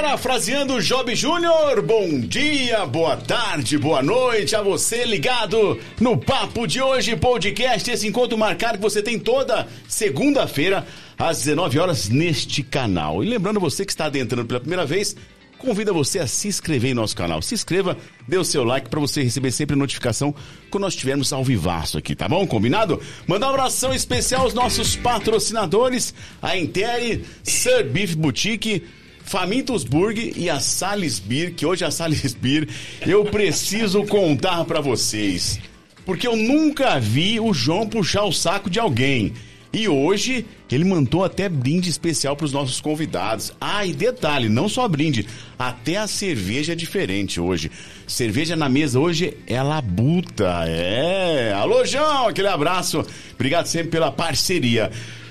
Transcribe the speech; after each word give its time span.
Parafraseando 0.00 0.80
Job 0.80 1.14
Júnior, 1.14 1.82
bom 1.82 2.20
dia, 2.20 2.86
boa 2.86 3.18
tarde, 3.18 3.76
boa 3.76 4.02
noite 4.02 4.56
a 4.56 4.62
você 4.62 5.04
ligado 5.04 5.78
no 6.00 6.16
Papo 6.16 6.66
de 6.66 6.80
Hoje 6.80 7.14
Podcast, 7.16 7.90
esse 7.90 8.08
encontro 8.08 8.38
marcado 8.38 8.78
que 8.78 8.82
você 8.82 9.02
tem 9.02 9.18
toda 9.18 9.68
segunda-feira 9.86 10.86
às 11.18 11.40
19 11.40 11.78
horas 11.78 12.08
neste 12.08 12.62
canal. 12.62 13.22
E 13.22 13.28
lembrando 13.28 13.60
você 13.60 13.84
que 13.84 13.92
está 13.92 14.06
adentrando 14.06 14.46
pela 14.46 14.58
primeira 14.58 14.86
vez, 14.86 15.14
convida 15.58 15.92
você 15.92 16.18
a 16.18 16.26
se 16.26 16.48
inscrever 16.48 16.92
em 16.92 16.94
nosso 16.94 17.14
canal. 17.14 17.42
Se 17.42 17.54
inscreva, 17.54 17.94
dê 18.26 18.38
o 18.38 18.44
seu 18.44 18.64
like 18.64 18.88
para 18.88 19.00
você 19.00 19.22
receber 19.22 19.52
sempre 19.52 19.76
notificação 19.76 20.34
quando 20.70 20.84
nós 20.84 20.94
estivermos 20.94 21.30
ao 21.30 21.44
vivaço 21.44 21.98
aqui, 21.98 22.16
tá 22.16 22.26
bom? 22.26 22.46
Combinado? 22.46 22.98
Mandar 23.26 23.48
um 23.48 23.50
abração 23.50 23.92
especial 23.92 24.44
aos 24.44 24.54
nossos 24.54 24.96
patrocinadores, 24.96 26.14
a 26.40 26.56
Intere, 26.56 27.22
Sir 27.44 27.84
Beef 27.84 28.14
Boutique, 28.14 28.82
Famintos 29.30 29.84
Burg 29.84 30.32
e 30.34 30.50
a 30.50 30.58
Salisbir, 30.58 31.54
que 31.54 31.64
hoje 31.64 31.84
é 31.84 31.86
a 31.86 31.90
Salisbir, 31.92 32.68
eu 33.06 33.24
preciso 33.24 34.02
contar 34.02 34.64
para 34.64 34.80
vocês. 34.80 35.60
Porque 36.04 36.26
eu 36.26 36.34
nunca 36.34 36.98
vi 36.98 37.38
o 37.38 37.54
João 37.54 37.86
puxar 37.86 38.24
o 38.24 38.32
saco 38.32 38.68
de 38.68 38.80
alguém. 38.80 39.32
E 39.72 39.88
hoje 39.88 40.44
ele 40.68 40.82
mandou 40.82 41.22
até 41.22 41.48
brinde 41.48 41.88
especial 41.88 42.34
para 42.34 42.44
os 42.44 42.52
nossos 42.52 42.80
convidados. 42.80 43.52
Ah, 43.60 43.86
e 43.86 43.92
detalhe, 43.92 44.48
não 44.48 44.68
só 44.68 44.88
brinde, 44.88 45.24
até 45.56 45.96
a 45.98 46.08
cerveja 46.08 46.72
é 46.72 46.74
diferente 46.74 47.40
hoje. 47.40 47.70
Cerveja 48.08 48.56
na 48.56 48.68
mesa 48.68 48.98
hoje 48.98 49.36
é 49.46 49.62
labuta, 49.62 50.64
é. 50.66 51.52
Alô, 51.52 51.84
João, 51.84 52.26
aquele 52.26 52.48
abraço. 52.48 53.06
Obrigado 53.32 53.66
sempre 53.66 53.90
pela 53.90 54.10
parceria. 54.10 54.90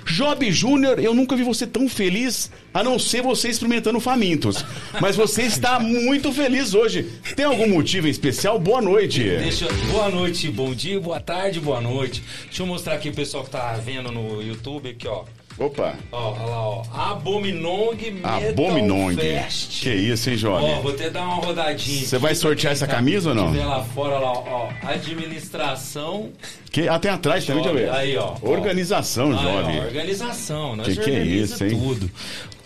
Job 0.10 0.52
Júnior, 0.52 1.00
eu 1.00 1.14
nunca 1.14 1.36
vi 1.36 1.44
você 1.44 1.68
tão 1.68 1.88
feliz, 1.88 2.52
a 2.74 2.84
não 2.84 2.98
ser 2.98 3.22
você 3.22 3.48
experimentando 3.48 4.00
famintos. 4.00 4.66
Mas 5.00 5.16
você 5.16 5.44
está 5.44 5.80
muito 5.80 6.34
feliz 6.34 6.74
hoje. 6.74 7.04
Tem 7.36 7.46
algum 7.46 7.70
motivo 7.70 8.08
em 8.08 8.10
especial? 8.10 8.60
Boa 8.60 8.82
noite. 8.82 9.24
Deixa, 9.24 9.68
boa 9.92 10.10
noite, 10.10 10.50
bom 10.50 10.74
dia, 10.74 11.00
boa 11.00 11.20
tarde, 11.20 11.60
boa 11.60 11.80
noite. 11.80 12.24
Deixa 12.46 12.64
eu 12.64 12.68
mostrar 12.68 12.96
aqui 12.96 13.10
o 13.10 13.14
pessoal 13.14 13.44
que 13.44 13.52
tá 13.52 13.74
vendo 13.74 14.12
no 14.12 14.42
YouTube 14.42 14.90
aqui, 14.90 15.08
ó. 15.08 15.26
Opa. 15.60 15.94
Ó, 16.12 16.32
olha 16.32 16.46
lá, 16.46 16.62
ó. 16.70 16.84
Abominong 17.12 17.98
Metal 18.12 18.50
Abominong. 18.50 19.16
Fest. 19.18 19.82
Que 19.84 19.94
isso, 19.94 20.30
hein, 20.30 20.36
Ó, 20.38 20.40
jovem? 20.40 20.82
vou 20.82 20.92
até 20.94 21.10
dar 21.10 21.24
uma 21.26 21.36
rodadinha. 21.36 22.06
Você 22.06 22.18
vai 22.18 22.34
sortear 22.34 22.72
essa 22.74 22.88
tá- 22.88 22.96
camisa 22.96 23.30
ou 23.30 23.36
não? 23.36 23.54
lá 23.68 23.84
fora, 23.84 24.18
lá, 24.20 24.32
ó. 24.32 24.70
Administração. 24.84 26.30
Que, 26.72 26.88
ah, 26.88 26.98
tem 26.98 27.12
atrás 27.12 27.46
também, 27.46 27.64
deixa 27.64 27.78
eu 27.78 27.82
ver. 27.86 27.92
Aí, 27.94 28.16
ó. 28.18 28.36
Organização, 28.42 29.32
Aí, 29.38 29.44
jovem. 29.44 29.80
ó, 29.80 29.84
organização, 29.84 30.76
nós 30.76 30.88
Que 30.98 31.04
que 31.04 31.12
é 31.12 31.24
isso, 31.24 31.64
hein? 31.64 31.72
tudo. 31.72 32.10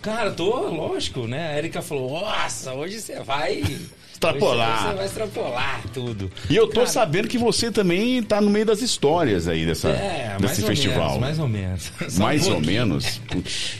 Cara, 0.02 0.32
tô, 0.32 0.68
lógico, 0.70 1.26
né? 1.28 1.54
A 1.54 1.58
Erika 1.58 1.82
falou, 1.82 2.12
nossa, 2.22 2.74
hoje 2.74 3.00
você 3.00 3.20
vai... 3.22 3.64
Extrapolar. 4.28 4.88
Você 4.90 4.96
vai 4.96 5.06
extrapolar 5.06 5.84
tudo. 5.94 6.32
E 6.50 6.56
eu 6.56 6.68
tô 6.68 6.76
Cara, 6.82 6.88
sabendo 6.88 7.28
que 7.28 7.38
você 7.38 7.72
também 7.72 8.22
tá 8.24 8.40
no 8.40 8.50
meio 8.50 8.66
das 8.66 8.82
histórias 8.82 9.48
aí 9.48 9.66
dessa, 9.66 9.90
É, 9.90 10.38
desse 10.40 10.62
ou 10.62 10.68
festival. 10.68 11.20
menos, 11.20 11.20
mais 11.20 11.40
ou 11.40 11.48
menos. 11.48 11.92
Só 12.10 12.22
um 12.22 12.24
Mais 12.26 12.46
ou 12.48 12.54
pouquinho. 12.54 12.72
menos? 12.74 13.22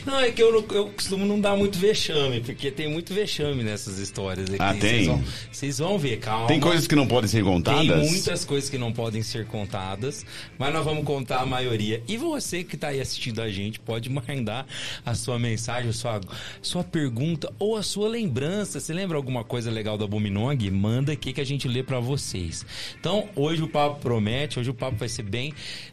Não, 0.04 0.20
é 0.20 0.30
que 0.30 0.42
eu, 0.42 0.54
eu 0.72 0.86
costumo 0.90 1.24
não 1.24 1.40
dar 1.40 1.56
muito 1.56 1.78
vexame, 1.78 2.40
porque 2.40 2.70
tem 2.70 2.88
muito 2.88 3.14
vexame 3.14 3.62
nessas 3.62 3.98
histórias 3.98 4.48
aqui. 4.50 4.56
Ah, 4.62 4.74
tem? 4.74 4.80
Vocês 4.80 5.06
vão, 5.06 5.24
vocês 5.50 5.78
vão 5.78 5.98
ver, 5.98 6.18
calma. 6.18 6.46
Tem 6.46 6.60
coisas 6.60 6.86
que 6.86 6.94
não 6.94 7.06
podem 7.06 7.28
ser 7.28 7.42
contadas? 7.42 7.86
Tem 7.86 8.10
muitas 8.10 8.44
coisas 8.44 8.68
que 8.70 8.78
não 8.78 8.92
podem 8.92 9.22
ser 9.22 9.46
contadas, 9.46 10.24
mas 10.58 10.72
nós 10.72 10.84
vamos 10.84 11.04
contar 11.04 11.40
a 11.40 11.46
maioria. 11.46 12.02
E 12.06 12.16
você 12.16 12.62
que 12.64 12.74
está 12.74 12.88
aí 12.88 13.00
assistindo 13.00 13.40
a 13.40 13.50
gente, 13.50 13.80
pode 13.80 14.08
mandar 14.10 14.66
a 15.04 15.14
sua 15.14 15.38
mensagem, 15.38 15.90
a 15.90 15.92
sua, 15.92 16.20
sua 16.62 16.84
pergunta 16.84 17.52
ou 17.58 17.76
a 17.76 17.82
sua 17.82 18.08
lembrança. 18.08 18.80
Você 18.80 18.92
lembra 18.92 19.16
alguma 19.16 19.44
coisa 19.44 19.70
legal 19.70 19.96
da 19.98 20.06
Abominog? 20.34 20.70
Manda 20.70 21.12
aqui 21.12 21.32
que 21.32 21.40
a 21.40 21.44
gente 21.44 21.68
lê 21.68 21.82
para 21.82 22.00
vocês. 22.00 22.64
Então, 22.98 23.28
hoje 23.36 23.62
o 23.62 23.68
papo 23.68 24.00
promete, 24.00 24.58
hoje 24.58 24.70
o 24.70 24.74
papo 24.74 24.96
vai 24.96 25.08
ser 25.08 25.22
bem 25.22 25.52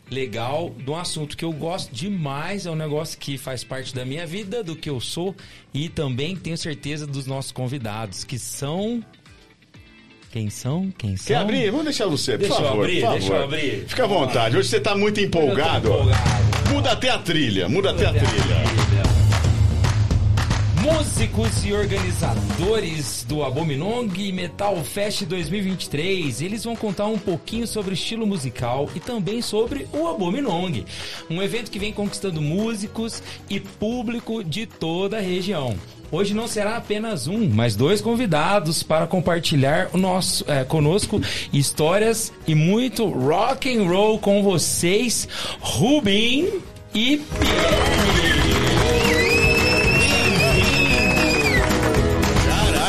legal, 0.09 0.73
de 0.77 0.89
um 0.89 0.95
assunto 0.95 1.37
que 1.37 1.45
eu 1.45 1.53
gosto 1.53 1.93
demais, 1.93 2.65
é 2.65 2.71
um 2.71 2.75
negócio 2.75 3.17
que 3.17 3.37
faz 3.37 3.63
parte 3.63 3.93
da 3.95 4.03
minha 4.03 4.25
vida, 4.25 4.63
do 4.63 4.75
que 4.75 4.89
eu 4.89 4.99
sou 4.99 5.35
e 5.73 5.87
também 5.87 6.35
tenho 6.35 6.57
certeza 6.57 7.07
dos 7.07 7.25
nossos 7.25 7.51
convidados, 7.51 8.23
que 8.23 8.37
são... 8.37 9.03
Quem 10.31 10.49
são? 10.49 10.89
Quem 10.97 11.17
são? 11.17 11.27
Quer 11.27 11.35
abrir? 11.35 11.69
Vamos 11.71 11.85
deixar 11.85 12.07
você, 12.07 12.33
por 12.33 12.39
Deixa 12.39 12.53
eu 12.55 12.65
favor. 12.65 12.83
abrir, 12.85 13.01
por 13.01 13.11
deixa 13.11 13.27
eu 13.27 13.31
favor. 13.31 13.43
abrir. 13.43 13.85
Fica 13.85 14.03
à 14.05 14.07
vontade. 14.07 14.57
Hoje 14.57 14.69
você 14.69 14.79
tá 14.79 14.95
muito 14.95 15.19
empolgado. 15.19 15.89
Eu 15.89 15.93
empolgado. 15.95 16.73
Muda 16.73 16.91
até 16.93 17.09
a 17.09 17.17
trilha, 17.17 17.67
muda 17.67 17.91
até 17.91 18.05
a 18.05 18.13
trilha. 18.13 18.80
Músicos 20.81 21.63
e 21.63 21.73
organizadores 21.73 23.23
do 23.29 23.43
Abominong 23.43 24.31
Metal 24.31 24.75
Fest 24.83 25.25
2023, 25.25 26.41
eles 26.41 26.63
vão 26.63 26.75
contar 26.75 27.05
um 27.05 27.19
pouquinho 27.19 27.67
sobre 27.67 27.91
o 27.91 27.93
estilo 27.93 28.25
musical 28.25 28.89
e 28.95 28.99
também 28.99 29.43
sobre 29.43 29.87
o 29.93 30.07
Abominong, 30.07 30.83
um 31.29 31.39
evento 31.39 31.69
que 31.69 31.77
vem 31.77 31.93
conquistando 31.93 32.41
músicos 32.41 33.21
e 33.47 33.59
público 33.59 34.43
de 34.43 34.65
toda 34.65 35.17
a 35.17 35.21
região. 35.21 35.75
Hoje 36.11 36.33
não 36.33 36.47
será 36.47 36.77
apenas 36.77 37.27
um, 37.27 37.47
mas 37.47 37.75
dois 37.75 38.01
convidados 38.01 38.81
para 38.81 39.05
compartilhar 39.05 39.91
o 39.93 39.97
nosso, 39.97 40.43
é, 40.47 40.63
conosco 40.63 41.21
histórias 41.53 42.33
e 42.47 42.55
muito 42.55 43.07
rock 43.07 43.71
and 43.71 43.83
roll 43.83 44.17
com 44.17 44.41
vocês, 44.41 45.27
Rubim 45.61 46.49
e 46.93 47.17
Pierre. 47.17 48.40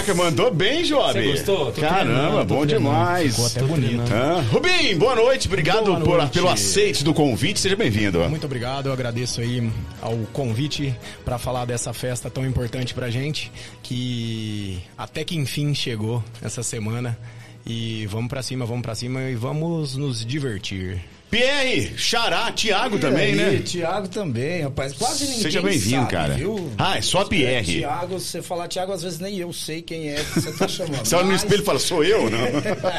Caraca, 0.03 0.15
mandou 0.15 0.53
bem, 0.53 0.85
jovem. 0.85 1.23
Você 1.31 1.31
gostou? 1.45 1.73
Tô 1.73 1.81
Caramba, 1.81 2.45
bom 2.45 2.67
treinando. 2.67 2.91
demais. 2.91 3.31
Ficou 3.35 3.47
até 3.47 3.63
bonito. 3.63 4.13
Ah, 4.13 4.43
Rubim, 4.51 4.97
boa 4.99 5.15
noite. 5.15 5.47
Obrigado 5.47 5.85
Boa 5.85 6.01
por- 6.01 6.19
noite. 6.19 6.33
pelo 6.33 6.49
aceite 6.49 7.05
do 7.05 7.15
convite. 7.15 7.61
Seja 7.61 7.77
bem-vindo. 7.77 8.19
Muito 8.29 8.45
obrigado, 8.45 8.87
eu 8.87 8.93
agradeço 8.93 9.41
aí 9.41 9.71
ao 10.01 10.17
convite 10.33 10.93
para 11.25 11.39
falar 11.39 11.65
dessa 11.67 11.93
festa 11.93 12.29
tão 12.29 12.45
importante 12.45 12.95
pra 12.95 13.11
gente, 13.11 13.53
que 13.83 14.81
até 14.99 15.25
que 15.25 15.37
enfim 15.37 15.73
chegou 15.75 16.23
essa 16.43 16.63
semana. 16.63 17.17
E 17.65 18.07
vamos 18.07 18.29
pra 18.29 18.43
cima, 18.43 18.67
vamos 18.67 18.83
pra 18.83 18.95
cima 18.97 19.23
e 19.23 19.37
vamos 19.37 19.97
nos 19.97 20.27
divertir. 20.27 21.01
Pierre, 21.33 21.95
Xará, 21.97 22.53
Thiago 22.53 22.99
também, 22.99 23.33
E 23.33 23.37
né? 23.37 23.45
aí, 23.47 23.61
Thiago 23.63 24.07
também, 24.07 24.61
rapaz. 24.65 24.93
Quase 24.93 25.25
ninguém 25.25 25.41
Seja 25.41 25.63
bem-vindo, 25.63 26.07
cara. 26.07 26.35
Viu? 26.35 26.71
Ah, 26.77 26.99
é 26.99 27.01
só 27.01 27.25
Pierre. 27.25 27.79
Thiago, 27.79 28.21
se 28.21 28.27
você 28.27 28.43
falar 28.43 28.69
Thiago, 28.69 28.93
às 28.93 29.03
vezes 29.03 29.19
nem 29.19 29.39
eu 29.39 29.51
sei 29.51 29.81
quem 29.81 30.11
é 30.11 30.17
que 30.17 30.41
você 30.43 30.53
tá 30.53 30.69
chamando. 30.69 31.07
Você 31.07 31.15
olha 31.15 31.25
no 31.25 31.33
Mas- 31.33 31.43
espelho 31.43 31.63
e 31.63 31.65
fala, 31.65 31.79
sou 31.79 32.05
eu, 32.05 32.29
não? 32.29 32.39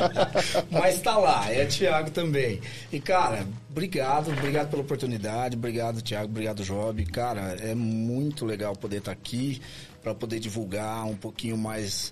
Mas 0.72 1.00
tá 1.00 1.16
lá, 1.16 1.46
é 1.54 1.64
Thiago 1.66 2.10
também. 2.10 2.60
E, 2.92 3.00
cara, 3.00 3.46
obrigado, 3.70 4.32
obrigado 4.32 4.68
pela 4.72 4.82
oportunidade, 4.82 5.56
obrigado, 5.56 6.02
Thiago, 6.02 6.26
obrigado, 6.26 6.64
Job. 6.64 7.06
Cara, 7.06 7.56
é 7.62 7.76
muito 7.76 8.48
legal 8.48 8.76
poder 8.76 8.98
estar 8.98 9.12
aqui 9.12 9.62
para 10.02 10.16
poder 10.16 10.40
divulgar 10.40 11.06
um 11.06 11.16
pouquinho 11.16 11.56
mais 11.56 12.12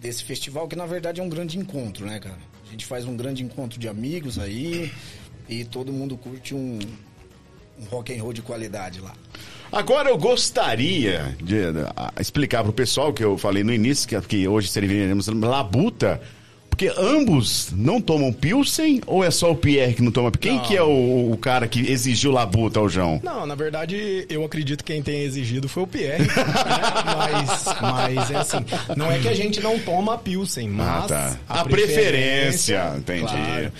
desse 0.00 0.22
festival, 0.22 0.68
que 0.68 0.76
na 0.76 0.86
verdade 0.86 1.20
é 1.20 1.24
um 1.24 1.28
grande 1.28 1.58
encontro, 1.58 2.06
né, 2.06 2.20
cara? 2.20 2.38
A 2.68 2.70
gente 2.70 2.86
faz 2.86 3.04
um 3.04 3.16
grande 3.16 3.42
encontro 3.42 3.78
de 3.80 3.88
amigos 3.88 4.38
aí 4.38 4.92
e 5.48 5.64
todo 5.64 5.92
mundo 5.92 6.16
curte 6.16 6.54
um, 6.54 6.78
um 7.80 7.84
rock 7.90 8.12
and 8.16 8.22
roll 8.22 8.32
de 8.32 8.42
qualidade 8.42 9.00
lá. 9.00 9.12
Agora 9.70 10.08
eu 10.10 10.16
gostaria 10.16 11.36
de 11.42 11.56
ah, 11.96 12.12
explicar 12.20 12.62
pro 12.62 12.72
pessoal 12.72 13.12
que 13.12 13.22
eu 13.24 13.36
falei 13.36 13.64
no 13.64 13.72
início, 13.72 14.08
que, 14.08 14.20
que 14.22 14.48
hoje 14.48 14.68
serviremos 14.68 15.26
labuta, 15.26 16.20
porque 16.70 16.92
ambos 16.96 17.70
não 17.72 18.00
tomam 18.00 18.32
Pilsen 18.32 19.00
ou 19.06 19.24
é 19.24 19.30
só 19.30 19.50
o 19.50 19.56
Pierre 19.56 19.94
que 19.94 20.02
não 20.02 20.12
toma? 20.12 20.30
Quem 20.30 20.56
Não. 20.56 20.62
que 20.62 20.76
é 20.76 20.82
o, 20.82 21.32
o 21.32 21.36
cara 21.38 21.66
que 21.66 21.80
exigiu 21.90 22.30
labuta 22.30 22.78
ao 22.78 22.88
João? 22.88 23.18
Não, 23.24 23.46
na 23.46 23.54
verdade, 23.54 24.26
eu 24.28 24.44
acredito 24.44 24.84
que 24.84 24.92
quem 24.92 25.02
tem 25.02 25.22
exigido 25.22 25.68
foi 25.68 25.82
o 25.82 25.86
Pierre. 25.86 26.24
né? 26.26 26.34
mas, 27.16 27.64
mas 27.80 28.30
é 28.30 28.36
assim, 28.36 28.58
não 28.96 29.10
é 29.10 29.18
que 29.18 29.28
a 29.28 29.34
gente 29.34 29.60
não 29.60 29.78
toma 29.78 30.14
a 30.14 30.18
Pilsen, 30.18 30.68
mas 30.68 30.86
Ah, 30.86 31.06
tá. 31.08 31.36
A 31.48 31.64
preferência, 31.64 32.94
entendi. 32.96 33.72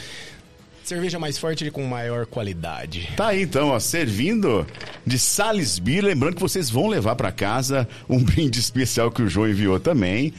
Cerveja 0.89 1.19
mais 1.19 1.39
forte 1.39 1.65
e 1.65 1.71
com 1.71 1.85
maior 1.85 2.27
qualidade. 2.27 3.09
Tá 3.17 3.29
aí 3.29 3.43
então, 3.43 3.71
ó, 3.71 3.79
servindo 3.79 4.67
de 5.05 5.19
Salisbury. 5.19 6.01
Lembrando 6.01 6.35
que 6.35 6.41
vocês 6.41 6.71
vão 6.71 6.87
levar 6.87 7.17
pra 7.17 7.33
casa 7.33 7.89
um 8.09 8.23
brinde 8.25 8.59
especial 8.59 9.11
que 9.11 9.23
o 9.23 9.29
João 9.29 9.49
enviou 9.49 9.81
também. 9.81 10.33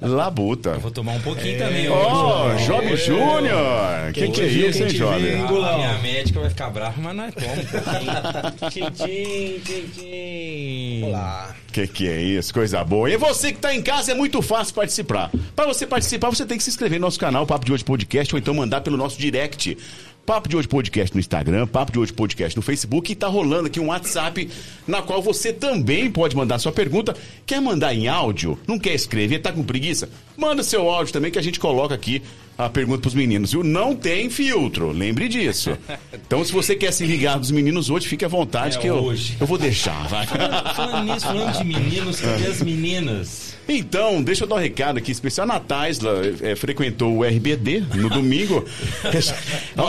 Labuta. 0.00 0.74
Vou 0.74 0.90
tomar 0.90 1.12
um 1.12 1.20
pouquinho 1.20 1.58
também. 1.58 1.88
Ó, 1.88 2.52
hoje. 2.52 2.66
Job 2.66 2.96
Júnior! 2.96 4.12
Que 4.12 4.20
Quem 4.20 4.32
que 4.32 4.40
é 4.40 4.46
isso, 4.46 4.82
hein, 4.82 4.88
Job? 4.88 5.14
A 5.14 5.76
minha 5.76 5.98
médica 5.98 6.40
vai 6.40 6.50
ficar 6.50 6.70
brava, 6.70 7.00
mas 7.00 7.16
nós 7.16 7.34
tomamos 7.34 7.64
um 7.64 8.60
pouquinho. 8.60 8.90
Tchim, 8.90 9.60
tchim, 9.62 9.88
tchim. 9.92 11.02
Olá. 11.04 11.54
Que 11.74 11.88
que 11.88 12.08
é 12.08 12.22
isso? 12.22 12.54
Coisa 12.54 12.84
boa. 12.84 13.10
E 13.10 13.16
você 13.16 13.52
que 13.52 13.58
tá 13.58 13.74
em 13.74 13.82
casa, 13.82 14.12
é 14.12 14.14
muito 14.14 14.40
fácil 14.40 14.72
participar. 14.72 15.28
Para 15.56 15.66
você 15.66 15.84
participar, 15.84 16.30
você 16.30 16.46
tem 16.46 16.56
que 16.56 16.62
se 16.62 16.70
inscrever 16.70 17.00
no 17.00 17.06
nosso 17.06 17.18
canal 17.18 17.44
Papo 17.44 17.66
de 17.66 17.72
Hoje 17.72 17.82
Podcast 17.84 18.32
ou 18.32 18.38
então 18.38 18.54
mandar 18.54 18.80
pelo 18.80 18.96
nosso 18.96 19.18
direct. 19.18 19.76
Papo 20.24 20.48
de 20.48 20.56
Hoje 20.56 20.68
Podcast 20.68 21.12
no 21.12 21.18
Instagram, 21.18 21.66
Papo 21.66 21.90
de 21.90 21.98
Hoje 21.98 22.12
Podcast 22.12 22.56
no 22.56 22.62
Facebook 22.62 23.10
e 23.10 23.16
tá 23.16 23.26
rolando 23.26 23.66
aqui 23.66 23.80
um 23.80 23.88
WhatsApp 23.88 24.48
na 24.86 25.02
qual 25.02 25.20
você 25.20 25.52
também 25.52 26.08
pode 26.08 26.36
mandar 26.36 26.60
sua 26.60 26.70
pergunta. 26.70 27.12
Quer 27.44 27.60
mandar 27.60 27.92
em 27.92 28.06
áudio? 28.06 28.56
Não 28.68 28.78
quer 28.78 28.94
escrever? 28.94 29.40
Tá 29.40 29.52
com 29.52 29.64
preguiça? 29.64 30.08
Manda 30.36 30.62
seu 30.62 30.88
áudio 30.88 31.12
também 31.12 31.32
que 31.32 31.40
a 31.40 31.42
gente 31.42 31.58
coloca 31.58 31.92
aqui 31.92 32.22
a 32.56 32.68
pergunta 32.68 33.00
pros 33.00 33.14
meninos, 33.14 33.52
viu? 33.52 33.64
Não 33.64 33.96
tem 33.96 34.30
filtro, 34.30 34.92
lembre 34.92 35.28
disso. 35.28 35.76
Então, 36.12 36.44
se 36.44 36.52
você 36.52 36.76
quer 36.76 36.92
se 36.92 37.04
ligar 37.04 37.38
dos 37.38 37.50
meninos 37.50 37.90
hoje, 37.90 38.06
fique 38.06 38.24
à 38.24 38.28
vontade 38.28 38.76
É 38.76 38.80
que 38.80 38.86
eu, 38.86 38.96
hoje. 38.96 39.36
eu 39.40 39.46
vou 39.46 39.58
deixar, 39.58 40.06
vai. 40.08 40.26
Falando 40.74 41.12
nisso, 41.12 41.26
falando 41.26 41.58
de 41.58 41.64
meninos, 41.64 42.20
cadê 42.20 42.46
as 42.46 42.62
meninas? 42.62 43.54
Então, 43.68 44.22
deixa 44.22 44.44
eu 44.44 44.48
dar 44.48 44.56
um 44.56 44.58
recado 44.58 44.98
aqui 44.98 45.10
especial. 45.10 45.44
A 45.44 45.54
Natasla 45.54 46.20
é, 46.42 46.54
frequentou 46.54 47.16
o 47.16 47.24
RBD 47.24 47.80
no 47.94 48.10
domingo. 48.10 48.64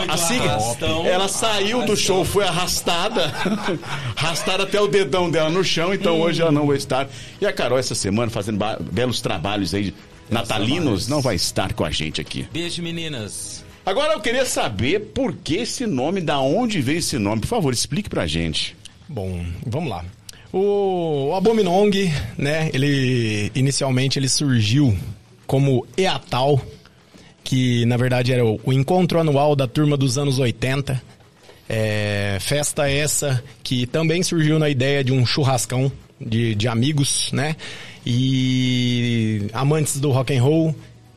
Assim, 0.08 0.38
arrastão. 0.38 1.06
ela 1.06 1.28
saiu 1.28 1.84
do 1.84 1.96
show, 1.96 2.24
foi 2.24 2.44
arrastada. 2.44 3.32
arrastada 4.16 4.62
até 4.62 4.80
o 4.80 4.86
dedão 4.86 5.30
dela 5.30 5.50
no 5.50 5.62
chão, 5.62 5.92
então 5.92 6.20
hoje 6.20 6.40
ela 6.40 6.50
não 6.52 6.66
vai 6.66 6.76
estar. 6.76 7.08
E 7.40 7.46
a 7.46 7.52
Carol, 7.52 7.78
essa 7.78 7.94
semana, 7.94 8.30
fazendo 8.30 8.58
belos 8.90 9.20
trabalhos 9.20 9.74
aí 9.74 9.92
natalinos, 10.30 11.08
não 11.08 11.20
vai 11.20 11.36
estar 11.36 11.72
com 11.72 11.84
a 11.84 11.90
gente 11.90 12.20
aqui. 12.20 12.46
Beijo, 12.52 12.82
meninas. 12.82 13.64
Agora 13.84 14.14
eu 14.14 14.20
queria 14.20 14.44
saber 14.44 15.12
por 15.14 15.36
que 15.36 15.56
esse 15.56 15.86
nome, 15.86 16.20
da 16.20 16.40
onde 16.40 16.80
veio 16.80 16.98
esse 16.98 17.18
nome. 17.18 17.42
Por 17.42 17.46
favor, 17.46 17.72
explique 17.72 18.08
pra 18.08 18.26
gente. 18.26 18.76
Bom, 19.08 19.44
vamos 19.64 19.88
lá. 19.88 20.04
O, 20.52 21.28
o 21.28 21.34
Abominong, 21.34 22.12
né, 22.36 22.70
ele 22.72 23.50
inicialmente 23.54 24.18
ele 24.18 24.28
surgiu 24.28 24.96
como 25.46 25.86
Eatal, 25.96 26.60
que 27.44 27.86
na 27.86 27.96
verdade 27.96 28.32
era 28.32 28.44
o, 28.44 28.60
o 28.64 28.72
encontro 28.72 29.20
anual 29.20 29.54
da 29.54 29.68
turma 29.68 29.96
dos 29.96 30.18
anos 30.18 30.38
80. 30.38 31.00
É, 31.68 32.38
festa 32.40 32.90
essa 32.90 33.42
que 33.62 33.86
também 33.86 34.22
surgiu 34.22 34.58
na 34.58 34.68
ideia 34.68 35.02
de 35.04 35.12
um 35.12 35.24
churrascão 35.26 35.90
de, 36.20 36.54
de 36.54 36.66
amigos, 36.68 37.30
né? 37.32 37.54
E 38.06 39.48
amantes 39.52 39.98
do 39.98 40.12
rock 40.12 40.32
and 40.34 40.42
roll, 40.42 40.74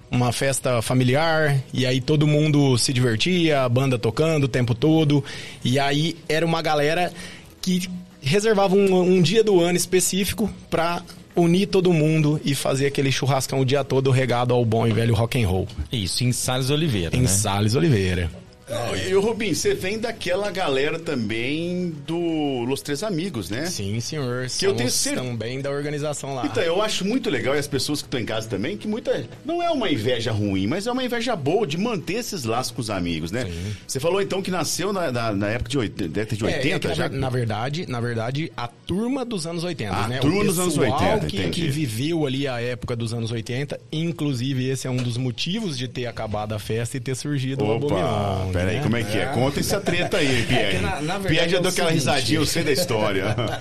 uma 0.09 0.31
festa 0.31 0.81
familiar, 0.81 1.55
e 1.71 1.85
aí 1.85 2.01
todo 2.01 2.25
mundo 2.25 2.77
se 2.77 2.91
divertia, 2.91 3.61
a 3.61 3.69
banda 3.69 3.99
tocando 3.99 4.45
o 4.45 4.47
tempo 4.47 4.73
todo, 4.73 5.23
e 5.63 5.77
aí 5.77 6.17
era 6.27 6.43
uma 6.45 6.61
galera 6.61 7.13
que 7.61 7.87
reservava 8.21 8.75
um, 8.75 9.01
um 9.01 9.21
dia 9.21 9.43
do 9.43 9.61
ano 9.61 9.77
específico 9.77 10.49
pra 10.69 11.03
unir 11.35 11.67
todo 11.67 11.93
mundo 11.93 12.41
e 12.43 12.53
fazer 12.55 12.87
aquele 12.87 13.11
churrascão 13.11 13.59
o 13.59 13.65
dia 13.65 13.83
todo 13.83 14.11
regado 14.11 14.53
ao 14.53 14.65
bom 14.65 14.87
e 14.87 14.91
velho 14.91 15.13
rock 15.13 15.41
and 15.41 15.47
roll. 15.47 15.67
Isso, 15.91 16.23
em 16.23 16.31
Salles 16.31 16.69
Oliveira, 16.69 17.15
Em 17.15 17.21
né? 17.21 17.27
Salles 17.27 17.75
Oliveira. 17.75 18.29
Não, 18.69 18.95
E 18.95 19.15
o 19.15 19.21
Rubim, 19.21 19.53
você 19.53 19.73
vem 19.73 19.97
daquela 19.99 20.51
galera 20.51 20.99
também 20.99 21.93
do 22.05 22.63
Los 22.67 22.81
Três 22.81 23.03
Amigos, 23.03 23.49
né? 23.49 23.65
Sim, 23.65 23.99
senhor. 23.99 24.47
Que 24.47 24.65
eu 24.67 24.73
tenho 24.73 24.89
Somos 24.89 24.93
cer- 24.93 25.15
também 25.15 25.61
da 25.61 25.71
organização 25.71 26.33
lá. 26.35 26.45
Então, 26.45 26.61
eu 26.63 26.81
acho 26.81 27.03
muito 27.05 27.29
legal, 27.29 27.55
e 27.55 27.59
as 27.59 27.67
pessoas 27.67 28.01
que 28.01 28.07
estão 28.07 28.19
em 28.19 28.25
casa 28.25 28.47
também, 28.47 28.77
que 28.77 28.87
muita. 28.87 29.25
Não 29.45 29.61
é 29.63 29.69
uma 29.71 29.89
inveja 29.89 30.31
ruim, 30.31 30.67
mas 30.67 30.85
é 30.87 30.91
uma 30.91 31.03
inveja 31.03 31.35
boa 31.35 31.65
de 31.65 31.77
manter 31.77 32.15
esses 32.15 32.43
laços 32.43 32.71
com 32.71 32.81
os 32.81 32.89
amigos, 32.89 33.31
né? 33.31 33.47
Você 33.87 33.99
falou 33.99 34.21
então 34.21 34.41
que 34.41 34.51
nasceu 34.51 34.93
na, 34.93 35.11
na- 35.11 35.31
na 35.33 35.47
época 35.49 35.69
de 35.69 35.77
80, 35.77 36.07
década 36.09 36.35
de 36.35 36.43
É, 36.45 36.57
80 36.57 36.87
é 36.87 36.89
na, 36.89 36.93
já? 36.95 37.07
ver- 37.07 37.17
na 37.19 37.29
verdade, 37.29 37.85
na 37.89 37.99
verdade, 38.01 38.51
a 38.55 38.67
turma 38.67 39.25
dos 39.25 39.47
anos 39.47 39.63
80, 39.63 39.95
A 39.95 40.07
né? 40.07 40.19
turma 40.19 40.41
o 40.41 40.45
dos 40.45 40.59
anos 40.59 40.77
pessoal 40.77 40.99
80, 41.13 41.25
que, 41.27 41.37
entendi. 41.37 41.61
que 41.61 41.67
viveu 41.69 42.25
ali 42.25 42.47
a 42.47 42.61
época 42.61 42.95
dos 42.95 43.13
anos 43.13 43.31
80, 43.31 43.79
inclusive 43.91 44.67
esse 44.69 44.87
é 44.87 44.89
um 44.91 44.97
dos 44.97 45.17
motivos 45.17 45.77
de 45.77 45.87
ter 45.87 46.05
acabado 46.05 46.53
a 46.53 46.59
festa 46.59 46.97
e 46.97 46.99
ter 46.99 47.15
surgido 47.15 47.63
o 47.63 47.75
Opa, 47.75 47.85
Abominong, 47.85 48.58
peraí, 48.59 48.75
né? 48.77 48.83
como 48.83 48.97
é 48.97 49.03
que 49.03 49.17
é? 49.17 49.25
Conta 49.27 49.59
essa 49.59 49.79
treta 49.81 50.17
aí, 50.17 50.43
Pierre. 50.47 50.79
na- 50.79 51.01
na 51.01 51.17
verdade 51.17 51.27
Pierre 51.27 51.49
já 51.49 51.57
é 51.57 51.61
deu 51.61 51.69
aquela 51.71 51.89
seguinte. 51.89 52.05
risadinha, 52.07 52.39
eu 52.39 52.45
sei 52.45 52.63
da 52.63 52.71
história. 52.71 53.35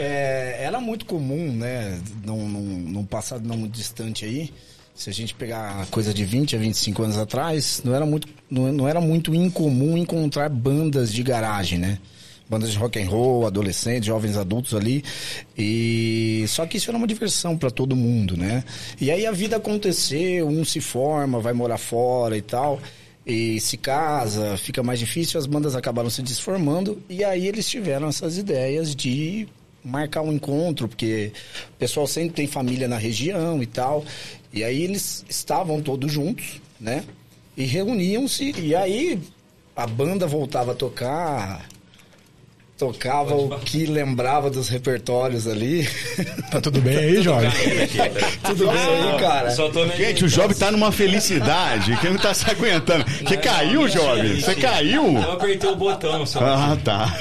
É, 0.00 0.58
era 0.62 0.80
muito 0.80 1.04
comum, 1.04 1.52
né, 1.52 1.98
num, 2.24 2.48
num, 2.48 2.62
num 2.62 3.04
passado 3.04 3.46
não 3.48 3.56
muito 3.56 3.72
distante 3.72 4.24
aí, 4.24 4.52
se 4.94 5.10
a 5.10 5.12
gente 5.12 5.34
pegar 5.34 5.86
coisa 5.90 6.14
de 6.14 6.24
20 6.24 6.54
a 6.54 6.58
25 6.60 7.02
anos 7.02 7.18
atrás, 7.18 7.82
não 7.84 7.92
era 7.94 8.06
muito, 8.06 8.28
não, 8.48 8.72
não 8.72 8.86
era 8.88 9.00
muito 9.00 9.34
incomum 9.34 9.96
encontrar 9.98 10.48
bandas 10.48 11.12
de 11.12 11.20
garagem, 11.24 11.78
né? 11.80 11.98
Bandas 12.48 12.70
de 12.70 12.78
rock 12.78 12.98
and 13.00 13.08
roll, 13.08 13.44
adolescentes, 13.46 14.06
jovens 14.06 14.36
adultos 14.36 14.72
ali. 14.74 15.02
E 15.56 16.44
só 16.48 16.64
que 16.64 16.76
isso 16.78 16.90
era 16.90 16.96
uma 16.96 17.06
diversão 17.06 17.58
para 17.58 17.70
todo 17.70 17.94
mundo, 17.96 18.36
né? 18.36 18.62
E 19.00 19.10
aí 19.10 19.26
a 19.26 19.32
vida 19.32 19.56
aconteceu, 19.56 20.48
um 20.48 20.64
se 20.64 20.80
forma, 20.80 21.40
vai 21.40 21.52
morar 21.52 21.78
fora 21.78 22.36
e 22.36 22.42
tal 22.42 22.80
e 23.28 23.60
se 23.60 23.76
casa, 23.76 24.56
fica 24.56 24.82
mais 24.82 24.98
difícil, 24.98 25.38
as 25.38 25.44
bandas 25.44 25.76
acabaram 25.76 26.08
se 26.08 26.22
desformando 26.22 27.02
e 27.10 27.22
aí 27.22 27.46
eles 27.46 27.68
tiveram 27.68 28.08
essas 28.08 28.38
ideias 28.38 28.96
de 28.96 29.46
marcar 29.84 30.22
um 30.22 30.32
encontro, 30.32 30.88
porque 30.88 31.30
o 31.74 31.76
pessoal 31.78 32.06
sempre 32.06 32.30
tem 32.30 32.46
família 32.46 32.88
na 32.88 32.96
região 32.96 33.62
e 33.62 33.66
tal. 33.66 34.02
E 34.50 34.64
aí 34.64 34.82
eles 34.82 35.26
estavam 35.28 35.82
todos 35.82 36.10
juntos, 36.10 36.58
né? 36.80 37.04
E 37.54 37.64
reuniam-se 37.64 38.50
e 38.58 38.74
aí 38.74 39.20
a 39.76 39.86
banda 39.86 40.26
voltava 40.26 40.72
a 40.72 40.74
tocar, 40.74 41.68
tocava 42.78 43.34
o 43.34 43.58
que 43.58 43.84
lembrava 43.86 44.48
dos 44.48 44.68
repertórios 44.68 45.46
ali. 45.48 45.86
Tá 46.50 46.60
tudo 46.60 46.80
bem 46.80 46.96
aí, 46.96 47.20
Jorge? 47.22 47.50
Tudo 48.44 48.68
bem 48.68 48.78
aí, 48.78 49.18
cara? 49.20 49.50
Só 49.50 49.68
tô 49.68 49.84
na 49.84 49.94
Gente, 49.96 50.24
o 50.24 50.28
Job 50.28 50.54
tá 50.54 50.70
numa 50.70 50.92
felicidade 50.92 51.96
que 51.96 52.08
não 52.08 52.16
tá 52.16 52.32
se 52.32 52.48
aguentando. 52.48 53.04
Que 53.04 53.36
caiu, 53.36 53.88
Job? 53.88 54.40
Você 54.40 54.54
caiu? 54.54 55.18
Eu 55.18 55.32
apertei 55.32 55.68
o 55.68 55.76
botão 55.76 56.24
só. 56.24 56.38
Ah, 56.40 56.78
tá. 56.82 57.18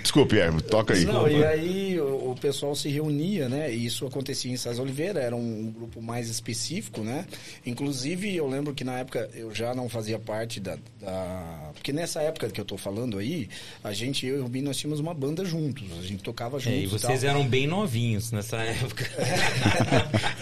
Desculpe, 0.00 0.34
Pierre, 0.36 0.60
toca 0.62 0.94
aí. 0.94 1.04
Não, 1.04 1.28
e 1.28 1.44
aí 1.44 2.00
o, 2.00 2.34
pessoal 2.40 2.74
se 2.74 2.88
reunia, 2.88 3.48
né? 3.48 3.72
E 3.72 3.86
isso 3.86 4.06
acontecia 4.06 4.52
em 4.52 4.56
César 4.56 4.82
Oliveira, 4.82 5.20
era 5.20 5.34
um 5.34 5.72
grupo 5.74 6.02
mais 6.02 6.28
específico, 6.28 7.00
né? 7.00 7.24
Inclusive, 7.64 8.34
eu 8.36 8.46
lembro 8.46 8.74
que 8.74 8.84
na 8.84 8.98
época 8.98 9.28
eu 9.34 9.54
já 9.54 9.74
não 9.74 9.88
fazia 9.88 10.18
parte 10.18 10.60
da. 10.60 10.76
da- 11.00 11.70
Porque 11.72 11.92
nessa 11.92 12.20
época 12.20 12.48
que 12.50 12.60
eu 12.60 12.64
tô 12.64 12.76
falando 12.76 13.18
aí, 13.18 13.48
a 13.82 13.92
gente, 13.92 14.26
eu 14.26 14.36
e 14.36 14.40
o 14.40 14.42
Rubinho, 14.42 14.66
nós 14.66 14.76
tínhamos 14.84 15.00
uma 15.00 15.14
banda 15.14 15.44
juntos, 15.46 15.84
a 15.98 16.02
gente 16.02 16.22
tocava 16.22 16.58
juntos. 16.58 16.78
É, 16.78 16.82
e 16.82 16.86
vocês 16.86 17.22
tal. 17.22 17.30
eram 17.30 17.46
bem 17.48 17.66
novinhos 17.66 18.30
nessa 18.30 18.58
época. 18.58 19.04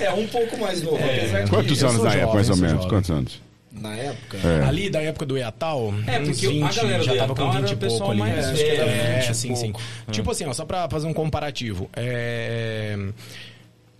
É, 0.00 0.12
um 0.12 0.26
pouco 0.26 0.58
mais 0.58 0.82
novo, 0.82 0.96
apesar 0.96 1.44
de 1.44 1.50
Quantos 1.50 1.84
anos 1.84 2.02
na 2.02 2.14
época, 2.14 2.34
mais 2.34 2.50
ou 2.50 2.56
menos? 2.56 2.72
jovem. 2.74 2.88
Quantos 2.88 3.10
anos? 3.10 3.40
na 3.70 3.94
época. 3.96 4.36
É. 4.36 4.64
Ali 4.64 4.90
da 4.90 5.00
época 5.00 5.24
do 5.24 5.38
Eatal, 5.38 5.94
É, 6.06 6.18
porque 6.18 6.46
a 6.46 6.50
20, 6.50 6.74
galera 6.76 7.02
já 7.04 7.16
tava 7.16 7.34
com 7.34 7.42
Eatal 7.42 7.62
20 7.62 7.70
era 7.70 7.72
e 7.72 7.88
pouco 7.88 8.10
ali. 8.10 8.18
mais 8.18 8.46
É, 8.46 8.52
velho, 8.52 8.82
é, 8.82 9.20
20 9.20 9.30
e 9.30 9.34
sim, 9.34 9.54
sim. 9.54 9.72
pouco. 9.72 9.86
Tipo 10.10 10.30
assim, 10.30 10.44
ó, 10.44 10.52
só 10.52 10.64
pra 10.64 10.88
fazer 10.90 11.06
um 11.06 11.14
comparativo. 11.14 11.88
É... 11.94 12.98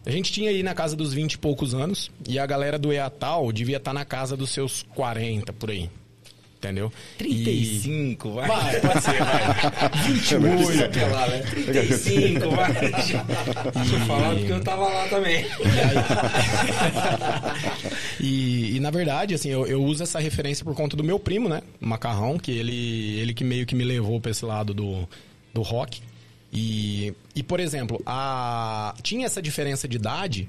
A 0.05 0.11
gente 0.11 0.33
tinha 0.33 0.51
aí 0.51 0.63
na 0.63 0.75
casa 0.75 0.97
dos 0.97 1.15
20 1.15 1.35
e 1.35 1.39
poucos 1.39 1.75
anos 1.75 2.11
e 2.29 2.39
a 2.39 2.45
galera 2.45 2.79
do 2.79 2.93
Eatal 2.93 3.51
devia 3.53 3.77
estar 3.77 3.95
na 3.95 4.05
casa 4.05 4.37
dos 4.37 4.51
seus 4.51 4.83
40, 4.95 5.53
por 5.53 5.71
aí. 5.71 5.89
Entendeu? 6.63 6.93
E- 7.15 7.19
35, 7.19 8.31
vai. 8.35 8.47
Vai, 8.47 8.81
pode 8.81 9.03
ser, 9.03 9.19
vai. 9.19 9.91
28. 10.07 10.93
Sei 10.95 11.09
lá, 11.09 11.27
né? 11.27 11.39
35, 11.51 12.51
vai. 12.51 12.73
Deixa 12.73 13.17
eu 13.17 14.01
falar 14.07 14.37
porque 14.37 14.53
eu 14.53 14.61
tava 14.63 14.85
lá 14.89 15.09
também. 15.09 15.45
E, 18.21 18.77
e, 18.77 18.81
na 18.81 18.91
verdade, 18.91 19.35
assim, 19.35 19.49
eu, 19.49 19.67
eu 19.67 19.83
uso 19.83 20.05
essa 20.05 20.21
referência 20.21 20.65
por 20.65 20.77
conta 20.77 20.97
do 20.97 21.03
meu 21.03 21.19
primo, 21.19 21.49
né? 21.49 21.61
Macarrão, 21.81 22.39
que 22.39 22.53
ele, 22.53 23.19
ele 23.19 23.35
que 23.35 23.43
meio 23.43 23.67
que 23.67 23.75
me 23.75 23.83
levou 23.83 24.21
pra 24.21 24.31
esse 24.31 24.45
lado 24.45 24.73
do, 24.73 25.09
do 25.53 25.61
rock. 25.63 26.01
E, 26.53 27.13
e, 27.35 27.43
por 27.43 27.59
exemplo, 27.59 28.01
a, 28.07 28.95
tinha 29.03 29.27
essa 29.27 29.43
diferença 29.43 29.89
de 29.89 29.97
idade, 29.97 30.49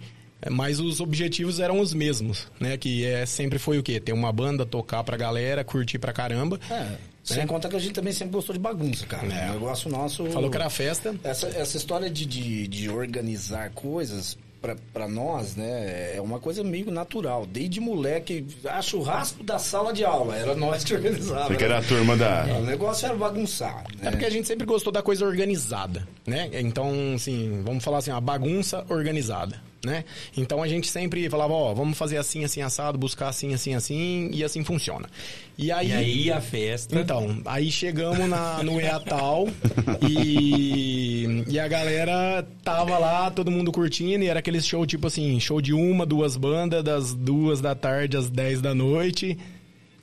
mas 0.49 0.79
os 0.79 0.99
objetivos 0.99 1.59
eram 1.59 1.79
os 1.79 1.93
mesmos, 1.93 2.47
né? 2.59 2.77
Que 2.77 3.05
é, 3.05 3.25
sempre 3.25 3.59
foi 3.59 3.77
o 3.77 3.83
quê? 3.83 3.99
Ter 3.99 4.13
uma 4.13 4.31
banda, 4.31 4.65
tocar 4.65 5.03
pra 5.03 5.17
galera, 5.17 5.63
curtir 5.63 5.99
pra 5.99 6.11
caramba. 6.13 6.59
É, 6.69 6.95
sem 7.23 7.43
É. 7.43 7.45
contar 7.45 7.69
que 7.69 7.75
a 7.75 7.79
gente 7.79 7.93
também 7.93 8.11
sempre 8.13 8.33
gostou 8.33 8.53
de 8.53 8.59
bagunça, 8.59 9.05
cara. 9.05 9.25
É. 9.33 9.49
O 9.49 9.53
negócio 9.53 9.89
nosso. 9.89 10.25
Falou 10.31 10.49
que 10.49 10.57
era 10.57 10.69
festa. 10.69 11.15
Essa, 11.23 11.47
essa 11.47 11.77
história 11.77 12.09
de, 12.09 12.25
de, 12.25 12.67
de 12.67 12.89
organizar 12.89 13.69
coisas 13.71 14.37
pra, 14.61 14.75
pra 14.93 15.07
nós, 15.09 15.55
né, 15.57 16.15
é 16.15 16.21
uma 16.21 16.39
coisa 16.39 16.63
meio 16.63 16.89
natural. 16.89 17.45
Desde 17.45 17.79
moleque, 17.81 18.45
a 18.65 18.81
churrasco 18.81 19.43
da 19.43 19.59
sala 19.59 19.91
de 19.93 20.05
aula, 20.05 20.35
era 20.37 20.55
nós 20.55 20.83
que 20.85 20.93
organizava. 20.93 21.47
Porque 21.47 21.63
era 21.65 21.77
a 21.77 21.81
né? 21.81 21.87
turma 21.87 22.15
da. 22.17 22.45
O 22.59 22.63
negócio 22.65 23.05
era 23.05 23.13
bagunçar. 23.15 23.83
Né? 24.01 24.07
É 24.07 24.11
porque 24.11 24.25
a 24.25 24.29
gente 24.29 24.47
sempre 24.47 24.65
gostou 24.65 24.91
da 24.91 25.01
coisa 25.01 25.25
organizada, 25.25 26.07
né? 26.25 26.49
Então, 26.53 26.91
assim, 27.15 27.61
vamos 27.63 27.83
falar 27.83 27.97
assim, 27.99 28.11
a 28.11 28.21
bagunça 28.21 28.85
organizada, 28.89 29.61
né? 29.85 30.05
Então 30.35 30.63
a 30.63 30.67
gente 30.67 30.89
sempre 30.89 31.29
falava, 31.29 31.53
ó, 31.53 31.73
vamos 31.73 31.97
fazer 31.97 32.17
assim, 32.17 32.43
assim, 32.43 32.61
assado, 32.61 32.97
buscar 32.97 33.29
assim, 33.29 33.53
assim, 33.53 33.75
assim, 33.75 34.29
e 34.33 34.43
assim 34.43 34.63
funciona. 34.63 35.09
E 35.57 35.71
aí... 35.71 35.89
E 35.89 35.93
aí 35.93 36.31
a 36.31 36.41
festa. 36.41 36.99
Então, 36.99 37.41
aí 37.45 37.71
chegamos 37.71 38.27
na, 38.29 38.63
no 38.63 38.79
EATAL 38.79 39.47
e, 40.09 41.43
e 41.47 41.59
a 41.59 41.67
galera 41.67 42.47
tava 42.63 42.97
lá, 42.97 43.29
todo 43.29 43.51
mundo 43.51 43.71
curtindo, 43.71 44.23
e 44.23 44.27
era 44.27 44.39
aquele 44.39 44.61
show 44.61 44.85
tipo 44.85 45.07
assim, 45.07 45.39
show 45.39 45.61
de 45.61 45.73
uma, 45.73 46.05
duas 46.05 46.37
bandas, 46.37 46.83
das 46.83 47.13
duas 47.13 47.61
da 47.61 47.75
tarde 47.75 48.17
às 48.17 48.29
dez 48.29 48.61
da 48.61 48.73
noite, 48.73 49.37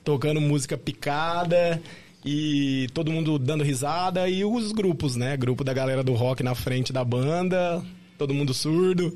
tocando 0.03 0.39
música 0.39 0.77
picada 0.77 1.81
e 2.23 2.87
todo 2.93 3.11
mundo 3.11 3.39
dando 3.39 3.63
risada 3.63 4.29
e 4.29 4.45
os 4.45 4.71
grupos, 4.71 5.15
né? 5.15 5.35
Grupo 5.35 5.63
da 5.63 5.73
galera 5.73 6.03
do 6.03 6.13
rock 6.13 6.43
na 6.43 6.53
frente 6.53 6.93
da 6.93 7.03
banda, 7.03 7.83
todo 8.17 8.33
mundo 8.33 8.53
surdo. 8.53 9.13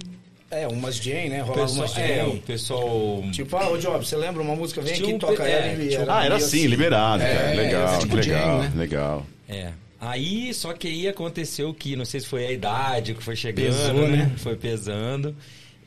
É, 0.55 0.67
umas 0.67 0.95
Jane, 0.95 1.29
né? 1.29 1.41
Rolava 1.41 1.61
Pessoal, 1.67 1.85
umas 1.87 1.97
é, 1.97 2.23
o 2.23 2.27
Jane. 2.27 2.39
pessoal. 2.45 3.23
Tipo, 3.31 3.57
ah, 3.57 3.69
ô 3.69 3.77
Job, 3.77 4.05
você 4.05 4.15
lembra 4.15 4.41
uma 4.41 4.55
música? 4.55 4.81
Vem 4.81 4.93
aqui, 4.93 5.13
toca 5.19 5.43
ela 5.43 5.67
é, 5.67 5.73
e 5.83 5.87
tinha 5.89 5.99
um- 5.99 6.03
era 6.03 6.13
Ah, 6.15 6.25
era 6.25 6.35
meio 6.35 6.45
assim, 6.47 6.67
liberado, 6.67 7.23
cara. 7.23 7.33
É, 7.33 7.53
legal, 7.55 7.99
tipo 7.99 8.15
legal, 8.15 8.39
jam, 8.39 8.59
né? 8.59 8.71
legal. 8.75 9.25
É. 9.49 9.69
Aí, 9.99 10.53
só 10.53 10.71
que 10.73 10.87
aí 10.87 11.07
aconteceu 11.07 11.73
que, 11.73 11.95
não 11.95 12.05
sei 12.05 12.19
se 12.19 12.27
foi 12.27 12.45
a 12.45 12.51
idade 12.51 13.13
que 13.15 13.23
foi 13.23 13.35
chegando, 13.35 13.65
Pesou, 13.67 14.07
né? 14.07 14.17
né? 14.17 14.31
Foi 14.37 14.55
pesando. 14.55 15.35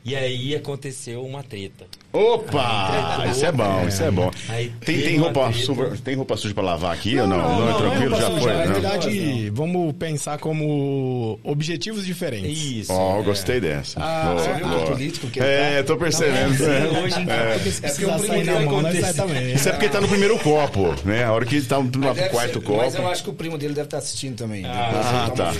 E 0.05 0.15
aí 0.15 0.55
aconteceu 0.55 1.23
uma 1.25 1.43
treta. 1.43 1.85
Opa! 2.11 3.25
Isso 3.29 3.45
é 3.45 3.51
bom, 3.51 3.87
isso 3.87 4.01
é 4.01 4.09
bom. 4.09 4.31
Aí 4.47 4.71
Tem, 4.83 4.99
tem, 5.01 5.17
roupa 5.17 5.51
suja, 5.53 5.91
tem 6.03 6.15
roupa 6.15 6.35
suja 6.37 6.53
pra 6.55 6.63
lavar 6.63 6.91
aqui 6.93 7.19
ou 7.19 7.27
não? 7.27 7.37
não, 7.37 7.59
Não, 7.59 7.67
é 7.69 7.71
não, 7.71 7.77
tranquilo, 7.81 8.09
não 8.11 8.17
é 8.17 8.21
já 8.21 8.31
foi. 8.39 8.51
Na 8.53 8.57
né? 8.65 8.67
verdade, 8.73 9.49
vamos 9.51 9.93
pensar 9.93 10.39
como 10.39 11.39
objetivos 11.43 12.03
diferentes. 12.05 12.57
Isso. 12.59 12.91
Ó, 12.93 13.19
é. 13.19 13.23
gostei 13.23 13.59
dessa. 13.59 13.99
Ah, 14.01 14.31
Boa, 14.33 14.39
você 14.43 14.53
viu 14.53 14.67
boa. 14.67 14.81
o 14.83 14.87
político 14.87 15.27
que 15.27 15.39
É, 15.39 15.83
tô 15.83 15.97
percebendo. 15.97 16.55
Sim, 16.57 16.63
É. 16.63 16.99
hoje 17.03 17.19
em 17.21 17.29
É. 17.29 17.59
precisar 17.59 18.19
sair 18.19 18.43
na 18.45 18.59
mão, 18.61 18.81
nós 18.81 18.99
sai 18.99 19.13
também. 19.13 19.53
Isso 19.53 19.69
é 19.69 19.71
porque 19.73 19.89
tá 19.89 20.01
no 20.01 20.07
primeiro 20.07 20.39
copo, 20.39 20.95
né? 21.05 21.25
A 21.25 21.31
hora 21.33 21.45
que 21.45 21.61
tá 21.61 21.79
no 21.79 21.91
quarto 22.31 22.53
ser- 22.53 22.61
copo. 22.61 22.77
Mas 22.77 22.95
eu 22.95 23.07
acho 23.07 23.23
que 23.23 23.29
o 23.29 23.33
primo 23.33 23.57
dele 23.57 23.73
deve 23.75 23.85
estar 23.85 23.97
assistindo 23.99 24.35
também. 24.35 24.65
Ah, 24.65 24.89
ele 24.89 24.97
ah, 24.97 25.31
tá. 25.35 25.53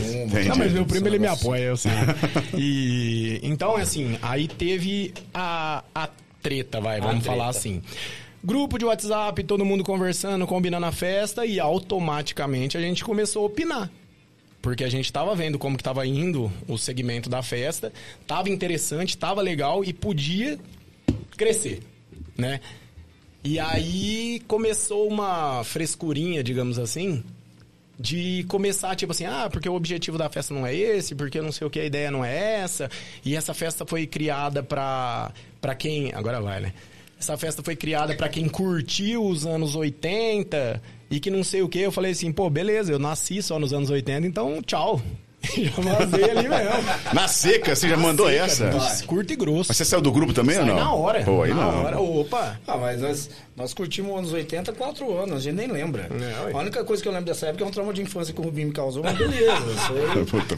Não, 0.49 0.55
mas 0.57 0.71
meu 0.71 0.85
primo 0.85 1.07
ele 1.07 1.19
me 1.19 1.27
apoia, 1.27 1.61
eu 1.65 1.77
sei. 1.77 1.91
E 2.57 3.39
então 3.43 3.77
é 3.77 3.81
assim, 3.83 4.17
aí 4.29 4.47
teve 4.47 5.13
a, 5.33 5.83
a 5.93 6.07
treta, 6.41 6.79
vai, 6.79 7.01
vamos 7.01 7.23
treta. 7.23 7.35
falar 7.35 7.49
assim. 7.49 7.81
Grupo 8.43 8.77
de 8.77 8.85
WhatsApp, 8.85 9.43
todo 9.43 9.65
mundo 9.65 9.83
conversando, 9.83 10.45
combinando 10.45 10.85
a 10.85 10.91
festa 10.91 11.45
e 11.45 11.59
automaticamente 11.59 12.77
a 12.77 12.81
gente 12.81 13.03
começou 13.03 13.43
a 13.43 13.45
opinar. 13.47 13.91
Porque 14.61 14.83
a 14.83 14.89
gente 14.89 15.11
tava 15.11 15.33
vendo 15.35 15.57
como 15.57 15.77
que 15.77 15.83
tava 15.83 16.05
indo 16.05 16.51
o 16.67 16.77
segmento 16.77 17.29
da 17.29 17.41
festa, 17.41 17.91
tava 18.27 18.49
interessante, 18.49 19.17
tava 19.17 19.41
legal 19.41 19.83
e 19.83 19.91
podia 19.91 20.59
crescer, 21.35 21.81
né? 22.37 22.59
E 23.43 23.57
aí 23.57 24.41
começou 24.47 25.07
uma 25.07 25.63
frescurinha, 25.63 26.43
digamos 26.43 26.77
assim, 26.77 27.23
de 27.99 28.45
começar, 28.47 28.95
tipo 28.95 29.11
assim, 29.11 29.25
ah, 29.25 29.49
porque 29.51 29.67
o 29.67 29.73
objetivo 29.73 30.17
da 30.17 30.29
festa 30.29 30.53
não 30.53 30.65
é 30.65 30.73
esse, 30.73 31.13
porque 31.13 31.41
não 31.41 31.51
sei 31.51 31.67
o 31.67 31.69
que, 31.69 31.79
a 31.79 31.85
ideia 31.85 32.09
não 32.09 32.23
é 32.23 32.61
essa, 32.61 32.89
e 33.25 33.35
essa 33.35 33.53
festa 33.53 33.85
foi 33.85 34.07
criada 34.07 34.63
pra, 34.63 35.31
pra 35.59 35.75
quem... 35.75 36.13
Agora 36.13 36.39
vai, 36.39 36.61
né? 36.61 36.73
Essa 37.19 37.37
festa 37.37 37.61
foi 37.61 37.75
criada 37.75 38.15
pra 38.15 38.29
quem 38.29 38.47
curtiu 38.47 39.25
os 39.25 39.45
anos 39.45 39.75
80 39.75 40.81
e 41.11 41.19
que 41.19 41.29
não 41.29 41.43
sei 41.43 41.61
o 41.61 41.67
que. 41.67 41.79
Eu 41.79 41.91
falei 41.91 42.13
assim, 42.13 42.31
pô, 42.31 42.49
beleza, 42.49 42.93
eu 42.93 42.99
nasci 42.99 43.41
só 43.43 43.59
nos 43.59 43.73
anos 43.73 43.89
80, 43.89 44.25
então 44.25 44.61
tchau. 44.61 45.01
Já 45.55 45.71
vazei 45.71 46.23
ali 46.31 46.47
mesmo. 46.49 47.13
Na 47.13 47.27
seca, 47.27 47.73
você 47.75 47.87
já 47.87 47.95
mandou 47.97 48.27
Seca, 48.27 48.43
essa? 48.43 48.69
dos- 48.69 49.01
Curto 49.03 49.31
e 49.33 49.35
grosso. 49.37 49.65
Mas 49.69 49.77
você 49.77 49.85
saiu 49.85 50.01
do 50.01 50.11
grupo 50.11 50.33
também 50.33 50.55
Sai 50.55 50.63
ou 50.63 50.69
não? 50.69 50.75
na 50.75 50.93
hora. 50.93 51.23
Pô, 51.23 51.43
aí 51.43 51.53
na 51.53 51.55
não. 51.71 51.83
hora. 51.85 51.99
Opa. 51.99 52.59
Ah, 52.67 52.77
mas 52.77 53.01
nós, 53.01 53.29
nós 53.55 53.73
curtimos 53.73 54.17
anos 54.17 54.33
80, 54.33 54.73
quatro 54.73 55.17
anos, 55.17 55.37
a 55.37 55.39
gente 55.39 55.55
nem 55.55 55.67
lembra. 55.67 56.09
É, 56.49 56.53
a 56.53 56.57
única 56.57 56.83
coisa 56.83 57.01
que 57.01 57.07
eu 57.07 57.13
lembro 57.13 57.25
dessa 57.27 57.47
época 57.47 57.63
é 57.63 57.67
um 57.67 57.71
trauma 57.71 57.93
de 57.93 58.01
infância 58.01 58.33
que 58.33 58.39
o 58.41 58.43
Rubinho 58.43 58.67
me 58.67 58.73
causou, 58.73 59.01
mas 59.01 59.17
beleza. 59.17 59.53
Puta. 60.29 60.57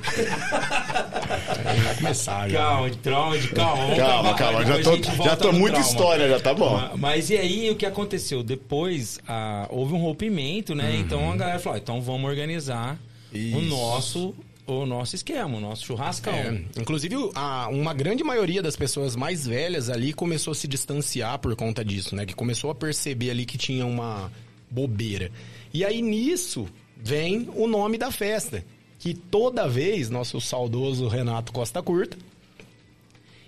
Vai 1.83 1.95
começar 1.97 2.49
já. 2.49 2.57
Calma, 2.59 2.89
de 2.89 2.97
trauma, 2.97 3.37
de 3.37 3.47
calma. 3.49 3.95
Calma, 3.95 4.33
calma, 4.35 4.65
já 4.65 4.81
tô, 4.81 5.23
já 5.23 5.35
tô 5.35 5.51
no 5.51 5.59
muita 5.59 5.77
trauma. 5.77 5.89
história, 5.91 6.29
já 6.29 6.39
tá 6.39 6.53
bom. 6.53 6.71
Ma- 6.73 6.91
Mas 6.97 7.29
e 7.29 7.37
aí 7.37 7.69
o 7.69 7.75
que 7.75 7.85
aconteceu? 7.85 8.43
Depois 8.43 9.19
ah, 9.27 9.67
houve 9.69 9.93
um 9.93 9.97
rompimento, 9.99 10.73
né? 10.75 10.95
Então 10.97 11.31
a 11.31 11.35
galera 11.35 11.59
falou: 11.59 11.77
ah, 11.77 11.81
então 11.81 12.01
vamos 12.01 12.29
organizar 12.29 12.97
o 13.33 13.37
Isso. 13.37 13.61
nosso, 13.61 14.35
o 14.67 14.85
nosso 14.85 15.15
esquema, 15.15 15.57
o 15.57 15.59
nosso 15.59 15.85
churrascão. 15.85 16.33
É, 16.33 16.63
inclusive, 16.79 17.15
a- 17.35 17.67
uma 17.69 17.93
grande 17.93 18.23
maioria 18.23 18.61
das 18.61 18.75
pessoas 18.75 19.15
mais 19.15 19.45
velhas 19.45 19.89
ali 19.89 20.13
começou 20.13 20.51
a 20.51 20.55
se 20.55 20.67
distanciar 20.67 21.39
por 21.39 21.55
conta 21.55 21.83
disso, 21.83 22.15
né? 22.15 22.25
Que 22.25 22.33
começou 22.35 22.71
a 22.71 22.75
perceber 22.75 23.31
ali 23.31 23.45
que 23.45 23.57
tinha 23.57 23.85
uma 23.85 24.31
bobeira. 24.69 25.31
E 25.73 25.83
aí, 25.83 26.01
nisso, 26.01 26.67
vem 26.97 27.49
o 27.55 27.67
nome 27.67 27.97
da 27.97 28.11
festa. 28.11 28.63
Que 28.99 29.13
toda 29.13 29.67
vez, 29.67 30.09
nosso 30.09 30.39
saudoso 30.39 31.07
Renato 31.07 31.51
Costa 31.51 31.81
Curta, 31.81 32.17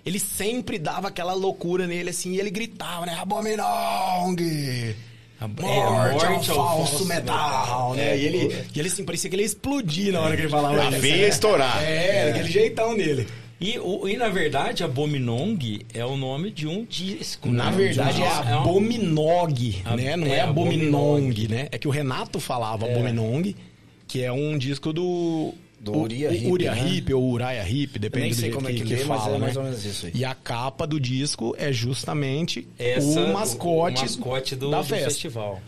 ele 0.04 0.18
sempre 0.18 0.78
dava 0.78 1.08
aquela 1.08 1.32
loucura 1.32 1.86
nele, 1.86 2.10
assim, 2.10 2.32
e 2.32 2.40
ele 2.40 2.50
gritava, 2.50 3.06
né? 3.06 3.14
Abominong! 3.14 4.36
A- 5.44 5.66
é, 5.66 5.80
Morte, 5.84 6.24
ao 6.24 6.30
morte 6.32 6.50
ao 6.50 6.56
falso 6.56 6.88
falso 6.90 7.06
metal, 7.06 7.94
né? 7.94 8.16
E 8.16 8.24
ele, 8.24 8.66
e 8.74 8.78
ele 8.78 8.88
assim, 8.88 9.04
parecia 9.04 9.28
que 9.30 9.36
ele 9.36 9.42
ia 9.42 9.46
explodir 9.46 10.12
na 10.12 10.20
hora 10.20 10.34
que 10.36 10.42
ele 10.42 10.48
falava 10.48 10.80
A 10.82 10.90
isso. 10.90 11.00
feia 11.00 11.16
né? 11.16 11.28
estourar. 11.28 11.82
É, 11.82 12.30
aquele 12.30 12.50
jeitão 12.50 12.96
dele. 12.96 13.26
E, 13.60 13.78
o- 13.78 14.06
e 14.08 14.16
na 14.16 14.28
verdade, 14.28 14.82
Abominong 14.84 15.80
é 15.94 16.04
o 16.04 16.16
nome 16.16 16.50
de 16.50 16.66
um 16.66 16.84
disco. 16.84 17.48
Na 17.50 17.70
né? 17.70 17.76
verdade 17.76 18.16
De 18.16 18.22
é 18.22 18.26
um- 18.26 18.28
um- 18.56 18.60
Abominog, 18.60 19.82
A- 19.84 19.96
né? 19.96 20.16
Não 20.16 20.26
é, 20.26 20.30
é, 20.36 20.40
Abominong, 20.42 21.18
Abominong. 21.28 21.48
né? 21.48 21.68
É 21.70 21.78
que 21.78 21.86
o 21.88 21.90
Renato 21.90 22.40
falava 22.40 22.84
Abominong, 22.86 23.54
que 24.08 24.22
é 24.22 24.32
um 24.32 24.58
disco 24.58 24.92
do... 24.92 25.54
Do 25.84 25.92
o- 25.92 26.02
Uriah 26.02 26.30
o 26.30 26.34
Heep, 26.34 26.46
Uriah 26.50 26.74
né? 26.74 27.14
Ou 27.14 27.30
Uriah 27.32 27.68
Heep, 27.70 27.96
Eu 27.96 28.00
depende 28.00 28.22
nem 28.24 28.30
do 28.30 28.34
sei 28.36 28.42
jeito 28.44 28.54
como 28.56 28.68
é 28.68 28.72
que, 28.72 28.78
que, 28.80 28.84
que 28.86 28.94
lê, 28.94 29.04
mas 29.04 29.22
fala, 29.22 29.36
é 29.36 29.38
mais 29.38 29.54
né? 29.54 29.58
ou 29.60 29.64
menos 29.66 29.84
isso 29.84 30.06
aí. 30.06 30.12
E 30.14 30.24
a 30.24 30.34
capa 30.34 30.86
do 30.86 30.98
disco 30.98 31.54
é 31.58 31.72
justamente 31.72 32.66
essa- 32.78 33.20
o 33.20 33.32
mascote, 33.32 33.98
o 33.98 34.02
mascote 34.02 34.56
do, 34.56 34.70
da 34.70 34.78
do 34.78 34.84
festival. 34.84 35.60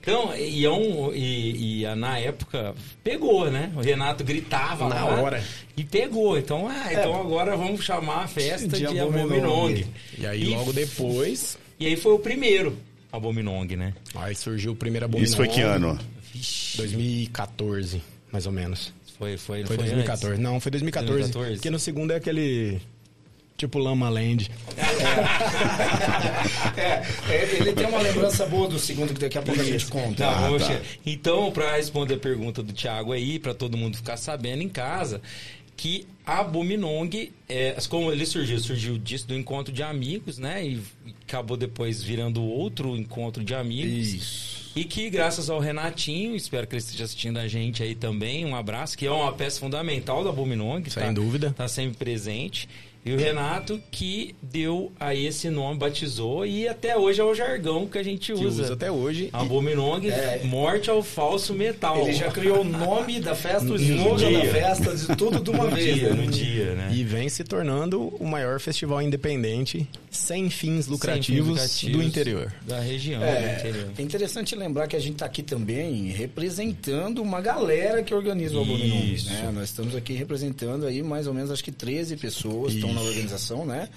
Então, 0.00 0.36
e, 0.36 0.64
é 0.66 0.70
um, 0.70 1.14
e, 1.14 1.80
e 1.80 1.86
a- 1.86 1.96
na 1.96 2.18
época 2.18 2.74
pegou, 3.02 3.50
né? 3.50 3.72
O 3.74 3.80
Renato 3.80 4.22
gritava 4.22 4.86
Na 4.88 4.94
lá 5.06 5.22
hora. 5.22 5.44
e 5.76 5.82
pegou. 5.82 6.36
Então, 6.38 6.68
ah, 6.68 6.88
então 6.92 7.18
agora 7.18 7.56
vamos 7.56 7.82
chamar 7.82 8.24
a 8.24 8.26
festa 8.28 8.68
de, 8.68 8.80
De 8.80 8.86
Abominong. 8.86 9.22
Abominong. 9.24 9.86
E 10.18 10.26
aí 10.26 10.44
logo 10.46 10.72
depois, 10.74 11.56
E 11.80 11.86
aí 11.86 11.96
foi 11.96 12.12
o 12.12 12.18
primeiro 12.18 12.76
Abominong, 13.10 13.76
né? 13.76 13.94
aí 14.14 14.34
surgiu 14.34 14.72
o 14.72 14.76
primeiro 14.76 15.06
Abominong. 15.06 15.24
Isso 15.26 15.36
foi 15.36 15.48
que 15.48 15.60
ano? 15.62 15.98
2014, 16.76 18.02
mais 18.30 18.46
ou 18.46 18.52
menos. 18.52 18.92
Foi, 19.18 19.36
foi, 19.36 19.64
Foi 19.64 19.76
foi 19.76 19.76
2014. 19.76 20.40
Não, 20.40 20.58
foi 20.60 20.70
2014, 20.70 21.12
2014? 21.12 21.56
Porque 21.56 21.70
no 21.70 21.78
segundo 21.78 22.12
é 22.12 22.16
aquele. 22.16 22.80
Tipo 23.56 23.78
Lama 23.78 24.08
Land. 24.08 24.50
É, 26.76 27.02
é, 27.32 27.56
ele 27.56 27.72
tem 27.72 27.86
uma 27.86 28.00
lembrança 28.00 28.44
boa 28.46 28.68
do 28.68 28.78
segundo 28.78 29.14
que 29.14 29.20
daqui 29.20 29.38
a 29.38 29.42
pouco 29.42 29.60
a 29.60 29.64
gente 29.64 29.86
conta. 29.86 30.24
Tá, 30.24 30.48
Ah, 30.48 30.58
tá. 30.58 30.80
Então, 31.06 31.50
para 31.52 31.76
responder 31.76 32.14
a 32.14 32.18
pergunta 32.18 32.62
do 32.62 32.72
Thiago 32.72 33.12
aí, 33.12 33.38
para 33.38 33.54
todo 33.54 33.76
mundo 33.76 33.96
ficar 33.96 34.16
sabendo 34.16 34.62
em 34.62 34.68
casa, 34.68 35.22
que 35.76 36.06
a 36.26 36.42
Buminong, 36.42 37.32
é, 37.48 37.76
como 37.88 38.10
ele 38.10 38.26
surgiu, 38.26 38.58
surgiu 38.58 38.98
disso 38.98 39.26
do 39.26 39.34
encontro 39.34 39.72
de 39.72 39.82
amigos, 39.82 40.38
né? 40.38 40.66
E 40.66 40.82
acabou 41.26 41.56
depois 41.56 42.02
virando 42.02 42.42
outro 42.42 42.96
encontro 42.96 43.42
de 43.44 43.54
amigos. 43.54 44.14
Isso. 44.14 44.53
E 44.76 44.84
que 44.84 45.08
graças 45.08 45.48
ao 45.48 45.60
Renatinho, 45.60 46.34
espero 46.34 46.66
que 46.66 46.74
ele 46.74 46.82
esteja 46.82 47.04
assistindo 47.04 47.38
a 47.38 47.46
gente 47.46 47.82
aí 47.82 47.94
também, 47.94 48.44
um 48.44 48.56
abraço, 48.56 48.98
que 48.98 49.06
é 49.06 49.10
uma 49.10 49.32
peça 49.32 49.60
fundamental 49.60 50.24
da 50.24 50.32
Buminong. 50.32 50.90
Sem 50.90 51.02
tá, 51.02 51.12
dúvida. 51.12 51.54
Tá 51.56 51.68
sempre 51.68 51.96
presente. 51.96 52.68
E 53.04 53.12
o 53.12 53.18
Renato 53.18 53.80
que 53.90 54.34
deu 54.42 54.90
aí 54.98 55.26
esse 55.26 55.50
nome, 55.50 55.78
batizou, 55.78 56.46
e 56.46 56.66
até 56.66 56.96
hoje 56.96 57.20
é 57.20 57.24
o 57.24 57.34
jargão 57.34 57.86
que 57.86 57.98
a 57.98 58.02
gente 58.02 58.32
Que 58.32 58.44
usa. 58.44 58.62
usa 58.62 58.72
até 58.74 58.90
hoje. 58.90 59.28
A 59.32 59.44
Bominong, 59.44 60.02
morte 60.44 60.88
ao 60.88 61.02
falso 61.02 61.52
metal. 61.52 62.00
Ele 62.00 62.14
já 62.14 62.30
criou 62.30 62.60
o 62.62 62.64
nome 62.64 63.20
da 63.20 63.34
festa, 63.34 63.70
o 63.72 63.76
slogan 63.76 64.32
da 64.32 64.44
festa, 64.46 64.94
de 64.96 65.16
tudo 65.16 65.40
de 65.40 65.50
uma 65.50 65.64
no 65.64 65.76
vez. 65.76 65.94
dia, 65.96 66.10
né? 66.14 66.22
no 66.24 66.30
dia, 66.30 66.74
né? 66.74 66.90
E 66.94 67.04
vem 67.04 67.28
se 67.28 67.44
tornando 67.44 68.08
o 68.18 68.26
maior 68.26 68.58
festival 68.58 69.02
independente 69.02 69.86
sem 70.10 70.48
fins 70.48 70.86
lucrativos, 70.86 71.26
Sem 71.26 71.34
fins 71.36 71.46
lucrativos 71.48 71.96
do 71.96 72.02
interior. 72.02 72.54
Da 72.66 72.80
região 72.80 73.20
do 73.20 73.26
É, 73.26 73.56
interior. 73.58 73.90
é 73.98 74.02
interessante 74.02 74.54
lembrar 74.56 74.86
que 74.88 74.96
a 74.96 75.00
gente 75.00 75.14
está 75.14 75.26
aqui 75.26 75.42
também 75.42 76.08
representando 76.08 77.20
uma 77.20 77.40
galera 77.40 78.02
que 78.02 78.14
organiza 78.14 78.56
o 78.56 78.62
Abominong, 78.62 79.12
Isso. 79.14 79.30
né? 79.30 79.50
Nós 79.52 79.64
estamos 79.64 79.94
aqui 79.94 80.12
representando 80.14 80.86
aí 80.86 81.02
mais 81.02 81.26
ou 81.26 81.34
menos, 81.34 81.50
acho 81.50 81.64
que 81.64 81.72
13 81.72 82.16
pessoas 82.16 82.72
estão 82.74 82.93
na 82.94 83.00
organização, 83.02 83.66
né? 83.66 83.88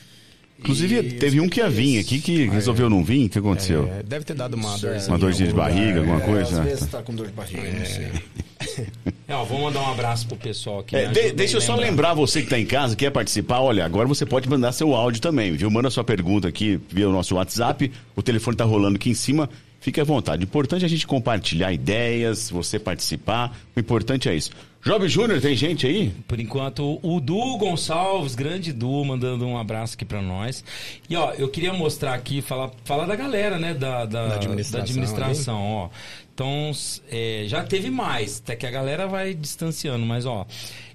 Inclusive, 0.59 0.95
E- 0.97 1.03
teve 1.13 1.39
um 1.39 1.47
que 1.47 1.59
ia 1.59 1.69
vir 1.69 1.99
aqui 1.99 2.19
que 2.19 2.47
resolveu 2.47 2.89
não 2.89 3.03
vir. 3.03 3.27
O 3.27 3.29
que 3.29 3.37
aconteceu? 3.37 3.87
É, 3.99 4.01
deve 4.01 4.25
ter 4.25 4.33
dado 4.33 4.55
uma 4.55 4.75
dorzinha. 4.75 5.07
Uma 5.07 5.17
dorzinha 5.19 5.47
de 5.49 5.53
barriga, 5.53 5.99
lugar. 5.99 6.15
alguma 6.15 6.21
É, 6.21 6.25
coisa? 6.25 6.59
Às 6.61 6.65
vezes 6.67 6.87
tá 6.87 7.03
com 7.03 7.13
dor 7.13 7.27
de 7.27 7.33
barriga, 7.33 7.61
não 7.71 7.85
sei. 7.85 8.07
É, 9.27 9.35
ó, 9.35 9.43
vou 9.43 9.61
mandar 9.61 9.81
um 9.81 9.91
abraço 9.91 10.27
pro 10.27 10.35
pessoal 10.35 10.79
aqui. 10.79 10.95
É, 10.95 11.07
de- 11.07 11.31
deixa 11.31 11.57
eu 11.57 11.61
só 11.61 11.75
lembrar 11.75 12.13
você 12.13 12.39
que 12.39 12.45
está 12.47 12.57
em 12.59 12.65
casa, 12.65 12.95
quer 12.95 13.11
participar, 13.11 13.59
olha, 13.59 13.85
agora 13.85 14.07
você 14.07 14.25
pode 14.25 14.49
mandar 14.49 14.71
seu 14.71 14.93
áudio 14.95 15.21
também, 15.21 15.51
viu? 15.55 15.69
Manda 15.69 15.89
sua 15.89 16.03
pergunta 16.03 16.47
aqui 16.47 16.79
via 16.89 17.07
o 17.07 17.11
nosso 17.11 17.35
WhatsApp, 17.35 17.91
o 18.15 18.21
telefone 18.23 18.55
está 18.55 18.63
rolando 18.65 18.95
aqui 18.95 19.09
em 19.09 19.13
cima, 19.13 19.49
fique 19.79 19.99
à 19.99 20.03
vontade. 20.03 20.43
O 20.43 20.45
importante 20.45 20.83
é 20.83 20.85
a 20.85 20.89
gente 20.89 21.07
compartilhar 21.07 21.71
ideias, 21.71 22.49
você 22.49 22.79
participar, 22.79 23.57
o 23.75 23.79
importante 23.79 24.29
é 24.29 24.35
isso. 24.35 24.51
Job 24.83 25.05
Júnior, 25.09 25.41
tem 25.41 25.55
gente 25.55 25.85
aí? 25.85 26.13
Por 26.27 26.39
enquanto, 26.39 26.97
o 27.01 27.19
Du 27.19 27.57
Gonçalves, 27.57 28.35
grande 28.35 28.71
Du, 28.71 29.03
mandando 29.03 29.45
um 29.45 29.57
abraço 29.57 29.95
aqui 29.95 30.05
pra 30.05 30.21
nós. 30.21 30.63
E 31.09 31.15
ó, 31.15 31.33
eu 31.33 31.49
queria 31.49 31.73
mostrar 31.73 32.13
aqui, 32.13 32.41
falar, 32.41 32.71
falar 32.85 33.05
da 33.05 33.15
galera, 33.15 33.59
né? 33.59 33.73
Da, 33.73 34.05
da, 34.05 34.27
Da 34.27 34.35
administração, 34.35 34.79
da 34.79 34.83
administração, 34.83 35.61
ó. 35.61 35.89
Então, 36.33 36.71
é, 37.11 37.43
já 37.47 37.63
teve 37.63 37.89
mais, 37.89 38.41
até 38.41 38.55
que 38.55 38.65
a 38.65 38.71
galera 38.71 39.07
vai 39.07 39.33
distanciando, 39.33 40.05
mas 40.05 40.25
ó. 40.25 40.45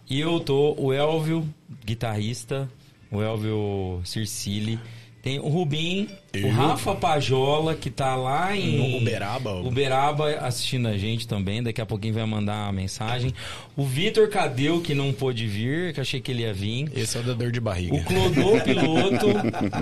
E 0.09 0.21
eu 0.21 0.41
tô, 0.41 0.75
o 0.79 0.93
Elvio, 0.93 1.47
guitarrista, 1.85 2.71
o 3.11 3.21
Elvio 3.21 4.01
Circili. 4.05 4.79
Tem 5.23 5.39
o 5.39 5.47
Rubim, 5.47 6.09
o 6.35 6.37
Eu. 6.37 6.51
Rafa 6.51 6.97
Pajola, 6.97 7.77
que 7.77 7.89
tá 7.89 8.17
lá 8.17 8.57
em 8.57 8.77
No 8.77 8.99
Uberaba. 8.99 9.55
Uberaba 9.61 10.29
assistindo 10.39 10.89
a 10.89 10.99
gente 10.99 11.29
também, 11.29 11.63
daqui 11.63 11.81
a 11.81 11.87
pouquinho 11.87 12.15
vai 12.15 12.27
mandar 12.27 12.67
a 12.67 12.73
mensagem. 12.73 13.33
O 13.77 13.85
Vitor 13.85 14.29
Cadeu, 14.29 14.81
que 14.81 14.95
não 14.95 15.13
pôde 15.13 15.47
vir, 15.47 15.95
que 15.95 16.01
achei 16.01 16.21
que 16.21 16.33
ele 16.33 16.43
ia 16.43 16.53
vir. 16.53 16.91
Esse 16.97 17.17
é 17.17 17.21
o 17.21 17.23
da 17.23 17.35
dor 17.35 17.53
de 17.53 17.61
barriga. 17.61 17.95
O 17.95 18.05
Clodô 18.05 18.61
Piloto, 18.65 19.27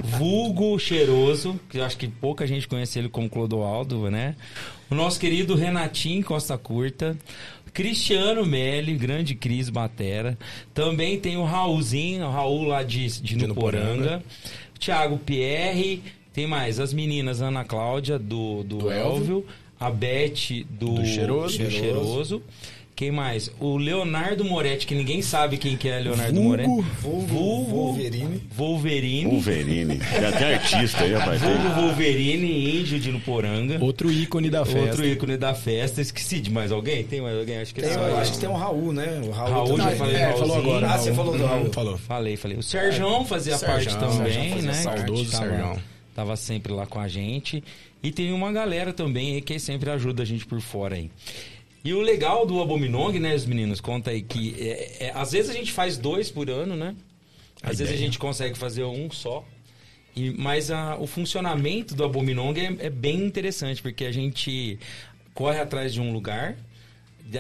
vulgo 0.04 0.78
cheiroso, 0.78 1.58
que 1.70 1.78
eu 1.78 1.84
acho 1.84 1.96
que 1.96 2.06
pouca 2.06 2.46
gente 2.46 2.68
conhece 2.68 2.98
ele 2.98 3.08
como 3.08 3.30
Clodoaldo, 3.30 4.10
né? 4.10 4.36
O 4.90 4.94
nosso 4.94 5.18
querido 5.18 5.54
Renatinho 5.54 6.22
Costa 6.22 6.58
Curta. 6.58 7.16
Cristiano 7.72 8.44
Melli, 8.44 8.94
grande 8.94 9.34
Cris 9.34 9.70
Batera. 9.70 10.36
Também 10.74 11.18
tem 11.18 11.36
o 11.36 11.44
Raulzinho, 11.44 12.26
o 12.26 12.30
Raul 12.30 12.64
lá 12.64 12.82
de, 12.82 13.06
de, 13.06 13.36
De 13.36 13.46
Nuporanga. 13.46 13.86
Nuporanga. 13.86 14.22
Thiago 14.80 15.18
Pierre. 15.18 16.00
Tem 16.32 16.46
mais 16.46 16.80
as 16.80 16.92
meninas 16.92 17.40
Ana 17.42 17.64
Cláudia, 17.64 18.18
do, 18.18 18.62
do, 18.64 18.78
Do 18.78 18.90
Elvio. 18.90 19.16
Elvio. 19.16 19.46
A 19.78 19.90
Beth, 19.90 20.64
do, 20.68 20.94
Do 20.94 21.06
Cheiroso. 21.06 21.58
do 21.58 21.70
Cheiroso. 21.70 22.42
Quem 23.00 23.10
mais? 23.10 23.50
O 23.58 23.78
Leonardo 23.78 24.44
Moretti, 24.44 24.86
que 24.86 24.94
ninguém 24.94 25.22
sabe 25.22 25.56
quem 25.56 25.74
que 25.74 25.88
é 25.88 25.98
Leonardo 26.00 26.34
Vulgo. 26.34 26.48
Moretti. 26.50 26.68
Vulgo 27.00 27.64
Wolverine. 27.64 28.42
Wolverine. 28.54 29.30
Wolverine. 29.30 29.96
Tem 29.98 30.26
até 30.26 30.54
artista 30.56 31.04
aí, 31.04 31.14
rapaz. 31.14 31.40
Vulgo. 31.40 31.80
Wolverine, 31.80 32.78
índio 32.78 33.00
de 33.00 33.10
Nuporanga. 33.10 33.78
Outro 33.82 34.12
ícone 34.12 34.50
da 34.50 34.66
festa. 34.66 34.80
Outro 34.82 35.06
ícone 35.06 35.38
da 35.38 35.54
festa. 35.54 36.02
Esqueci 36.02 36.40
de 36.40 36.50
mais 36.50 36.70
alguém? 36.70 37.02
Tem 37.02 37.22
mais 37.22 37.38
alguém? 37.38 37.56
Acho 37.56 37.74
que 37.74 37.80
é 37.80 37.84
Tem, 37.84 37.92
eu. 37.94 38.18
acho 38.18 38.32
que 38.32 38.38
tem 38.38 38.48
um 38.50 38.54
Raul, 38.54 38.92
né? 38.92 39.18
O 39.24 39.30
Raul, 39.30 39.50
Raul, 39.50 39.76
já 39.78 39.90
falei 39.92 40.16
É, 40.16 40.32
falou 40.34 40.56
agora. 40.58 40.90
Ah, 40.90 40.98
você 40.98 41.14
falou 41.14 41.38
do 41.38 41.46
Raul. 41.46 41.72
Falou. 41.72 41.96
Falei, 41.96 42.36
falei. 42.36 42.58
O 42.58 42.62
Serjão 42.62 43.24
fazia 43.24 43.56
Serjão, 43.56 43.76
parte 43.76 43.96
também, 43.98 44.50
fazia 44.50 44.62
né? 44.62 44.72
saudoso 44.74 45.30
Tava- 45.32 45.44
Serjão. 45.48 45.78
Tava 46.14 46.36
sempre 46.36 46.70
lá 46.74 46.84
com 46.84 47.00
a 47.00 47.08
gente. 47.08 47.64
E 48.02 48.10
tem 48.12 48.30
uma 48.30 48.52
galera 48.52 48.92
também 48.92 49.40
que 49.40 49.58
sempre 49.58 49.88
ajuda 49.90 50.22
a 50.22 50.26
gente 50.26 50.44
por 50.44 50.60
fora 50.60 50.96
aí. 50.96 51.10
E 51.84 51.92
o 51.94 52.00
legal 52.00 52.44
do 52.46 52.60
Abominong, 52.60 53.18
né, 53.18 53.34
os 53.34 53.46
meninos, 53.46 53.80
conta 53.80 54.10
aí 54.10 54.20
que 54.22 54.54
é, 54.60 55.06
é, 55.06 55.12
às 55.14 55.32
vezes 55.32 55.50
a 55.50 55.54
gente 55.54 55.72
faz 55.72 55.96
dois 55.96 56.30
por 56.30 56.50
ano, 56.50 56.76
né? 56.76 56.94
Às 57.62 57.62
A 57.62 57.68
vezes 57.68 57.80
a 57.80 57.84
ideia. 57.94 57.98
gente 58.06 58.18
consegue 58.18 58.56
fazer 58.58 58.84
um 58.84 59.10
só. 59.10 59.44
E, 60.14 60.30
mas 60.30 60.70
a- 60.70 60.96
o 60.98 61.06
funcionamento 61.06 61.94
do 61.94 62.04
Abominong 62.04 62.58
é, 62.58 62.86
é 62.86 62.90
bem 62.90 63.24
interessante, 63.24 63.80
porque 63.80 64.04
a 64.04 64.12
gente 64.12 64.78
corre 65.32 65.58
atrás 65.60 65.92
de 65.94 66.00
um 66.00 66.12
lugar. 66.12 66.56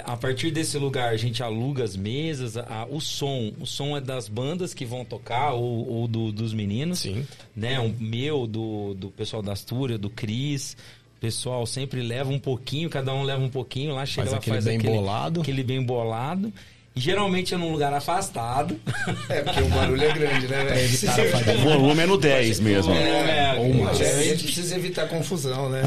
A 0.04 0.16
partir 0.16 0.52
desse 0.52 0.78
lugar, 0.78 1.08
a 1.12 1.16
gente 1.16 1.42
aluga 1.42 1.82
as 1.82 1.96
mesas, 1.96 2.56
a- 2.56 2.86
o 2.88 3.00
som. 3.00 3.52
O 3.60 3.66
som 3.66 3.96
é 3.96 4.00
das 4.00 4.28
bandas 4.28 4.72
que 4.72 4.84
vão 4.86 5.04
tocar 5.04 5.52
ou, 5.52 5.86
ou 5.88 6.06
do- 6.08 6.30
dos 6.30 6.54
meninos. 6.54 7.00
Sim. 7.00 7.26
Né? 7.56 7.78
O 7.80 7.88
meu, 7.98 8.46
do, 8.46 8.94
do 8.94 9.10
pessoal 9.10 9.42
da 9.42 9.52
Astúria, 9.52 9.98
do 9.98 10.08
Cris. 10.08 10.76
Pessoal 11.20 11.66
sempre 11.66 12.00
leva 12.02 12.30
um 12.30 12.38
pouquinho, 12.38 12.88
cada 12.88 13.12
um 13.12 13.22
leva 13.22 13.42
um 13.44 13.50
pouquinho. 13.50 13.94
Lá 13.94 14.06
chega 14.06 14.22
Faz 14.22 14.32
lá, 14.32 14.38
aquele 14.38 14.56
faz 14.56 14.64
bem 14.64 14.78
aquele, 14.78 14.94
bolado. 14.94 15.40
aquele 15.42 15.62
bem 15.62 15.82
bolado. 15.82 16.52
Geralmente 16.94 17.54
é 17.54 17.56
num 17.56 17.70
lugar 17.70 17.92
afastado. 17.94 18.78
É, 19.28 19.40
porque 19.42 19.60
o 19.62 19.68
barulho 19.68 20.02
é 20.04 20.12
grande, 20.12 20.48
né? 20.48 20.64
velho? 20.64 21.58
O 21.60 21.62
volume 21.62 22.02
é 22.02 22.06
no 22.06 22.18
10 22.18 22.60
mesmo. 22.60 22.92
É, 22.92 23.54
Ou 23.58 23.70
que- 23.70 23.78
mais. 23.82 24.00
É, 24.00 24.10
a 24.18 24.22
gente 24.24 24.44
precisa 24.44 24.74
evitar 24.76 25.06
confusão, 25.08 25.68
né? 25.70 25.82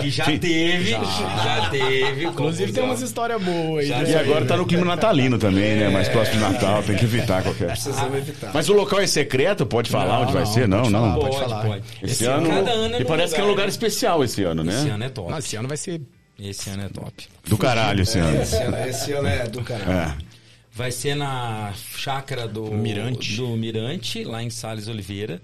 que 0.00 0.10
já 0.10 0.24
teve, 0.26 0.90
já, 0.90 1.68
teve. 1.70 2.24
Inclusive 2.26 2.72
tem 2.72 2.84
umas 2.84 3.00
histórias 3.00 3.42
boas 3.42 3.84
aí. 3.84 3.88
Já 3.88 3.98
disso 4.00 4.12
E 4.12 4.16
agora 4.16 4.40
né? 4.40 4.46
tá 4.46 4.56
no 4.56 4.66
clima 4.66 4.84
natalino 4.84 5.38
também, 5.38 5.76
né? 5.76 5.88
Mais 5.88 6.08
próximo 6.08 6.40
do 6.40 6.52
Natal, 6.52 6.82
tem 6.82 6.94
que 6.96 7.04
evitar 7.04 7.42
qualquer. 7.42 7.68
Precisamos 7.68 8.16
evitar. 8.18 8.50
Mas 8.52 8.68
o 8.68 8.74
local 8.74 9.00
é 9.00 9.06
secreto? 9.06 9.64
Pode 9.66 9.90
falar 9.90 10.16
Não, 10.18 10.22
onde 10.22 10.32
vai 10.34 10.44
não, 10.44 10.52
ser? 10.52 10.68
Não, 10.68 10.78
pode 10.82 10.92
não. 10.92 11.02
falar, 11.02 11.16
Pode, 11.16 11.30
pode 11.30 11.48
pode. 11.48 11.64
falar. 11.64 11.80
Esse, 12.02 12.24
ano. 12.26 12.48
Cada 12.48 12.70
ano 12.70 12.96
é 12.96 13.00
e 13.00 13.04
parece 13.04 13.34
que 13.34 13.40
é 13.40 13.44
um 13.44 13.48
lugar 13.48 13.62
né? 13.64 13.68
especial 13.70 14.22
esse 14.22 14.42
ano, 14.44 14.62
né? 14.62 14.74
Esse 14.74 14.88
ano 14.88 15.04
é 15.04 15.08
top. 15.08 15.30
Não, 15.30 15.38
esse 15.38 15.56
ano 15.56 15.68
vai 15.68 15.76
ser 15.76 16.00
Esse 16.38 16.68
ano 16.70 16.84
é 16.84 16.88
top. 16.88 17.26
Do 17.46 17.56
caralho 17.56 18.02
esse 18.02 18.18
ano. 18.18 18.42
Esse 18.42 18.56
ano, 18.56 18.76
esse 18.88 19.12
ano 19.12 19.28
é 19.28 19.48
do 19.48 19.62
caralho. 19.62 19.90
É. 20.22 20.26
Vai 20.72 20.90
ser 20.92 21.14
na 21.14 21.72
chácara 21.96 22.46
do 22.46 22.70
Mirante. 22.70 23.36
do 23.36 23.48
Mirante, 23.56 24.22
lá 24.24 24.42
em 24.42 24.50
Sales 24.50 24.88
Oliveira, 24.88 25.40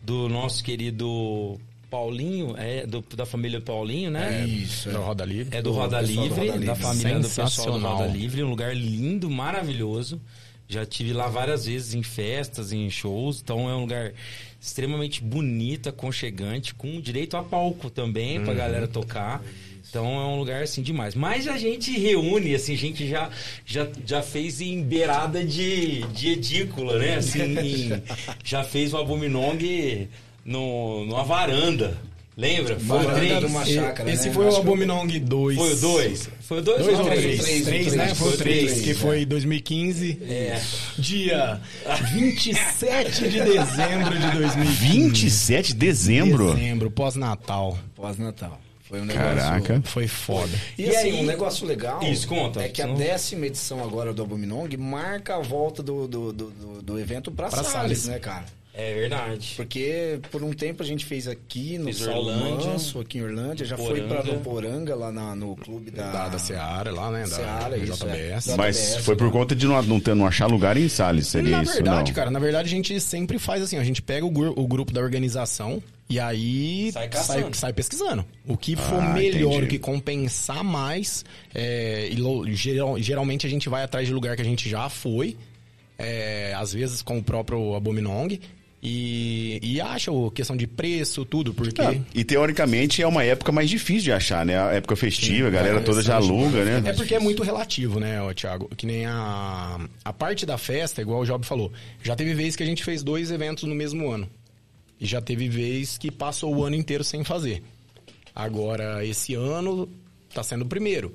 do 0.00 0.28
nosso 0.28 0.62
querido 0.62 1.60
Paulinho, 1.90 2.54
é 2.56 2.86
do- 2.86 3.04
da 3.16 3.26
família 3.26 3.60
Paulinho, 3.60 4.10
né? 4.12 4.44
Isso, 4.46 4.88
da 4.90 4.98
Roda 5.00 5.24
Livre. 5.24 5.56
É 5.56 5.60
do 5.60 5.70
Do 5.70 5.76
Roda 5.76 5.98
pessoal 5.98 6.16
do 6.16 6.22
Livre, 6.22 6.40
Roda 6.46 6.52
Livre. 6.52 6.66
da 6.66 6.74
família 6.76 7.18
do 7.18 7.28
pessoal 7.28 7.78
do. 7.80 7.86
Roda 7.86 8.06
Livre, 8.06 8.42
um 8.44 8.50
lugar 8.50 8.76
lindo, 8.76 9.28
maravilhoso. 9.28 10.20
Já 10.68 10.84
tive 10.86 11.12
lá 11.12 11.28
várias 11.28 11.66
vezes 11.66 11.94
em 11.94 12.02
festas, 12.02 12.72
em 12.72 12.88
shows, 12.90 13.40
então 13.40 13.68
é 13.70 13.74
um 13.74 13.80
lugar 13.82 14.12
extremamente 14.60 15.22
bonito, 15.22 15.88
aconchegante, 15.88 16.74
com 16.74 17.00
direito 17.00 17.36
a 17.36 17.42
palco 17.42 17.88
também 17.88 18.40
pra 18.44 18.52
galera 18.54 18.86
tocar. 18.88 19.42
Então 19.88 20.04
é 20.20 20.24
um 20.26 20.38
lugar 20.38 20.62
assim 20.62 20.82
demais. 20.82 21.14
Mas 21.14 21.46
a 21.48 21.56
gente 21.56 21.90
reúne, 21.98 22.54
assim, 22.54 22.74
a 22.74 22.76
gente 22.76 23.08
já, 23.08 23.30
já, 23.64 23.86
já 24.04 24.22
fez 24.22 24.60
em 24.60 24.82
beirada 24.82 25.42
de, 25.44 26.02
de 26.08 26.32
edícula, 26.32 26.98
né? 26.98 27.16
Assim, 27.16 27.40
em- 27.58 28.02
já 28.44 28.62
fez 28.64 28.92
o 28.92 28.98
Abominong 28.98 30.08
no, 30.44 31.04
numa 31.06 31.24
varanda. 31.24 31.96
Lembra? 32.38 32.78
Foi 32.78 32.98
o 32.98 33.02
Varanda 33.02 33.18
três. 33.20 33.38
de 33.40 33.46
uma 33.46 33.64
chácara, 33.64 34.12
Esse 34.12 34.28
né? 34.28 34.34
foi 34.34 34.44
o 34.44 34.48
Acho 34.48 34.56
que- 34.56 34.62
Abominong 34.66 35.06
2. 35.20 35.56
Foi 35.56 35.72
o 35.72 35.76
2? 35.80 36.30
Foi 36.42 36.58
o 36.58 36.62
2 36.62 36.84
Dois 36.84 36.98
ou 36.98 37.04
ou 37.06 37.10
três? 37.10 37.22
três? 37.22 37.40
Três, 37.42 37.64
Três, 37.64 37.86
três, 37.86 37.92
né? 37.94 38.14
Foi 38.14 38.28
o 38.28 38.30
foi 38.32 38.38
três, 38.38 38.64
três, 38.72 38.82
que 38.84 38.90
é. 38.90 38.94
foi 38.94 39.24
2015. 39.24 40.18
É. 40.28 40.60
Dia 40.98 41.60
27 42.12 43.28
de 43.30 43.40
dezembro 43.40 44.18
de 44.18 44.30
2020. 44.32 45.22
27 45.22 45.68
de 45.68 45.74
dezembro? 45.78 46.54
Dezembro, 46.54 46.90
pós-Natal. 46.90 47.78
Pós-Natal. 47.94 48.60
Foi 48.88 49.00
um 49.00 49.04
negócio... 49.04 49.36
Caraca. 49.36 49.80
Foi 49.84 50.06
foda. 50.06 50.50
E, 50.78 50.84
E 50.84 50.88
assim, 50.96 51.10
aí- 51.10 51.20
um 51.20 51.24
negócio 51.24 51.66
legal 51.66 52.02
Isso, 52.02 52.26
conta, 52.28 52.60
é 52.62 52.68
que 52.68 52.80
a 52.80 52.86
décima 52.86 53.46
edição 53.46 53.82
agora 53.82 54.12
do 54.14 54.22
Abominong 54.22 54.76
marca 54.76 55.36
a 55.36 55.40
volta 55.40 55.82
do, 55.82 56.06
do, 56.06 56.32
do, 56.32 56.50
do- 56.50 56.82
do 56.82 56.98
evento 57.00 57.30
pra, 57.32 57.48
Pra 57.48 57.62
Salles, 57.64 57.72
Salles. 57.72 58.06
né, 58.06 58.18
cara? 58.20 58.44
É 58.78 58.92
verdade. 58.92 59.54
Porque 59.56 60.20
por 60.30 60.42
um 60.42 60.52
tempo 60.52 60.82
a 60.82 60.86
gente 60.86 61.06
fez 61.06 61.26
aqui 61.26 61.78
no 61.78 61.84
Fez 61.84 61.96
Saulo 61.96 62.28
Orlândia, 62.28 62.70
Manso, 62.72 63.00
aqui 63.00 63.16
em 63.16 63.22
Orlândia, 63.22 63.64
já 63.64 63.74
foi 63.76 64.02
pra 64.02 64.16
Poranga. 64.18 64.32
Noporanga, 64.34 64.94
lá 64.94 65.10
na- 65.10 65.34
no 65.34 65.56
clube 65.56 65.90
da... 65.90 66.10
Da, 66.12 66.28
da 66.28 66.38
Seara 66.38 66.92
lá, 66.92 67.10
né? 67.10 67.20
Da 67.22 67.26
Seara, 67.26 67.78
isso, 67.78 68.04
JBS. 68.06 68.48
é. 68.48 68.56
Mas 68.56 68.76
JBS, 68.76 69.04
foi 69.06 69.16
por 69.16 69.24
né? 69.28 69.32
conta 69.32 69.56
de 69.56 69.66
não, 69.66 69.82
não, 69.82 69.98
ter, 69.98 70.14
não 70.14 70.26
achar 70.26 70.46
lugar 70.46 70.76
em 70.76 70.90
Salles, 70.90 71.26
seria 71.26 71.56
na 71.56 71.62
isso? 71.62 71.72
verdade, 71.72 72.10
não? 72.10 72.14
cara, 72.14 72.30
na 72.30 72.38
verdade 72.38 72.68
a 72.68 72.70
gente 72.70 73.00
sempre 73.00 73.38
faz 73.38 73.62
assim, 73.62 73.78
a 73.78 73.84
gente 73.84 74.02
pega 74.02 74.26
o, 74.26 74.30
gru- 74.30 74.52
o 74.54 74.66
grupo 74.66 74.92
da 74.92 75.00
organização 75.00 75.82
e 76.10 76.20
aí 76.20 76.92
Sai 76.92 77.08
sai, 77.14 77.44
sai 77.54 77.72
pesquisando. 77.72 78.26
O 78.46 78.58
que 78.58 78.76
for 78.76 79.00
Ah, 79.02 79.14
melhor, 79.14 79.52
entendi. 79.54 79.64
o 79.64 79.68
que 79.68 79.78
compensar 79.78 80.62
mais, 80.62 81.24
é, 81.54 82.10
e 82.10 82.54
geral- 82.54 83.00
geralmente 83.00 83.46
a 83.46 83.50
gente 83.50 83.70
vai 83.70 83.82
atrás 83.84 84.06
de 84.06 84.12
lugar 84.12 84.36
que 84.36 84.42
a 84.42 84.44
gente 84.44 84.68
já 84.68 84.86
foi, 84.90 85.34
é, 85.98 86.52
às 86.54 86.74
vezes 86.74 87.00
com 87.00 87.16
o 87.16 87.22
próprio 87.22 87.74
Abominong, 87.74 88.38
e, 88.88 89.58
e 89.60 89.80
acha 89.80 90.12
o 90.12 90.30
questão 90.30 90.56
de 90.56 90.64
preço, 90.64 91.24
tudo, 91.24 91.52
porque... 91.52 91.82
Ah, 91.82 91.92
e 92.14 92.22
teoricamente 92.22 93.02
é 93.02 93.06
uma 93.06 93.24
época 93.24 93.50
mais 93.50 93.68
difícil 93.68 94.04
de 94.04 94.12
achar, 94.12 94.46
né? 94.46 94.56
A 94.56 94.74
época 94.74 94.94
festiva, 94.94 95.48
a 95.48 95.50
galera 95.50 95.78
É, 95.78 95.82
toda 95.82 96.00
já 96.00 96.14
aluga, 96.14 96.64
né? 96.64 96.88
É 96.88 96.92
porque 96.92 97.16
é 97.16 97.18
muito 97.18 97.42
relativo, 97.42 97.98
né, 97.98 98.18
Thiago? 98.32 98.70
Que 98.76 98.86
nem 98.86 99.04
a, 99.04 99.80
a 100.04 100.12
parte 100.12 100.46
da 100.46 100.56
festa, 100.56 101.02
igual 101.02 101.22
o 101.22 101.24
Job 101.24 101.44
falou. 101.44 101.72
Já 102.00 102.14
teve 102.14 102.32
vez 102.32 102.54
que 102.54 102.62
a 102.62 102.66
gente 102.66 102.84
fez 102.84 103.02
dois 103.02 103.32
eventos 103.32 103.64
no 103.64 103.74
mesmo 103.74 104.08
ano. 104.08 104.30
E 105.00 105.04
já 105.04 105.20
teve 105.20 105.48
vez 105.48 105.98
que 105.98 106.08
passou 106.08 106.54
o 106.54 106.62
ano 106.62 106.76
inteiro 106.76 107.02
sem 107.02 107.24
fazer. 107.24 107.64
Agora, 108.32 109.04
esse 109.04 109.34
ano 109.34 109.88
tá 110.32 110.44
sendo 110.44 110.62
o 110.62 110.68
primeiro. 110.68 111.12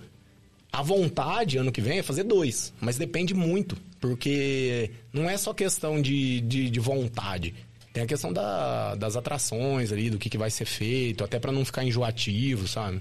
A 0.74 0.82
vontade, 0.82 1.58
ano 1.58 1.72
que 1.72 1.80
vem, 1.80 2.00
é 2.00 2.04
fazer 2.04 2.24
dois. 2.24 2.74
Mas 2.82 2.98
depende 2.98 3.34
muito. 3.34 3.78
Porque 4.02 4.90
não 5.14 5.30
é 5.30 5.38
só 5.38 5.54
questão 5.54 6.02
de, 6.02 6.42
de, 6.42 6.70
de 6.70 6.80
vontade. 6.80 7.54
Tem 7.94 8.04
a 8.04 8.08
questão 8.08 8.34
da- 8.34 8.96
das 8.96 9.16
atrações 9.16 9.92
ali, 9.92 10.10
do 10.10 10.18
que, 10.18 10.30
que 10.30 10.38
vai 10.38 10.50
ser 10.50 10.66
feito, 10.66 11.24
até 11.24 11.40
pra 11.40 11.52
não 11.52 11.64
ficar 11.64 11.84
enjoativo, 11.86 12.68
sabe? 12.68 13.00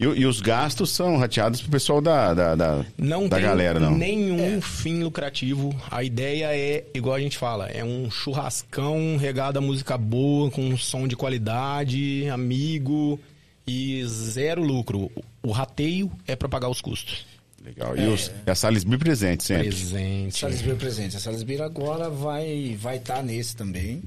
E, 0.00 0.04
e 0.04 0.26
os 0.26 0.40
gastos 0.40 0.90
são 0.90 1.16
rateados 1.18 1.60
pro 1.60 1.70
pessoal 1.70 2.00
da, 2.00 2.32
da, 2.32 2.54
da, 2.54 2.86
Não 2.96 3.28
da 3.28 3.36
tem 3.36 3.44
galera, 3.44 3.78
não. 3.78 3.94
nenhum 3.96 4.60
fim 4.62 5.02
lucrativo. 5.02 5.74
A 5.90 6.02
ideia 6.02 6.46
é, 6.56 6.84
igual 6.94 7.14
a 7.16 7.20
gente 7.20 7.36
fala, 7.36 7.66
é 7.68 7.84
um 7.84 8.10
churrascão 8.10 9.16
regado 9.18 9.58
a 9.58 9.62
música 9.62 9.98
boa, 9.98 10.50
com 10.50 10.62
um 10.62 10.78
som 10.78 11.06
de 11.06 11.14
qualidade, 11.14 12.26
amigo 12.30 13.20
e 13.66 14.02
zero 14.06 14.62
lucro. 14.62 15.10
O 15.42 15.50
rateio 15.52 16.10
é 16.26 16.34
para 16.34 16.48
pagar 16.48 16.68
os 16.68 16.80
custos. 16.80 17.26
Legal. 17.64 17.96
E, 17.96 18.06
os, 18.08 18.30
e 18.46 18.50
a 18.50 18.54
Salisbury 18.54 18.98
presente 18.98 19.44
sempre. 19.44 19.68
Presente. 19.68 20.38
Salisbury 20.38 20.76
presente. 20.76 21.16
A 21.16 21.20
Salisbury 21.20 21.62
agora 21.62 22.10
vai 22.10 22.76
vai 22.78 22.96
estar 22.96 23.22
nesse 23.22 23.54
também. 23.54 24.02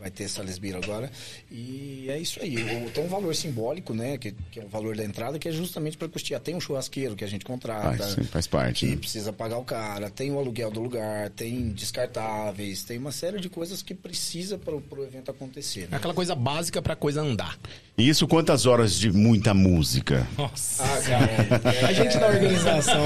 Vai 0.00 0.10
ter 0.12 0.28
Salisbury 0.28 0.74
agora. 0.76 1.10
E 1.50 2.06
é 2.08 2.18
isso 2.18 2.38
aí. 2.40 2.56
O- 2.86 2.90
Tem 2.90 3.04
um 3.04 3.08
valor 3.08 3.34
simbólico, 3.34 3.92
né? 3.92 4.16
Que, 4.16 4.32
que 4.50 4.60
é 4.60 4.64
o 4.64 4.68
valor 4.68 4.96
da 4.96 5.04
entrada, 5.04 5.38
que 5.40 5.48
é 5.48 5.52
justamente 5.52 5.96
para 5.96 6.06
custear. 6.08 6.40
Tem 6.40 6.54
um 6.54 6.60
churrasqueiro 6.60 7.16
que 7.16 7.24
a 7.24 7.26
gente 7.26 7.44
contrata. 7.44 7.96
Faz, 7.98 8.12
sim, 8.14 8.22
faz 8.22 8.46
parte, 8.46 8.86
Que 8.86 8.92
né? 8.92 8.96
precisa 8.96 9.32
pagar 9.32 9.58
o 9.58 9.64
cara. 9.64 10.08
Tem 10.08 10.30
o 10.30 10.38
aluguel 10.38 10.70
do 10.70 10.80
lugar. 10.80 11.30
Tem 11.30 11.70
descartáveis. 11.70 12.84
Tem 12.84 12.96
uma 12.96 13.10
série 13.10 13.40
de 13.40 13.48
coisas 13.48 13.82
que 13.82 13.92
precisa 13.92 14.56
para 14.56 14.72
o 14.74 15.04
evento 15.04 15.30
acontecer. 15.32 15.80
É 15.80 15.86
Né? 15.88 15.96
aquela 15.96 16.14
coisa 16.14 16.34
básica 16.34 16.80
pra 16.80 16.94
coisa 16.94 17.20
andar. 17.20 17.58
E 17.96 18.08
isso 18.08 18.28
quantas 18.28 18.66
horas 18.66 18.94
de 18.96 19.10
muita 19.10 19.52
música? 19.52 20.24
Nossa. 20.38 20.84
Ah, 20.84 21.02
cara. 21.02 21.72
é- 21.80 21.84
A 21.86 21.92
gente 21.92 22.16
da 22.18 22.28
organização, 22.28 23.02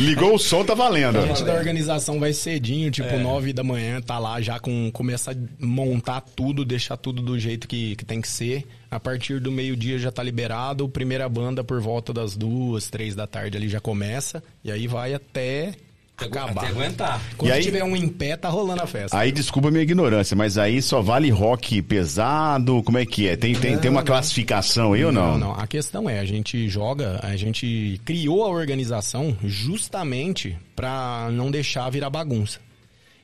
Ligou 0.00 0.34
o 0.34 0.38
som, 0.38 0.64
tá 0.64 0.74
valendo. 0.74 1.18
a 1.18 1.26
gente 1.26 1.44
da 1.44 1.54
organização 1.54 2.18
vai 2.18 2.32
cedinho, 2.32 2.90
tipo 2.90 3.08
É. 3.08 3.18
nove 3.18 3.52
da 3.52 3.62
manhã, 3.62 4.00
tá 4.00 4.18
lá 4.18 4.37
já 4.40 4.58
com 4.58 4.90
começa 4.92 5.32
a 5.32 5.34
montar 5.64 6.20
tudo, 6.20 6.64
deixar 6.64 6.96
tudo 6.96 7.20
do 7.22 7.38
jeito 7.38 7.66
que, 7.68 7.96
que 7.96 8.04
tem 8.04 8.20
que 8.20 8.28
ser. 8.28 8.64
A 8.90 8.98
partir 8.98 9.40
do 9.40 9.50
meio-dia 9.52 9.98
já 9.98 10.10
tá 10.10 10.22
liberado, 10.22 10.88
primeira 10.88 11.28
banda 11.28 11.62
por 11.62 11.80
volta 11.80 12.12
das 12.12 12.36
duas, 12.36 12.88
três 12.88 13.14
da 13.14 13.26
tarde 13.26 13.56
ali 13.56 13.68
já 13.68 13.80
começa 13.80 14.42
e 14.64 14.70
aí 14.72 14.86
vai 14.86 15.14
até 15.14 15.72
acabar. 16.16 16.62
Até 16.62 16.66
aguentar. 16.68 17.22
Quando 17.36 17.50
E 17.50 17.52
aí- 17.52 17.62
tiver 17.62 17.84
um 17.84 17.94
em 17.94 18.08
pé, 18.08 18.36
tá 18.36 18.48
rolando 18.48 18.82
a 18.82 18.86
festa. 18.88 19.16
Aí 19.16 19.30
desculpa 19.30 19.68
a 19.68 19.70
minha 19.70 19.84
ignorância, 19.84 20.36
mas 20.36 20.58
aí 20.58 20.82
só 20.82 21.00
vale 21.00 21.30
rock 21.30 21.80
pesado? 21.82 22.82
Como 22.82 22.98
é 22.98 23.06
que 23.06 23.28
é? 23.28 23.36
Tem, 23.36 23.54
tem, 23.54 23.78
tem 23.78 23.88
uma 23.90 24.02
classificação 24.02 24.94
aí 24.94 25.04
ou 25.04 25.12
não? 25.12 25.38
Não, 25.38 25.52
a 25.52 25.66
questão 25.66 26.10
é, 26.10 26.18
a 26.18 26.24
gente 26.24 26.68
joga, 26.68 27.20
a 27.22 27.36
gente 27.36 28.00
criou 28.04 28.44
a 28.44 28.48
organização 28.48 29.36
justamente 29.44 30.56
pra 30.74 31.28
não 31.30 31.50
deixar 31.50 31.88
virar 31.90 32.10
bagunça. 32.10 32.58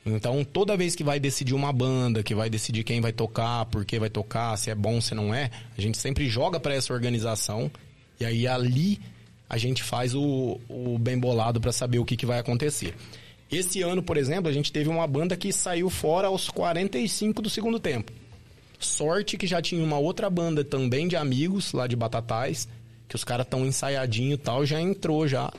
Então, 0.07 0.45
toda 0.45 0.77
vez 0.77 0.95
que 0.95 1.03
vai 1.03 1.19
decidir 1.19 1.55
uma 1.55 1.73
banda, 1.73 2.23
que 2.23 2.35
vai 2.35 2.51
decidir 2.51 2.85
quem 2.85 3.01
vai 3.01 3.13
tocar, 3.13 3.65
por 3.67 3.85
que 3.85 3.99
vai 3.99 4.11
tocar, 4.11 4.57
se 4.59 4.71
é 4.71 4.75
bom, 4.75 5.01
se 5.01 5.15
não 5.15 5.35
é, 5.35 5.51
a 5.77 5.81
gente 5.81 5.97
sempre 5.97 6.29
joga 6.29 6.61
pra 6.61 6.75
essa 6.75 6.93
organização 6.93 7.71
e 8.21 8.25
aí 8.25 8.47
ali 8.47 9.01
a 9.49 9.57
gente 9.57 9.83
faz 9.83 10.15
o, 10.15 10.61
o 10.69 10.99
bem 10.99 11.19
bolado 11.19 11.61
pra 11.61 11.73
saber 11.73 11.99
o 11.99 12.05
que, 12.05 12.17
que 12.17 12.27
vai 12.27 12.39
acontecer. 12.39 12.95
Esse 13.51 13.83
ano, 13.83 14.03
por 14.03 14.17
exemplo, 14.17 14.51
a 14.51 14.53
gente 14.53 14.73
teve 14.73 14.89
uma 14.89 15.07
banda 15.07 15.37
que 15.37 15.53
saiu 15.53 15.89
fora 15.89 16.29
aos 16.29 16.51
45 16.51 17.41
do 17.41 17.49
segundo 17.49 17.79
tempo. 17.79 18.13
Sorte 18.79 19.37
que 19.37 19.47
já 19.47 19.63
tinha 19.63 19.83
uma 19.83 19.99
outra 19.99 20.29
banda 20.29 20.65
também 20.65 21.09
de 21.09 21.17
amigos 21.17 21.73
lá 21.73 21.87
de 21.87 21.97
Batatais, 21.97 22.69
que 23.09 23.15
os 23.17 23.25
caras 23.25 23.47
tão 23.47 23.65
ensaiadinho 23.65 24.35
e 24.35 24.39
tal, 24.39 24.67
já 24.67 24.81
entrou 24.81 25.27
já. 25.27 25.53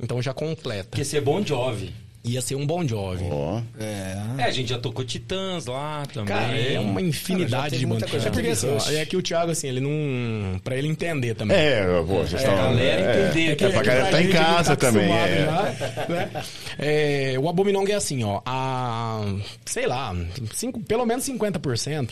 Então 0.00 0.20
já 0.20 0.32
completa. 0.34 0.88
Porque 0.90 1.04
ser 1.04 1.20
bom 1.20 1.44
Jovi. 1.44 1.92
Ia 2.26 2.40
ser 2.40 2.54
um 2.56 2.66
bom 2.66 2.84
job. 2.84 3.22
Ó. 3.30 3.60
É. 3.78 4.16
É, 4.38 4.44
a 4.44 4.50
gente 4.50 4.70
já 4.70 4.78
tocou 4.78 5.04
Titãs 5.04 5.66
lá 5.66 6.04
também. 6.12 6.34
Cara, 6.34 6.56
é 6.58 6.80
uma 6.80 6.94
Cara, 6.94 7.06
infinidade 7.06 7.70
teve 7.70 7.78
de 7.80 7.86
muita 7.86 8.06
bandas. 8.06 8.10
coisa. 8.10 8.28
É 8.28 8.30
porque 8.32 8.48
assim, 8.48 8.96
é 8.96 9.06
que 9.06 9.16
o 9.16 9.22
Thiago, 9.22 9.52
assim, 9.52 9.68
ele 9.68 9.80
não. 9.80 10.58
Pra 10.58 10.76
ele 10.76 10.88
entender 10.88 11.34
também. 11.34 11.56
É, 11.56 11.86
pô, 11.86 12.02
vocês 12.24 12.34
estão. 12.42 12.56
galera 12.56 13.00
é, 13.00 13.28
entender, 13.30 13.52
é, 13.52 13.54
que- 13.54 13.68
pra 13.68 13.80
que 13.82 13.86
galera 13.88 14.10
tá 14.10 14.22
em 14.22 14.28
casa 14.30 14.76
tá 14.76 14.86
também. 14.90 15.10
É. 15.12 15.44
já, 15.46 16.06
né? 16.08 16.30
É, 16.78 17.34
o 17.38 17.48
Abominong 17.48 17.90
é 17.90 17.94
assim, 17.94 18.24
ó. 18.24 18.40
A, 18.44 19.24
sei 19.64 19.86
lá, 19.86 20.14
cinco, 20.52 20.80
pelo 20.80 21.06
menos 21.06 21.24
50% 21.24 22.10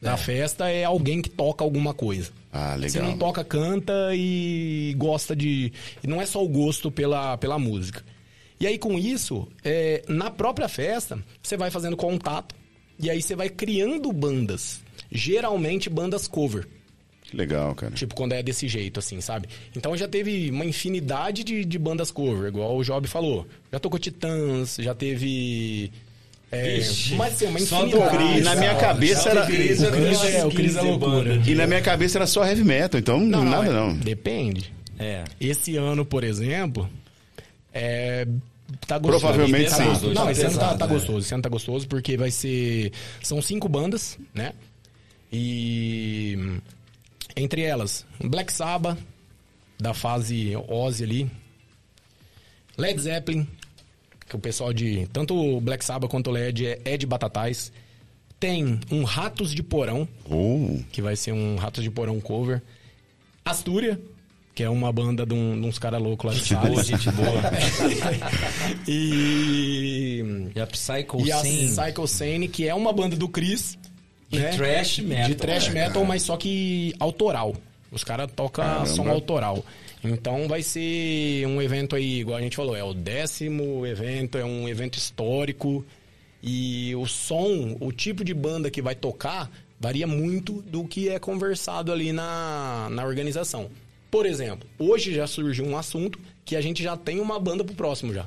da 0.00 0.16
festa 0.16 0.70
é 0.70 0.84
alguém 0.84 1.20
que 1.20 1.28
toca 1.28 1.62
alguma 1.62 1.92
coisa. 1.92 2.30
Ah, 2.52 2.74
Você 2.78 2.98
legal. 2.98 3.10
não 3.12 3.18
toca, 3.18 3.44
canta 3.44 3.92
e 4.14 4.94
gosta 4.96 5.36
de. 5.36 5.72
E 6.02 6.06
não 6.06 6.20
é 6.20 6.26
só 6.26 6.42
o 6.42 6.48
gosto 6.48 6.90
pela, 6.90 7.36
pela 7.36 7.58
música. 7.58 8.02
E 8.60 8.66
aí, 8.66 8.78
com 8.78 8.98
isso, 8.98 9.48
é, 9.64 10.02
na 10.06 10.30
própria 10.30 10.68
festa, 10.68 11.18
você 11.42 11.56
vai 11.56 11.70
fazendo 11.70 11.96
contato 11.96 12.54
e 12.98 13.08
aí 13.08 13.22
você 13.22 13.34
vai 13.34 13.48
criando 13.48 14.12
bandas. 14.12 14.82
Geralmente 15.10 15.88
bandas 15.88 16.28
cover. 16.28 16.68
Que 17.22 17.36
legal, 17.36 17.74
cara. 17.74 17.92
Tipo, 17.92 18.14
quando 18.14 18.32
é 18.32 18.42
desse 18.42 18.68
jeito, 18.68 18.98
assim, 18.98 19.20
sabe? 19.20 19.48
Então 19.74 19.96
já 19.96 20.06
teve 20.06 20.50
uma 20.50 20.64
infinidade 20.64 21.44
de, 21.44 21.64
de 21.64 21.78
bandas 21.78 22.10
cover, 22.10 22.48
igual 22.48 22.76
o 22.76 22.82
Job 22.84 23.06
falou. 23.06 23.46
Já 23.72 23.78
tocou 23.78 23.98
Titãs, 23.98 24.76
já 24.78 24.94
teve. 24.94 25.92
É, 26.52 26.74
Vixe, 26.78 27.14
mas 27.14 27.34
assim, 27.34 27.46
uma 27.46 27.60
só 27.60 27.86
do 27.86 27.96
infinidade. 27.96 28.38
E 28.38 28.42
na 28.42 28.56
minha 28.56 28.74
ó, 28.74 28.78
cabeça 28.80 29.30
era. 29.30 29.44
O 29.44 29.46
Cris 29.46 29.80
é, 29.80 30.44
o 30.44 30.50
Cris 30.50 30.76
é 30.76 30.80
15 30.80 30.86
loucura. 30.88 31.42
E 31.46 31.54
na 31.54 31.66
minha 31.68 31.80
cabeça 31.80 32.18
era 32.18 32.26
só 32.26 32.44
heavy 32.44 32.64
metal, 32.64 32.98
então 32.98 33.20
não, 33.20 33.44
nada 33.44 33.68
é- 33.68 33.72
não. 33.72 33.96
Depende. 33.96 34.72
É. 34.98 35.24
Esse 35.40 35.76
ano, 35.76 36.04
por 36.04 36.24
exemplo, 36.24 36.90
é. 37.72 38.26
Tá 38.90 38.98
gostoso. 38.98 39.20
Provavelmente 39.20 39.70
Tá 39.70 39.76
sim. 39.76 39.84
gostoso. 39.84 40.14
Não, 40.14 40.24
Tá 40.24 40.32
esse 40.32 40.44
ano 40.44 40.58
tá, 40.58 40.74
tá 40.76 40.86
né? 40.86 40.92
gostoso. 40.94 41.18
Esse 41.20 41.34
ano 41.34 41.42
tá 41.44 41.48
gostoso 41.48 41.86
porque 41.88 42.16
vai 42.16 42.30
ser. 42.32 42.92
São 43.22 43.40
cinco 43.40 43.68
bandas, 43.68 44.18
né? 44.34 44.52
E. 45.32 46.36
Entre 47.36 47.62
elas, 47.62 48.04
Black 48.22 48.52
Sabbath, 48.52 48.98
da 49.78 49.94
fase 49.94 50.54
Ozzy 50.68 51.04
ali. 51.04 51.30
Led 52.76 53.00
Zeppelin, 53.00 53.46
que 54.28 54.34
o 54.34 54.38
pessoal 54.40 54.72
de. 54.72 55.06
Tanto 55.12 55.36
o 55.36 55.60
Black 55.60 55.84
Sabbath 55.84 56.10
quanto 56.10 56.28
o 56.28 56.32
Led 56.32 56.66
é, 56.66 56.80
é 56.84 56.96
de 56.96 57.06
Batatais. 57.06 57.70
Tem 58.40 58.80
um 58.90 59.04
Ratos 59.04 59.54
de 59.54 59.62
Porão, 59.62 60.08
Oh, 60.28 60.80
que 60.90 61.00
vai 61.02 61.14
ser 61.14 61.30
um 61.32 61.56
Ratos 61.56 61.84
de 61.84 61.90
Porão 61.90 62.18
cover. 62.20 62.60
Astúria, 63.44 64.00
que 64.60 64.64
é 64.64 64.68
uma 64.68 64.92
banda 64.92 65.24
de, 65.24 65.32
um- 65.32 65.58
de 65.58 65.66
uns 65.66 65.78
caras 65.78 66.02
loucos 66.02 66.30
lá 66.34 66.38
de 66.38 66.54
Boa, 66.54 66.82
Salles. 66.82 66.86
gente 66.86 67.10
boa. 67.12 67.40
e. 68.86 70.50
E 70.54 70.60
a 70.60 70.66
Psycho 70.66 71.18
E 71.26 71.32
a. 71.32 71.40
Psycho 71.40 72.06
Sane, 72.06 72.46
que 72.46 72.68
é 72.68 72.74
uma 72.74 72.92
banda 72.92 73.16
do 73.16 73.26
Chris. 73.26 73.78
De 74.28 74.38
né? 74.38 74.50
thrash 74.50 74.98
metal. 74.98 75.28
De 75.28 75.34
thrash 75.34 75.68
É, 75.68 75.70
metal, 75.70 76.04
mas 76.04 76.22
só 76.22 76.36
que 76.36 76.94
autoral. 77.00 77.56
Os 77.90 78.04
caras 78.04 78.30
tocam 78.36 78.62
Caramba. 78.62 78.86
som 78.86 79.08
autoral. 79.08 79.64
Então 80.04 80.46
vai 80.46 80.62
ser 80.62 81.46
um 81.46 81.60
evento 81.62 81.96
aí, 81.96 82.20
igual 82.20 82.36
a 82.36 82.42
gente 82.42 82.54
falou, 82.56 82.76
é 82.76 82.84
o 82.84 82.92
décimo 82.92 83.86
evento, 83.86 84.36
é 84.36 84.44
um 84.44 84.68
evento 84.68 84.98
histórico. 84.98 85.82
E 86.42 86.94
o 86.96 87.06
som, 87.06 87.78
o 87.80 87.90
tipo 87.92 88.22
de 88.22 88.34
banda 88.34 88.70
que 88.70 88.82
vai 88.82 88.94
tocar, 88.94 89.50
Varia 89.82 90.06
muito 90.06 90.60
do 90.60 90.84
que 90.84 91.08
é 91.08 91.18
conversado 91.18 91.90
ali 91.90 92.12
na, 92.12 92.88
na 92.90 93.02
organização. 93.06 93.70
Por 94.10 94.26
exemplo, 94.26 94.68
hoje 94.78 95.14
já 95.14 95.26
surgiu 95.26 95.64
um 95.64 95.76
assunto 95.76 96.18
que 96.44 96.56
a 96.56 96.60
gente 96.60 96.82
já 96.82 96.96
tem 96.96 97.20
uma 97.20 97.38
banda 97.38 97.62
pro 97.64 97.74
próximo 97.74 98.12
já. 98.12 98.26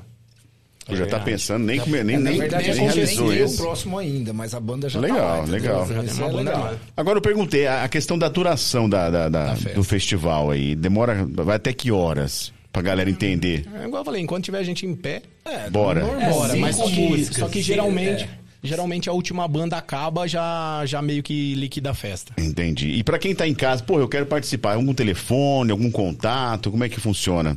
Já 0.90 1.06
tá 1.06 1.18
pensando, 1.18 1.64
nem, 1.64 1.80
come- 1.80 2.04
nem, 2.04 2.16
É, 2.16 2.18
na 2.18 2.30
nem, 2.30 2.38
verdade, 2.40 2.64
nem 2.64 2.72
a 2.72 2.74
gente 2.74 2.86
nem 2.88 2.94
realizou 2.96 3.28
tem 3.30 3.40
o 3.42 3.44
esse. 3.46 3.56
próximo 3.56 3.98
ainda, 3.98 4.32
mas 4.34 4.54
a 4.54 4.60
banda 4.60 4.86
já 4.86 5.00
tá 5.00 5.06
Legal, 5.06 5.18
lá, 5.18 5.38
entendeu? 5.38 5.54
legal. 5.54 5.82
Isso 6.04 6.22
é 6.22 6.28
banda 6.28 6.36
legal. 6.50 6.60
lá. 6.64 6.76
Agora 6.94 7.16
eu 7.18 7.22
perguntei, 7.22 7.66
a 7.66 7.88
questão 7.88 8.18
da 8.18 8.28
duração 8.28 8.86
da, 8.88 9.08
da- 9.08 9.28
da- 9.30 9.54
do 9.74 9.82
festival 9.82 10.50
aí, 10.50 10.74
demora, 10.76 11.24
vai 11.26 11.56
até 11.56 11.72
que 11.72 11.90
horas? 11.90 12.52
Pra 12.70 12.82
galera 12.82 13.08
entender. 13.08 13.64
É 13.80 13.86
igual 13.86 14.00
eu 14.02 14.04
falei, 14.04 14.20
enquanto 14.20 14.44
tiver 14.44 14.62
gente 14.64 14.84
em 14.84 14.94
pé, 14.94 15.22
É, 15.44 15.70
Bora. 15.70 16.00
normal. 16.00 16.30
bora. 16.32 16.48
cinco 16.50 16.60
Mas 16.60 16.76
só 16.76 16.84
que, 16.86 17.00
músicas, 17.08 17.36
só 17.38 17.48
que 17.48 17.62
geralmente, 17.62 18.24
é. 18.24 18.28
Geralmente 18.64 19.08
a 19.08 19.12
última 19.12 19.46
banda 19.46 19.76
acaba, 19.76 20.26
já, 20.26 20.82
já 20.86 21.00
meio 21.02 21.22
que 21.22 21.54
liquida 21.54 21.90
a 21.90 21.94
festa. 21.94 22.34
Entendi. 22.38 22.88
E 22.88 23.04
pra 23.04 23.18
quem 23.18 23.34
tá 23.34 23.46
em 23.46 23.54
casa, 23.54 23.82
pô, 23.82 24.00
eu 24.00 24.08
quero 24.08 24.26
participar, 24.26 24.74
algum 24.74 24.94
telefone, 24.94 25.70
algum 25.70 25.90
contato, 25.90 26.70
como 26.70 26.82
é 26.82 26.88
que 26.88 26.98
funciona? 26.98 27.56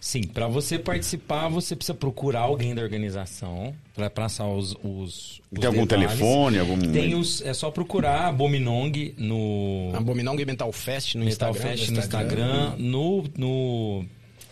Sim, 0.00 0.24
para 0.24 0.48
você 0.48 0.80
participar, 0.80 1.48
você 1.48 1.76
precisa 1.76 1.94
procurar 1.94 2.40
alguém 2.40 2.74
da 2.74 2.82
organização 2.82 3.72
para 3.94 4.10
passar 4.10 4.48
os, 4.48 4.72
os, 4.82 5.40
os 5.48 5.60
Tem 5.60 5.66
algum 5.66 5.86
detalhes. 5.86 6.10
telefone, 6.10 6.58
algum... 6.58 6.76
Tem 6.76 7.14
os, 7.14 7.40
é 7.42 7.54
só 7.54 7.70
procurar 7.70 8.26
a 8.26 8.32
Bominong 8.32 9.14
no 9.16 9.92
Abominong 9.94 10.44
Mental 10.44 10.72
Fest 10.72 11.14
no 11.14 11.24
Metal 11.24 11.50
Instagram. 11.50 11.76
Fest 11.76 11.90
no 11.90 11.98
Instagram, 12.00 12.74
no, 12.78 13.24
no 13.38 14.04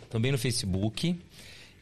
também 0.09 0.31
no 0.31 0.39
Facebook. 0.39 1.17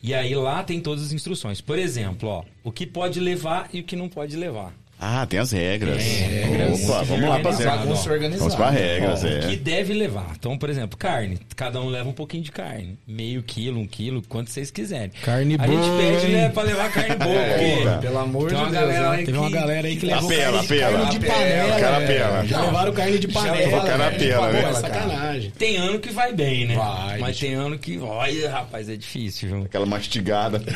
E 0.02 0.14
aí 0.14 0.34
lá 0.34 0.62
tem 0.62 0.80
todas 0.80 1.04
as 1.04 1.12
instruções. 1.12 1.61
Por 1.61 1.78
exemplo, 1.78 2.28
ó, 2.28 2.44
o 2.62 2.70
que 2.70 2.87
pode 2.87 3.18
levar 3.18 3.68
e 3.72 3.80
o 3.80 3.84
que 3.84 3.96
não 3.96 4.08
pode 4.08 4.37
levar. 4.37 4.72
Ah, 5.00 5.24
tem 5.26 5.38
as 5.38 5.52
regras. 5.52 6.02
Tem 6.02 6.12
regras. 6.12 6.84
Opa, 6.88 7.02
vamos 7.04 7.28
lá 7.28 7.38
pra 7.38 7.50
Organizado, 7.50 7.78
regras. 7.78 8.38
Vamos 8.38 8.54
pra 8.54 8.70
regras, 8.70 9.24
é. 9.24 9.38
O 9.38 9.48
que 9.50 9.56
deve 9.56 9.92
levar. 9.94 10.32
Então, 10.37 10.58
por 10.58 10.68
exemplo, 10.68 10.98
carne. 10.98 11.38
Cada 11.54 11.80
um 11.80 11.88
leva 11.88 12.08
um 12.08 12.12
pouquinho 12.12 12.42
de 12.42 12.50
carne. 12.50 12.98
Meio 13.06 13.42
quilo, 13.42 13.78
um 13.80 13.87
quilo, 13.87 14.22
quanto 14.28 14.50
vocês 14.50 14.70
quiserem. 14.70 15.11
Carne 15.22 15.54
A 15.54 15.58
boa, 15.66 15.68
gente 15.82 16.02
pede, 16.20 16.32
né, 16.32 16.48
pra 16.48 16.62
levar 16.64 16.90
carne 16.90 17.14
boa. 17.22 17.34
É, 17.34 17.82
porque 17.84 18.06
pelo 18.06 18.18
amor 18.18 18.48
de 18.50 18.56
Deus, 18.56 18.70
galera 18.72 19.16
né? 19.16 19.24
uma 19.38 19.50
galera 19.50 19.87
aí 19.88 19.96
que 19.96 20.06
levou 20.06 20.24
Apela, 20.30 20.52
carne, 20.64 20.66
de- 20.68 20.74
apela. 20.74 20.98
carne 20.98 21.11
de 21.11 21.26
Apela, 21.26 21.72
panela. 21.72 22.04
apela. 22.04 22.46
Já 22.46 22.61
levaram 22.64 22.92
carne 22.92 23.18
de 23.18 23.28
panela. 23.28 23.56
levaram 23.56 23.87
Cara, 23.87 23.98
carne 23.98 24.18
de 24.18 24.24
né? 24.28 24.37
Panela, 24.37 24.58
é 24.58 24.62
cara. 24.62 24.74
sacanagem. 24.74 25.50
Tem 25.58 25.76
ano 25.76 25.98
que 26.00 26.11
vai 26.11 26.32
bem, 26.32 26.66
né? 26.66 26.74
Vai, 26.76 27.18
Mas 27.18 27.38
tem 27.38 27.54
ano 27.54 27.78
que. 27.78 27.98
Olha, 27.98 28.50
rapaz, 28.50 28.88
é 28.88 28.96
difícil, 28.96 29.48
viu? 29.48 29.62
Aquela 29.64 29.87
mastigada. 29.87 30.61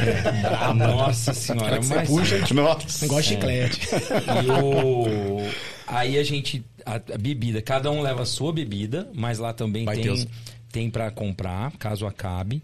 Ah, 0.62 0.72
nossa 0.74 1.34
senhora, 1.34 1.80
mas. 1.88 2.08
Nossa. 2.52 3.04
Igual 3.04 3.22
chiclete. 3.22 3.80
E 4.44 4.62
o... 4.62 5.06
Aí 5.86 6.18
a 6.18 6.22
gente. 6.22 6.64
A, 6.84 6.94
a 6.94 7.18
bebida, 7.18 7.60
cada 7.62 7.90
um 7.90 8.00
leva 8.00 8.22
a 8.22 8.26
sua 8.26 8.52
bebida, 8.52 9.10
mas 9.14 9.38
lá 9.38 9.52
também 9.52 9.84
Vai 9.84 9.98
tem, 9.98 10.28
tem 10.70 10.90
para 10.90 11.10
comprar, 11.10 11.70
caso 11.76 12.06
acabe. 12.06 12.62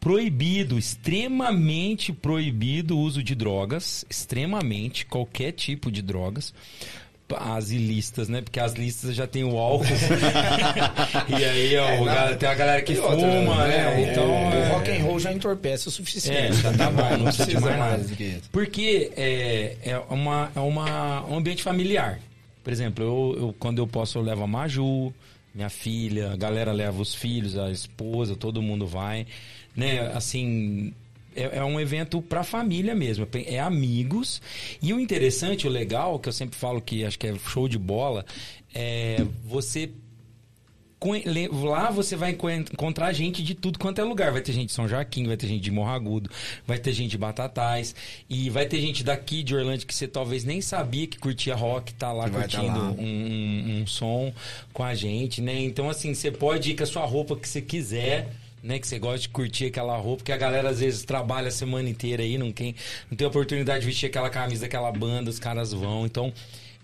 Proibido, 0.00 0.78
extremamente 0.78 2.12
proibido 2.12 2.98
o 2.98 3.00
uso 3.00 3.22
de 3.22 3.34
drogas, 3.34 4.04
extremamente, 4.10 5.06
qualquer 5.06 5.52
tipo 5.52 5.90
de 5.90 6.02
drogas. 6.02 6.52
As 7.36 7.70
ilícitas, 7.70 8.28
né? 8.28 8.42
Porque 8.42 8.60
as 8.60 8.74
listas 8.74 9.14
já 9.16 9.26
tem 9.26 9.42
o 9.44 9.56
álcool. 9.58 9.86
e 11.28 11.44
aí, 11.44 11.76
ó, 11.76 12.04
ga- 12.04 12.34
tem 12.36 12.48
a 12.48 12.54
galera 12.54 12.82
que 12.82 12.92
E 12.92 12.98
outra, 12.98 13.16
fuma, 13.16 13.66
né? 13.66 14.10
Então. 14.12 14.30
o 14.30 14.52
é- 14.52 14.68
rock 14.68 14.90
and 14.90 15.02
roll 15.02 15.18
já 15.18 15.32
entorpece 15.32 15.88
o 15.88 15.90
é, 15.90 15.92
suficiente. 15.92 16.56
já 16.56 16.72
tá 16.72 16.90
bom, 16.90 17.02
não 17.16 17.24
precisa 17.24 17.44
precisa 17.46 17.60
mais 17.60 17.78
nada. 17.78 18.04
do 18.04 18.14
que 18.16 18.24
isso. 18.24 18.42
Porque 18.52 19.10
é, 19.16 19.76
é, 19.82 19.98
uma, 20.10 20.50
é 20.54 20.60
uma, 20.60 21.24
um 21.26 21.36
ambiente 21.38 21.62
familiar. 21.62 22.20
Por 22.62 22.72
exemplo, 22.72 23.04
eu, 23.04 23.42
eu- 23.46 23.54
quando 23.58 23.78
eu 23.78 23.86
posso, 23.86 24.18
eu 24.18 24.22
levo 24.22 24.42
a 24.44 24.46
Maju, 24.46 25.12
minha 25.54 25.70
filha, 25.70 26.32
a 26.32 26.36
galera 26.36 26.72
leva 26.72 27.00
os 27.00 27.14
filhos, 27.14 27.56
a 27.56 27.70
esposa, 27.70 28.36
todo 28.36 28.60
mundo 28.62 28.86
vai. 28.86 29.26
Né? 29.74 30.12
Assim, 30.14 30.92
é, 31.36 31.58
é 31.58 31.64
um 31.64 31.78
evento 31.80 32.20
pra 32.22 32.42
família 32.44 32.94
mesmo, 32.94 33.26
é 33.46 33.60
amigos. 33.60 34.40
E 34.82 34.92
o 34.92 35.00
interessante, 35.00 35.66
o 35.66 35.70
legal, 35.70 36.18
que 36.18 36.28
eu 36.28 36.32
sempre 36.32 36.56
falo 36.58 36.80
que 36.80 37.04
acho 37.04 37.18
que 37.18 37.26
é 37.26 37.34
show 37.38 37.68
de 37.68 37.78
bola, 37.78 38.24
é 38.74 39.24
você 39.44 39.90
Lá 41.52 41.90
você 41.90 42.16
vai 42.16 42.30
enco- 42.30 42.48
encontrar 42.50 43.12
gente 43.12 43.42
de 43.42 43.54
tudo 43.54 43.78
quanto 43.78 44.00
é 44.00 44.04
lugar. 44.04 44.32
Vai 44.32 44.40
ter 44.40 44.52
gente 44.54 44.68
de 44.68 44.72
São 44.72 44.88
Joaquim, 44.88 45.26
vai 45.26 45.36
ter 45.36 45.46
gente 45.46 45.60
de 45.60 45.70
Morro 45.70 45.90
Agudo, 45.90 46.30
vai 46.66 46.78
ter 46.78 46.94
gente 46.94 47.10
de 47.10 47.18
Batatais. 47.18 47.94
E 48.26 48.48
vai 48.48 48.64
ter 48.64 48.80
gente 48.80 49.04
daqui 49.04 49.42
de 49.42 49.54
Orlândia 49.54 49.86
que 49.86 49.94
você 49.94 50.08
talvez 50.08 50.44
nem 50.44 50.62
sabia 50.62 51.06
que 51.06 51.18
curtia 51.18 51.54
rock, 51.54 51.92
tá 51.92 52.10
lá 52.10 52.26
vai 52.26 52.48
tá 52.48 52.56
curtindo 52.58 52.78
lá. 52.78 52.90
Um, 52.92 53.02
um- 53.04 53.82
um 53.82 53.86
som 53.86 54.32
com 54.72 54.82
a 54.82 54.94
gente, 54.94 55.42
né? 55.42 55.60
Então, 55.62 55.90
assim, 55.90 56.14
você 56.14 56.30
pode 56.30 56.70
ir 56.70 56.74
com 56.74 56.84
a 56.84 56.86
sua 56.86 57.04
roupa 57.04 57.36
que 57.36 57.46
você 57.46 57.60
quiser. 57.60 58.32
Né, 58.64 58.78
que 58.78 58.88
você 58.88 58.98
gosta 58.98 59.18
de 59.18 59.28
curtir 59.28 59.66
aquela 59.66 59.94
roupa, 59.98 60.20
porque 60.20 60.32
a 60.32 60.38
galera 60.38 60.70
às 60.70 60.80
vezes 60.80 61.04
trabalha 61.04 61.48
a 61.48 61.50
semana 61.50 61.86
inteira 61.86 62.22
aí, 62.22 62.38
não 62.38 62.50
tem, 62.50 62.74
não 63.10 63.16
tem 63.16 63.26
oportunidade 63.26 63.80
de 63.80 63.86
vestir 63.86 64.06
aquela 64.06 64.30
camisa 64.30 64.62
daquela 64.62 64.90
banda, 64.90 65.28
os 65.28 65.38
caras 65.38 65.74
vão. 65.74 66.06
Então, 66.06 66.32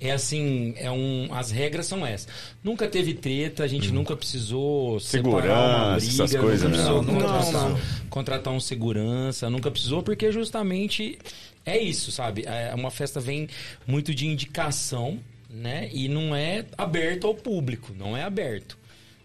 é 0.00 0.12
assim, 0.12 0.72
é 0.78 0.90
um, 0.90 1.28
as 1.30 1.50
regras 1.50 1.86
são 1.86 2.06
essas. 2.06 2.26
Nunca 2.64 2.88
teve 2.88 3.12
treta, 3.12 3.62
a 3.62 3.66
gente 3.66 3.92
nunca 3.92 4.16
precisou 4.16 4.98
separar 4.98 5.92
uma. 5.92 6.00
Segurança, 6.00 6.06
briga, 6.06 6.24
essas 6.24 6.40
coisas, 6.40 6.70
nunca 6.70 6.76
né? 6.76 6.76
precisou 6.76 7.02
Não, 7.02 7.12
não, 7.12 7.20
contratar, 7.20 7.70
não. 7.70 7.80
contratar 8.08 8.52
um 8.54 8.60
segurança, 8.60 9.50
nunca 9.50 9.70
precisou, 9.70 10.02
porque 10.02 10.32
justamente 10.32 11.18
é 11.66 11.78
isso, 11.78 12.10
sabe? 12.10 12.44
É, 12.46 12.74
uma 12.74 12.90
festa 12.90 13.20
vem 13.20 13.46
muito 13.86 14.14
de 14.14 14.26
indicação, 14.26 15.18
né? 15.50 15.90
E 15.92 16.08
não 16.08 16.34
é 16.34 16.64
aberto 16.78 17.26
ao 17.26 17.34
público, 17.34 17.94
não 17.98 18.16
é 18.16 18.22
aberto. 18.22 18.79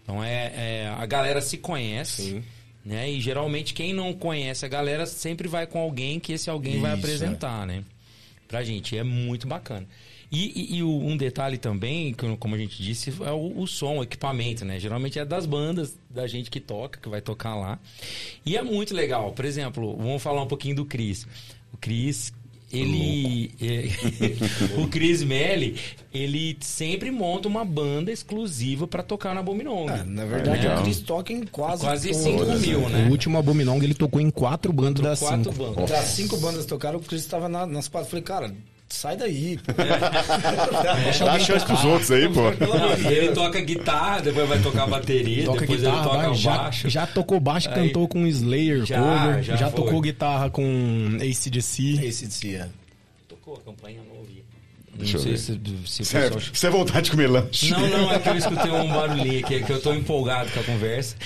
Então 0.06 0.22
é, 0.22 0.52
é- 0.84 0.94
a 0.96 1.04
galera 1.04 1.40
se 1.40 1.58
conhece. 1.58 2.40
Né? 2.84 3.10
E 3.10 3.20
geralmente 3.20 3.74
quem 3.74 3.92
não 3.92 4.12
conhece 4.12 4.64
a 4.64 4.68
galera 4.68 5.06
sempre 5.06 5.48
vai 5.48 5.66
com 5.66 5.80
alguém 5.80 6.20
que 6.20 6.32
esse 6.32 6.48
alguém 6.48 6.80
vai 6.80 6.92
Isso, 6.92 7.00
apresentar, 7.04 7.66
né? 7.66 7.82
Pra 8.46 8.62
gente. 8.62 8.96
É 8.96 9.02
muito 9.02 9.44
bacana. 9.48 9.84
E, 10.30 10.74
e- 10.74 10.76
e 10.78 10.82
um 10.84 11.16
detalhe 11.16 11.58
também, 11.58 12.14
como 12.38 12.54
a 12.54 12.58
gente 12.58 12.80
disse, 12.80 13.12
é 13.24 13.32
o, 13.32 13.60
o 13.60 13.66
som, 13.66 13.98
o 13.98 14.02
equipamento, 14.04 14.64
né? 14.64 14.78
Geralmente 14.78 15.18
é 15.18 15.24
das 15.24 15.46
bandas, 15.46 15.98
da 16.08 16.28
gente 16.28 16.48
que 16.48 16.60
toca, 16.60 17.00
que 17.00 17.08
vai 17.08 17.20
tocar 17.20 17.56
lá. 17.56 17.76
E 18.44 18.56
é 18.56 18.62
muito 18.62 18.94
legal. 18.94 19.32
Por 19.32 19.44
exemplo, 19.44 19.96
vamos 19.96 20.22
falar 20.22 20.42
um 20.42 20.46
pouquinho 20.48 20.76
do 20.76 20.84
Cris. 20.84 21.26
O 21.72 21.76
Cris, 21.76 22.32
ele. 22.72 23.50
é- 23.60 23.88
o 24.80 24.88
Cris 24.88 25.22
Melli, 25.22 25.76
ele 26.12 26.56
sempre 26.60 27.10
monta 27.10 27.48
uma 27.48 27.64
banda 27.64 28.10
exclusiva 28.10 28.86
pra 28.86 29.02
tocar 29.02 29.34
na 29.34 29.42
Bominong. 29.42 29.88
Ah, 29.90 30.04
na 30.04 30.24
verdade, 30.24 30.62
Legal. 30.62 30.80
o 30.80 30.82
Chris 30.82 31.00
toca 31.00 31.32
em 31.32 31.44
quase 31.44 31.82
Quase 31.82 32.08
todas, 32.10 32.24
5 32.24 32.44
né? 32.44 32.56
mil, 32.58 32.88
né? 32.88 33.06
O 33.08 33.10
último 33.12 33.38
Abominong, 33.38 33.82
ele 33.82 33.94
tocou 33.94 34.20
em 34.20 34.30
quatro 34.30 34.72
bandas 34.72 35.02
das 35.02 35.18
Quatro 35.20 35.52
cinco. 35.52 35.64
bandas. 35.74 35.90
Das 35.90 36.04
cinco 36.06 36.36
bandas 36.38 36.66
tocaram, 36.66 36.98
o 36.98 37.02
Chris 37.02 37.22
estava 37.22 37.48
na- 37.48 37.66
nas 37.66 37.88
quatro. 37.88 38.06
Eu 38.06 38.10
Falei, 38.10 38.22
cara, 38.24 38.54
sai 38.88 39.16
daí. 39.16 39.58
pô. 39.58 39.72
Dá 41.24 41.32
a 41.34 41.38
chance 41.38 41.64
pros 41.66 41.84
outros 41.84 42.10
aí, 42.10 42.28
pô. 42.28 42.42
Não, 42.64 43.10
ele 43.10 43.32
toca 43.32 43.60
guitarra, 43.60 44.20
depois 44.20 44.48
vai 44.48 44.58
tocar 44.60 44.86
bateria, 44.86 45.44
Toca 45.44 45.60
depois 45.60 45.80
guitarra, 45.80 45.96
ele 45.98 46.04
toca 46.08 46.26
vai, 46.28 46.34
já, 46.34 46.56
baixo. 46.58 46.88
já 46.88 47.06
tocou 47.06 47.40
baixo, 47.40 47.68
Aí- 47.68 47.74
cantou 47.74 48.08
com 48.08 48.26
Slayer, 48.26 48.84
Já, 48.84 48.98
cover, 49.00 49.42
já 49.42 49.56
já, 49.56 49.70
tocou 49.70 50.00
guitarra 50.00 50.50
com 50.50 51.16
ACDC. 51.20 52.00
Esse 52.04 52.26
dia. 52.26 52.70
Tocou 53.28 53.54
a 53.54 53.60
campanha, 53.60 54.00
não 54.08 54.18
ouvi. 54.18 54.35
Deixa 54.96 55.18
não 55.18 55.26
eu 55.26 55.36
sei 55.38 55.56
ver. 55.56 55.60
se, 55.86 55.92
se 55.92 56.04
Sério, 56.04 56.32
pessoal... 56.36 56.54
Você 56.54 56.66
é 56.66 56.70
vontade 56.70 57.02
de 57.02 57.10
comer 57.10 57.26
lanche. 57.28 57.70
Não, 57.70 57.80
não, 57.88 58.12
é 58.12 58.18
que 58.18 58.28
eu 58.28 58.36
escutei 58.36 58.70
um 58.70 58.88
barulhinho 58.88 59.38
aqui, 59.44 59.54
é 59.56 59.60
que 59.60 59.70
eu 59.72 59.80
tô 59.80 59.92
empolgado 59.92 60.50
com 60.50 60.60
a 60.60 60.62
conversa. 60.64 61.16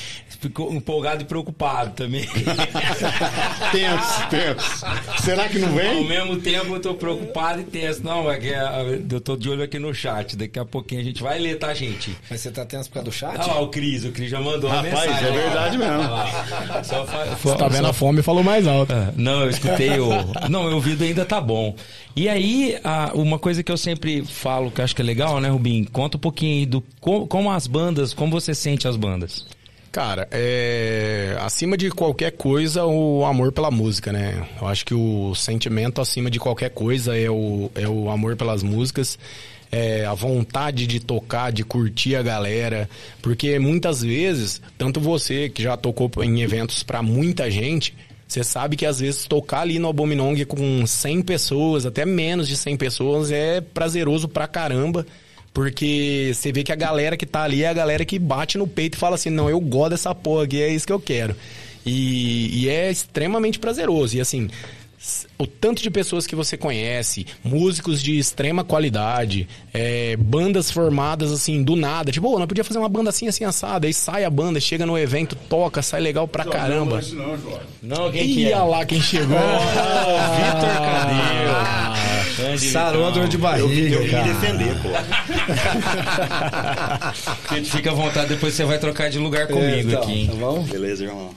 Ficou 0.41 0.73
empolgado 0.73 1.23
e 1.23 1.27
preocupado 1.27 1.91
também. 1.91 2.27
Tenso, 3.73 4.29
tenso. 4.31 4.87
Será 5.23 5.49
que 5.49 5.59
não 5.59 5.69
Ao 5.69 5.75
vem? 5.75 6.05
mesmo 6.09 6.39
tempo 6.41 6.75
eu 6.75 6.81
tô 6.81 6.95
preocupado 6.95 7.61
e 7.61 7.65
tenso. 7.65 8.03
Não, 8.03 8.31
é 8.31 8.39
que 8.39 8.53
ah, 8.55 8.83
eu 9.11 9.21
tô 9.21 9.37
de 9.37 9.49
olho 9.51 9.63
aqui 9.63 9.79
no 9.79 9.95
chat. 9.95 10.37
Daqui 10.37 10.59
a 10.59 10.65
pouquinho 10.65 11.01
a 11.01 11.05
gente 11.05 11.23
vai 11.23 11.39
ler, 11.39 11.59
tá, 11.59 11.73
gente? 11.75 12.17
Mas 12.31 12.41
você 12.41 12.51
tá 12.51 12.65
tenso 12.65 12.89
por 12.89 12.95
causa 12.95 13.11
do 13.11 13.13
chat? 13.13 13.37
Olha 13.39 13.47
lá 13.55 13.61
o 13.61 13.69
Cris, 13.69 14.05
o 14.05 14.13
Cris 14.13 14.31
já 14.31 14.41
mandou 14.41 14.71
uma 14.71 14.81
Rapaz, 14.83 15.11
mensagem. 15.11 15.27
é 15.27 15.31
lá. 15.31 15.37
verdade 15.45 15.79
mesmo. 15.79 15.99
Lá. 16.11 16.85
Só 16.85 17.07
fa- 17.07 17.25
Você 17.27 17.57
tá 17.57 17.69
vendo 17.69 17.87
a 17.89 17.93
fome, 17.93 18.23
falou 18.23 18.43
mais 18.43 18.67
alto. 18.67 18.93
Ah, 18.93 19.13
Não, 19.17 19.43
eu 19.43 19.51
escutei 19.51 19.99
o. 20.01 20.11
Não, 20.49 20.65
meu 20.65 20.75
ouvido 20.77 21.05
ainda 21.05 21.25
tá 21.25 21.41
bom. 21.41 21.75
E 22.17 22.29
aí, 22.29 22.77
uma 23.15 23.39
coisa 23.39 23.63
que 23.63 23.71
eu 23.71 23.77
sempre 23.77 24.25
falo 24.25 24.71
que 24.71 24.83
acho 24.83 24.95
que 24.95 25.01
é 25.03 25.05
legal, 25.05 25.41
né, 25.41 25.49
Rubim? 25.49 25.85
Conta 25.85 26.17
um 26.17 26.21
pouquinho 26.21 26.59
aí 26.59 26.67
do 26.67 26.83
co- 27.01 27.27
como 27.27 27.51
as 27.51 27.67
bandas, 27.67 28.13
como 28.13 28.31
você 28.33 28.55
sente 28.55 28.87
as 28.89 28.97
bandas. 28.97 29.47
Cara, 29.93 30.29
é. 30.31 31.37
Acima 31.41 31.77
de 31.77 31.91
qualquer 31.91 32.33
coisa, 32.33 32.85
o 32.85 33.25
amor 33.25 33.51
pela 33.53 33.71
música, 33.71 34.13
né? 34.13 34.47
Eu 34.61 34.69
acho 34.69 34.85
que 34.85 34.95
o 34.95 35.35
sentimento 35.35 36.01
acima 36.01 36.31
de 36.31 36.39
qualquer 36.39 36.71
coisa 36.71 37.17
é 37.17 37.29
o, 37.29 37.71
é 37.75 37.89
o 37.89 38.09
amor 38.11 38.37
pelas 38.37 38.63
músicas. 38.63 39.19
É 39.73 40.05
a 40.05 40.15
vontade 40.15 40.87
de 40.87 40.99
tocar, 41.01 41.53
de 41.53 41.63
curtir 41.65 42.17
a 42.17 42.23
galera. 42.23 42.89
Porque 43.23 43.59
muitas 43.59 44.03
vezes, 44.03 44.61
tanto 44.77 45.01
você 45.01 45.49
que 45.49 45.63
já 45.63 45.77
tocou 45.77 46.11
em 46.23 46.41
eventos 46.43 46.83
pra 46.83 47.03
muita 47.03 47.51
gente, 47.51 47.95
você 48.31 48.45
sabe 48.45 48.77
que 48.77 48.87
às 48.87 49.01
vezes 49.01 49.27
tocar 49.27 49.63
ali 49.63 49.81
no 49.81 49.89
Abominong 49.89 50.45
com 50.45 50.87
100 50.87 51.23
pessoas, 51.23 51.85
até 51.85 52.07
menos 52.07 52.47
de 52.47 52.57
100 52.57 52.77
pessoas, 52.77 53.33
é 53.33 53.61
prazeroso 53.61 54.29
pra 54.29 54.47
caramba. 54.47 55.05
Porque 55.53 56.31
você 56.33 56.53
vê 56.53 56.63
que 56.63 56.71
a 56.71 56.77
galera 56.77 57.17
que 57.17 57.27
tá 57.27 57.43
ali 57.43 57.65
é 57.65 57.69
a 57.69 57.73
galera 57.73 58.05
que 58.05 58.21
bate 58.21 58.57
no 58.57 58.69
peito 58.69 58.95
e 58.95 58.99
fala 59.01 59.17
assim: 59.17 59.31
não, 59.31 59.51
eu 59.51 59.59
gosto 59.59 59.91
dessa 59.91 60.15
porra 60.15 60.45
aqui, 60.45 60.63
é 60.63 60.69
isso 60.69 60.87
que 60.87 60.93
eu 60.93 61.01
quero. 61.01 61.35
E, 61.85 62.63
e 62.63 62.69
é 62.69 62.89
extremamente 62.89 63.59
prazeroso. 63.59 64.17
E 64.17 64.21
assim, 64.21 64.49
o 65.39 65.47
tanto 65.47 65.83
de 65.83 65.91
pessoas 65.91 66.27
que 66.27 66.37
você 66.37 66.59
conhece, 66.59 67.27
músicos 67.43 68.03
de 68.03 68.19
extrema 68.19 68.63
qualidade, 68.63 69.49
é, 69.73 70.15
bandas 70.17 70.71
formadas 70.71 71.33
assim, 71.33 71.63
do 71.63 71.75
nada. 71.75 72.13
Tipo, 72.13 72.29
"Ô, 72.29 72.39
nós 72.39 72.47
podia 72.47 72.63
fazer 72.63 72.79
uma 72.79 72.89
banda 72.89 73.09
assim, 73.09 73.27
assim, 73.27 73.43
assada. 73.45 73.87
Aí 73.87 73.95
sai 73.95 74.25
a 74.25 74.31
banda, 74.31 74.61
chega 74.61 74.85
no 74.85 74.99
evento, 74.99 75.35
toca, 75.49 75.81
sai 75.81 76.03
legal 76.03 76.29
pra 76.29 76.45
caramba. 76.45 76.97
Não, 76.97 77.03
Jorge. 77.39 77.61
Não, 77.83 78.13
quem 78.13 78.27
que 78.27 78.41
Ia 78.41 78.57
é? 78.57 78.63
lá 78.63 78.85
quem 78.85 79.01
chegou. 79.01 79.39
Vitor 80.37 80.77
Cadeu. 80.77 81.57
Ah, 81.57 81.95
Sarou 82.59 83.07
a 83.07 83.11
dor 83.11 83.29
de 83.29 83.39
barriga, 83.39 83.97
Eu 83.97 84.03
vim 84.05 84.11
cara. 84.11 84.25
defender, 84.25 84.75
pô. 84.83 84.91
Fica 87.65 87.91
à 87.91 87.95
vontade, 87.95 88.29
depois 88.29 88.55
você 88.55 88.65
vai 88.65 88.79
trocar 88.79 89.11
de 89.11 89.19
lugar 89.19 89.47
comigo 89.47 89.89
Então, 89.91 90.03
aqui, 90.03 90.13
hein? 90.13 90.27
Tá 90.29 90.35
bom? 90.35 90.63
Beleza, 90.63 91.05
irmão. 91.05 91.31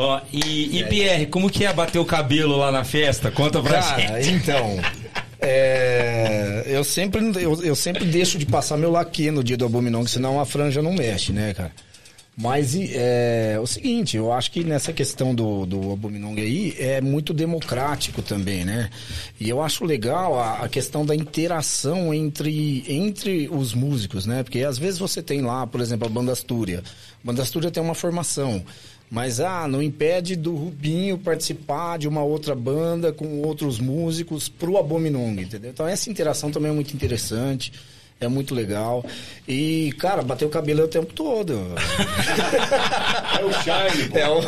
Ó, 0.00 0.20
e, 0.32 0.78
e 0.78 0.84
Pierre, 0.84 1.26
como 1.26 1.50
que 1.50 1.64
é 1.64 1.72
bater 1.72 1.98
o 1.98 2.04
cabelo 2.04 2.56
lá 2.56 2.72
na 2.72 2.84
festa? 2.84 3.30
Conta 3.30 3.60
pra 3.60 3.82
Cara, 3.82 4.22
gente. 4.22 4.42
então. 4.42 4.78
é, 5.38 6.64
eu, 6.66 6.82
sempre, 6.82 7.20
eu, 7.36 7.62
eu 7.62 7.76
sempre 7.76 8.04
deixo 8.06 8.38
de 8.38 8.46
passar 8.46 8.78
meu 8.78 8.90
laque 8.90 9.30
no 9.30 9.44
dia 9.44 9.56
do 9.56 9.66
Abominong, 9.66 10.06
senão 10.06 10.40
a 10.40 10.46
franja 10.46 10.80
não 10.80 10.92
mexe, 10.92 11.32
né, 11.32 11.52
cara? 11.52 11.72
Mas 12.36 12.74
e, 12.74 12.92
é 12.94 13.58
o 13.60 13.66
seguinte, 13.66 14.16
eu 14.16 14.32
acho 14.32 14.50
que 14.50 14.64
nessa 14.64 14.94
questão 14.94 15.34
do, 15.34 15.66
do 15.66 15.92
Abominong 15.92 16.40
aí 16.40 16.74
é 16.78 16.98
muito 17.00 17.34
democrático 17.34 18.22
também, 18.22 18.64
né? 18.64 18.88
E 19.38 19.50
eu 19.50 19.60
acho 19.60 19.84
legal 19.84 20.40
a, 20.40 20.60
a 20.60 20.68
questão 20.68 21.04
da 21.04 21.14
interação 21.14 22.14
entre, 22.14 22.82
entre 22.88 23.46
os 23.50 23.74
músicos, 23.74 24.24
né? 24.24 24.42
Porque 24.42 24.60
às 24.60 24.78
vezes 24.78 24.98
você 24.98 25.22
tem 25.22 25.42
lá, 25.42 25.66
por 25.66 25.82
exemplo, 25.82 26.06
a 26.06 26.10
Banda 26.10 26.32
Astúria. 26.32 26.82
A 27.22 27.26
Banda 27.26 27.42
Astúria 27.42 27.70
tem 27.70 27.82
uma 27.82 27.94
formação. 27.94 28.64
Mas, 29.10 29.40
ah, 29.40 29.66
não 29.66 29.82
impede 29.82 30.36
do 30.36 30.54
Rubinho 30.54 31.18
participar 31.18 31.98
de 31.98 32.06
uma 32.06 32.22
outra 32.22 32.54
banda 32.54 33.12
com 33.12 33.42
outros 33.42 33.80
músicos 33.80 34.48
pro 34.48 34.78
Abominong, 34.78 35.40
entendeu? 35.42 35.72
Então, 35.72 35.86
essa 35.88 36.08
interação 36.08 36.52
também 36.52 36.70
é 36.70 36.74
muito 36.74 36.94
interessante, 36.94 37.72
é 38.20 38.28
muito 38.28 38.54
legal. 38.54 39.04
E, 39.48 39.92
cara, 39.98 40.22
bater 40.22 40.44
o 40.44 40.50
cabelo 40.50 40.82
é 40.82 40.84
o 40.84 40.88
tempo 40.88 41.12
todo. 41.12 41.58
É 43.40 43.44
o 43.44 43.52
Charlie, 43.62 44.08
pô. 44.10 44.18
É 44.18 44.28
o... 44.28 44.40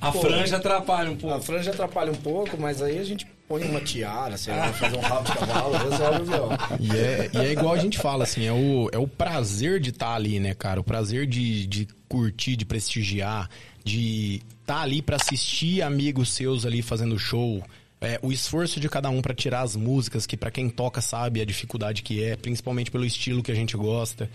A 0.00 0.12
Pô, 0.12 0.20
franja 0.20 0.56
atrapalha 0.56 1.10
um 1.10 1.16
pouco. 1.16 1.34
A 1.34 1.40
franja 1.40 1.70
atrapalha 1.70 2.12
um 2.12 2.16
pouco, 2.16 2.56
mas 2.56 2.80
aí 2.80 2.96
a 2.96 3.02
gente 3.02 3.26
põe 3.48 3.64
uma 3.64 3.80
tiara, 3.80 4.36
sei 4.36 4.54
lá, 4.54 4.72
fazer 4.72 4.96
um 4.96 5.00
rabo 5.00 5.24
de 5.24 5.32
cavalo, 5.36 5.72
resolve 5.90 6.30
o. 6.30 6.78
E 6.78 6.96
é, 6.96 7.30
e 7.32 7.38
é 7.38 7.52
igual 7.52 7.74
a 7.74 7.78
gente 7.78 7.98
fala, 7.98 8.22
assim, 8.22 8.46
é 8.46 8.52
o, 8.52 8.88
é 8.92 8.98
o 8.98 9.08
prazer 9.08 9.80
de 9.80 9.90
estar 9.90 10.14
ali, 10.14 10.38
né, 10.38 10.54
cara? 10.54 10.80
O 10.80 10.84
prazer 10.84 11.26
de, 11.26 11.66
de 11.66 11.88
curtir, 12.08 12.54
de 12.54 12.64
prestigiar, 12.64 13.48
de 13.82 14.42
estar 14.60 14.82
ali 14.82 15.02
pra 15.02 15.16
assistir 15.16 15.82
amigos 15.82 16.28
seus 16.28 16.64
ali 16.64 16.82
fazendo 16.82 17.18
show. 17.18 17.62
É, 18.00 18.18
o 18.22 18.30
esforço 18.30 18.78
de 18.78 18.88
cada 18.88 19.10
um 19.10 19.20
pra 19.20 19.34
tirar 19.34 19.62
as 19.62 19.74
músicas, 19.74 20.26
que 20.26 20.36
pra 20.36 20.50
quem 20.50 20.70
toca 20.70 21.00
sabe 21.00 21.40
a 21.40 21.44
dificuldade 21.44 22.02
que 22.02 22.22
é, 22.22 22.36
principalmente 22.36 22.90
pelo 22.90 23.04
estilo 23.04 23.42
que 23.42 23.50
a 23.50 23.54
gente 23.54 23.76
gosta. 23.76 24.30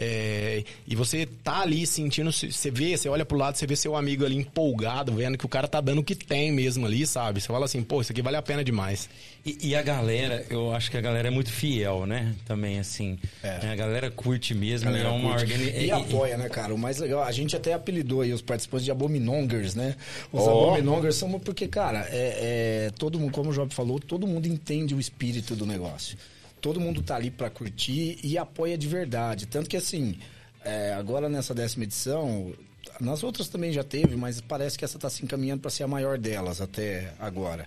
É, 0.00 0.62
e 0.86 0.94
você 0.94 1.26
tá 1.42 1.62
ali 1.62 1.84
sentindo, 1.84 2.30
você 2.32 2.70
vê, 2.70 2.96
você 2.96 3.08
olha 3.08 3.24
pro 3.24 3.36
lado, 3.36 3.56
você 3.56 3.66
vê 3.66 3.74
seu 3.74 3.96
amigo 3.96 4.24
ali 4.24 4.36
empolgado, 4.36 5.12
vendo 5.12 5.36
que 5.36 5.44
o 5.44 5.48
cara 5.48 5.66
tá 5.66 5.80
dando 5.80 5.98
o 5.98 6.04
que 6.04 6.14
tem 6.14 6.52
mesmo 6.52 6.86
ali, 6.86 7.04
sabe? 7.04 7.40
Você 7.40 7.48
fala 7.48 7.64
assim, 7.64 7.82
pô, 7.82 8.00
isso 8.00 8.12
aqui 8.12 8.22
vale 8.22 8.36
a 8.36 8.42
pena 8.42 8.62
demais. 8.62 9.10
E, 9.44 9.58
e 9.68 9.74
a 9.74 9.82
galera, 9.82 10.46
eu 10.48 10.72
acho 10.72 10.88
que 10.88 10.96
a 10.96 11.00
galera 11.00 11.26
é 11.26 11.30
muito 11.32 11.50
fiel, 11.50 12.06
né? 12.06 12.32
Também, 12.46 12.78
assim. 12.78 13.18
É. 13.42 13.72
A 13.72 13.74
galera 13.74 14.08
curte 14.08 14.54
mesmo, 14.54 14.86
Galera 14.88 15.08
é 15.08 15.10
uma 15.10 15.30
curte. 15.30 15.52
organi... 15.52 15.86
E 15.86 15.90
apoia, 15.90 16.36
né, 16.36 16.48
cara? 16.48 16.72
O 16.72 16.78
mais 16.78 16.98
legal, 16.98 17.24
a 17.24 17.32
gente 17.32 17.56
até 17.56 17.72
apelidou 17.72 18.20
aí 18.20 18.32
os 18.32 18.42
participantes 18.42 18.84
de 18.84 18.92
Abominongers, 18.92 19.74
né? 19.74 19.96
Os 20.32 20.42
Ó. 20.42 20.68
Abominongers 20.68 21.16
são 21.16 21.28
porque, 21.40 21.66
cara, 21.66 22.06
é, 22.10 22.86
é, 22.86 22.90
todo 22.96 23.18
mundo, 23.18 23.32
como 23.32 23.50
o 23.50 23.52
Job 23.52 23.74
falou, 23.74 23.98
todo 23.98 24.26
mundo 24.26 24.46
entende 24.46 24.94
o 24.94 25.00
espírito 25.00 25.56
do 25.56 25.66
negócio. 25.66 26.16
Todo 26.60 26.80
mundo 26.80 27.02
tá 27.02 27.16
ali 27.16 27.30
pra 27.30 27.50
curtir 27.50 28.18
e 28.22 28.36
apoia 28.36 28.76
de 28.76 28.86
verdade. 28.86 29.46
Tanto 29.46 29.68
que, 29.68 29.76
assim, 29.76 30.18
é, 30.64 30.92
agora 30.92 31.28
nessa 31.28 31.54
décima 31.54 31.84
edição, 31.84 32.52
nas 33.00 33.22
outras 33.22 33.48
também 33.48 33.72
já 33.72 33.84
teve, 33.84 34.16
mas 34.16 34.40
parece 34.40 34.78
que 34.78 34.84
essa 34.84 34.98
tá 34.98 35.08
se 35.08 35.24
encaminhando 35.24 35.60
pra 35.60 35.70
ser 35.70 35.84
a 35.84 35.88
maior 35.88 36.18
delas 36.18 36.60
até 36.60 37.14
agora. 37.18 37.66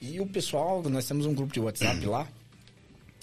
E 0.00 0.20
o 0.20 0.26
pessoal, 0.26 0.82
nós 0.88 1.06
temos 1.06 1.26
um 1.26 1.34
grupo 1.34 1.52
de 1.52 1.60
WhatsApp 1.60 2.04
lá, 2.06 2.28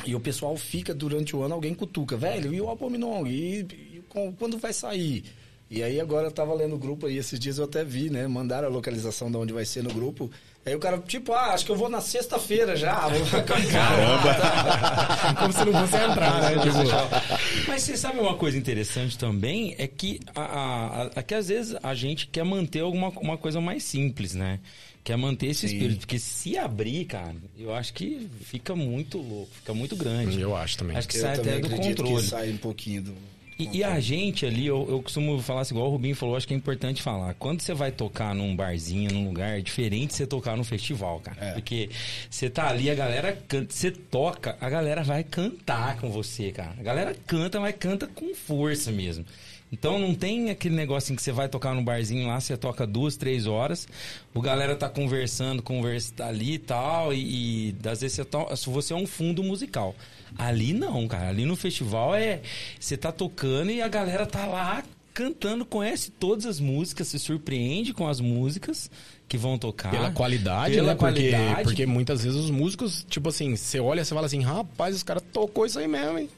e 0.06 0.16
o 0.16 0.20
pessoal 0.20 0.56
fica 0.58 0.94
durante 0.94 1.36
o 1.36 1.44
ano, 1.44 1.54
alguém 1.54 1.74
cutuca, 1.74 2.18
velho, 2.18 2.54
e 2.54 2.60
o 2.60 2.70
Abominong? 2.70 3.28
E, 3.30 3.60
e 3.62 4.04
quando 4.38 4.58
vai 4.58 4.74
sair? 4.74 5.24
E 5.70 5.82
aí 5.82 6.00
agora 6.00 6.28
eu 6.28 6.32
tava 6.32 6.54
lendo 6.54 6.76
o 6.76 6.78
grupo 6.78 7.08
aí, 7.08 7.18
esses 7.18 7.40
dias 7.40 7.58
eu 7.58 7.66
até 7.66 7.84
vi, 7.84 8.10
né? 8.10 8.28
Mandaram 8.28 8.68
a 8.68 8.72
localização 8.72 9.32
de 9.32 9.38
onde 9.38 9.54
vai 9.54 9.66
ser 9.66 9.82
no 9.82 9.94
grupo. 9.94 10.30
Aí 10.66 10.74
o 10.74 10.80
cara, 10.80 10.98
tipo, 11.00 11.34
ah, 11.34 11.54
acho 11.54 11.66
que 11.66 11.72
eu 11.72 11.76
vou 11.76 11.90
na 11.90 12.00
sexta-feira 12.00 12.76
já. 12.78 13.08
Vou... 13.10 13.44
Caramba! 13.44 15.36
Como 15.40 15.52
se 15.54 15.66
não 15.66 15.74
fosse 15.88 16.04
entrar, 16.04 16.42
né? 16.42 16.52
Tipo, 16.62 17.68
Mas 17.68 17.82
você 17.84 17.98
sabe 17.98 18.20
uma 18.20 18.36
coisa 18.36 18.58
interessante 18.58 19.18
também? 19.18 19.76
É 19.78 19.88
que, 19.88 20.22
a, 20.34 20.42
a, 20.42 21.04
a- 21.16 21.24
que 21.24 21.34
às 21.36 21.50
vezes 21.50 21.76
a 21.84 21.94
gente 21.94 22.28
quer 22.28 22.46
manter 22.46 22.80
alguma 22.80 23.10
uma 23.10 23.38
coisa 23.38 23.60
mais 23.60 23.84
simples, 23.84 24.34
né? 24.34 24.60
Quer 25.04 25.18
manter 25.18 25.48
esse 25.48 25.68
Sim. 25.68 25.76
espírito. 25.76 26.00
Porque 26.00 26.18
se 26.18 26.58
abrir, 26.58 27.04
cara, 27.06 27.36
eu 27.60 27.76
acho 27.76 27.94
que 27.94 28.30
fica 28.46 28.74
muito 28.74 29.18
louco, 29.18 29.52
fica 29.54 29.74
muito 29.74 29.98
grande. 29.98 30.40
Eu 30.40 30.56
acho 30.56 30.78
também. 30.78 30.96
Acho 30.96 31.10
que 31.10 31.18
Eu 31.18 31.22
sai 31.24 31.36
até 31.36 31.60
do 31.60 31.70
controle. 31.72 32.16
que 32.24 32.30
sai 32.30 32.50
um 32.52 32.58
pouquinho 32.58 33.02
do... 33.02 33.14
E, 33.58 33.78
e 33.78 33.84
a 33.84 34.00
gente 34.00 34.46
ali, 34.46 34.66
eu, 34.66 34.86
eu 34.90 35.02
costumo 35.02 35.40
falar 35.42 35.62
assim, 35.62 35.74
igual 35.74 35.88
o 35.88 35.92
Rubinho 35.92 36.16
falou, 36.16 36.36
acho 36.36 36.48
que 36.48 36.54
é 36.54 36.58
importante 36.58 37.02
falar. 37.02 37.34
Quando 37.36 37.62
você 37.62 37.74
vai 37.74 37.92
tocar 37.92 38.34
num 38.34 38.56
barzinho, 38.56 39.12
num 39.12 39.28
lugar, 39.28 39.60
é 39.60 39.62
diferente 39.62 40.14
você 40.14 40.26
tocar 40.26 40.58
num 40.58 40.64
festival, 40.64 41.20
cara. 41.20 41.38
É. 41.40 41.52
Porque 41.54 41.90
você 42.30 42.50
tá 42.50 42.68
ali, 42.68 42.90
a 42.90 42.96
galera 42.96 43.38
canta, 43.48 43.74
você 43.74 43.92
toca, 43.92 44.58
a 44.60 44.70
galera 44.70 45.04
vai 45.04 45.24
cantar 45.24 45.98
com 45.98 46.10
você, 46.10 46.52
cara. 46.52 46.76
A 46.80 46.84
galera 46.84 47.16
canta, 47.28 47.60
mas 47.60 47.76
canta 47.78 48.08
com 48.08 48.34
força 48.34 48.92
mesmo. 48.92 49.26
Então 49.74 49.98
não 49.98 50.14
tem 50.14 50.52
aquele 50.52 50.76
negócio 50.76 51.12
em 51.12 51.16
que 51.16 51.22
você 51.24 51.32
vai 51.32 51.50
tocar 51.50 51.74
num 51.74 51.84
barzinho 51.84 52.28
lá, 52.28 52.40
você 52.40 52.56
toca 52.56 52.86
duas, 52.86 53.18
três 53.18 53.48
horas, 53.48 53.88
o 54.32 54.40
galera 54.40 54.76
tá 54.76 54.88
conversando, 54.88 55.64
conversa 55.64 56.14
ali 56.26 56.54
e 56.54 56.60
tal, 56.60 57.12
e, 57.12 57.70
e 57.70 57.76
às 57.90 58.02
vezes 58.02 58.18
você, 58.18 58.24
to, 58.24 58.46
você 58.68 58.94
é 58.94 58.96
um 58.96 59.08
fundo 59.08 59.42
musical. 59.42 59.96
Ali 60.38 60.74
não, 60.74 61.08
cara. 61.08 61.30
Ali 61.30 61.46
no 61.46 61.56
festival 61.56 62.16
é. 62.16 62.42
Você 62.80 62.96
tá 62.98 63.12
tocando 63.12 63.72
e 63.72 63.82
a 63.82 63.88
galera 63.88 64.26
tá 64.26 64.46
lá 64.46 64.84
cantando, 65.14 65.64
conhece 65.64 66.10
todas 66.12 66.46
as 66.46 66.60
músicas, 66.60 67.08
se 67.08 67.20
surpreende 67.20 67.94
com 67.94 68.08
as 68.08 68.20
músicas 68.20 68.90
que 69.28 69.38
vão 69.38 69.58
tocar. 69.60 69.92
Pela 69.92 70.10
qualidade, 70.12 70.74
Pela 70.76 70.88
né? 70.88 70.96
Porque, 70.96 71.30
qualidade. 71.32 71.64
porque 71.64 71.86
muitas 71.86 72.24
vezes 72.24 72.38
os 72.40 72.50
músicos, 72.50 73.06
tipo 73.08 73.30
assim, 73.30 73.56
você 73.56 73.80
olha, 73.80 74.04
você 74.04 74.14
fala 74.14 74.26
assim, 74.26 74.42
rapaz, 74.42 74.96
os 74.96 75.04
caras 75.04 75.22
tocou 75.32 75.66
isso 75.68 75.78
aí 75.78 75.88
mesmo, 75.88 76.18
hein? 76.18 76.30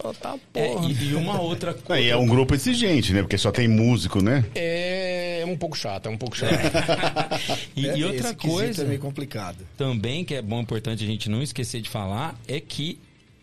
Tá, 0.00 0.14
tá 0.14 0.38
É, 0.54 0.68
porra. 0.68 0.88
e, 0.88 1.04
e 1.10 1.14
uma 1.14 1.40
outra 1.40 1.74
coisa. 1.84 2.02
é 2.08 2.16
um 2.16 2.26
grupo 2.26 2.54
exigente, 2.54 3.12
né? 3.12 3.20
Porque 3.20 3.36
só 3.36 3.50
tem 3.50 3.66
músico, 3.68 4.22
né? 4.22 4.44
É, 4.54 5.44
um 5.46 5.56
pouco 5.58 5.76
chato, 5.76 6.06
é 6.06 6.10
um 6.10 6.16
pouco 6.16 6.36
chato. 6.36 6.52
E, 7.76 7.86
É, 7.88 7.98
e 7.98 8.04
outra 8.04 8.32
quesito 8.34 8.48
coisa 8.48 8.82
é 8.82 8.86
meio 8.86 9.00
complicado. 9.00 9.58
também 9.76 10.24
que 10.24 10.34
é 10.34 10.40
bom, 10.42 10.60
importante 10.60 11.02
a 11.02 11.06
gente 11.06 11.28
não 11.28 11.42
esquecer 11.42 11.80
de 11.80 11.88
falar 11.90 12.38
é 12.48 12.60
que 12.60 12.98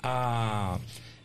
a 0.08 0.80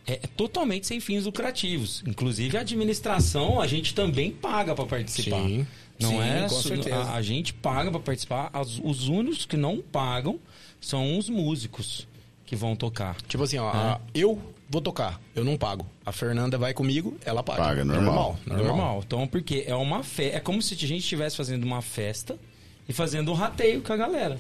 é 0.05 0.17
totalmente 0.37 0.87
sem 0.87 0.99
fins 0.99 1.25
lucrativos. 1.25 2.03
Inclusive 2.07 2.57
a 2.57 2.61
administração 2.61 3.61
a 3.61 3.67
gente 3.69 3.95
também 3.95 4.33
paga 4.33 4.75
para 4.75 4.85
participar. 4.85 5.37
Sim. 5.43 5.67
Não 6.01 6.11
Sim, 6.11 6.21
é 6.21 6.41
com 6.49 6.61
certeza. 6.61 6.97
A, 6.97 7.15
a 7.15 7.23
gente 7.23 7.55
paga 7.55 7.91
para 7.91 8.01
participar. 8.01 8.51
As- 8.53 8.81
os 8.83 9.07
únicos 9.09 9.47
que 9.47 9.57
não 9.57 9.79
pagam 9.81 10.41
são 10.81 11.17
os 11.17 11.29
músicos 11.29 12.09
que 12.45 12.57
vão 12.57 12.75
tocar. 12.75 13.17
tipo 13.29 13.45
assim, 13.45 13.59
ó, 13.59 13.69
a- 13.71 14.01
eu 14.13 14.41
vou 14.69 14.81
tocar, 14.83 15.21
eu 15.37 15.45
não 15.45 15.57
pago. 15.57 15.87
A 16.05 16.11
Fernanda 16.11 16.59
vai 16.59 16.75
comigo, 16.75 17.17
ela 17.25 17.43
paga. 17.43 17.63
Paga, 17.63 17.85
normal. 17.85 18.37
Normal. 18.45 18.67
Normal. 18.67 19.03
Então, 19.07 19.27
porque 19.29 19.63
é 19.67 19.75
uma 19.77 20.03
festa. 20.03 20.37
É 20.37 20.41
como 20.41 20.61
se 20.61 20.75
a 20.75 20.77
gente 20.77 21.01
estivesse 21.01 21.37
fazendo 21.37 21.63
uma 21.63 21.81
festa 21.81 22.37
e 22.89 22.93
fazendo 22.93 23.31
um 23.31 23.35
rateio 23.35 23.81
com 23.83 23.93
a 23.93 23.97
galera. 23.97 24.39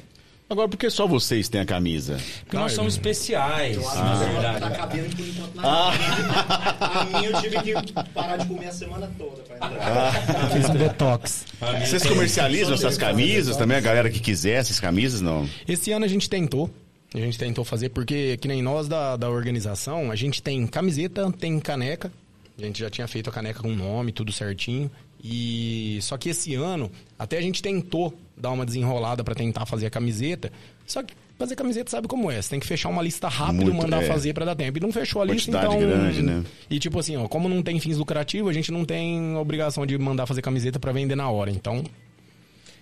Agora, 0.52 0.68
por 0.68 0.76
que 0.76 0.90
só 0.90 1.06
vocês 1.06 1.48
têm 1.48 1.62
a 1.62 1.64
camisa? 1.64 2.20
Porque 2.44 2.56
nós 2.58 2.72
somos 2.72 2.92
especiais, 2.94 3.76
na 3.78 3.82
Tá 3.90 4.14
verdade. 4.16 4.76
cabendo 4.76 5.16
por 5.16 5.26
enquanto 5.26 5.54
na 5.56 5.88
A 5.88 7.04
minha 7.06 7.30
eu 7.30 7.40
tive 7.40 7.62
que 7.62 7.92
parar 8.12 8.36
de 8.36 8.46
comer 8.46 8.66
a 8.66 8.72
semana 8.72 9.10
toda 9.16 9.42
pra 9.44 9.56
entrar. 9.56 10.50
Fiz 10.50 10.68
um 10.68 10.74
detox. 10.74 11.46
Vocês 11.80 12.04
comercializam 12.06 12.74
essas 12.74 12.98
camisas 12.98 13.56
também? 13.56 13.78
A 13.78 13.80
galera 13.80 14.10
que 14.10 14.20
quiser 14.20 14.56
essas 14.60 14.78
camisas, 14.78 15.22
não? 15.22 15.48
Esse 15.66 15.90
ano 15.90 16.04
a 16.04 16.08
gente 16.08 16.28
tentou. 16.28 16.70
A 17.14 17.18
gente 17.18 17.38
tentou 17.38 17.64
fazer, 17.64 17.88
porque 17.88 18.36
que 18.36 18.46
nem 18.48 18.60
nós 18.62 18.88
da, 18.88 19.16
da 19.16 19.28
organização, 19.30 20.10
a 20.10 20.16
gente 20.16 20.42
tem 20.42 20.66
camiseta, 20.66 21.30
tem 21.32 21.58
caneca. 21.60 22.12
A 22.58 22.62
gente 22.62 22.78
já 22.78 22.90
tinha 22.90 23.08
feito 23.08 23.30
a 23.30 23.32
caneca 23.32 23.60
com 23.62 23.70
nome, 23.74 24.12
tudo 24.12 24.30
certinho. 24.32 24.90
E 25.24 25.98
só 26.02 26.18
que 26.18 26.28
esse 26.28 26.54
ano, 26.54 26.90
até 27.18 27.38
a 27.38 27.40
gente 27.40 27.62
tentou 27.62 28.12
dar 28.36 28.50
uma 28.50 28.64
desenrolada 28.66 29.22
pra 29.22 29.34
tentar 29.34 29.66
fazer 29.66 29.86
a 29.86 29.90
camiseta. 29.90 30.52
Só 30.86 31.02
que 31.02 31.14
fazer 31.38 31.56
camiseta 31.56 31.90
sabe 31.90 32.08
como 32.08 32.30
é? 32.30 32.40
Você 32.40 32.50
tem 32.50 32.60
que 32.60 32.66
fechar 32.66 32.88
uma 32.88 33.02
lista 33.02 33.28
rápido, 33.28 33.66
Muito, 33.66 33.82
mandar 33.82 34.02
é. 34.02 34.06
fazer 34.06 34.32
pra 34.32 34.44
dar 34.44 34.54
tempo. 34.54 34.78
E 34.78 34.80
não 34.80 34.92
fechou 34.92 35.22
a 35.22 35.24
lista, 35.24 35.50
Quantidade 35.52 35.76
então. 35.76 35.88
grande, 35.88 36.22
né? 36.22 36.44
E 36.70 36.78
tipo 36.78 36.98
assim, 36.98 37.16
ó, 37.16 37.28
como 37.28 37.48
não 37.48 37.62
tem 37.62 37.78
fins 37.80 37.96
lucrativos, 37.98 38.50
a 38.50 38.52
gente 38.52 38.70
não 38.72 38.84
tem 38.84 39.36
obrigação 39.36 39.84
de 39.86 39.96
mandar 39.98 40.26
fazer 40.26 40.42
camiseta 40.42 40.78
pra 40.78 40.92
vender 40.92 41.16
na 41.16 41.28
hora. 41.30 41.50
Então, 41.50 41.84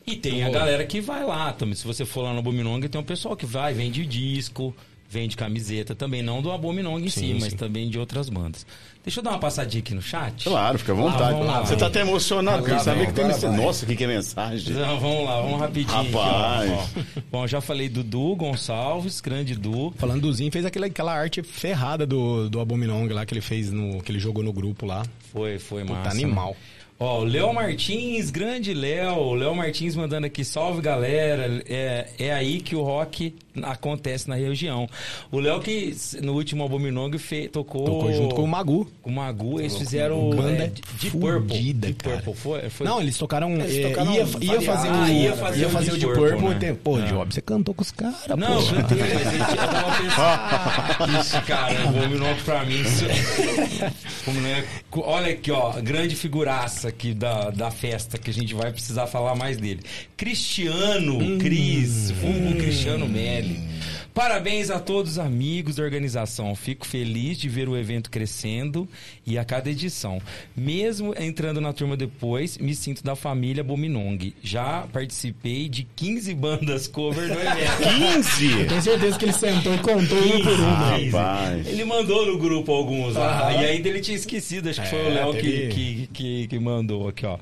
E 0.07 0.17
tem 0.17 0.43
a 0.43 0.51
galera 0.51 0.85
que 0.87 1.01
vai 1.01 1.25
lá 1.25 1.53
também. 1.53 1.75
Se 1.75 1.87
você 1.87 2.05
for 2.05 2.23
lá 2.23 2.33
no 2.33 2.39
Abominong, 2.41 2.81
tem 2.89 3.01
um 3.01 3.05
pessoal 3.05 3.37
que 3.37 3.47
vai, 3.47 3.75
vende 3.75 4.05
disco, 4.07 4.75
vende 5.11 5.37
camiseta 5.37 5.93
também, 5.95 6.23
não 6.23 6.41
do 6.41 6.53
Abominong 6.53 7.05
em 7.05 7.09
si, 7.11 7.19
Sim, 7.21 7.35
mas 7.41 7.51
sim. 7.51 7.57
também 7.57 7.91
de 7.91 7.99
outras 7.99 8.29
bandas. 8.29 8.65
Deixa 9.03 9.19
eu 9.19 9.25
dar 9.25 9.31
uma 9.31 9.39
passadinha 9.41 9.81
aqui 9.83 9.93
no 9.95 10.01
chat. 10.03 10.45
Claro, 10.45 10.79
fica 10.79 10.93
à 10.93 10.95
Ah, 10.95 10.99
vontade. 10.99 11.33
vamos 11.33 11.47
lá, 11.47 11.61
Você 11.61 11.75
tá 11.75 11.81
vamos. 11.81 11.83
até 11.97 12.01
emocionado, 12.03 12.59
porque 12.63 12.75
vai, 12.85 13.07
que 13.07 13.13
tem 13.13 13.27
vai. 13.29 13.57
Nossa, 13.57 13.85
o 13.85 13.89
que, 13.89 13.97
que 13.97 14.05
é 14.05 14.07
mensagem? 14.07 14.73
Não, 14.75 15.01
vamos 15.01 15.25
lá, 15.25 15.41
vamos 15.41 15.59
rapidinho. 15.61 15.99
aqui, 16.01 16.15
ó. 16.15 16.23
Rapaz. 16.23 16.71
Ó. 17.17 17.21
Bom, 17.33 17.47
já 17.47 17.61
falei 17.61 17.89
do 17.89 18.05
Du 18.05 18.37
Gonçalves, 18.37 19.21
grande 19.21 19.55
Du. 19.57 19.93
falando 19.97 20.21
do 20.21 20.33
Zinho, 20.33 20.53
fez 20.53 20.65
aquela, 20.65 20.87
aquela 20.87 21.13
arte 21.13 21.43
ferrada 21.43 22.07
do, 22.07 22.49
do 22.49 22.61
Abominong 22.61 23.09
lá 23.13 23.27
que 23.27 23.33
ele 23.35 23.41
fez 23.41 23.73
no. 23.73 24.01
que 24.03 24.13
ele 24.13 24.19
jogou 24.21 24.45
no 24.45 24.53
grupo 24.53 24.87
lá. 24.87 25.03
Foi, 25.33 25.59
foi 25.59 25.83
Puta, 25.83 25.95
massa. 25.95 26.11
animal. 26.11 26.51
né? 26.51 26.57
Ó, 27.03 27.21
o 27.21 27.25
Léo 27.25 27.51
Martins, 27.55 28.31
grande 28.31 28.75
Léo. 28.75 29.33
Léo 29.33 29.55
Martins 29.55 29.97
mandando 29.97 30.27
aqui, 30.27 30.45
salve 30.45 30.83
galera. 30.83 31.63
É, 31.67 32.07
é 32.19 32.31
aí 32.31 32.61
que 32.61 32.77
o 32.77 32.83
rock 32.83 33.35
acontece 33.63 34.29
na 34.29 34.35
região. 34.35 34.87
O 35.33 35.41
Léo 35.41 35.61
que 35.61 35.97
no 36.23 36.35
último 36.35 36.63
Abominong 36.63 37.17
fe, 37.17 37.49
tocou. 37.49 37.85
Tocou 37.87 38.13
junto 38.13 38.35
com 38.35 38.45
o 38.45 38.47
Magu. 38.47 38.87
Com 39.01 39.09
o 39.09 39.13
Magu, 39.15 39.59
eles 39.59 39.79
fizeram 39.79 40.29
Banda 40.29 40.65
é, 40.65 40.73
Purple. 41.11 41.57
fudida, 41.57 41.87
Deep 41.87 42.05
cara. 42.05 42.17
Purple, 42.19 42.35
foi? 42.35 42.69
foi 42.69 42.87
Não, 42.87 43.01
eles 43.01 43.17
tocaram. 43.17 43.51
Eles 43.55 43.77
é, 43.79 43.89
tocaram 43.89 44.13
ia, 44.13 44.21
ia 44.21 44.61
fazer 44.61 44.89
o, 44.89 44.93
Ah, 44.93 45.11
ia 45.11 45.23
ia 45.23 45.37
fazer 45.37 45.65
fazer, 45.71 45.91
o 45.91 45.95
o 45.95 45.95
de 45.95 46.01
de 46.01 46.07
Purple, 46.07 46.31
Purple. 46.33 46.49
né? 46.51 46.55
tem- 46.61 46.75
Pô, 46.75 46.99
Não. 46.99 47.07
Job, 47.07 47.35
você 47.35 47.41
cantou 47.41 47.75
com 47.75 47.81
os 47.83 47.91
caras, 47.91 48.27
Não, 48.37 48.63
pô. 48.63 48.73
cantei, 48.75 48.99
mas 48.99 49.27
a 49.27 49.31
gente- 49.31 49.51
eu 49.51 49.57
tava 49.57 51.07
pensando. 51.07 51.19
Ixi, 51.21 51.41
cara, 51.47 51.75
o 51.87 51.89
Abominong 51.89 52.37
pra 52.45 52.63
mim. 52.67 52.81
Isso... 52.83 53.07
É- 54.31 54.65
Olha 55.03 55.33
aqui, 55.33 55.51
ó, 55.51 55.73
grande 55.81 56.15
figuraça 56.15 56.90
aqui 56.91 57.15
da, 57.15 57.51
da 57.51 57.71
festa 57.71 58.19
que 58.19 58.31
a 58.31 58.33
gente 58.33 58.55
vai 58.55 58.71
precisar 58.71 59.07
falar 59.07 59.35
mais 59.35 59.57
dele. 59.57 59.81
Cristiano 60.17 61.39
Cris, 61.39 62.11
vulgo 62.11 62.57
Cristiano 62.57 63.09
Melli. 63.09 63.70
Parabéns 64.15 64.71
a 64.71 64.79
todos 64.81 65.13
os 65.13 65.19
amigos 65.19 65.77
da 65.77 65.83
organização. 65.83 66.55
Fico 66.55 66.87
feliz 66.87 67.39
de 67.39 67.49
ver 67.49 67.69
o 67.69 67.77
evento 67.77 68.11
crescendo 68.11 68.89
e 69.27 69.39
a 69.39 69.45
cada 69.45 69.71
edição. 69.71 70.21
Mesmo 70.57 71.15
entrando 71.19 71.61
na 71.61 71.73
turma 71.73 71.97
depois, 71.97 72.59
me 72.59 72.75
sinto 72.75 73.03
da 73.05 73.15
família 73.15 73.63
Bominong. 73.63 74.35
Já 74.43 74.87
participei 74.93 75.69
de 75.69 75.85
15 75.97 76.35
bandas 76.35 76.87
cover 76.87 77.29
do 77.29 77.35
evento. 77.41 77.81
15! 78.23 78.65
Tenho 78.67 78.83
certeza 78.83 79.19
que 79.19 79.25
ele 79.27 79.33
sentou 79.33 79.75
e 79.75 79.79
contou 79.79 80.19
um 80.19 80.43
por 80.43 80.61
um. 80.61 80.71
Rapaz. 81.11 81.67
Ele 81.67 81.85
mandou 81.85 82.27
no 82.27 82.39
grupo 82.39 82.73
alguns 82.73 83.15
lá. 83.15 83.53
E 83.53 83.65
ainda 83.65 83.89
ele 83.89 84.01
tinha 84.01 84.17
esquecido, 84.17 84.69
acho 84.69 84.83
que 84.83 84.89
foi 84.89 84.99
o 84.99 85.07
É, 85.09 85.15
Léo 85.15 85.33
que, 85.35 85.69
que, 85.69 86.09
que, 86.13 86.47
que 86.49 86.59
mandou 86.59 87.09
aqui, 87.09 87.25
ó. 87.25 87.39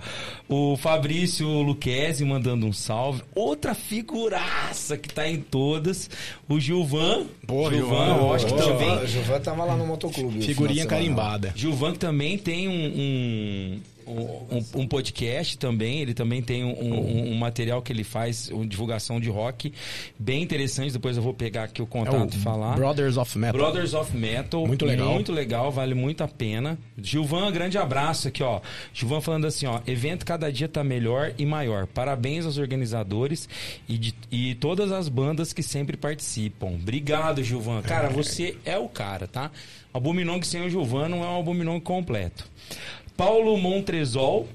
O 0.48 0.76
Fabrício 0.76 1.46
Luquezzi 1.62 2.24
mandando 2.24 2.66
um 2.66 2.72
salve. 2.72 3.22
Outra 3.34 3.74
figuraça 3.74 4.96
que 4.96 5.08
tá 5.12 5.28
em 5.28 5.40
todas. 5.40 6.10
O 6.48 6.57
Gilvan. 6.60 7.26
Pô, 7.46 7.70
Gilvan, 7.70 8.16
eu 8.16 8.34
acho 8.34 8.46
que 8.46 8.52
O 8.52 8.56
também. 8.56 9.06
Gilvan, 9.06 9.36
o 9.36 9.40
tava 9.40 9.64
lá 9.64 9.76
no 9.76 9.86
motoclube. 9.86 10.42
Figurinha 10.42 10.86
carimbada. 10.86 11.52
Gilvan 11.54 11.92
que 11.92 11.98
também 11.98 12.38
tem 12.38 12.68
um, 12.68 12.72
um, 12.72 13.80
um, 14.10 14.64
um 14.82 14.86
podcast 14.86 15.58
também, 15.58 16.00
ele 16.00 16.14
também 16.14 16.42
tem 16.42 16.64
um, 16.64 17.30
um- 17.32 17.34
material 17.38 17.80
que 17.82 17.92
ele 17.92 18.04
faz, 18.04 18.48
uma 18.50 18.66
divulgação 18.66 19.20
de 19.20 19.28
rock, 19.28 19.72
bem 20.18 20.42
interessante, 20.42 20.92
depois 20.92 21.16
eu 21.16 21.22
vou 21.22 21.32
pegar 21.34 21.64
aqui 21.64 21.80
o 21.80 21.84
É 21.84 21.86
contato 21.86 22.34
e 22.34 22.38
falar. 22.38 22.74
Brothers 22.76 23.16
of 23.16 23.38
Metal. 23.38 23.60
Brothers 23.60 23.94
of 23.94 24.16
Metal. 24.16 24.66
Muito 24.66 24.84
legal. 24.84 25.12
Muito 25.12 25.32
legal, 25.32 25.70
vale 25.70 25.94
muito 25.94 26.22
a 26.24 26.28
pena. 26.28 26.78
Gilvan, 26.96 27.50
grande 27.52 27.78
abraço 27.78 28.28
aqui, 28.28 28.42
ó. 28.42 28.60
Gilvan 28.92 29.20
falando 29.20 29.46
assim, 29.46 29.66
ó. 29.66 29.80
Evento 29.86 30.24
cada 30.26 30.50
dia 30.52 30.68
tá 30.68 30.82
melhor 30.82 31.32
e 31.38 31.46
maior. 31.46 31.86
Parabéns 31.86 32.44
aos 32.46 32.58
organizadores 32.58 33.48
e, 33.88 33.96
de- 33.98 34.14
e 34.30 34.54
todas 34.56 34.90
as 34.92 35.08
bandas 35.08 35.52
que 35.52 35.62
sempre 35.62 35.96
participam. 35.96 36.68
Obrigado, 36.68 37.42
Gilvan. 37.42 37.82
Cara, 37.82 38.08
você 38.08 38.56
é 38.64 38.76
o 38.78 38.88
cara, 38.88 39.26
tá? 39.26 39.50
Abominong 39.92 40.42
sem 40.44 40.62
o 40.66 40.70
Gilvan 40.70 41.08
não 41.08 41.24
é 41.24 41.28
um 41.28 41.40
Abominong 41.40 41.80
completo. 41.80 42.44
Paulo 43.18 43.56
Montrezol. 43.58 44.46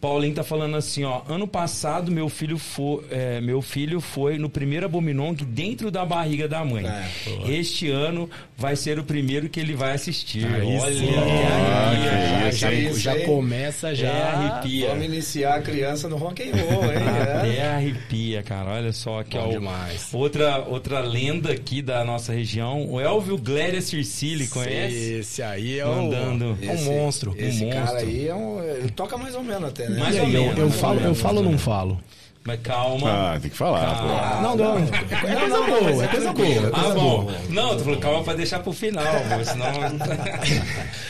Paulinho 0.00 0.34
tá 0.36 0.44
falando 0.44 0.76
assim, 0.76 1.02
ó. 1.02 1.22
Ano 1.26 1.48
passado 1.48 2.12
meu 2.12 2.28
filho 2.28 2.56
foi, 2.56 3.04
é, 3.10 3.40
meu 3.40 3.60
filho 3.60 4.00
foi 4.00 4.38
no 4.38 4.48
primeiro 4.48 4.86
Abominong 4.86 5.34
dentro 5.34 5.90
da 5.90 6.04
barriga 6.04 6.46
da 6.46 6.64
mãe. 6.64 6.86
É, 6.86 7.08
este 7.48 7.90
ano 7.90 8.30
vai 8.56 8.74
ser 8.74 8.98
o 8.98 9.04
primeiro 9.04 9.48
que 9.48 9.60
ele 9.60 9.74
vai 9.74 9.92
assistir. 9.92 10.46
Aí 10.46 10.78
Olha, 10.78 10.92
sim. 10.94 11.08
Ah, 11.14 12.50
já, 12.50 12.72
isso, 12.72 12.98
já, 13.00 13.12
já, 13.12 13.18
já 13.18 13.24
começa 13.26 13.94
já. 13.94 14.08
até 14.08 14.22
arrepia. 14.22 14.88
Vamos 14.88 15.04
iniciar 15.04 15.54
a 15.56 15.62
criança 15.62 16.08
no 16.08 16.16
rock 16.16 16.42
and 16.42 16.52
roll, 16.56 16.84
hein? 16.84 16.96
É. 17.26 17.36
Até 17.36 17.68
arrepia, 17.68 18.42
cara. 18.42 18.70
Olha 18.72 18.92
só 18.92 19.20
aqui, 19.20 19.36
Bom 19.36 19.46
ó. 19.48 19.50
demais. 19.50 20.08
Outra, 20.12 20.58
outra 20.66 21.00
lenda 21.00 21.52
aqui 21.52 21.82
da 21.82 22.04
nossa 22.04 22.32
região. 22.32 22.86
O 22.90 23.00
Elvio 23.00 23.36
Glória 23.38 23.80
Circili, 23.80 24.48
conhece? 24.48 25.14
Esse 25.20 25.42
aí 25.42 25.78
é 25.78 25.84
Mandando. 25.84 26.58
o, 26.60 26.64
é 26.64 26.72
um 26.72 26.84
monstro. 26.84 27.34
Esse 27.36 27.64
Um 27.64 27.70
cara 27.70 27.80
monstro. 27.82 27.98
aí 28.08 28.28
é 28.28 28.34
um, 28.34 28.62
ele 28.62 28.90
toca 28.90 29.16
mais 29.18 29.34
ou 29.34 29.42
menos 29.42 29.68
até, 29.68 29.88
né? 29.88 29.98
Mais 29.98 30.14
ou 30.16 30.22
aí, 30.22 30.34
eu, 30.34 30.42
menos, 30.42 30.58
eu 30.58 30.64
ou 30.66 30.70
falo, 30.70 31.00
eu 31.00 31.14
falo 31.14 31.38
ou 31.38 31.44
não 31.44 31.58
falo? 31.58 32.00
Mas 32.46 32.60
calma. 32.62 33.10
Ah, 33.34 33.40
tem 33.40 33.50
que 33.50 33.56
falar. 33.56 33.80
Ah, 33.84 34.40
não, 34.40 34.54
não. 34.56 34.78
É 34.78 35.34
coisa 35.36 35.62
boa, 35.62 36.04
é 36.04 36.08
coisa 36.08 36.32
boa. 36.32 36.46
É 36.48 36.70
Ah, 36.72 36.94
bom. 36.94 37.30
Não, 37.50 37.76
tu 37.76 37.82
falou 37.84 37.98
calma 37.98 38.22
pra 38.22 38.34
deixar 38.34 38.60
pro 38.60 38.72
final, 38.72 39.02
pô, 39.04 39.44
senão. 39.44 39.66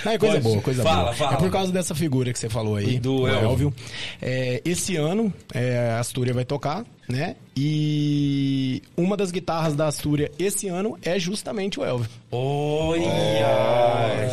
Não, 0.04 0.12
é 0.12 0.18
coisa 0.18 0.34
Pode. 0.34 0.44
boa, 0.44 0.62
coisa 0.62 0.82
Fala, 0.84 1.02
boa. 1.02 1.14
fala. 1.14 1.32
É 1.34 1.36
por 1.36 1.50
causa 1.50 1.72
dessa 1.72 1.94
figura 1.94 2.32
que 2.32 2.38
você 2.38 2.48
falou 2.48 2.76
aí, 2.76 2.98
Do 3.00 3.26
Elvio. 3.28 3.74
É, 4.22 4.62
esse 4.64 4.96
ano, 4.96 5.32
é, 5.52 5.90
a 5.96 5.98
Astúria 5.98 6.32
vai 6.32 6.44
tocar, 6.44 6.84
né? 7.08 7.34
E 7.56 8.82
uma 8.96 9.16
das 9.16 9.30
guitarras 9.32 9.74
da 9.74 9.88
Astúria 9.88 10.30
esse 10.38 10.68
ano 10.68 10.96
é 11.02 11.18
justamente 11.18 11.80
o 11.80 11.84
Elvio. 11.84 12.08
Olha! 12.30 13.02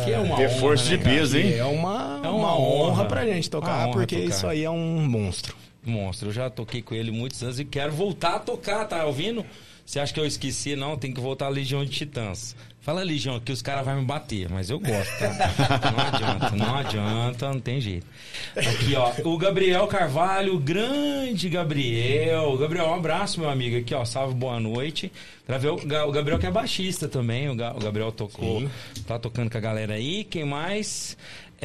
que 0.04 0.12
é 0.12 0.18
uma 0.18 0.36
Reforço 0.36 0.84
honra, 0.86 0.96
de 0.98 1.04
né, 1.04 1.14
peso, 1.16 1.36
E 1.38 1.42
hein? 1.42 1.54
é 1.58 1.64
uma, 1.64 2.20
É 2.22 2.28
uma, 2.28 2.30
uma 2.38 2.58
honra, 2.58 2.90
honra. 2.92 3.04
pra 3.06 3.26
gente 3.26 3.50
tocar, 3.50 3.70
Uma 3.72 3.82
honra 3.88 3.92
porque 3.92 4.16
tocar. 4.16 4.28
isso 4.30 4.46
aí 4.46 4.62
é 4.64 4.70
um 4.70 5.06
monstro. 5.06 5.54
Monstro, 5.84 6.28
eu 6.28 6.32
já 6.32 6.50
toquei 6.50 6.82
com 6.82 6.94
ele 6.94 7.10
muitos 7.10 7.42
anos 7.42 7.58
e 7.60 7.64
quero 7.64 7.92
voltar 7.92 8.36
a 8.36 8.38
tocar, 8.38 8.84
tá 8.86 9.04
ouvindo? 9.04 9.44
Você 9.86 10.00
acha 10.00 10.14
que 10.14 10.18
eu 10.20 10.24
esqueci? 10.26 10.74
Não, 10.76 10.96
tem 10.96 11.12
que 11.12 11.20
voltar 11.20 11.46
a 11.46 11.50
Legião 11.50 11.84
de 11.84 11.90
Titãs. 11.90 12.56
Fala 12.80 13.02
Legião, 13.02 13.40
que 13.40 13.50
os 13.52 13.62
caras 13.62 13.84
vão 13.84 13.98
me 13.98 14.04
bater, 14.04 14.48
mas 14.50 14.68
eu 14.68 14.78
gosto, 14.78 15.10
tá? 15.18 15.90
Não 15.90 15.98
adianta, 16.06 16.50
não 16.56 16.74
adianta, 16.76 17.48
não 17.52 17.60
tem 17.60 17.80
jeito. 17.80 18.06
Aqui, 18.54 18.94
ó, 18.94 19.10
o 19.24 19.38
Gabriel 19.38 19.86
Carvalho, 19.86 20.58
grande 20.58 21.48
Gabriel. 21.48 22.56
Gabriel, 22.58 22.86
um 22.88 22.94
abraço, 22.94 23.40
meu 23.40 23.48
amigo. 23.48 23.78
Aqui, 23.78 23.94
ó, 23.94 24.04
salve, 24.04 24.34
boa 24.34 24.60
noite. 24.60 25.10
Pra 25.46 25.56
ver 25.58 25.68
o 25.68 25.74
o 25.76 26.12
Gabriel 26.12 26.38
que 26.38 26.46
é 26.46 26.50
baixista 26.50 27.08
também, 27.08 27.48
o 27.48 27.54
Ga- 27.54 27.74
o 27.74 27.78
Gabriel 27.78 28.12
tocou, 28.12 28.68
tá 29.06 29.18
tocando 29.18 29.50
com 29.50 29.56
a 29.58 29.60
galera 29.60 29.94
aí. 29.94 30.24
Quem 30.24 30.44
mais? 30.44 31.16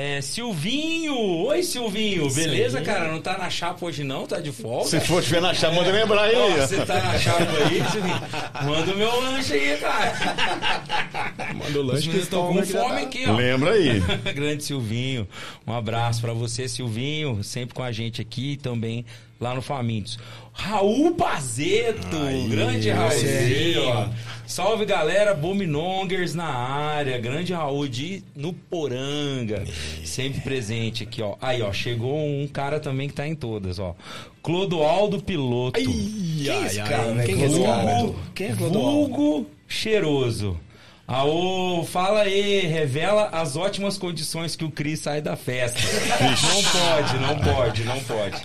É, 0.01 0.21
Silvinho! 0.21 1.13
Oi, 1.47 1.61
Silvinho! 1.61 2.33
Beleza, 2.33 2.79
cara? 2.79 3.11
Não 3.11 3.19
tá 3.19 3.37
na 3.37 3.49
chapa 3.49 3.85
hoje 3.85 4.01
não? 4.01 4.25
Tá 4.25 4.39
de 4.39 4.49
folga? 4.49 4.85
Se 4.85 4.97
for 5.01 5.21
tiver 5.21 5.41
na 5.41 5.53
chama, 5.53 5.75
manda 5.75 5.91
lembrar 5.91 6.23
aí. 6.23 6.35
Ó. 6.37 6.51
Você 6.55 6.85
tá 6.85 7.03
na 7.03 7.19
chapa 7.19 7.43
aí, 7.43 7.83
Silvinho? 7.91 8.21
Manda 8.63 8.93
o 8.93 8.97
meu 8.97 9.19
lanche 9.19 9.53
aí, 9.55 9.77
cara. 9.77 11.53
Manda 11.53 11.79
o 11.81 11.83
lanche 11.83 12.09
que 12.09 12.15
estão 12.15 12.47
com 12.47 12.65
fome 12.65 13.01
aqui, 13.01 13.25
ó. 13.27 13.35
Lembra 13.35 13.71
aí. 13.71 13.99
Grande 14.33 14.63
Silvinho. 14.63 15.27
Um 15.67 15.73
abraço 15.73 16.21
pra 16.21 16.31
você, 16.31 16.69
Silvinho. 16.69 17.43
Sempre 17.43 17.75
com 17.75 17.83
a 17.83 17.91
gente 17.91 18.21
aqui 18.21 18.53
e 18.53 18.57
também 18.57 19.05
lá 19.37 19.53
no 19.53 19.61
Famintos. 19.61 20.17
Raul 20.59 21.11
Pazeto. 21.15 22.17
grande 22.49 22.89
Raulzinho. 22.89 23.81
ó. 23.87 24.07
Salve, 24.45 24.85
galera. 24.85 25.33
Bominongers 25.33 26.35
na 26.35 26.47
área. 26.47 27.17
Grande 27.17 27.53
Raul 27.53 27.87
de 27.87 28.21
no 28.35 28.51
Poranga. 28.51 29.63
Sempre 30.03 30.41
presente 30.41 31.03
aqui, 31.03 31.21
ó. 31.21 31.35
Aí, 31.41 31.61
ó. 31.61 31.71
Chegou 31.71 32.17
um 32.17 32.45
cara 32.45 32.77
também 32.79 33.07
que 33.07 33.13
tá 33.13 33.25
em 33.25 33.35
todas, 33.35 33.79
ó. 33.79 33.95
Clodoaldo 34.43 35.21
Piloto. 35.21 35.79
Quem 35.79 36.49
é 36.49 36.65
esse 36.65 36.81
ai, 36.81 36.89
cara, 36.89 37.03
ai, 37.03 37.13
velho? 37.13 37.25
quem 37.27 37.41
é 37.41 37.45
esse 37.47 37.63
cara? 37.63 38.13
Quem 38.35 38.47
é 38.47 38.55
Clodoaldo? 38.55 38.91
vulgo 38.91 39.49
cheiroso. 39.67 40.59
Aô, 41.07 41.83
fala 41.85 42.21
aí, 42.21 42.59
revela 42.67 43.29
as 43.31 43.55
ótimas 43.55 43.97
condições 43.97 44.55
que 44.55 44.63
o 44.65 44.69
Cris 44.69 44.99
sai 44.99 45.21
da 45.21 45.35
festa. 45.35 45.79
não 46.19 46.63
pode, 46.63 47.17
não 47.17 47.53
pode, 47.55 47.83
não 47.83 47.99
pode. 48.01 48.41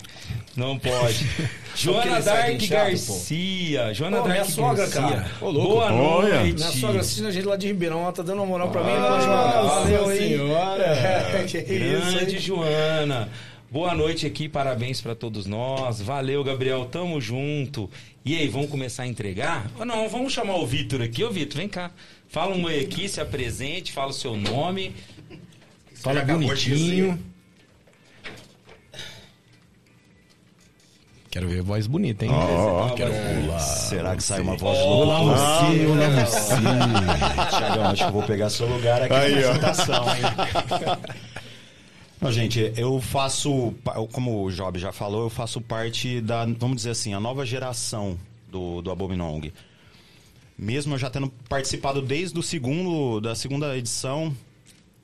Não 0.57 0.79
pode. 0.79 1.27
Joana 1.75 2.21
Dark 2.21 2.69
Garcia. 2.69 3.93
Joana 3.95 4.19
Pô, 4.19 4.23
Dark 4.29 4.33
minha 4.41 4.45
sogra, 4.51 4.87
Garcia. 4.87 5.01
cara. 5.01 5.31
Ô, 5.41 5.51
louco. 5.51 5.69
Boa 5.71 5.93
Olha. 5.93 6.41
noite. 6.41 6.55
Minha 6.55 6.71
sogra 6.71 7.01
assistindo 7.01 7.29
a 7.29 7.31
gente 7.31 7.47
lá 7.47 7.57
de 7.57 7.67
Ribeirão, 7.67 8.03
ela 8.03 8.13
tá 8.13 8.23
dando 8.23 8.39
uma 8.39 8.47
moral 8.47 8.71
pra 8.71 8.85
mim. 8.85 8.93
Nossa 8.93 9.27
Valeu, 9.81 10.13
hein? 10.13 10.19
senhora. 10.19 10.85
É, 10.85 11.45
que 11.49 11.59
isso, 11.59 11.67
Grande 12.17 12.35
hein? 12.35 12.41
Joana. 12.41 13.29
Boa 13.71 13.93
noite 13.93 14.25
aqui, 14.25 14.49
parabéns 14.49 15.01
pra 15.01 15.17
todos 15.17 15.47
nós. 15.47 16.01
Valeu, 16.01 16.45
Gabriel, 16.45 16.85
tamo 16.85 17.21
junto. 17.21 17.91
E 18.25 18.37
aí, 18.37 18.47
vamos 18.47 18.71
começar 18.71 19.03
a 19.03 19.07
entregar? 19.07 19.69
Ou 19.79 19.85
não, 19.85 20.09
vamos 20.09 20.33
chamar 20.33 20.57
o 20.57 20.67
Vitor 20.67 21.03
aqui. 21.03 21.25
Ô, 21.25 21.31
Vitor, 21.31 21.59
vem 21.59 21.69
cá. 21.69 21.91
Fala 22.29 22.55
um 22.55 22.65
oi 22.65 22.81
aqui, 22.81 23.09
se 23.09 23.21
apresente, 23.21 23.93
fala 23.93 24.11
o 24.11 24.15
seu 24.15 24.37
nome. 24.37 24.95
Fala 25.97 26.23
bonitinho. 26.23 27.19
Quero 31.35 31.49
ver 31.49 31.63
voz 31.63 31.89
bonita, 31.89 32.25
hein? 32.25 32.31
Quero 32.95 33.13
pular. 33.13 33.59
Será 33.59 34.15
que 34.15 34.23
sai 34.23 34.41
uma 34.41 34.57
voz 34.57 34.79
Olá, 34.79 35.19
louca? 35.19 35.37
você, 35.37 35.87
olá, 35.87 36.09
você. 36.25 37.57
Tiagão, 37.57 37.85
acho 37.87 38.03
que 38.05 38.09
eu 38.09 38.13
vou 38.13 38.23
pegar 38.23 38.51
seu 38.51 38.69
lugar 38.69 39.03
aqui 39.03 39.13
Aí, 39.13 39.35
na 39.35 39.51
apresentação, 39.51 40.05
hein? 40.15 40.23
Não, 42.23 42.31
gente, 42.31 42.73
eu 42.77 43.01
faço, 43.01 43.75
como 44.13 44.45
o 44.45 44.53
Job 44.53 44.79
já 44.79 44.93
falou, 44.93 45.25
eu 45.25 45.29
faço 45.29 45.61
parte 45.61 46.21
da, 46.21 46.45
vamos 46.45 46.77
dizer 46.77 46.91
assim, 46.91 47.15
a 47.15 47.19
nova 47.19 47.45
geração 47.45 48.17
do, 48.49 48.81
do 48.81 48.93
Abominong. 48.93 49.53
Mesmo 50.57 50.95
eu 50.95 50.99
já 50.99 51.11
tendo 51.11 51.29
participado 51.49 52.01
desde 52.01 52.39
o 52.39 52.45
segundo, 52.45 53.21
da 53.21 53.35
segunda 53.35 53.77
edição 53.77 54.33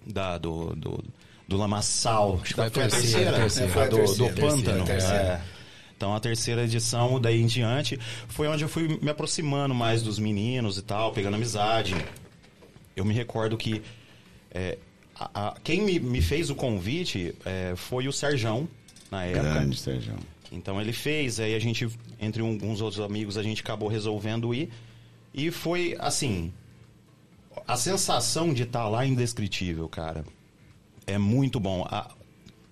da, 0.06 0.38
do, 0.38 0.76
do, 0.76 1.04
do 1.48 1.56
Lamaçal. 1.56 2.38
Acho 2.40 2.54
que 2.54 2.54
foi 2.54 2.66
a 2.66 2.70
terceira, 2.70 3.32
terceira, 3.32 3.36
terceira. 3.36 3.72
foi 3.72 3.82
a 3.82 3.88
do, 3.88 3.96
do 3.96 4.04
terceira, 4.04 4.34
Pântano. 4.40 4.84
terceira. 4.84 5.42
É. 5.56 5.59
Então 6.00 6.14
a 6.14 6.18
terceira 6.20 6.64
edição, 6.64 7.20
daí 7.20 7.42
em 7.42 7.46
diante, 7.46 8.00
foi 8.26 8.48
onde 8.48 8.64
eu 8.64 8.70
fui 8.70 8.98
me 9.02 9.10
aproximando 9.10 9.74
mais 9.74 10.02
dos 10.02 10.18
meninos 10.18 10.78
e 10.78 10.82
tal, 10.82 11.12
pegando 11.12 11.34
amizade. 11.34 11.94
Eu 12.96 13.04
me 13.04 13.12
recordo 13.12 13.54
que 13.58 13.82
é, 14.50 14.78
a- 15.14 15.48
a- 15.48 15.56
quem 15.62 15.82
me, 15.82 16.00
me 16.00 16.22
fez 16.22 16.48
o 16.48 16.54
convite 16.54 17.34
é, 17.44 17.74
foi 17.76 18.08
o 18.08 18.12
Serjão, 18.14 18.66
na 19.10 19.26
época. 19.26 19.42
Grande, 19.42 19.76
Sérgio. 19.78 20.14
Então 20.50 20.80
ele 20.80 20.94
fez, 20.94 21.38
aí 21.38 21.54
a 21.54 21.58
gente, 21.58 21.86
entre 22.18 22.40
um- 22.40 22.58
uns 22.62 22.80
outros 22.80 23.04
amigos, 23.04 23.36
a 23.36 23.42
gente 23.42 23.60
acabou 23.60 23.86
resolvendo 23.90 24.54
ir. 24.54 24.70
E 25.34 25.50
foi 25.50 25.96
assim. 26.00 26.50
A 27.68 27.76
sensação 27.76 28.54
de 28.54 28.62
estar 28.62 28.88
lá 28.88 29.04
é 29.04 29.08
indescritível, 29.08 29.86
cara. 29.86 30.24
É 31.06 31.18
muito 31.18 31.60
bom. 31.60 31.86
A- 31.90 32.10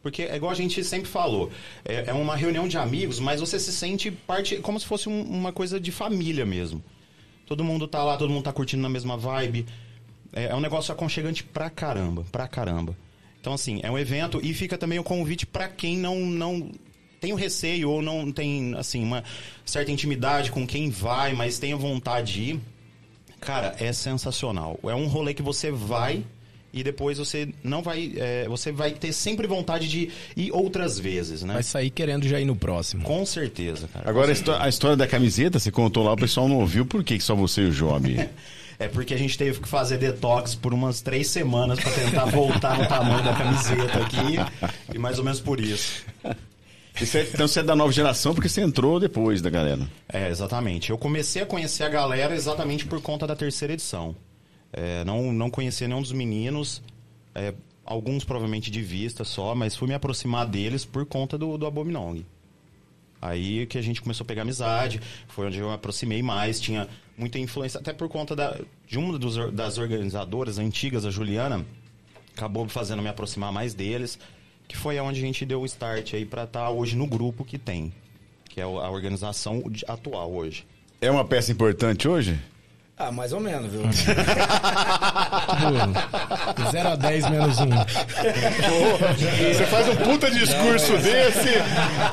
porque 0.03 0.23
é 0.23 0.37
igual 0.37 0.51
a 0.53 0.55
gente 0.55 0.83
sempre 0.85 1.09
falou, 1.09 1.51
é, 1.85 2.05
é 2.09 2.13
uma 2.13 2.37
reunião 2.37 2.67
de 2.69 2.77
amigos, 2.79 3.19
mas 3.21 3.41
você 3.41 3.59
se 3.59 3.73
sente 3.73 4.11
parte, 4.11 4.57
como 4.57 4.79
se 4.79 4.87
fosse 4.87 5.09
um- 5.09 5.23
uma 5.23 5.53
coisa 5.53 5.79
de 5.81 5.91
família 5.93 6.45
mesmo. 6.47 6.83
Todo 7.47 7.65
mundo 7.65 7.89
tá 7.89 8.03
lá, 8.05 8.17
todo 8.17 8.31
mundo 8.31 8.45
tá 8.45 8.53
curtindo 8.53 8.83
na 8.83 8.89
mesma 8.89 9.17
vibe. 9.17 9.67
É, 10.33 10.47
é 10.47 10.55
um 10.55 10.61
negócio 10.61 10.93
aconchegante 10.93 11.43
pra 11.43 11.71
caramba, 11.71 12.25
pra 12.31 12.47
caramba. 12.47 12.97
Então, 13.41 13.53
assim, 13.55 13.81
é 13.83 13.91
um 13.91 13.99
evento 13.99 14.41
e 14.43 14.53
fica 14.53 14.77
também 14.77 14.99
o 14.99 15.05
convite 15.05 15.47
pra 15.47 15.69
quem 15.69 15.97
não, 15.97 16.17
não 16.21 16.71
tem 17.21 17.33
o 17.33 17.37
receio 17.37 17.91
ou 17.91 18.03
não 18.03 18.31
tem, 18.31 18.75
assim, 18.77 19.03
uma 19.03 19.25
certa 19.65 19.91
intimidade 19.91 20.51
com 20.53 20.67
quem 20.67 20.91
vai, 20.91 21.33
mas 21.33 21.59
tem 21.59 21.73
a 21.73 21.77
vontade 21.77 22.33
de 22.35 22.43
ir. 22.53 22.61
Cara, 23.41 23.75
é 23.79 23.93
sensacional. 23.93 24.79
É 24.83 24.95
um 24.95 25.07
rolê 25.07 25.33
que 25.33 25.43
você 25.43 25.71
vai 25.71 26.25
e 26.73 26.83
depois 26.83 27.19
você 27.19 27.49
não 27.63 27.83
vai. 27.83 28.13
é, 28.17 28.47
você 28.49 28.71
vai 28.71 28.93
ter 28.93 29.13
sempre 29.13 29.47
vontade 29.47 29.89
de 29.89 30.11
ir 30.37 30.51
outras 30.53 30.99
vezes, 30.99 31.43
né? 31.43 31.55
Vai 31.55 31.63
sair 31.63 31.91
querendo 31.91 32.27
já 32.29 32.39
ir 32.41 32.45
no 32.45 32.55
próximo. 32.57 33.03
Com 33.05 33.25
certeza, 33.25 33.89
cara. 33.93 34.09
Agora, 34.09 34.29
a, 34.29 34.33
histó- 34.33 34.59
a 34.61 34.69
história 34.69 34.97
da 34.97 35.07
camiseta, 35.07 35.59
você 35.59 35.71
contou 35.71 36.05
lá, 36.05 36.13
o 36.13 36.17
pessoal 36.17 36.49
não 36.49 36.57
ouviu. 36.57 36.85
Por 36.87 37.03
que 37.03 37.19
só 37.21 37.35
você 37.35 37.63
e 37.63 37.67
o 37.67 37.73
Job? 37.73 38.29
É 38.81 38.87
porque 38.87 39.13
a 39.13 39.17
gente 39.19 39.37
teve 39.37 39.59
que 39.59 39.67
fazer 39.69 39.99
detox 39.99 40.55
por 40.55 40.73
umas 40.73 41.01
três 41.01 41.27
semanas 41.27 41.81
pra 41.81 41.91
tentar 41.91 42.27
voltar 42.27 42.79
no 42.79 42.87
tamanho 42.87 43.25
da 43.25 43.35
camiseta 43.35 43.99
aqui. 43.99 44.37
E 44.95 44.97
mais 44.99 45.19
ou 45.19 45.25
menos 45.25 45.41
por 45.41 45.59
isso. 45.59 46.05
Isso 47.01 47.19
é- 47.19 47.23
então 47.23 47.49
você 47.49 47.59
é 47.59 47.63
da 47.65 47.75
nova 47.75 47.91
geração 47.91 48.33
porque 48.35 48.49
você 48.49 48.61
entrou 48.61 49.01
depois 49.01 49.43
da 49.43 49.51
galera. 49.51 49.81
É, 50.09 50.29
exatamente. 50.29 50.91
Eu 50.91 50.97
comecei 50.97 51.43
a 51.43 51.47
conhecer 51.47 51.83
a 51.83 51.89
galera 51.89 52.37
exatamente 52.37 52.85
por 52.87 53.01
conta 53.03 53.27
da 53.27 53.35
terceira 53.35 53.75
edição. 53.75 54.15
É, 54.73 55.05
não, 55.05 55.33
não 55.33 55.51
conhecia 55.51 55.89
nenhum 55.89 56.03
dos 56.03 56.13
meninos, 56.13 56.83
é, 57.35 57.55
alguns 57.85 58.25
provavelmente 58.25 58.71
de 58.71 58.83
vista 58.83 59.25
só, 59.25 59.55
mas 59.55 59.75
fui 59.75 59.89
me 59.89 59.95
aproximar 59.95 60.47
deles 60.47 60.85
por 60.85 61.07
conta 61.07 61.39
do, 61.39 61.57
do 61.57 61.67
Abominong. 61.67 62.25
Aí 63.21 63.67
que 63.67 63.79
a 63.79 63.83
gente 63.83 64.01
começou 64.01 64.25
a 64.25 64.27
pegar 64.27 64.43
amizade, 64.43 65.01
foi 65.27 65.47
onde 65.47 65.59
eu 65.59 65.69
me 65.69 65.75
aproximei 65.75 66.23
mais, 66.23 66.61
tinha 66.61 66.89
muita 67.17 67.39
influência, 67.39 67.81
até 67.81 67.93
por 67.93 68.09
conta 68.09 68.37
da, 68.37 68.57
de 68.87 68.99
uma 68.99 69.19
dos 69.19 69.53
das 69.53 69.79
organizadoras 69.79 70.59
antigas, 70.59 71.05
a 71.05 71.11
Juliana, 71.11 71.65
acabou 72.37 72.69
fazendo 72.69 73.03
me 73.03 73.09
aproximar 73.09 73.53
mais 73.53 73.75
deles, 73.75 74.19
que 74.69 74.77
foi 74.77 74.99
aonde 74.99 75.19
a 75.19 75.27
gente 75.27 75.45
deu 75.45 75.63
o 75.63 75.67
start 75.67 76.15
aí 76.15 76.25
pra 76.25 76.45
estar 76.45 76.71
hoje 76.71 76.95
no 76.95 77.07
grupo 77.07 77.45
que 77.45 77.59
tem, 77.59 77.93
que 78.49 78.61
é 78.61 78.65
a 78.65 78.91
organização 78.91 79.65
atual 79.89 80.33
hoje. 80.33 80.65
É 81.01 81.11
uma 81.11 81.25
peça 81.25 81.51
importante 81.51 82.07
hoje? 82.07 82.39
Ah, 83.01 83.13
mais 83.13 83.33
ou 83.33 83.39
menos, 83.39 83.71
viu? 83.71 83.83
0 86.73 86.89
a 86.89 86.97
10 86.97 87.31
menos 87.31 87.59
1. 87.61 87.67
Você 89.55 89.65
faz 89.67 89.89
um 89.89 89.97
puta 89.97 90.29
discurso 90.31 90.99
desse, 90.99 91.63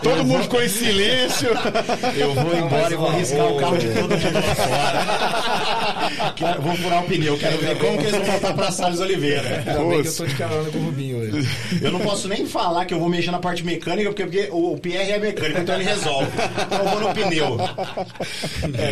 todo 0.03 0.23
mundo 0.23 0.43
ficou 0.43 0.61
em 0.61 0.69
silêncio. 0.69 1.49
Eu 2.15 2.33
vou 2.35 2.55
embora 2.55 2.93
e 2.93 2.97
vou 2.97 3.09
riscar 3.11 3.45
o 3.47 3.57
carro 3.57 3.77
de 3.79 3.87
todo 3.89 4.11
mundo 4.11 4.41
fora. 4.55 5.05
Quero- 6.35 6.61
vou 6.61 6.75
furar 6.75 7.03
o 7.03 7.07
pneu, 7.07 7.37
quero 7.37 7.57
ver 7.57 7.77
como 7.79 7.97
que 7.97 8.03
eles 8.03 8.15
vão 8.17 8.25
voltar 8.25 8.53
pra 8.53 8.71
Salles 8.71 8.99
Oliveira. 8.99 9.63
Ainda 9.67 9.83
bem 9.85 10.01
que 10.03 10.07
eu 10.07 10.15
tô 10.15 10.25
de 10.25 10.35
carona 10.35 10.69
com 10.69 10.77
o 10.77 10.85
Rubinho 10.85 11.17
hoje. 11.17 11.49
Eu 11.81 11.91
não 11.91 11.99
posso 11.99 12.27
nem 12.27 12.45
falar 12.45 12.85
que 12.85 12.93
eu 12.93 12.99
vou 12.99 13.09
mexer 13.09 13.31
na 13.31 13.39
parte 13.39 13.63
mecânica, 13.65 14.09
porque, 14.09 14.23
porque 14.23 14.49
o, 14.51 14.73
o 14.73 14.77
Pierre 14.79 15.13
é 15.13 15.19
mecânico, 15.19 15.59
então 15.61 15.73
ele 15.75 15.83
resolve. 15.85 16.29
Então 16.67 16.77
eu 16.79 16.89
vou 16.89 16.99
no 17.01 17.13
pneu. 17.13 17.57
É, 18.77 18.91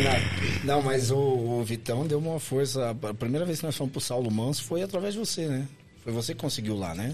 não, 0.63 0.75
não, 0.75 0.81
mas 0.81 1.11
o, 1.11 1.17
o 1.17 1.63
Vitão 1.84 2.07
deu 2.07 2.17
uma 2.17 2.39
força. 2.39 2.91
A 2.91 3.13
primeira 3.13 3.45
vez 3.45 3.59
que 3.59 3.65
nós 3.65 3.75
fomos 3.75 3.91
pro 3.91 3.99
Saulo 4.01 4.31
Manso 4.31 4.63
foi 4.63 4.81
através 4.81 5.13
de 5.15 5.19
você, 5.19 5.47
né? 5.47 5.67
Foi 6.01 6.13
você 6.13 6.34
que 6.34 6.39
conseguiu 6.39 6.77
lá, 6.77 6.95
né? 6.95 7.13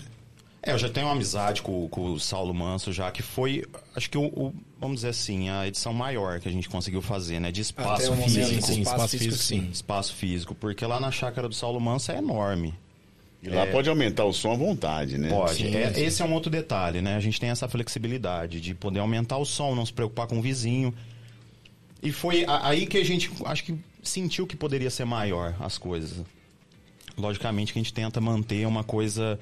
É, 0.61 0.73
eu 0.73 0.77
já 0.77 0.87
tenho 0.89 1.07
uma 1.07 1.13
amizade 1.13 1.61
com, 1.63 1.87
com 1.89 2.11
o 2.11 2.19
Saulo 2.19 2.53
Manso 2.53 2.91
já, 2.93 3.09
que 3.11 3.23
foi, 3.23 3.65
acho 3.95 4.09
que 4.09 4.17
o, 4.17 4.25
o- 4.25 4.53
vamos 4.79 4.97
dizer 4.97 5.09
assim, 5.09 5.49
a 5.49 5.65
edição 5.67 5.91
maior 5.93 6.39
que 6.39 6.47
a 6.47 6.51
gente 6.51 6.69
conseguiu 6.69 7.01
fazer, 7.01 7.39
né? 7.39 7.51
De 7.51 7.61
espaço 7.61 8.03
Até 8.03 8.07
o 8.09 8.15
momento, 8.15 8.29
físico. 8.29 8.61
sim, 8.61 8.81
espaço, 8.81 8.81
espaço 8.81 9.17
físico, 9.17 9.35
físico, 9.37 9.43
sim. 9.65 9.69
Espaço 9.71 10.13
físico, 10.15 10.53
porque 10.55 10.85
lá 10.85 10.99
na 10.99 11.09
chácara 11.11 11.47
do 11.49 11.55
Saulo 11.55 11.79
Manso 11.81 12.11
é 12.11 12.17
enorme. 12.17 12.73
E 13.41 13.47
lá 13.49 13.65
pode 13.67 13.89
aumentar 13.89 14.25
o 14.25 14.33
som 14.33 14.51
à 14.51 14.55
vontade, 14.55 15.17
né? 15.17 15.29
Pode. 15.29 15.55
Sim, 15.63 15.73
É- 15.75 15.93
sim. 15.93 16.01
Esse 16.03 16.21
é 16.21 16.25
um 16.25 16.33
outro 16.33 16.51
detalhe, 16.51 17.01
né? 17.01 17.15
A 17.15 17.19
gente 17.21 17.39
tem 17.39 17.49
essa 17.49 17.67
flexibilidade 17.69 18.59
de 18.61 18.75
poder 18.75 18.99
aumentar 18.99 19.37
o 19.37 19.45
som, 19.45 19.73
não 19.73 19.85
se 19.85 19.93
preocupar 19.93 20.27
com 20.27 20.37
o 20.39 20.41
vizinho. 20.41 20.93
E 22.01 22.11
foi 22.11 22.45
aí 22.47 22.85
que 22.85 22.97
a 22.97 23.03
gente, 23.03 23.29
acho 23.45 23.63
que 23.63 23.77
sentiu 24.01 24.47
que 24.47 24.55
poderia 24.55 24.89
ser 24.89 25.05
maior 25.05 25.55
as 25.59 25.77
coisas. 25.77 26.23
Logicamente 27.17 27.73
que 27.73 27.79
a 27.79 27.81
gente 27.81 27.93
tenta 27.93 28.21
manter 28.21 28.65
uma 28.65 28.83
coisa 28.83 29.39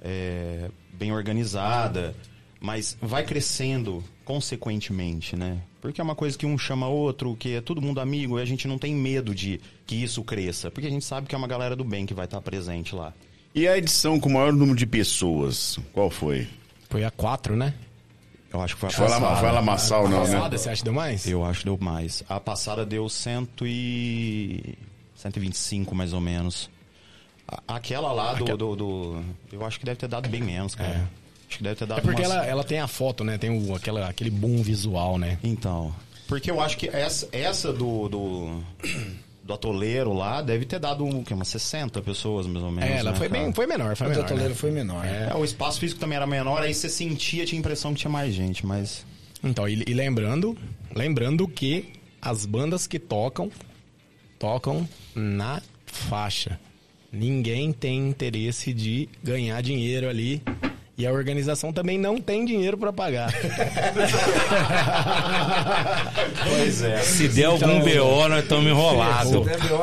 é, 0.00 0.70
bem 0.92 1.12
organizada, 1.12 2.14
mas 2.60 2.96
vai 3.00 3.24
crescendo 3.24 4.02
consequentemente, 4.24 5.36
né? 5.36 5.60
Porque 5.80 6.00
é 6.00 6.04
uma 6.04 6.14
coisa 6.14 6.36
que 6.36 6.46
um 6.46 6.56
chama 6.56 6.88
outro, 6.88 7.36
que 7.36 7.54
é 7.54 7.60
todo 7.60 7.82
mundo 7.82 8.00
amigo, 8.00 8.38
e 8.38 8.42
a 8.42 8.44
gente 8.44 8.66
não 8.66 8.78
tem 8.78 8.94
medo 8.94 9.34
de 9.34 9.60
que 9.86 9.96
isso 9.96 10.22
cresça, 10.22 10.70
porque 10.70 10.86
a 10.86 10.90
gente 10.90 11.04
sabe 11.04 11.26
que 11.26 11.34
é 11.34 11.38
uma 11.38 11.46
galera 11.46 11.76
do 11.76 11.84
bem 11.84 12.06
que 12.06 12.14
vai 12.14 12.24
estar 12.24 12.40
presente 12.40 12.94
lá. 12.94 13.12
E 13.54 13.66
a 13.66 13.78
edição 13.78 14.20
com 14.20 14.28
o 14.28 14.32
maior 14.32 14.52
número 14.52 14.76
de 14.76 14.86
pessoas, 14.86 15.78
qual 15.92 16.10
foi? 16.10 16.46
Foi 16.90 17.04
a 17.04 17.10
4, 17.10 17.56
né? 17.56 17.74
Eu 18.56 18.62
acho 18.62 18.74
que 18.74 18.80
foi 18.80 18.88
a 18.88 18.92
Foi 18.92 19.04
passada. 19.06 19.20
foi 19.36 19.48
não, 20.08 20.20
né? 20.24 20.32
Passada, 20.32 20.58
você 20.58 20.68
acha 20.70 20.78
que 20.78 20.84
deu 20.84 20.92
mais? 20.94 21.26
Eu 21.26 21.44
acho 21.44 21.58
que 21.60 21.64
deu 21.66 21.78
mais. 21.80 22.22
A 22.28 22.40
passada 22.40 22.86
deu 22.86 23.08
cento 23.08 23.66
e... 23.66 24.74
125, 25.16 25.94
mais 25.94 26.12
ou 26.12 26.20
menos. 26.20 26.70
A- 27.46 27.76
Aquela 27.76 28.12
lá 28.12 28.34
do, 28.34 28.44
do, 28.56 28.76
do- 28.76 29.24
Eu 29.52 29.64
acho 29.64 29.78
que 29.78 29.84
deve 29.84 29.98
ter 29.98 30.08
dado 30.08 30.28
bem 30.28 30.42
menos, 30.42 30.74
cara. 30.74 31.08
Acho 31.48 31.58
que 31.58 31.62
deve 31.64 31.76
ter 31.76 31.86
dado 31.86 31.98
É 31.98 32.00
porque 32.02 32.22
umas- 32.22 32.32
ela, 32.32 32.46
ela 32.46 32.64
tem 32.64 32.80
a 32.80 32.88
foto, 32.88 33.22
né? 33.24 33.38
Tem 33.38 33.50
o, 33.50 33.74
aquela, 33.74 34.08
aquele 34.08 34.30
boom 34.30 34.62
visual, 34.62 35.18
né? 35.18 35.38
Então... 35.44 35.94
Porque 36.28 36.50
eu 36.50 36.60
acho 36.60 36.76
que 36.76 36.88
essa, 36.88 37.28
essa 37.30 37.72
do, 37.72 38.08
do... 38.08 38.64
Do 39.46 39.54
atoleiro 39.54 40.12
lá 40.12 40.42
deve 40.42 40.64
ter 40.64 40.80
dado 40.80 41.06
o 41.06 41.22
quê? 41.22 41.32
umas 41.32 41.46
60 41.46 42.02
pessoas, 42.02 42.48
mais 42.48 42.64
ou 42.64 42.72
menos. 42.72 42.90
É, 42.90 42.98
ela 42.98 43.12
né, 43.12 43.16
foi 43.16 43.28
cara? 43.28 43.42
bem, 43.44 43.52
foi 43.52 43.66
menor, 43.66 43.94
foi 43.94 44.06
O 44.08 44.10
menor. 44.10 44.26
toleiro 44.26 44.48
né? 44.50 44.54
foi 44.56 44.70
menor. 44.72 45.04
É, 45.06 45.32
o 45.36 45.44
espaço 45.44 45.78
físico 45.78 46.00
também 46.00 46.16
era 46.16 46.26
menor, 46.26 46.62
aí 46.62 46.74
você 46.74 46.88
sentia, 46.88 47.46
tinha 47.46 47.56
a 47.56 47.60
impressão 47.60 47.94
que 47.94 48.00
tinha 48.00 48.10
mais 48.10 48.34
gente, 48.34 48.66
mas... 48.66 49.06
Então, 49.44 49.68
e, 49.68 49.84
e 49.86 49.94
lembrando, 49.94 50.58
lembrando 50.92 51.46
que 51.46 51.92
as 52.20 52.44
bandas 52.44 52.88
que 52.88 52.98
tocam, 52.98 53.48
tocam 54.36 54.88
na 55.14 55.62
faixa. 55.86 56.58
Ninguém 57.12 57.72
tem 57.72 58.08
interesse 58.08 58.72
de 58.72 59.08
ganhar 59.22 59.62
dinheiro 59.62 60.08
ali 60.08 60.42
E 60.98 61.06
a 61.06 61.12
organização 61.12 61.72
também 61.74 61.98
não 61.98 62.18
tem 62.18 62.44
dinheiro 62.46 62.78
para 62.78 62.90
pagar. 62.92 63.30
Pois 66.48 66.82
é. 66.82 66.98
Se 66.98 67.28
der 67.28 67.44
algum 67.46 67.80
BO, 67.80 68.28
nós 68.28 68.42
estamos 68.42 68.66
enrolados. 68.70 69.32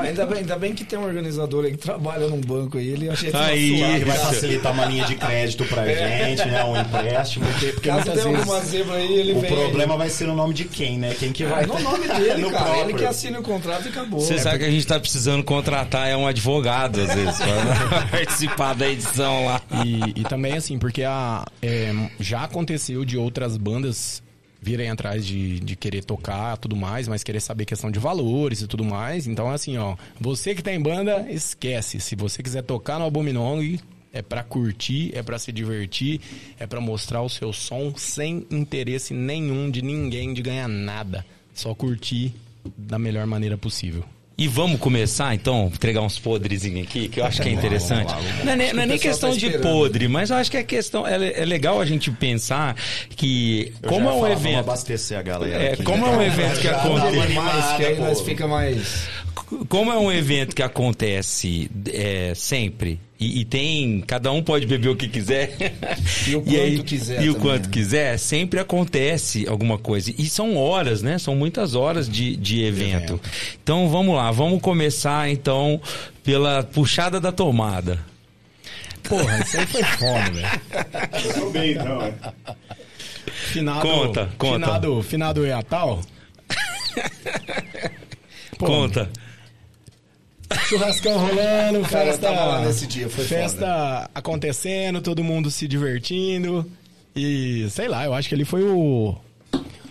Ainda, 0.01 0.26
bem, 0.26 0.39
ainda 0.39 0.55
bem 0.57 0.74
que 0.74 0.84
tem 0.84 0.97
um 0.97 1.03
organizador 1.05 1.66
aí 1.66 1.72
que 1.72 1.78
trabalha 1.78 2.28
num 2.28 2.39
banco 2.41 2.78
aí, 2.78 2.89
ele 2.89 3.09
acha 3.09 3.26
que 3.26 3.32
tá 3.32 3.45
Aí, 3.45 3.78
suave. 3.78 3.99
Que 3.99 4.05
vai 4.05 4.18
facilitar 4.18 4.72
uma 4.74 4.86
linha 4.86 5.05
de 5.05 5.16
crédito 5.16 5.66
pra 5.66 5.86
gente, 5.86 6.47
né? 6.47 6.64
Um 6.64 6.80
empréstimo. 6.80 7.45
Porque, 7.45 7.66
porque 7.68 7.89
Caso 7.89 8.11
tenha 8.11 8.26
alguma 8.26 8.59
zebra 8.61 8.95
aí, 8.95 9.14
ele 9.14 9.34
o 9.34 9.39
vem. 9.41 9.51
problema 9.53 9.97
vai 9.97 10.09
ser 10.09 10.28
no 10.28 10.36
nome 10.36 10.53
de 10.53 10.64
quem, 10.66 10.97
né? 10.97 11.16
Quem 11.20 11.32
que 11.32 11.43
vai. 11.45 11.66
No 11.66 11.80
nome 11.80 12.07
dele, 12.07 12.41
no 12.43 12.51
cara. 12.51 12.64
próprio. 12.66 12.89
Ele 12.89 12.93
que 12.97 13.05
assina 13.05 13.39
o 13.39 13.43
contrato 13.43 13.86
e 13.86 13.89
acabou. 13.89 14.20
Você 14.20 14.39
sabe 14.39 14.59
que 14.59 14.66
a 14.66 14.72
gente 14.72 14.88
tá 14.88 14.99
precisando 14.99 15.43
contratar 15.43 16.07
é 16.07 16.16
um 16.16 16.28
advogado, 16.28 17.01
às 17.01 17.14
vezes, 17.14 17.38
pra 17.38 18.01
participar 18.11 18.74
da 18.74 18.88
edição 18.88 19.45
lá. 19.45 19.61
E, 19.86 20.22
e 20.22 20.24
também 20.24 20.53
assim, 20.53 20.78
porque 20.80 21.02
a, 21.03 21.45
é, 21.61 21.91
já 22.19 22.43
aconteceu 22.43 23.05
de 23.05 23.17
outras 23.17 23.57
bandas 23.57 24.21
virem 24.61 24.89
atrás 24.89 25.25
de, 25.25 25.59
de 25.59 25.75
querer 25.75 26.05
tocar 26.05 26.57
tudo 26.57 26.75
mais, 26.75 27.07
mas 27.07 27.21
querer 27.21 27.41
saber 27.41 27.65
questão 27.65 27.91
de 27.91 27.99
valores 27.99 28.61
e 28.61 28.67
tudo 28.67 28.83
mais. 28.83 29.27
Então, 29.27 29.51
assim, 29.51 29.77
ó, 29.77 29.95
você 30.19 30.55
que 30.55 30.63
tá 30.63 30.73
em 30.73 30.81
banda, 30.81 31.29
esquece. 31.29 31.99
Se 31.99 32.15
você 32.15 32.41
quiser 32.41 32.63
tocar 32.63 32.97
no 32.97 33.05
Abominong, 33.05 33.77
é 34.13 34.21
pra 34.21 34.41
curtir, 34.41 35.11
é 35.13 35.21
pra 35.21 35.37
se 35.37 35.51
divertir, 35.51 36.21
é 36.57 36.65
pra 36.65 36.79
mostrar 36.79 37.21
o 37.21 37.29
seu 37.29 37.51
som 37.51 37.93
sem 37.97 38.45
interesse 38.49 39.13
nenhum 39.13 39.69
de 39.69 39.81
ninguém 39.81 40.33
de 40.33 40.41
ganhar 40.41 40.69
nada. 40.69 41.25
Só 41.53 41.75
curtir 41.75 42.33
da 42.77 42.97
melhor 42.97 43.27
maneira 43.27 43.57
possível. 43.57 44.05
E 44.36 44.47
vamos 44.47 44.79
começar, 44.79 45.36
então, 45.36 45.69
entregar 45.73 46.01
uns 46.01 46.17
podrezinhos 46.17 46.88
aqui, 46.88 47.07
que 47.07 47.19
eu 47.19 47.25
acho 47.25 47.39
que 47.41 47.49
é 47.49 47.51
interessante. 47.51 48.11
Não 48.43 48.51
é, 48.53 48.55
nem- 48.55 48.73
não 48.73 48.81
é 48.81 48.86
nem 48.88 48.97
O 48.97 48.99
pessoal 48.99 49.31
questão 49.31 49.51
tá 49.51 49.57
de 49.57 49.63
podre, 49.63 50.07
mas 50.07 50.31
eu 50.31 50.38
acho 50.38 50.49
que 50.49 50.57
é 50.57 50.63
questão. 50.63 51.05
É, 51.05 51.41
é 51.41 51.45
legal 51.45 51.79
a 51.79 51.86
gente 51.86 52.09
pensar 52.09 52.75
que, 53.09 53.71
Eu 53.84 53.89
como 53.89 54.05
já 54.05 54.09
é 54.09 54.13
um 54.13 54.15
falar, 54.21 54.29
Vamos 54.29 54.45
evento. 54.45 54.59
abastecer 54.59 55.17
a 55.19 55.21
galera. 55.21 55.63
É, 55.63 55.73
aqui, 55.73 55.84
como 55.84 56.05
né? 56.07 56.13
é 56.13 56.17
um 56.17 56.21
evento 56.23 56.59
que 56.59 56.67
acontece. 56.67 57.29
mais, 57.34 57.77
que 57.77 57.86
aí 57.86 57.95
pô. 57.95 58.01
nós 58.03 58.21
fica 58.21 58.47
mais. 58.47 59.07
Como 59.69 59.91
é 59.91 59.97
um 59.99 60.11
evento 60.11 60.55
que 60.55 60.63
acontece 60.63 61.69
é, 61.93 62.34
sempre 62.36 62.99
e, 63.24 63.39
e 63.39 63.45
tem 63.45 64.01
cada 64.05 64.32
um 64.32 64.43
pode 64.43 64.65
beber 64.65 64.89
o 64.89 64.95
que 64.95 65.07
quiser 65.07 65.55
E 66.28 66.36
o 66.36 66.41
quanto 66.43 66.84
quiser 66.84 67.24
e 67.24 67.30
o 67.30 67.34
também, 67.34 67.47
quanto 67.47 67.65
né? 67.65 67.71
quiser 67.71 68.17
sempre 68.17 68.59
acontece 68.59 69.45
alguma 69.47 69.78
coisa 69.78 70.13
e 70.17 70.28
são 70.28 70.57
horas 70.57 71.01
né 71.01 71.17
são 71.17 71.36
muitas 71.36 71.76
horas 71.76 72.09
de, 72.09 72.36
de 72.36 72.63
evento 72.63 73.19
então 73.61 73.88
vamos 73.89 74.15
lá 74.15 74.32
vamos 74.32 74.61
começar 74.61 75.30
então 75.30 75.80
pela 76.24 76.63
puxada 76.63 77.19
da 77.19 77.32
tomada 77.32 77.99
Porra, 79.03 79.39
isso 79.39 79.59
aí 79.59 79.67
foi 79.67 79.84
foda, 79.84 80.32
velho. 80.32 81.34
Tô 81.34 81.49
bem, 81.49 81.71
então. 81.71 82.01
é. 82.01 82.13
Finado, 83.26 83.82
Conta, 83.82 84.30
conta. 84.38 84.65
Finado, 84.65 85.03
finado 85.03 85.45
Eatal. 85.45 86.01
Pô, 88.57 88.65
conta 88.65 89.09
Churrascão 90.67 91.17
rolando, 91.17 91.81
Cara, 91.81 92.05
eu 92.05 92.11
festa. 92.13 92.27
tava 92.27 92.43
lá 92.45 92.61
nesse 92.65 92.87
dia, 92.87 93.09
foi 93.09 93.23
Festa 93.25 94.09
acontecendo, 94.13 95.01
todo 95.01 95.23
mundo 95.23 95.49
se 95.51 95.67
divertindo. 95.67 96.69
E 97.15 97.67
sei 97.69 97.87
lá, 97.87 98.05
eu 98.05 98.13
acho 98.13 98.27
que 98.29 98.35
ele 98.35 98.45
foi 98.45 98.63
o. 98.63 99.15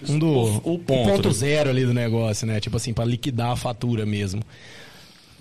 Um 0.08 0.18
do. 0.18 0.26
O- 0.26 0.74
o 0.74 0.78
ponto, 0.78 1.28
né? 1.28 1.34
zero 1.34 1.70
ali 1.70 1.84
do 1.84 1.94
negócio, 1.94 2.46
né? 2.46 2.58
Tipo 2.58 2.76
assim, 2.76 2.92
pra 2.92 3.04
liquidar 3.04 3.50
a 3.52 3.56
fatura 3.56 4.04
mesmo. 4.04 4.42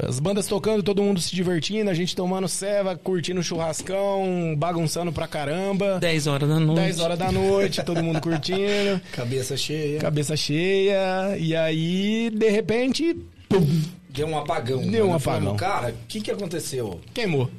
As 0.04 0.20
bandas 0.20 0.48
tocando, 0.48 0.82
todo 0.82 1.04
mundo 1.04 1.22
se 1.22 1.36
divertindo, 1.36 1.90
a 1.90 1.94
gente 1.94 2.16
tomando 2.16 2.48
ceva, 2.48 2.96
curtindo 2.96 3.44
churrascão, 3.44 4.56
bagunçando 4.58 5.12
pra 5.12 5.28
caramba. 5.28 6.00
10 6.00 6.26
horas 6.26 6.50
da 6.50 6.60
noite 6.60 6.82
10 6.82 7.00
horas 7.00 7.20
da 7.20 7.32
noite, 7.32 7.84
todo 7.84 8.02
mundo 8.04 8.20
curtindo. 8.20 9.00
Cabeça 9.14 9.56
cheia. 9.56 10.00
cabeça 10.00 10.36
cheia, 10.36 11.38
e 11.38 11.56
aí, 11.56 12.32
de 12.34 12.50
repente, 12.50 13.16
pum, 13.48 13.68
Deu 14.12 14.28
um 14.28 14.38
apagão. 14.38 14.86
Deu 14.86 15.08
um 15.08 15.14
apagão. 15.14 15.56
Cara, 15.56 15.90
o 15.90 16.08
que, 16.08 16.22
que 16.22 16.32
aconteceu? 16.32 17.00
queimou. 17.14 17.50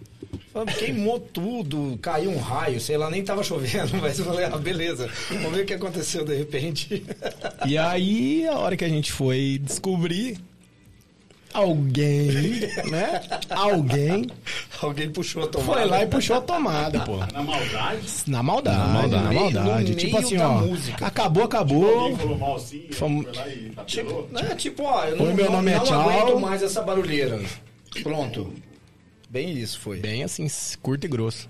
Queimou 0.78 1.18
tudo, 1.18 1.98
caiu 2.02 2.30
um 2.30 2.38
raio, 2.38 2.78
sei 2.78 2.98
lá, 2.98 3.10
nem 3.10 3.24
tava 3.24 3.42
chovendo, 3.42 3.96
mas 4.00 4.18
eu 4.18 4.26
falei, 4.26 4.44
ah, 4.44 4.58
beleza, 4.58 5.08
vamos 5.30 5.52
ver 5.52 5.62
o 5.62 5.66
que 5.66 5.72
aconteceu 5.72 6.26
de 6.26 6.36
repente. 6.36 7.02
E 7.66 7.78
aí, 7.78 8.46
a 8.46 8.58
hora 8.58 8.76
que 8.76 8.84
a 8.84 8.88
gente 8.88 9.10
foi 9.10 9.58
descobrir, 9.62 10.38
alguém, 11.52 12.28
né? 12.90 13.20
Alguém 13.50 14.26
Alguém 14.80 15.10
puxou 15.10 15.44
a 15.44 15.46
tomada. 15.46 15.72
foi 15.80 15.84
lá 15.88 16.02
e 16.02 16.06
puxou 16.06 16.36
a 16.36 16.40
tomada, 16.40 17.00
pô. 17.00 17.16
Na 17.32 17.42
maldade, 17.42 18.06
Na 18.26 18.42
maldade, 18.42 18.78
na 18.78 18.86
maldade. 18.86 19.34
maldade. 19.34 19.54
No 19.68 19.74
meio- 19.76 19.88
no 19.88 19.94
tipo 19.94 20.18
assim, 20.18 20.36
da 20.36 20.48
ó. 20.50 20.58
música. 20.60 21.06
Acabou, 21.06 21.44
acabou. 21.44 21.98
alguém 22.00 22.16
falou 22.16 22.38
mal 22.38 22.56
assim, 22.56 22.84
aí 22.88 22.92
Fomos- 22.92 23.24
foi 23.26 23.34
lá 23.36 23.48
e. 23.48 23.72
Tipo, 23.86 24.28
né, 24.32 24.54
tipo, 24.56 24.82
ó, 24.82 25.04
eu 25.04 25.16
não, 25.16 25.26
Oi, 25.26 25.34
meu 25.34 25.44
não, 25.46 25.52
nome 25.52 25.70
é 25.70 25.76
não 25.76 25.84
tchau. 25.84 26.08
aguento 26.10 26.40
mais 26.40 26.62
essa 26.62 26.82
barulheira. 26.82 27.40
Pronto. 28.02 28.52
Bem 29.30 29.52
isso 29.58 29.78
foi. 29.80 29.98
Bem 29.98 30.22
assim, 30.24 30.46
curto 30.82 31.04
e 31.04 31.08
grosso. 31.08 31.48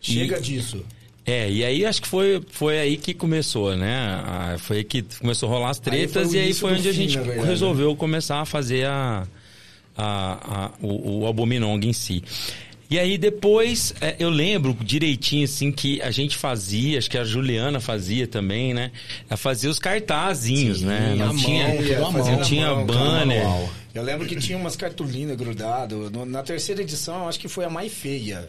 Chega 0.00 0.40
disso. 0.40 0.84
É, 1.26 1.50
e 1.50 1.64
aí 1.64 1.84
acho 1.84 2.00
que 2.02 2.06
foi, 2.06 2.40
foi 2.50 2.78
aí 2.78 2.96
que 2.96 3.12
começou, 3.12 3.76
né? 3.76 4.54
Foi 4.58 4.78
aí 4.78 4.84
que 4.84 5.02
começou 5.18 5.48
a 5.48 5.52
rolar 5.52 5.70
as 5.70 5.78
Aí 5.78 5.82
tretas 5.84 6.32
o 6.32 6.36
e 6.36 6.38
aí 6.38 6.54
foi 6.54 6.72
onde 6.74 6.88
a 6.88 6.92
fim, 6.92 7.00
gente 7.00 7.16
na 7.16 7.22
verdade, 7.24 7.48
resolveu 7.48 7.96
começar 7.96 8.40
a 8.40 8.44
fazer 8.44 8.86
a, 8.86 9.26
a, 9.96 10.66
a- 10.66 10.70
o, 10.80 11.22
o 11.22 11.26
Abominong 11.26 11.84
em 11.84 11.92
si. 11.92 12.22
E 12.88 12.96
aí 13.00 13.18
depois, 13.18 13.92
é, 14.00 14.14
eu 14.20 14.30
lembro 14.30 14.76
direitinho 14.80 15.44
assim 15.44 15.72
que 15.72 16.00
a 16.00 16.12
gente 16.12 16.36
fazia, 16.36 16.96
acho 16.98 17.10
que 17.10 17.18
a 17.18 17.24
Juliana 17.24 17.80
fazia 17.80 18.28
também, 18.28 18.72
né? 18.72 18.92
Ela 19.28 19.36
fazia 19.36 19.68
os 19.68 19.80
cartazinhos, 19.80 20.82
né? 20.82 21.10
à 21.14 21.16
Não 21.16 21.26
mão, 21.34 21.36
tinha, 21.36 21.66
mão. 22.00 22.12
não 22.12 22.40
tinha 22.42 22.72
mão, 22.72 22.86
banner. 22.86 23.44
Eu 23.96 24.02
lembro 24.02 24.26
que 24.26 24.36
tinha 24.36 24.58
umas 24.58 24.76
cartolinas 24.76 25.36
grudadas. 25.36 26.10
Na 26.26 26.42
terceira 26.42 26.82
edição, 26.82 27.22
eu 27.22 27.28
acho 27.28 27.38
que 27.40 27.48
foi 27.48 27.64
a 27.64 27.70
mais 27.70 27.92
feia. 27.92 28.46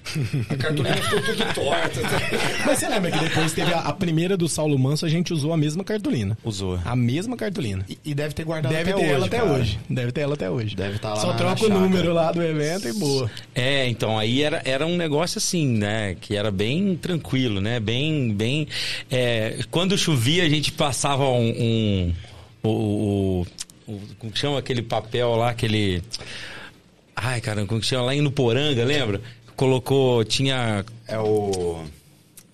A 0.49 0.55
cartolina 0.57 0.95
ficou 0.97 1.21
tudo 1.21 1.53
torta. 1.53 2.01
Mas 2.65 2.79
você 2.79 2.89
lembra 2.89 3.11
que 3.11 3.19
depois 3.19 3.53
teve 3.53 3.73
a, 3.73 3.79
a 3.79 3.93
primeira 3.93 4.35
do 4.35 4.49
Saulo 4.49 4.77
Manso, 4.77 5.05
a 5.05 5.09
gente 5.09 5.33
usou 5.33 5.53
a 5.53 5.57
mesma 5.57 5.83
cartolina. 5.83 6.37
Usou. 6.43 6.77
A 6.83 6.95
mesma 6.95 7.37
cartolina. 7.37 7.85
E, 7.87 7.97
e 8.03 8.13
deve 8.13 8.33
ter 8.33 8.43
guardado 8.43 8.73
Deve 8.73 8.91
até 8.91 8.99
ter 8.99 9.05
hoje. 9.05 9.13
ela 9.15 9.25
até 9.25 9.37
cara. 9.39 9.51
hoje. 9.53 9.79
Deve 9.89 10.11
ter 10.11 10.21
ela 10.21 10.33
até 10.33 10.49
hoje. 10.49 10.75
Deve 10.75 10.99
tá 10.99 11.09
lá 11.13 11.15
Só 11.21 11.27
na- 11.27 11.33
troca 11.35 11.67
na 11.69 11.75
o 11.75 11.79
número 11.79 12.13
lá 12.13 12.31
do 12.31 12.43
evento 12.43 12.87
e 12.87 12.93
boa. 12.93 13.31
É, 13.55 13.87
então 13.87 14.19
aí 14.19 14.41
era, 14.43 14.61
era 14.65 14.85
um 14.85 14.97
negócio 14.97 15.37
assim, 15.37 15.65
né? 15.65 16.15
Que 16.19 16.35
era 16.35 16.51
bem 16.51 16.95
tranquilo, 16.97 17.61
né? 17.61 17.79
Bem, 17.79 18.33
bem. 18.33 18.67
é, 19.09 19.59
quando 19.71 19.97
chovia 19.97 20.43
a 20.43 20.49
gente 20.49 20.71
passava 20.73 21.23
um, 21.29 21.49
um- 21.49 22.13
o, 22.63 22.69
o, 23.43 23.47
o- 23.87 24.01
como 24.19 24.31
que 24.31 24.39
chama 24.39 24.59
aquele 24.59 24.81
papel 24.81 25.35
lá, 25.35 25.49
aquele. 25.51 26.01
Ai, 27.15 27.41
caramba, 27.41 27.67
como 27.67 27.81
que 27.81 27.87
chama 27.87 28.05
lá 28.05 28.15
em 28.15 28.21
Nuporanga, 28.21 28.83
lembra? 28.85 29.21
Colocou, 29.55 30.23
tinha 30.23 30.85
É 31.07 31.17
o. 31.17 31.83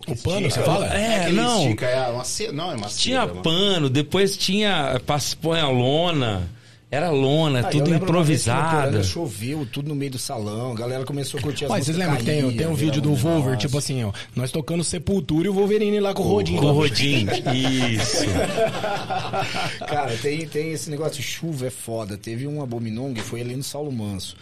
O 0.05 0.15
pano, 0.21 0.49
você 0.51 0.61
fala? 0.61 0.87
É, 0.87 1.21
aquele 1.21 1.37
não. 1.37 1.63
estica, 1.63 1.85
é 1.85 2.07
uma 2.09 2.23
ce- 2.25 2.51
Não, 2.51 2.71
é 2.71 2.75
uma 2.75 2.87
tinha 2.89 3.21
cera, 3.21 3.27
mano. 3.27 3.41
pano, 3.41 3.89
depois 3.89 4.35
tinha 4.35 4.99
põe 5.41 5.59
a 5.61 5.67
lona, 5.69 6.49
era 6.93 7.09
lona, 7.09 7.61
Ah, 7.61 7.63
tudo. 7.63 7.99
Poranga 7.99 9.03
Choveu 9.03 9.65
tudo 9.65 9.89
no 9.89 9.95
meio 9.95 10.11
do 10.11 10.19
salão. 10.19 10.71
A 10.73 10.75
galera 10.75 11.03
começou 11.05 11.39
a 11.39 11.43
curtir 11.43 11.65
as 11.65 11.71
Mas 11.71 11.85
vocês 11.85 11.97
lembram 11.97 12.17
que 12.17 12.25
tem, 12.25 12.51
tem 12.55 12.67
um 12.67 12.75
vídeo 12.75 13.01
do 13.01 13.11
um 13.11 13.15
Volver, 13.15 13.39
negócio. 13.51 13.59
tipo 13.67 13.77
assim, 13.77 14.03
ó. 14.03 14.11
Nós 14.35 14.51
tocando 14.51 14.83
Sepultura 14.83 15.47
e 15.47 15.49
o 15.49 15.53
Wolverine 15.53 15.99
lá 15.99 16.13
com 16.13 16.21
o 16.21 16.27
Rodinho. 16.27 16.59
Com 16.61 16.67
o 16.67 16.73
Rodinho, 16.73 17.29
isso. 17.55 18.25
Cara, 19.87 20.15
tem, 20.21 20.47
tem 20.47 20.71
esse 20.71 20.89
negócio 20.89 21.17
de 21.17 21.23
chuva, 21.23 21.67
é 21.67 21.69
foda. 21.69 22.17
Teve 22.17 22.47
um 22.47 22.61
abominong, 22.61 23.15
foi 23.21 23.41
ali 23.41 23.55
no 23.55 23.63
Saulo 23.63 23.91
Manso. 23.91 24.35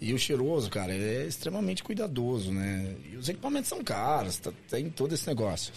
E 0.00 0.12
o 0.12 0.18
cheiroso, 0.18 0.68
cara, 0.68 0.92
é 0.92 1.24
extremamente 1.26 1.82
cuidadoso, 1.82 2.52
né? 2.52 2.90
E 3.12 3.16
os 3.16 3.28
equipamentos 3.28 3.68
são 3.70 3.82
caros, 3.82 4.36
tá- 4.38 4.50
tem 4.68 4.90
todo 4.90 5.14
esse 5.14 5.26
negócio. 5.26 5.72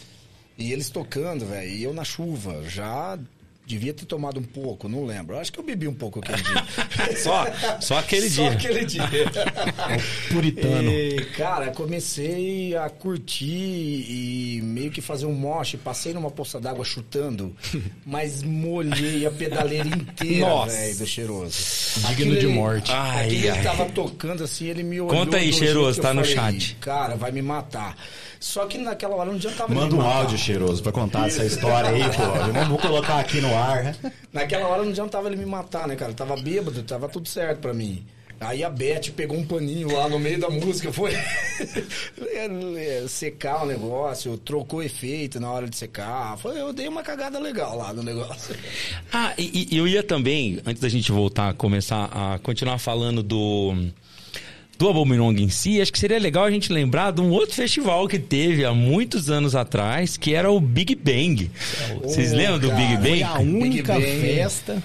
E 0.58 0.74
eles 0.74 0.90
tocando, 0.90 1.46
velho, 1.46 1.70
e 1.70 1.84
eu 1.84 1.94
na 1.94 2.04
chuva, 2.04 2.64
já 2.68 3.18
devia 3.68 3.94
ter 3.94 4.06
tomado 4.06 4.40
um 4.40 4.44
pouco, 4.44 4.88
não 4.88 5.06
lembro. 5.06 5.38
Acho 5.38 5.52
que 5.52 5.60
eu 5.60 5.64
bebi 5.64 5.88
um 5.88 5.94
pouco 5.94 6.20
aquele 6.20 6.42
dia. 6.42 6.66
Só, 7.18 7.46
só 7.82 7.98
aquele 7.98 8.30
Só 8.30 8.44
dia. 8.44 8.52
aquele 8.52 8.86
dia. 8.86 9.04
Puritano. 10.32 10.90
E, 10.90 11.26
cara, 11.36 11.72
comecei 11.72 12.76
a 12.76 12.90
curtir 12.90 13.46
e 13.46 14.62
meio 14.64 14.90
que 14.90 15.02
fazer 15.02 15.26
um 15.26 15.34
moche. 15.34 15.78
Passei 15.78 16.14
numa 16.14 16.32
poça 16.32 16.60
d'água 16.60 16.86
chutando, 16.86 17.56
mas 18.06 18.42
molhei 18.42 19.26
a 19.26 19.32
pedaleira 19.32 19.88
inteira, 19.88 20.48
Nossa. 20.48 20.76
velho, 20.76 20.98
do 20.98 21.06
cheiroso. 21.06 21.58
Digno 22.08 22.38
de 22.38 22.48
morte. 22.48 22.92
Ai, 22.92 23.26
aquele 23.26 23.50
ai. 23.50 23.58
ele 23.58 23.64
tava 23.64 23.86
tocando 23.86 24.44
assim, 24.44 24.68
ele 24.68 24.84
me 24.84 25.02
olhou. 25.02 25.20
Conta 25.20 25.38
aí, 25.38 25.52
cheiroso, 25.52 26.02
tá 26.02 26.14
no 26.14 26.24
falei, 26.24 26.60
chat. 26.60 26.78
Cara, 26.80 27.16
vai 27.16 27.32
me 27.32 27.42
matar. 27.42 27.98
Só 28.40 28.66
que 28.66 28.78
naquela 28.78 29.16
hora 29.16 29.30
não 29.30 29.36
adiantava 29.38 29.74
Manda 29.74 29.88
nem 29.88 29.96
um 29.96 30.04
matar. 30.04 30.18
áudio 30.18 30.38
cheiroso 30.38 30.84
pra 30.84 30.92
contar 30.92 31.28
essa 31.28 31.44
história 31.46 31.90
aí, 31.90 32.04
pô. 32.04 32.52
Vamos 32.54 32.82
colocar 32.82 33.20
aqui 33.20 33.42
no 33.42 33.54
ar. 33.56 33.96
Naquela 34.32 34.68
hora 34.68 34.84
não 34.84 34.90
adiantava 34.92 35.28
ele 35.28 35.38
me 35.38 35.46
matar, 35.46 35.88
né, 35.88 35.96
cara? 35.96 36.12
Eu 36.12 36.16
tava 36.16 36.36
bêbado, 36.38 36.82
tava 36.84 37.08
tudo 37.10 37.28
certo 37.28 37.60
pra 37.60 37.74
mim. 37.74 38.06
Aí 38.40 38.64
a 38.64 38.70
Beth 38.70 39.12
pegou 39.16 39.36
um 39.36 39.44
paninho 39.44 39.92
lá 39.92 40.08
no 40.08 40.20
meio 40.20 40.40
da 40.40 40.48
música, 40.48 40.94
foi 40.94 41.12
secar 43.08 43.64
o 43.64 43.66
negócio, 43.66 44.38
trocou 44.38 44.84
efeito 44.84 45.40
na 45.40 45.52
hora 45.52 45.68
de 45.68 45.76
secar. 45.76 46.38
Foi, 46.38 46.60
eu 46.60 46.72
dei 46.72 46.88
uma 46.88 47.02
cagada 47.02 47.40
legal 47.40 47.76
lá 47.76 47.92
no 47.94 48.04
negócio. 48.04 48.56
Ah, 49.12 49.34
e, 49.40 49.68
e 49.72 49.78
eu 49.78 49.88
ia 49.88 50.04
também, 50.04 50.60
antes 50.66 50.82
da 50.82 50.90
gente 50.90 51.12
voltar 51.12 51.50
a 51.50 51.54
começar 51.54 52.06
a 52.14 52.38
continuar 52.40 52.78
falando 52.78 53.24
do 53.24 53.74
do 54.78 54.90
Abominong 54.90 55.42
em 55.42 55.50
si, 55.50 55.82
acho 55.82 55.92
que 55.92 56.00
seria 56.00 56.20
legal 56.20 56.44
a 56.46 56.52
gente 56.52 56.72
lembrar 56.72 57.12
de 57.12 57.20
um 57.22 57.32
outro 57.32 57.56
festival 57.56 58.08
que 58.08 58.20
teve 58.20 58.64
há 58.64 58.74
muitos 58.74 59.30
anos 59.30 59.56
atrás, 59.56 60.18
que 60.18 60.34
era 60.36 60.52
o 60.52 60.60
Big 60.60 60.94
Bang. 60.96 61.50
Vocês 62.04 62.32
lembram 62.32 62.60
do 62.60 62.72
Big 62.72 62.96
Bang? 62.98 63.08
Foi 63.20 63.24
a 63.24 63.40
única 63.40 63.94
Bang. 63.94 64.06
festa. 64.22 64.84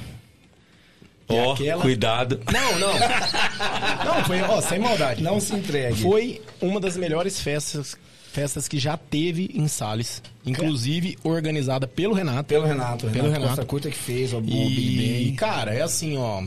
Ó, 1.29 1.53
aquela- 1.55 1.83
cuidado. 1.83 2.41
Não, 2.53 2.79
não. 2.79 2.93
Não, 4.05 4.25
foi, 4.25 4.43
ó, 4.43 4.61
sem 4.61 4.79
maldade. 4.79 5.23
Não 5.23 5.41
se 5.41 5.55
entregue. 5.55 6.03
Foi 6.03 6.41
uma 6.61 6.79
das 6.81 6.97
melhores 6.97 7.41
festas, 7.41 7.97
festas 8.33 8.69
que 8.69 8.79
já 8.79 8.97
teve 8.97 9.51
em 9.55 9.67
Salles. 9.69 10.23
Inclusive 10.45 11.17
organizada 11.23 11.87
pelo 11.87 12.13
Renato. 12.13 12.45
Pelo 12.49 12.67
Renato, 12.67 13.07
Pelo 13.07 13.13
Renato 13.13 13.33
Renato. 13.33 13.49
Costa 13.49 13.65
Curta 13.65 13.91
que 13.91 13.97
fez 13.97 14.33
o, 14.33 14.39
o 14.39 14.45
E, 14.45 14.69
Big 14.75 15.25
Bang. 15.27 15.33
cara, 15.37 15.73
é 15.75 15.81
assim, 15.83 16.17
ó. 16.19 16.43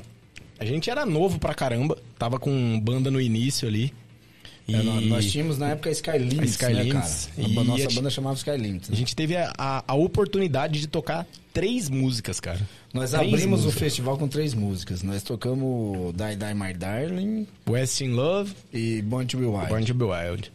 A 0.59 0.65
gente 0.65 0.89
era 0.89 1.05
novo 1.05 1.39
pra 1.39 1.53
caramba. 1.53 1.97
Tava 2.17 2.39
com 2.39 2.79
banda 2.79 3.11
no 3.11 3.19
início 3.19 3.67
ali. 3.67 3.93
E 4.67 4.73
É, 4.73 4.81
nós, 4.81 5.31
tínhamos 5.31 5.59
na 5.59 5.69
época 5.69 5.89
a 5.89 5.91
Sky 5.91 6.17
Limits, 6.17 6.51
Sky 6.53 6.65
né, 6.73 6.83
Limits. 6.83 7.29
cara? 7.35 7.47
A 7.47 7.49
E 7.49 7.53
nossa 7.53 7.71
a 7.73 7.77
gente- 7.77 7.95
banda 7.95 8.09
chamava 8.09 8.35
Sky 8.35 8.57
Limits. 8.57 8.89
né? 8.89 8.95
a 8.95 8.97
gente 8.97 9.15
teve 9.15 9.35
a, 9.35 9.53
a- 9.55 9.83
a 9.87 9.93
oportunidade 9.93 10.79
de 10.81 10.87
tocar 10.87 11.27
três 11.53 11.87
músicas, 11.87 12.39
cara. 12.39 12.59
Nós 12.91 13.11
Três 13.11 13.27
abrimos 13.31 13.59
o 13.59 13.63
músicas. 13.65 13.79
festival 13.79 14.17
com 14.17 14.27
três 14.27 14.55
músicas. 14.55 15.03
Nós 15.03 15.21
tocamos 15.21 16.13
Die 16.15 16.35
Die 16.35 16.53
My 16.55 16.73
Darling 16.73 17.45
West 17.69 18.01
in 18.01 18.09
Love, 18.13 18.53
e 18.73 19.03
Born 19.03 19.27
to 19.27 19.37
Be 19.37 19.45
Wild. 19.45 19.67
Born 19.67 19.85
to 19.85 19.93
be 19.93 20.03
Wild. 20.05 20.51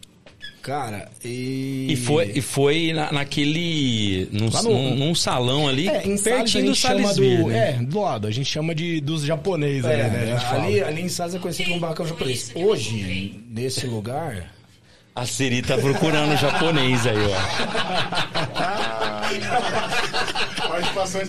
Cara, 0.63 1.09
e... 1.25 1.87
E 1.91 1.97
foi, 1.97 2.33
e 2.35 2.41
foi 2.43 2.93
na- 2.93 3.11
naquele. 3.11 4.29
Num, 4.31 4.51
no- 4.51 4.63
num- 4.63 4.95
num 4.97 5.15
salão 5.15 5.67
ali, 5.67 5.89
É, 5.89 6.07
em 6.07 6.17
Salles 6.19 6.27
a 6.27 6.31
pertinho 6.43 6.65
do 6.65 6.75
gente 6.75 6.79
chama 6.81 6.95
Salles 7.01 7.17
do... 7.17 7.23
Beer, 7.23 7.47
né? 7.47 7.69
É, 7.71 7.73
do 7.83 8.01
lado. 8.01 8.27
A 8.27 8.31
gente 8.31 8.51
chama 8.51 8.75
de 8.75 9.01
dos 9.01 9.23
japoneses 9.23 9.85
É, 9.87 10.03
ali, 10.03 10.11
né? 10.11 10.23
A 10.23 10.27
gente 10.37 10.45
fala. 10.51 10.65
ali, 10.65 10.81
ali 10.83 11.01
em 11.03 11.09
Salles 11.09 11.35
é 11.35 11.39
conhecido 11.39 11.69
como 11.71 11.81
Barracão 11.81 12.07
Japonês. 12.07 12.53
Hoje, 12.55 13.41
nesse 13.51 13.87
lugar... 13.87 14.53
A 15.13 15.27
Siri 15.27 15.61
tá 15.61 15.77
procurando 15.77 16.37
japonês 16.39 17.05
aí, 17.05 17.17
ó. 17.19 17.35
Participação. 20.69 21.21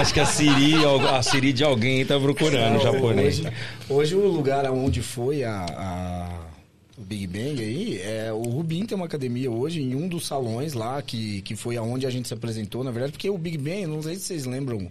Acho 0.00 0.14
que 0.14 0.20
a 0.20 0.26
Siri, 0.26 0.74
a 1.12 1.22
Siri 1.22 1.52
de 1.52 1.62
alguém 1.62 2.04
tá 2.06 2.18
procurando 2.18 2.80
japonês. 2.82 3.40
Hoje, 3.40 3.52
hoje 3.88 4.14
o 4.14 4.26
lugar 4.28 4.64
onde 4.70 5.02
foi 5.02 5.44
a, 5.44 5.66
a- 5.76 6.28
o 6.96 7.02
Big 7.02 7.26
Bang 7.26 7.60
aí, 7.60 8.00
é, 8.00 8.32
o 8.32 8.42
Rubim 8.42 8.86
tem 8.86 8.94
uma 8.96 9.06
academia 9.06 9.50
hoje 9.50 9.80
em 9.82 9.94
um 9.94 10.06
dos 10.08 10.26
salões 10.26 10.74
lá, 10.74 11.02
que, 11.02 11.42
que 11.42 11.56
foi 11.56 11.76
aonde 11.76 12.06
a 12.06 12.10
gente 12.10 12.28
se 12.28 12.34
apresentou, 12.34 12.84
na 12.84 12.90
verdade, 12.92 13.12
porque 13.12 13.28
o 13.28 13.36
Big 13.38 13.58
Bang, 13.58 13.86
não 13.86 14.00
sei 14.02 14.14
se 14.14 14.22
vocês 14.22 14.44
lembram, 14.44 14.88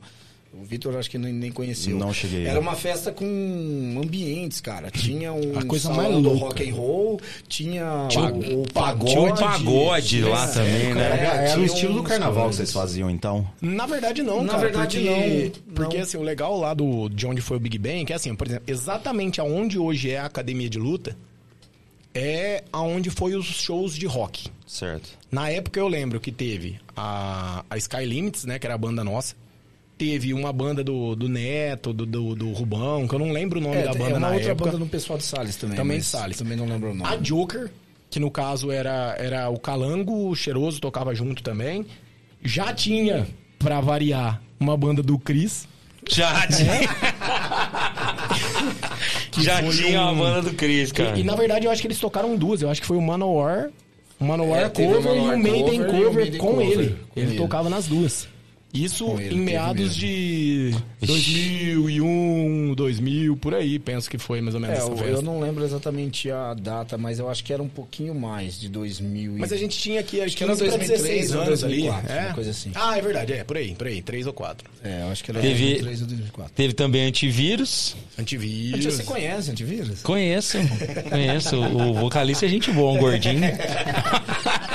o 0.53 0.63
Vitor 0.65 0.95
acho 0.97 1.09
que 1.09 1.17
nem, 1.17 1.33
nem 1.33 1.51
conheceu. 1.51 1.97
Não 1.97 2.13
cheguei. 2.13 2.45
Era 2.45 2.59
uma 2.59 2.75
festa 2.75 3.11
com 3.11 3.25
ambientes, 4.03 4.61
cara. 4.61 4.91
Tinha 4.91 5.33
um 5.33 5.57
A 5.57 5.65
coisa 5.65 5.87
salão 5.87 6.11
mais 6.11 6.23
do 6.23 6.29
rock 6.33 6.69
and 6.69 6.75
roll, 6.75 7.19
tinha 7.47 8.05
Tinha 8.09 8.25
o, 8.31 8.61
o 8.61 8.71
pagode. 8.71 9.11
Tinha 9.13 9.21
um 9.23 9.35
pagode 9.35 10.21
lá 10.21 10.47
tinha- 10.47 10.53
também, 10.65 10.93
né? 10.93 11.01
é, 11.01 11.05
Era, 11.05 11.25
era 11.35 11.51
o 11.51 11.53
tinha 11.55 11.65
estilo 11.65 11.93
do 11.95 12.03
carnaval 12.03 12.49
que 12.49 12.55
vocês 12.57 12.71
faziam, 12.71 13.09
então? 13.09 13.47
Na 13.61 13.87
verdade, 13.87 14.21
não, 14.21 14.43
Na 14.43 14.49
cara. 14.53 14.61
verdade, 14.63 14.97
porque, 14.99 15.09
não, 15.65 15.73
Porque, 15.73 15.97
não. 15.97 16.03
assim, 16.03 16.17
o 16.17 16.21
legal 16.21 16.55
lá 16.59 16.73
do, 16.75 17.09
de 17.09 17.25
onde 17.25 17.41
foi 17.41 17.57
o 17.57 17.59
Big 17.59 17.79
Bang, 17.79 18.05
que 18.05 18.13
é 18.13 18.15
assim, 18.15 18.35
por 18.35 18.45
exemplo, 18.45 18.65
exatamente 18.67 19.41
aonde 19.41 19.79
hoje 19.79 20.11
é 20.11 20.19
a 20.19 20.25
academia 20.25 20.69
de 20.69 20.77
luta, 20.77 21.17
é 22.13 22.63
aonde 22.71 23.09
foi 23.09 23.35
os 23.35 23.45
shows 23.45 23.95
de 23.95 24.05
rock. 24.05 24.49
Certo. 24.67 25.09
Na 25.31 25.49
época 25.49 25.79
eu 25.79 25.87
lembro 25.87 26.19
que 26.19 26.31
teve 26.31 26.79
a, 26.95 27.63
a 27.69 27.77
Sky 27.77 28.05
Limits, 28.05 28.45
né, 28.45 28.59
que 28.59 28.67
era 28.67 28.75
a 28.75 28.77
banda 28.77 29.03
nossa. 29.03 29.35
Teve 29.97 30.33
uma 30.33 30.51
banda 30.51 30.83
do, 30.83 31.15
do 31.15 31.29
Neto, 31.29 31.93
do, 31.93 32.05
do, 32.05 32.35
do 32.35 32.51
Rubão, 32.51 33.07
que 33.07 33.15
eu 33.15 33.19
não 33.19 33.31
lembro 33.31 33.59
o 33.59 33.61
nome 33.61 33.77
É, 33.77 33.83
da 33.83 33.91
é 33.91 33.95
banda 33.95 34.09
uma 34.15 34.19
na 34.19 34.31
outra 34.31 34.51
época. 34.51 34.65
banda 34.71 34.79
no 34.79 34.87
pessoal 34.89 35.17
de 35.17 35.23
Salles 35.25 35.55
também. 35.55 35.77
Também 35.77 35.99
de 35.99 36.05
Salles. 36.05 36.37
Também 36.37 36.57
não 36.57 36.65
lembro 36.65 36.91
o 36.91 36.95
nome. 36.95 37.09
A 37.09 37.15
Joker, 37.17 37.71
que 38.09 38.19
no 38.19 38.31
caso 38.31 38.71
era, 38.71 39.15
era 39.19 39.49
o 39.49 39.59
Calango, 39.59 40.29
o 40.29 40.35
Cheiroso 40.35 40.81
tocava 40.81 41.13
junto 41.13 41.43
também. 41.43 41.85
Já 42.43 42.73
tinha, 42.73 43.27
pra 43.59 43.79
variar, 43.81 44.41
uma 44.59 44.75
banda 44.75 45.03
do 45.03 45.17
Chris. 45.19 45.67
Já 46.09 46.47
tinha. 46.47 46.89
Já 49.41 49.57
foi 49.63 49.69
tinha 49.71 50.01
um- 50.01 50.09
a 50.09 50.13
banda 50.13 50.41
do 50.49 50.53
Chris, 50.55 50.91
cara. 50.91 51.17
E, 51.17 51.21
e, 51.21 51.23
na 51.23 51.35
verdade 51.35 51.65
eu 51.65 51.71
acho 51.71 51.81
que 51.81 51.87
eles 51.87 51.99
tocaram 51.99 52.35
duas. 52.35 52.61
Eu 52.61 52.69
acho 52.69 52.81
que 52.81 52.87
foi 52.87 52.97
o 52.97 53.01
Manowar, 53.01 53.69
o 54.19 54.25
Manowar 54.25 54.59
É, 54.63 54.69
teve 54.69 54.91
o 54.93 54.95
cover 54.95 55.11
e 55.11 55.15
Manowar 55.19 55.35
o 55.35 55.39
Maiden 55.39 55.83
cover 55.83 56.03
cover, 56.05 56.37
com 56.37 56.47
cover 56.47 56.67
ele. 56.71 56.89
com 57.13 57.19
ele 57.19 57.29
ele. 57.31 57.37
tocava 57.37 57.69
nas 57.69 57.87
duas. 57.87 58.27
Isso 58.73 59.05
ele, 59.19 59.35
em 59.35 59.39
meados 59.39 59.95
de 59.95 60.73
2001, 61.01 62.73
2000, 62.73 63.37
por 63.37 63.53
aí. 63.53 63.77
Penso 63.77 64.09
que 64.09 64.17
foi 64.17 64.41
mais 64.41 64.55
ou 64.55 64.61
menos 64.61 64.75
É, 64.77 64.79
essa 64.81 64.89
eu, 64.91 64.97
festa. 64.97 65.11
eu 65.13 65.21
não 65.21 65.39
lembro 65.39 65.63
exatamente 65.63 66.31
a 66.31 66.53
data, 66.55 66.97
mas 66.97 67.19
eu 67.19 67.29
acho 67.29 67.43
que 67.43 67.53
era 67.53 67.61
um 67.61 67.67
pouquinho 67.69 68.15
mais 68.15 68.59
de 68.59 68.67
2000. 68.69 69.35
e- 69.37 69.39
Mas 69.39 69.51
a 69.53 69.57
gente 69.57 69.77
tinha 69.77 69.99
aqui, 69.99 70.21
acho 70.21 70.35
que 70.35 70.43
era 70.43 70.55
2003 70.55 71.33
ou 71.35 71.41
anos 71.41 71.59
2004, 71.61 72.11
ali. 72.11 72.25
uma 72.25 72.33
coisa 72.33 72.49
assim. 72.49 72.71
Ah, 72.73 72.97
é 72.97 73.01
verdade, 73.01 73.33
é, 73.33 73.43
por 73.43 73.57
aí, 73.57 73.75
por 73.75 73.85
aí, 73.87 74.01
três 74.01 74.25
ou 74.25 74.33
quatro. 74.33 74.67
É, 74.83 75.01
eu 75.03 75.07
acho 75.09 75.23
que 75.23 75.29
era 75.31 75.39
Teve- 75.39 75.63
2003 75.81 76.01
ou 76.01 76.07
2004. 76.07 76.53
Teve 76.55 76.73
também 76.73 77.05
antivírus. 77.05 77.95
Antivírus. 78.17 78.85
Você 78.85 79.03
conhece 79.03 79.51
antivírus? 79.51 80.01
Conheço, 80.01 80.57
conheço. 81.09 81.57
O 81.59 81.93
vocalista 81.93 82.45
é 82.45 82.49
gente 82.49 82.71
boa, 82.71 82.91
um 82.93 82.97
gordinho. 82.97 83.41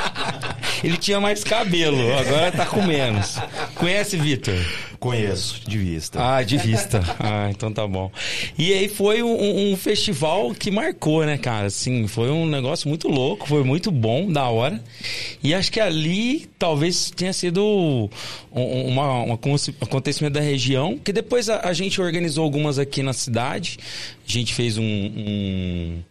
Ele 0.83 0.97
tinha 0.97 1.21
mais 1.21 1.43
cabelo, 1.43 2.13
agora 2.17 2.53
tá 2.53 2.65
com 2.67 2.83
menos. 2.83 3.37
Conhece, 3.75 4.17
Vitor? 4.17 4.55
Conheço, 5.01 5.61
de 5.69 5.79
vista. 5.79 6.19
Ah, 6.37 6.43
de 6.43 6.57
vista. 6.57 7.01
Ah, 7.21 7.49
então 7.51 7.73
tá 7.73 7.87
bom. 7.87 8.11
E 8.59 8.73
aí 8.73 8.89
foi 8.89 9.23
um, 9.23 9.73
um 9.73 9.77
festival 9.77 10.53
que 10.55 10.71
marcou, 10.71 11.25
né, 11.25 11.39
cara? 11.39 11.67
Assim, 11.67 12.07
foi 12.09 12.31
um 12.31 12.47
negócio 12.47 12.89
muito 12.89 13.09
louco, 13.09 13.47
foi 13.47 13.63
muito 13.63 13.91
bom, 13.91 14.31
da 14.31 14.49
hora. 14.49 14.83
E 15.43 15.55
acho 15.55 15.71
que 15.71 15.79
ali 15.81 16.49
talvez 16.59 17.11
tenha 17.11 17.33
sido 17.33 17.65
um, 17.65 18.09
uma, 18.89 19.23
um 19.23 19.33
aconte- 19.33 19.75
acontecimento 19.81 20.35
da 20.35 20.41
região, 20.41 20.99
que 20.99 21.13
depois 21.13 21.49
a, 21.49 21.61
a 21.69 21.73
gente 21.73 22.01
organizou 22.01 22.43
algumas 22.45 22.79
aqui 22.79 23.03
na 23.03 23.13
cidade. 23.13 23.79
A 24.29 24.31
gente 24.33 24.53
fez 24.53 24.77
um, 24.79 24.83
um, 24.85 26.03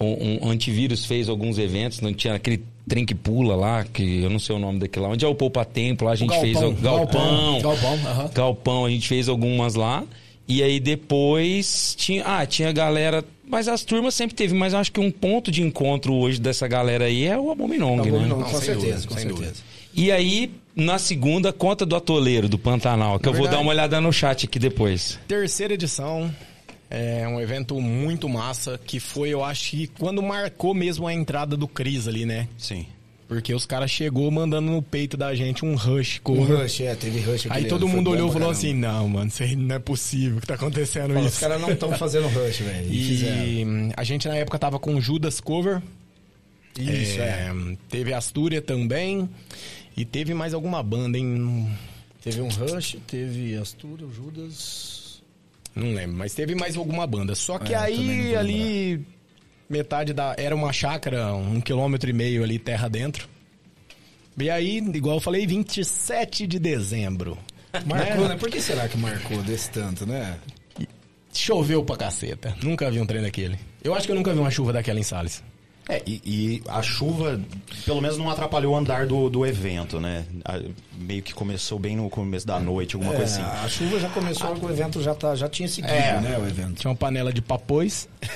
um- 0.00 0.46
um 0.46 0.50
antivírus, 0.50 1.04
fez 1.06 1.28
alguns 1.28 1.58
eventos, 1.58 2.00
não 2.00 2.12
tinha 2.12 2.34
aquele 2.34 2.62
trem 2.88 3.04
que 3.04 3.14
pula 3.14 3.54
lá, 3.54 3.84
que 3.84 4.22
eu 4.22 4.30
não 4.30 4.38
sei 4.38 4.56
o 4.56 4.58
nome 4.58 4.78
daquele 4.78 5.06
lá. 5.06 5.12
Onde 5.12 5.24
é 5.24 5.28
o 5.28 5.34
Poupa 5.34 5.64
Tempo? 5.64 6.04
Lá 6.04 6.12
a 6.12 6.16
gente 6.16 6.38
fez 6.40 6.56
o 6.62 6.72
galpão. 6.72 7.60
Galpão, 7.60 7.92
aham. 8.06 8.30
Galpão, 8.34 8.84
a 8.86 8.90
gente 8.90 9.06
fez 9.06 9.28
algumas 9.28 9.74
lá. 9.74 10.04
E 10.48 10.62
aí 10.62 10.80
depois 10.80 11.94
tinha. 11.96 12.24
Ah, 12.24 12.46
tinha 12.46 12.72
galera. 12.72 13.22
Mas 13.46 13.68
as 13.68 13.82
turmas 13.82 14.14
sempre 14.14 14.34
teve, 14.34 14.54
mas 14.54 14.72
eu 14.72 14.78
acho 14.78 14.90
que 14.92 15.00
um 15.00 15.10
ponto 15.10 15.50
de 15.50 15.62
encontro 15.62 16.14
hoje 16.14 16.40
dessa 16.40 16.66
galera 16.66 17.04
aí 17.04 17.24
é 17.26 17.38
o 17.38 17.50
Abominong, 17.50 18.10
né? 18.10 18.28
Com 18.28 18.44
sem 18.46 18.60
certeza, 18.60 18.76
dúvida, 18.76 19.08
com 19.08 19.14
certeza. 19.14 19.34
dúvida. 19.34 19.54
E 19.94 20.12
aí, 20.12 20.50
na 20.76 20.98
segunda, 20.98 21.52
conta 21.52 21.84
do 21.84 21.96
atoleiro 21.96 22.48
do 22.48 22.58
Pantanal, 22.58 23.18
que 23.18 23.26
eu 23.28 23.32
vou 23.32 23.42
verdade. 23.42 23.56
dar 23.56 23.62
uma 23.62 23.70
olhada 23.72 24.00
no 24.00 24.12
chat 24.12 24.46
aqui 24.46 24.58
depois. 24.58 25.18
Terceira 25.26 25.74
edição. 25.74 26.30
É 26.90 27.28
um 27.28 27.38
evento 27.38 27.78
muito 27.80 28.28
massa, 28.28 28.80
que 28.82 28.98
foi, 28.98 29.28
eu 29.28 29.44
acho 29.44 29.70
que 29.70 29.86
quando 29.86 30.22
marcou 30.22 30.72
mesmo 30.72 31.06
a 31.06 31.12
entrada 31.12 31.56
do 31.56 31.68
Cris 31.68 32.08
ali, 32.08 32.24
né? 32.24 32.48
Sim. 32.56 32.86
Porque 33.28 33.52
os 33.52 33.66
caras 33.66 33.90
chegou 33.90 34.30
mandando 34.30 34.72
no 34.72 34.80
peito 34.80 35.14
da 35.14 35.34
gente 35.34 35.62
um 35.62 35.76
rush 35.76 36.16
O 36.16 36.22
cover. 36.22 36.62
Rush, 36.62 36.80
é, 36.80 36.94
teve 36.94 37.20
Rush 37.20 37.46
Aí 37.50 37.66
todo 37.66 37.86
mundo 37.86 38.10
olhou 38.10 38.30
e 38.30 38.32
falou 38.32 38.48
assim, 38.48 38.72
não, 38.72 39.06
mano, 39.06 39.28
isso 39.28 39.42
aí 39.42 39.54
não 39.54 39.76
é 39.76 39.78
possível 39.78 40.40
que 40.40 40.46
tá 40.46 40.54
acontecendo 40.54 41.12
Fala, 41.12 41.26
isso. 41.26 41.34
Os 41.34 41.38
caras 41.38 41.60
não 41.60 41.70
estão 41.70 41.92
fazendo 41.98 42.26
Rush, 42.26 42.60
velho. 42.60 42.90
E 42.90 43.06
fizeram. 43.06 43.92
A 43.94 44.02
gente 44.02 44.26
na 44.26 44.34
época 44.34 44.58
tava 44.58 44.78
com 44.78 44.98
Judas 44.98 45.40
Cover. 45.40 45.82
Isso, 46.78 47.20
é. 47.20 47.52
Teve 47.90 48.14
Astúria 48.14 48.62
também. 48.62 49.28
E 49.94 50.06
teve 50.06 50.32
mais 50.32 50.54
alguma 50.54 50.82
banda, 50.82 51.18
hein? 51.18 51.68
Teve 52.22 52.40
um 52.40 52.48
Rush, 52.48 52.96
teve 53.06 53.56
Astura, 53.56 54.06
o 54.06 54.12
Judas. 54.12 55.07
Não 55.78 55.94
lembro, 55.94 56.16
mas 56.16 56.34
teve 56.34 56.54
mais 56.54 56.76
alguma 56.76 57.06
banda. 57.06 57.34
Só 57.34 57.58
que 57.58 57.72
É, 57.72 57.76
aí 57.76 58.34
ali 58.34 59.06
metade 59.68 60.12
da 60.12 60.34
era 60.36 60.54
uma 60.54 60.72
chácara, 60.72 61.34
um 61.34 61.60
quilômetro 61.60 62.10
e 62.10 62.12
meio 62.12 62.42
ali 62.42 62.58
terra 62.58 62.88
dentro. 62.88 63.28
E 64.36 64.48
aí, 64.50 64.78
igual 64.78 65.16
eu 65.16 65.20
falei, 65.20 65.46
27 65.46 66.46
de 66.46 66.58
dezembro. 66.58 67.36
Marcou, 67.84 68.28
né? 68.28 68.36
Por 68.36 68.50
que 68.50 68.60
será 68.60 68.88
que 68.88 68.96
marcou 68.96 69.42
desse 69.42 69.70
tanto, 69.70 70.06
né? 70.06 70.38
Choveu 71.32 71.84
pra 71.84 71.96
caceta. 71.96 72.56
Nunca 72.62 72.90
vi 72.90 73.00
um 73.00 73.06
trem 73.06 73.20
daquele. 73.22 73.58
Eu 73.82 73.94
acho 73.94 74.06
que 74.06 74.12
eu 74.12 74.16
nunca 74.16 74.32
vi 74.32 74.38
uma 74.38 74.50
chuva 74.50 74.72
daquela 74.72 74.98
em 74.98 75.02
Salles. 75.02 75.42
É, 75.88 76.02
e, 76.06 76.20
e 76.24 76.62
a 76.68 76.82
chuva, 76.82 77.40
pelo 77.86 78.00
menos 78.02 78.18
não 78.18 78.28
atrapalhou 78.28 78.74
o 78.74 78.76
andar 78.76 79.06
do, 79.06 79.30
do 79.30 79.46
evento, 79.46 79.98
né? 79.98 80.24
A- 80.44 80.60
meio 80.98 81.22
que 81.22 81.32
começou 81.32 81.78
bem 81.78 81.96
no 81.96 82.10
começo 82.10 82.46
da 82.46 82.58
noite, 82.60 82.94
alguma 82.96 83.14
É, 83.14 83.16
coisa 83.16 83.40
assim. 83.40 83.64
a 83.64 83.68
chuva 83.68 83.98
já 84.00 84.08
começou, 84.10 84.54
o 84.60 84.70
evento 84.70 85.00
já, 85.02 85.14
tá, 85.14 85.34
já 85.34 85.48
tinha 85.48 85.66
seguido, 85.68 85.92
né, 85.94 86.36
o 86.38 86.46
evento. 86.46 86.74
Tinha 86.74 86.90
uma 86.90 86.96
panela 86.96 87.32
de 87.32 87.40
papões. 87.40 88.06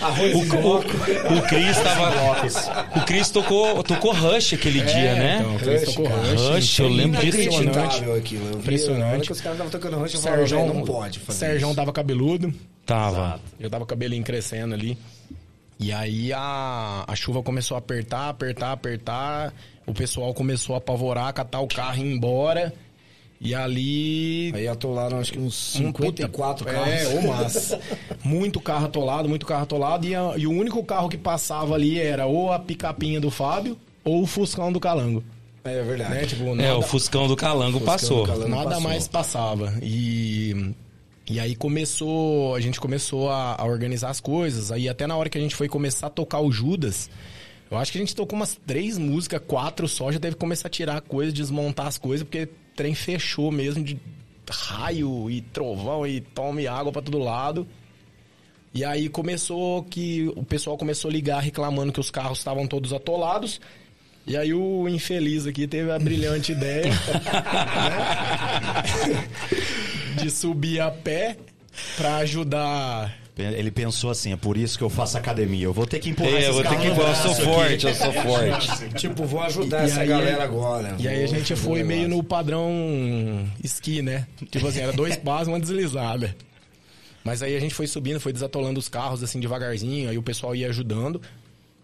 Arroz 0.00 0.36
e 0.42 0.46
coco. 0.48 0.88
O 1.36 1.42
Cris 1.48 1.76
tava. 1.80 2.98
O 3.00 3.04
Cris 3.04 3.30
tocou, 3.30 3.82
tocou 3.82 4.12
Rush 4.12 4.52
aquele 4.54 4.80
dia, 4.82 5.14
né? 5.14 5.38
Então, 5.40 5.56
o 5.56 5.58
Cris 5.58 5.82
tocou. 5.84 6.06
Rush. 6.06 6.40
Rush, 6.40 6.78
eu 6.78 6.88
lembro 6.88 7.20
disso. 7.20 7.38
Inacreditável 7.40 8.14
aquilo. 8.14 8.44
Vi, 8.50 8.56
Impressionante. 8.58 9.32
Os 9.32 9.40
caras 9.40 9.58
estavam 9.58 9.70
tocando 9.72 9.98
rush, 10.00 10.14
eu 10.14 10.20
falava, 10.20 10.40
Sérgio 10.42 10.58
"Velho, 10.58 10.74
não 10.74 10.82
pode 10.84 11.18
fazer 11.20 11.38
Sérgio 11.38 11.66
isso." 11.68 11.76
tava 11.76 11.92
cabeludo. 11.92 12.52
Tava. 12.84 13.40
Eu 13.58 13.68
tava 13.68 13.80
com 13.80 13.86
o 13.86 13.88
cabelinho 13.88 14.22
crescendo 14.22 14.74
ali. 14.74 14.96
E 15.78 15.92
aí 15.92 16.32
a, 16.32 17.04
a 17.06 17.14
chuva 17.14 17.42
começou 17.42 17.74
a 17.74 17.78
apertar, 17.78 18.30
apertar, 18.30 18.72
apertar. 18.72 19.52
O 19.86 19.92
pessoal 19.92 20.32
começou 20.32 20.74
a 20.74 20.78
apavorar, 20.78 21.32
catar 21.34 21.60
o 21.60 21.68
carro 21.68 21.98
e 21.98 22.06
ir 22.06 22.14
embora. 22.14 22.72
E 23.38 23.54
ali. 23.54 24.50
Aí 24.54 24.66
atolaram 24.66 25.18
acho 25.18 25.32
que 25.32 25.38
uns 25.38 25.76
um 25.76 25.92
54 25.92 26.64
puta- 26.64 26.76
carros. 26.78 26.94
É, 26.94 27.08
ou 27.08 27.22
mais. 27.28 27.78
muito 28.24 28.58
carro 28.60 28.86
atolado, 28.86 29.28
muito 29.28 29.44
carro 29.44 29.64
atolado. 29.64 30.06
E, 30.06 30.14
a- 30.14 30.32
e 30.38 30.46
o 30.46 30.50
único 30.50 30.82
carro 30.82 31.08
que 31.10 31.18
passava 31.18 31.74
ali 31.74 32.00
era 32.00 32.24
ou 32.24 32.50
a 32.50 32.58
picapinha 32.58 33.20
do 33.20 33.30
Fábio 33.30 33.76
ou 34.02 34.22
o 34.22 34.26
Fuscão 34.26 34.72
do 34.72 34.80
Calango. 34.80 35.22
É 35.62 35.82
verdade. 35.82 36.10
Né? 36.14 36.24
Tipo, 36.26 36.44
É, 36.44 36.54
nada- 36.54 36.78
o 36.78 36.82
Fuscão 36.82 37.28
do 37.28 37.36
Calango 37.36 37.80
passou. 37.82 38.22
do 38.22 38.28
Calango. 38.28 38.48
Nada 38.48 38.64
passou. 38.70 38.80
mais 38.82 39.06
passava. 39.08 39.74
E, 39.82 40.72
e 41.28 41.40
aí 41.40 41.56
começou, 41.56 42.54
a 42.54 42.60
gente 42.60 42.80
começou 42.80 43.28
a, 43.30 43.56
a 43.60 43.64
organizar 43.64 44.10
as 44.10 44.20
coisas. 44.20 44.70
Aí 44.70 44.88
até 44.88 45.06
na 45.06 45.16
hora 45.16 45.28
que 45.28 45.36
a 45.36 45.40
gente 45.40 45.56
foi 45.56 45.68
começar 45.68 46.06
a 46.06 46.10
tocar 46.10 46.40
o 46.40 46.52
Judas, 46.52 47.10
eu 47.70 47.76
acho 47.76 47.90
que 47.90 47.98
a 47.98 48.00
gente 48.00 48.14
tocou 48.14 48.38
umas 48.38 48.56
três 48.66 48.96
músicas, 48.96 49.42
quatro 49.46 49.88
só, 49.88 50.12
já 50.12 50.20
teve 50.20 50.36
que 50.36 50.40
começar 50.40 50.68
a 50.68 50.70
tirar 50.70 51.00
coisas, 51.00 51.34
desmontar 51.34 51.88
as 51.88 51.98
coisas, 51.98 52.22
porque 52.22 52.44
o 52.44 52.48
trem 52.76 52.94
fechou 52.94 53.50
mesmo 53.50 53.82
de 53.82 53.98
raio 54.48 55.28
e 55.28 55.40
trovão 55.40 56.06
e 56.06 56.20
tome 56.20 56.68
água 56.68 56.92
pra 56.92 57.02
todo 57.02 57.18
lado. 57.18 57.66
E 58.72 58.84
aí 58.84 59.08
começou 59.08 59.82
que 59.82 60.30
o 60.36 60.44
pessoal 60.44 60.76
começou 60.76 61.08
a 61.08 61.12
ligar 61.12 61.40
reclamando 61.40 61.92
que 61.92 61.98
os 61.98 62.10
carros 62.10 62.38
estavam 62.38 62.68
todos 62.68 62.92
atolados. 62.92 63.60
E 64.26 64.36
aí 64.36 64.52
o 64.52 64.88
infeliz 64.88 65.46
aqui 65.46 65.66
teve 65.66 65.90
a 65.90 65.98
brilhante 65.98 66.52
ideia 66.52 66.84
né? 66.84 67.00
De 70.16 70.30
subir 70.30 70.80
a 70.80 70.90
pé 70.90 71.36
pra 71.96 72.16
ajudar. 72.16 73.14
Ele 73.38 73.70
pensou 73.70 74.08
assim, 74.08 74.32
é 74.32 74.36
por 74.36 74.56
isso 74.56 74.78
que 74.78 74.82
eu 74.84 74.88
faço 74.88 75.18
academia. 75.18 75.64
Eu 75.66 75.72
vou 75.74 75.86
ter 75.86 75.98
que 75.98 76.08
empurrar 76.08 76.32
É, 76.32 76.36
esses 76.36 76.46
eu 76.48 76.54
vou 76.54 76.62
ter 76.62 76.68
carros 76.70 76.82
que. 76.84 76.88
no 76.88 77.02
Eu 77.02 77.14
sou 77.14 77.32
aqui. 77.32 77.42
forte, 77.42 77.86
eu 77.86 77.94
sou 77.94 78.12
forte. 78.14 78.88
Tipo, 78.96 79.24
vou 79.26 79.42
ajudar 79.42 79.82
E 79.82 79.90
essa 79.90 80.00
aí- 80.00 80.08
galera 80.08 80.42
agora. 80.42 80.96
E 80.98 81.06
aí 81.06 81.22
a 81.22 81.26
gente 81.26 81.54
foi 81.54 81.82
meio 81.82 82.02
negócio. 82.04 82.16
no 82.16 82.24
padrão 82.24 82.70
esqui, 83.62 84.00
né? 84.00 84.26
Tipo 84.50 84.66
assim, 84.68 84.80
era 84.80 84.92
dois 84.94 85.16
passos 85.20 85.48
uma 85.48 85.60
deslizada. 85.60 86.34
Mas 87.22 87.42
aí 87.42 87.54
a 87.54 87.60
gente 87.60 87.74
foi 87.74 87.86
subindo, 87.86 88.18
foi 88.20 88.32
desatolando 88.32 88.78
os 88.80 88.88
carros 88.88 89.22
assim 89.22 89.38
devagarzinho, 89.38 90.08
aí 90.08 90.16
o 90.16 90.22
pessoal 90.22 90.56
ia 90.56 90.68
ajudando. 90.68 91.20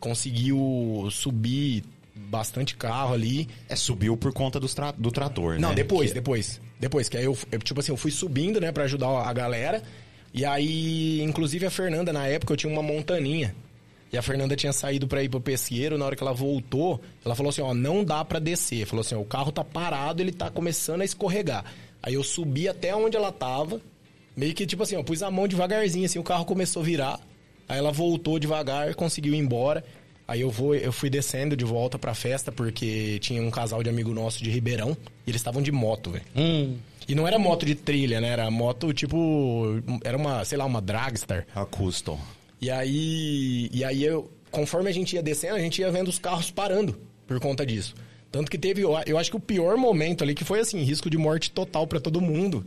Conseguiu 0.01 1.07
subir 1.11 1.85
bastante 2.15 2.77
carro 2.77 3.15
ali. 3.15 3.49
É, 3.69 3.77
subiu 3.77 4.17
por 4.17 4.33
conta 4.33 4.59
dos 4.61 4.75
tra- 4.75 4.93
do 4.93 5.11
trator, 5.11 5.59
Não, 5.59 5.71
né? 5.71 5.75
depois, 5.75 6.11
Que- 6.11 6.15
depois. 6.15 6.61
Depois, 6.79 7.09
que 7.09 7.17
aí 7.17 7.25
eu, 7.25 7.37
eu, 7.51 7.59
tipo 7.61 7.79
assim, 7.81 7.93
eu 7.93 7.97
fui 7.97 8.11
subindo, 8.11 8.61
né, 8.61 8.73
pra 8.73 8.85
ajudar 8.85 9.09
a 9.09 9.33
galera. 9.33 9.83
E 10.35 10.45
aí, 10.45 11.21
inclusive 11.23 11.65
a 11.67 11.71
Fernanda, 11.71 12.13
na 12.13 12.27
época, 12.27 12.53
eu 12.53 12.57
tinha 12.57 12.73
uma 12.73 12.83
montaninha. 12.83 13.55
E 14.13 14.19
a 14.19 14.23
Fernanda 14.23 14.55
tinha 14.57 14.73
saído 14.73 15.07
pra 15.07 15.23
ir 15.23 15.29
pro 15.29 15.41
pesqueiro, 15.41 15.97
na 15.97 16.05
hora 16.05 16.17
que 16.17 16.23
ela 16.23 16.35
voltou, 16.35 17.01
ela 17.25 17.35
falou 17.35 17.51
assim, 17.51 17.63
ó, 17.63 17.73
não 17.73 18.05
dá 18.05 18.23
pra 18.25 18.39
descer. 18.39 18.85
Falou 18.87 19.01
assim, 19.01 19.15
ó, 19.15 19.21
o 19.21 19.25
carro 19.25 19.51
tá 19.53 19.65
parado, 19.65 20.21
ele 20.21 20.33
tá 20.33 20.51
começando 20.51 21.01
a 21.01 21.05
escorregar. 21.05 21.65
Aí 22.03 22.15
eu 22.15 22.23
subi 22.25 22.69
até 22.69 22.95
onde 22.95 23.17
ela 23.17 23.31
tava, 23.33 23.81
meio 24.37 24.53
que 24.55 24.67
tipo 24.67 24.83
assim, 24.83 24.97
ó, 24.97 25.03
pus 25.03 25.23
a 25.23 25.31
mão 25.31 25.47
devagarzinho, 25.49 26.05
assim, 26.05 26.19
o 26.19 26.23
carro 26.23 26.45
começou 26.45 26.83
a 26.83 26.85
virar. 26.85 27.21
Aí 27.69 27.79
ela 27.79 27.93
voltou 27.93 28.39
devagar, 28.39 28.95
conseguiu 28.95 29.33
ir 29.35 29.39
embora. 29.39 29.83
Aí 30.27 30.41
eu, 30.41 30.51
vou, 30.51 30.75
eu 30.75 30.93
fui 30.93 31.11
descendo 31.11 31.57
de 31.57 31.65
volta 31.65 31.99
pra 31.99 32.15
festa, 32.15 32.51
porque 32.53 33.19
tinha 33.21 33.43
um 33.43 33.51
casal 33.51 33.83
de 33.83 33.91
amigo 33.91 34.13
nosso 34.15 34.43
de 34.43 34.51
Ribeirão, 34.51 34.97
e 35.27 35.31
eles 35.31 35.41
estavam 35.41 35.61
de 35.61 35.73
moto, 35.73 36.11
velho. 36.11 36.25
Hum, 36.37 36.77
E 37.09 37.15
não 37.15 37.27
era 37.27 37.39
moto 37.39 37.67
de 37.67 37.75
trilha, 37.75 38.21
né? 38.21 38.29
Era 38.29 38.51
moto 38.51 38.93
tipo. 38.93 39.83
Era 40.05 40.17
uma, 40.17 40.45
sei 40.45 40.57
lá, 40.57 40.65
uma 40.65 40.81
Dragstar. 40.81 41.47
A 41.55 41.65
custom. 41.67 42.19
E 42.61 42.71
aí. 42.71 43.69
E 43.73 43.85
aí 43.85 44.05
eu. 44.05 44.31
Conforme 44.51 44.89
a 44.91 44.93
gente 44.93 45.15
ia 45.17 45.23
descendo, 45.23 45.57
a 45.57 45.61
gente 45.61 45.81
ia 45.81 45.91
vendo 45.91 46.09
os 46.09 46.19
carros 46.19 46.51
parando 46.51 46.99
por 47.27 47.41
conta 47.41 47.65
disso. 47.67 47.95
Tanto 48.31 48.51
que 48.51 48.57
teve. 48.59 48.83
Eu 48.83 49.19
acho 49.19 49.31
que 49.31 49.37
o 49.37 49.41
pior 49.41 49.77
momento 49.77 50.23
ali, 50.23 50.35
que 50.35 50.45
foi 50.45 50.61
assim, 50.61 50.83
risco 50.83 51.11
de 51.11 51.19
morte 51.19 51.51
total 51.51 51.87
pra 51.87 52.01
todo 52.01 52.21
mundo. 52.21 52.65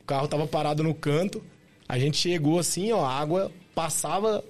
O 0.00 0.04
carro 0.04 0.28
tava 0.28 0.46
parado 0.46 0.82
no 0.82 0.94
canto. 0.94 1.42
A 1.88 1.98
gente 1.98 2.16
chegou 2.18 2.58
assim, 2.58 2.92
ó, 2.92 3.04
a 3.04 3.10
água 3.12 3.50
passava 3.74 4.44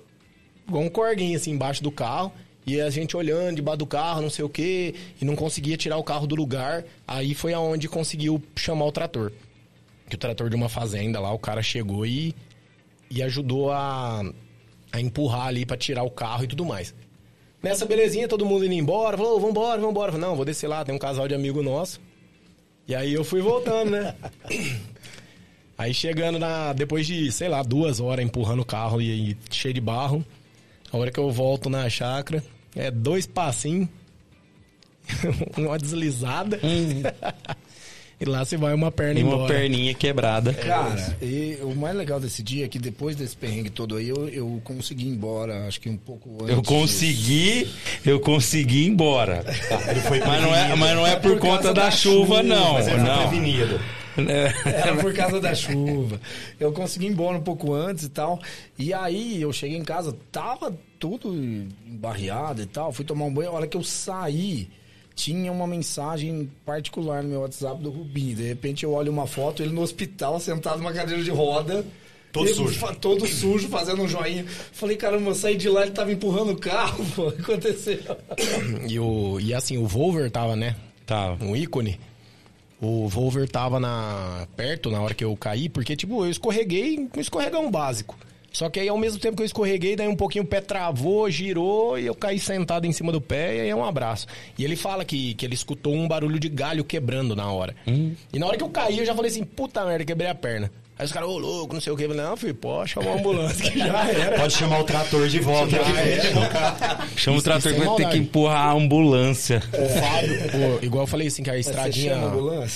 igual 0.67 0.85
um 0.85 0.89
corguinho 0.89 1.37
assim 1.37 1.51
embaixo 1.53 1.83
do 1.83 1.91
carro. 1.91 2.33
E 2.65 2.81
a 2.81 2.89
gente 2.91 3.17
olhando 3.17 3.57
debaixo 3.57 3.79
do 3.79 3.87
carro, 3.87 4.23
não 4.23 4.31
sei 4.31 4.45
o 4.45 4.49
quê, 4.49 4.95
e 5.21 5.25
não 5.25 5.35
conseguia 5.35 5.77
tirar 5.77 5.97
o 5.97 6.05
carro 6.05 6.27
do 6.27 6.37
lugar. 6.37 6.85
Aí 7.07 7.35
foi 7.35 7.53
aonde 7.53 7.89
conseguiu 7.89 8.41
chamar 8.55 8.85
o 8.85 8.93
trator. 8.93 9.33
Que 10.09 10.15
o 10.15 10.19
trator 10.19 10.49
de 10.49 10.55
uma 10.55 10.69
fazenda 10.69 11.19
lá, 11.19 11.33
o 11.33 11.39
cara 11.39 11.63
chegou 11.63 12.07
e, 12.07 12.35
e 13.11 13.21
ajudou 13.23 13.73
a, 13.73 14.23
a 14.93 15.01
empurrar 15.01 15.49
ali 15.49 15.67
pra 15.67 15.77
tirar 15.77 16.05
o 16.05 16.11
carro 16.11 16.45
e 16.45 16.47
tudo 16.47 16.65
mais. 16.65 16.95
Nessa 17.61 17.85
belezinha, 17.85 18.29
todo 18.29 18.47
mundo 18.47 18.65
indo 18.65 18.75
embora, 18.75 19.17
falou, 19.17 19.37
"Ô, 19.37 19.41
vambora, 19.41 19.81
vambora. 19.81 20.19
Não, 20.19 20.37
vou 20.37 20.45
descer 20.45 20.69
lá, 20.69 20.85
tem 20.85 20.95
um 20.95 20.99
casal 20.99 21.27
de 21.27 21.35
amigo 21.35 21.63
nosso. 21.63 22.01
E 22.87 22.95
aí 22.95 23.13
eu 23.13 23.25
fui 23.25 23.41
voltando, 23.41 23.91
né? 23.91 24.15
Aí 25.79 25.95
chegando 25.95 26.39
na. 26.39 26.73
Depois 26.73 27.07
de, 27.07 27.33
sei 27.33 27.49
lá, 27.49 27.63
duas 27.63 27.99
horas 27.99 28.25
empurrando 28.25 28.61
o 28.61 28.65
carro 28.65 29.01
e, 29.01 29.33
e 29.33 29.37
cheio 29.51 29.75
de 29.75 29.81
barro. 29.81 30.25
A 30.93 30.97
hora 30.99 31.11
que 31.11 31.19
eu 31.19 31.31
volto 31.31 31.71
na 31.71 31.89
chácara, 31.89 32.45
é 32.77 32.91
dois 32.91 33.27
passinhos, 33.27 33.89
uma 35.57 35.79
deslizada. 35.79 36.61
e 38.21 38.25
lá 38.27 38.45
se 38.45 38.59
vai 38.59 38.75
uma 38.75 38.93
perna 38.93 39.19
e 39.19 39.23
uma 39.23 39.35
embora. 39.37 39.55
perninha 39.55 39.95
quebrada. 39.95 40.53
Cara, 40.53 41.17
e 41.23 41.59
o 41.63 41.75
mais 41.75 41.97
legal 41.97 42.21
desse 42.21 42.43
dia 42.43 42.67
é 42.67 42.69
que 42.69 42.79
depois 42.79 43.17
desse 43.17 43.35
perrengue 43.35 43.71
todo 43.71 43.97
aí, 43.97 44.09
eu, 44.09 44.29
eu 44.29 44.61
consegui 44.63 45.07
ir 45.07 45.09
embora, 45.09 45.67
acho 45.67 45.81
que 45.81 45.89
um 45.89 45.97
pouco 45.97 46.29
antes. 46.43 46.57
Eu 46.57 46.63
consegui, 46.63 47.71
eu 48.05 48.21
consegui 48.21 48.85
ir 48.85 48.89
embora. 48.89 49.43
foi 50.07 50.21
mas, 50.21 50.43
não 50.43 50.55
é, 50.55 50.77
mas 50.77 50.95
não 50.95 51.07
é 51.07 51.17
por, 51.17 51.33
por 51.33 51.41
conta 51.41 51.73
da, 51.73 51.85
da 51.85 51.91
chuva, 51.91 52.37
chuva, 52.37 52.43
não. 52.43 52.75
Mas 52.75 52.87
ele 52.87 52.99
foi 52.99 53.09
não. 53.09 53.29
prevenido. 53.29 53.81
Era 54.65 54.97
por 54.97 55.15
causa 55.15 55.41
da 55.41 55.55
chuva. 55.55 56.21
Eu 56.59 56.73
consegui 56.73 57.07
ir 57.07 57.11
embora 57.11 57.39
um 57.39 57.43
pouco 57.43 57.73
antes 57.73 58.05
e 58.05 58.09
tal. 58.09 58.41
E 58.79 58.93
aí 58.93 59.41
eu 59.41 59.53
cheguei 59.53 59.79
em 59.79 59.85
casa, 59.85 60.17
tava 60.31 60.77
tudo 60.99 61.35
embarreado 61.87 62.63
e 62.63 62.67
tal. 62.67 62.93
Fui 62.93 63.05
tomar 63.05 63.25
um 63.25 63.33
banho. 63.33 63.51
A 63.51 63.53
hora 63.53 63.67
que 63.67 63.77
eu 63.77 63.83
saí, 63.83 64.69
tinha 65.15 65.53
uma 65.53 65.67
mensagem 65.67 66.51
particular 66.65 67.23
no 67.23 67.29
meu 67.29 67.41
WhatsApp 67.41 67.83
do 67.83 67.91
Rubinho. 67.91 68.37
De 68.37 68.49
repente 68.49 68.85
eu 68.85 68.93
olho 68.93 69.13
uma 69.13 69.27
foto, 69.27 69.63
ele 69.63 69.73
no 69.73 69.83
hospital, 69.83 70.39
sentado 70.41 70.79
numa 70.79 70.93
cadeira 70.93 71.23
de 71.23 71.31
roda. 71.31 71.85
Todo 72.33 72.47
ele 72.47 72.55
sujo. 72.55 72.95
Todo 72.99 73.27
sujo, 73.27 73.69
fazendo 73.69 74.03
um 74.03 74.09
joinha. 74.09 74.47
Falei, 74.47 74.97
caramba, 74.97 75.31
eu 75.31 75.35
saí 75.35 75.55
de 75.55 75.69
lá, 75.69 75.83
ele 75.83 75.91
tava 75.91 76.11
empurrando 76.11 76.53
o 76.53 76.57
carro, 76.57 77.05
pô. 77.15 77.29
O 77.29 77.33
que 77.33 77.43
aconteceu? 77.43 78.01
E, 78.89 78.99
o, 78.99 79.39
e 79.39 79.53
assim, 79.53 79.77
o 79.77 79.87
Volver 79.87 80.31
tava, 80.31 80.57
né? 80.57 80.75
Tá. 81.05 81.37
Um 81.41 81.55
ícone. 81.55 82.01
O 82.83 83.07
Volver 83.09 83.49
tava 83.49 83.79
na, 83.79 84.47
perto 84.57 84.91
na 84.91 85.01
hora 85.01 85.15
que 85.15 85.25
eu 85.25 85.37
caí, 85.37 85.69
porque, 85.69 85.95
tipo, 85.95 86.25
eu 86.25 86.31
escorreguei, 86.31 86.99
um 86.99 87.21
escorregão 87.21 87.71
básico. 87.71 88.19
Só 88.53 88.69
que 88.69 88.81
aí, 88.81 88.89
ao 88.89 88.99
mesmo 88.99 89.19
tempo 89.19 89.37
que 89.37 89.43
eu 89.43 89.47
escorreguei, 89.47 89.97
daí 89.97 90.09
um 90.09 90.17
pouquinho 90.17 90.45
o 90.45 90.47
pé 90.47 90.61
travou, 90.61 91.31
girou 91.31 91.99
e 91.99 92.07
eu 92.07 92.15
caí 92.15 92.39
sentado 92.39 92.85
em 92.85 92.93
cima 92.93 93.11
do 93.11 93.21
pé 93.21 93.57
e 93.57 93.61
aí 93.61 93.69
é 93.71 93.75
um 93.77 93.85
abraço. 93.85 94.27
E 94.59 94.65
ele 94.65 94.77
fala 94.77 95.05
que, 95.05 95.33
que 95.35 95.47
ele 95.47 95.55
escutou 95.55 95.95
um 95.95 96.07
barulho 96.07 96.39
de 96.39 96.49
galho 96.49 96.85
quebrando 96.85 97.35
na 97.35 97.51
hora. 97.51 97.75
E 98.33 98.39
na 98.39 98.47
hora 98.47 98.59
que 98.59 98.65
eu 98.65 98.69
caí, 98.69 98.99
eu 98.99 99.07
já 99.07 99.15
falei 99.15 99.31
assim, 99.31 99.45
puta 99.45 99.85
merda, 99.87 100.05
quebrei 100.05 100.29
a 100.29 100.35
perna. 100.35 100.71
Aí 101.03 101.07
os 101.07 101.11
caras, 101.11 101.29
ô 101.29 101.37
louco, 101.37 101.75
não 101.75 101.81
sei 101.81 101.93
o 101.93 101.97
que. 101.97 102.05
Eu 102.05 102.11
falei, 102.11 102.25
não, 102.25 102.37
filho, 102.37 102.55
pode 102.55 102.91
chamar 102.91 103.11
uma 103.11 103.19
ambulância 103.19 103.69
que 103.69 103.77
já 103.77 104.09
era. 104.09 104.39
Pode 104.39 104.55
chamar 104.55 104.79
o 104.79 104.85
trator 104.85 105.27
de 105.27 105.41
volta. 105.41 105.71
Já 105.73 106.01
era. 106.01 107.09
Chama 107.17 107.39
o 107.39 107.43
trator 107.43 107.75
que 107.75 107.81
é 107.81 107.85
vai 107.85 107.97
ter 107.97 108.09
que 108.11 108.19
empurrar 108.19 108.69
a 108.69 108.73
ambulância. 108.73 109.61
O 109.73 110.01
Fábio, 110.01 110.39
pô, 110.53 110.87
igual 110.87 111.03
eu 111.03 111.07
falei 111.09 111.27
assim, 111.27 111.43
que 111.43 111.51
a 111.51 111.59
estradinha. 111.59 112.15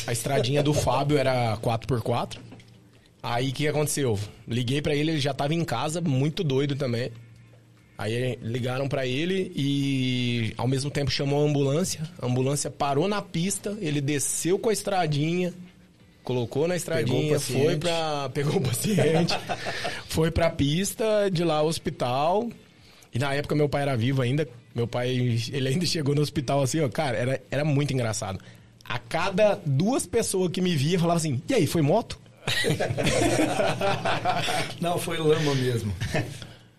a 0.08 0.12
estradinha 0.12 0.60
do 0.60 0.74
Fábio 0.74 1.16
era 1.16 1.56
4x4. 1.58 2.38
Aí 3.22 3.50
o 3.50 3.52
que 3.52 3.68
aconteceu? 3.68 4.18
Liguei 4.48 4.82
pra 4.82 4.92
ele, 4.92 5.12
ele 5.12 5.20
já 5.20 5.32
tava 5.32 5.54
em 5.54 5.64
casa, 5.64 6.00
muito 6.00 6.42
doido 6.42 6.74
também. 6.74 7.12
Aí 7.96 8.36
ligaram 8.42 8.88
pra 8.88 9.06
ele 9.06 9.52
e 9.54 10.52
ao 10.56 10.66
mesmo 10.66 10.90
tempo 10.90 11.12
chamou 11.12 11.44
a 11.44 11.48
ambulância. 11.48 12.00
A 12.20 12.26
ambulância 12.26 12.72
parou 12.72 13.06
na 13.06 13.22
pista, 13.22 13.78
ele 13.80 14.00
desceu 14.00 14.58
com 14.58 14.68
a 14.68 14.72
estradinha, 14.72 15.54
colocou 16.26 16.66
na 16.66 16.74
estradinha, 16.74 17.38
foi 17.38 17.76
pra. 17.76 18.28
pegou 18.34 18.56
o 18.56 18.60
paciente, 18.60 19.32
foi 20.08 20.32
pra 20.32 20.50
pista, 20.50 21.30
de 21.30 21.44
lá 21.44 21.58
ao 21.58 21.68
hospital. 21.68 22.50
E 23.14 23.18
na 23.18 23.32
época 23.32 23.54
meu 23.54 23.68
pai 23.68 23.82
era 23.82 23.96
vivo 23.96 24.20
ainda. 24.20 24.46
Meu 24.74 24.88
pai, 24.88 25.08
ele 25.52 25.68
ainda 25.68 25.86
chegou 25.86 26.14
no 26.14 26.20
hospital 26.20 26.60
assim, 26.60 26.80
ó. 26.80 26.88
Cara, 26.88 27.16
era, 27.16 27.40
era 27.50 27.64
muito 27.64 27.94
engraçado. 27.94 28.38
A 28.84 28.98
cada 28.98 29.58
duas 29.64 30.04
pessoas 30.04 30.50
que 30.50 30.60
me 30.60 30.76
via, 30.76 30.98
falava 30.98 31.16
assim: 31.16 31.40
E 31.48 31.54
aí, 31.54 31.66
foi 31.66 31.80
moto? 31.80 32.18
Não, 34.80 34.98
foi 34.98 35.18
lama 35.18 35.54
mesmo. 35.54 35.94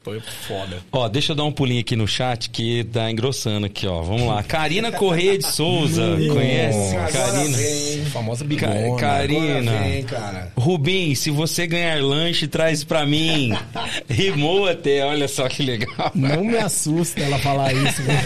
Foi 0.07 0.21
foda. 0.21 0.77
Ó, 0.89 1.09
deixa 1.09 1.33
eu 1.33 1.35
dar 1.35 1.43
um 1.43 1.51
pulinho 1.51 1.81
aqui 1.81 1.93
no 1.97 2.07
chat 2.07 2.49
que 2.49 2.85
tá 2.85 3.11
engrossando 3.11 3.65
aqui, 3.65 3.85
ó. 3.85 4.01
Vamos 4.01 4.25
lá. 4.25 4.41
Karina 4.41 4.89
Correia 4.89 5.37
de 5.37 5.45
Souza. 5.45 6.15
Conhece? 6.31 6.95
Agora 6.95 7.11
Karina. 7.11 7.57
vem. 7.57 8.05
Famosa 8.05 8.43
Ca- 8.45 8.47
bigona. 8.47 8.97
Karina. 8.97 9.71
Agora 9.71 9.83
vem, 9.89 10.03
cara. 10.03 10.51
Rubim, 10.57 11.13
se 11.13 11.29
você 11.29 11.67
ganhar 11.67 12.01
lanche, 12.01 12.47
traz 12.47 12.85
pra 12.85 13.05
mim. 13.05 13.51
Rimou 14.09 14.65
até, 14.67 15.03
olha 15.03 15.27
só 15.27 15.49
que 15.49 15.61
legal. 15.61 16.11
Não 16.15 16.41
me 16.45 16.55
assusta 16.57 17.19
ela 17.19 17.37
falar 17.39 17.73
isso. 17.73 18.01
velho. 18.01 18.17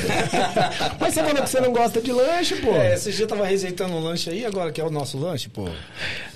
Mas 1.01 1.13
você 1.15 1.23
falou 1.23 1.41
que 1.43 1.49
você 1.49 1.59
não 1.61 1.73
gosta 1.73 1.99
de 1.99 2.11
lanche, 2.11 2.55
pô. 2.57 2.75
É, 2.75 2.93
esse 2.93 3.11
dia 3.11 3.25
tava 3.25 3.45
rejeitando 3.47 3.93
um 3.95 3.99
lanche 4.03 4.29
aí, 4.29 4.45
agora 4.45 4.71
que 4.71 4.79
é 4.79 4.83
o 4.83 4.91
nosso 4.91 5.17
lanche, 5.17 5.49
pô. 5.49 5.67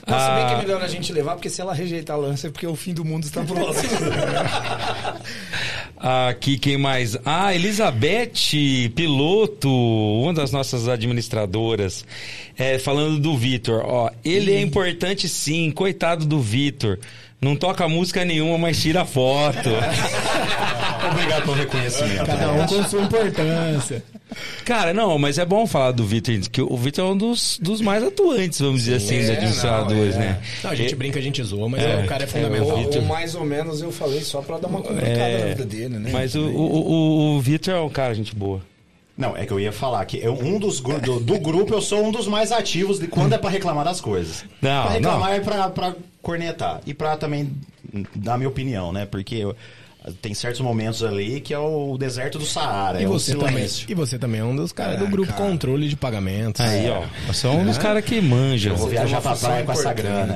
Não, 0.07 0.19
se 0.19 0.35
bem 0.35 0.47
que 0.47 0.53
é 0.53 0.57
melhor 0.57 0.83
a 0.83 0.87
gente 0.87 1.11
levar, 1.11 1.33
porque 1.33 1.49
se 1.49 1.61
ela 1.61 1.73
rejeitar 1.73 2.17
lanche 2.17 2.45
é 2.45 2.51
porque 2.51 2.67
o 2.67 2.75
fim 2.75 2.93
do 2.93 3.03
mundo 3.03 3.23
está 3.23 3.43
próximo. 3.43 3.89
Aqui, 5.97 6.59
quem 6.59 6.77
mais? 6.77 7.17
Ah, 7.25 7.55
Elizabeth 7.55 8.33
Piloto, 8.93 9.69
uma 9.69 10.33
das 10.33 10.51
nossas 10.51 10.87
administradoras, 10.87 12.05
é, 12.55 12.77
falando 12.77 13.19
do 13.19 13.35
Vitor. 13.35 13.81
Ó, 13.83 14.11
ele 14.23 14.53
é 14.53 14.61
importante 14.61 15.27
sim, 15.27 15.71
coitado 15.71 16.25
do 16.25 16.39
Vitor. 16.39 16.99
Não 17.41 17.55
toca 17.55 17.87
música 17.87 18.23
nenhuma, 18.25 18.57
mas 18.57 18.81
tira 18.81 19.05
foto. 19.05 19.69
Obrigado 21.11 21.43
pelo 21.43 21.53
reconhecimento. 21.53 22.25
Cada 22.25 22.51
um 22.51 22.65
com 22.65 22.83
sua 22.83 23.01
importância. 23.03 24.03
Cara, 24.65 24.93
não, 24.93 25.17
mas 25.19 25.37
é 25.37 25.45
bom 25.45 25.67
falar 25.67 25.91
do 25.91 26.03
Vitor, 26.03 26.35
que 26.51 26.61
o 26.61 26.75
Vitor 26.75 27.05
é 27.07 27.11
um 27.11 27.17
dos, 27.17 27.59
dos 27.61 27.79
mais 27.81 28.03
atuantes, 28.03 28.59
vamos 28.59 28.83
dizer 28.83 28.95
assim, 28.95 29.19
dos 29.19 29.29
administradores, 29.29 30.15
não, 30.15 30.21
é. 30.23 30.25
né? 30.25 30.41
Não, 30.63 30.71
a 30.71 30.75
gente 30.75 30.95
brinca, 30.95 31.19
a 31.19 31.21
gente 31.21 31.43
zoa, 31.43 31.69
mas 31.69 31.83
É, 31.83 32.03
o 32.03 32.07
cara 32.07 32.23
é 32.23 32.25
é, 32.25 32.27
fundamental. 32.27 32.79
ou, 32.79 32.95
ou 32.95 33.01
mais 33.03 33.35
ou 33.35 33.45
menos 33.45 33.81
eu 33.81 33.91
falei 33.91 34.21
só 34.21 34.41
pra 34.41 34.57
dar 34.57 34.67
uma 34.67 34.81
complicada 34.81 35.13
É, 35.19 35.39
na 35.41 35.45
vida 35.47 35.65
dele, 35.65 35.99
né? 35.99 36.09
Mas 36.11 36.33
o, 36.33 36.41
o, 36.41 36.91
o, 36.91 37.35
o 37.35 37.41
Vitor 37.41 37.73
é 37.75 37.79
um 37.79 37.89
cara, 37.89 38.13
gente 38.15 38.35
boa. 38.35 38.61
Não, 39.17 39.37
é 39.37 39.45
que 39.45 39.53
eu 39.53 39.59
ia 39.59 39.71
falar 39.71 40.03
que 40.05 40.17
eu, 40.17 40.33
um 40.33 40.59
dos 40.59 40.81
gru- 40.81 40.99
do, 40.99 41.19
do 41.21 41.39
grupo 41.39 41.73
eu 41.73 41.81
sou 41.81 42.03
um 42.03 42.11
dos 42.11 42.27
mais 42.27 42.51
ativos 42.51 42.99
de 42.99 43.07
quando 43.07 43.31
é 43.33 43.37
pra 43.37 43.49
reclamar 43.49 43.85
das 43.85 44.01
coisas. 44.01 44.43
Não, 44.61 44.83
pra 44.83 44.91
reclamar 44.91 45.31
é 45.33 45.39
pra, 45.39 45.69
pra 45.69 45.95
cornetar. 46.25 46.81
E 46.87 46.93
pra 46.93 47.15
também 47.15 47.51
dar 48.15 48.35
minha 48.35 48.49
opinião, 48.49 48.91
né? 48.91 49.05
Porque 49.05 49.35
eu- 49.35 49.55
tem 50.21 50.33
certos 50.33 50.61
momentos 50.61 51.03
ali 51.03 51.41
que 51.41 51.53
é 51.53 51.59
o 51.59 51.97
deserto 51.97 52.37
do 52.37 52.45
Saara. 52.45 53.01
E 53.01 53.05
é 53.05 53.07
você, 53.07 53.35
também, 53.35 53.67
e 53.87 53.93
você 53.93 54.19
também 54.19 54.41
é 54.41 54.43
um 54.43 54.55
dos 54.55 54.71
caras 54.71 54.99
do 54.99 55.07
grupo 55.07 55.33
controle 55.33 55.87
de 55.87 55.95
pagamentos. 55.95 56.61
Aí, 56.61 56.89
ó. 56.89 57.03
Você 57.27 57.47
é 57.47 57.49
um 57.49 57.65
dos 57.65 57.77
caras 57.77 58.03
que 58.03 58.21
manja. 58.21 58.69
Eu 58.69 58.75
vou 58.75 58.87
viajar 58.87 59.21
pra 59.21 59.35
praia 59.35 59.63
com 59.63 59.71
essa 59.71 59.93
grana. 59.93 60.35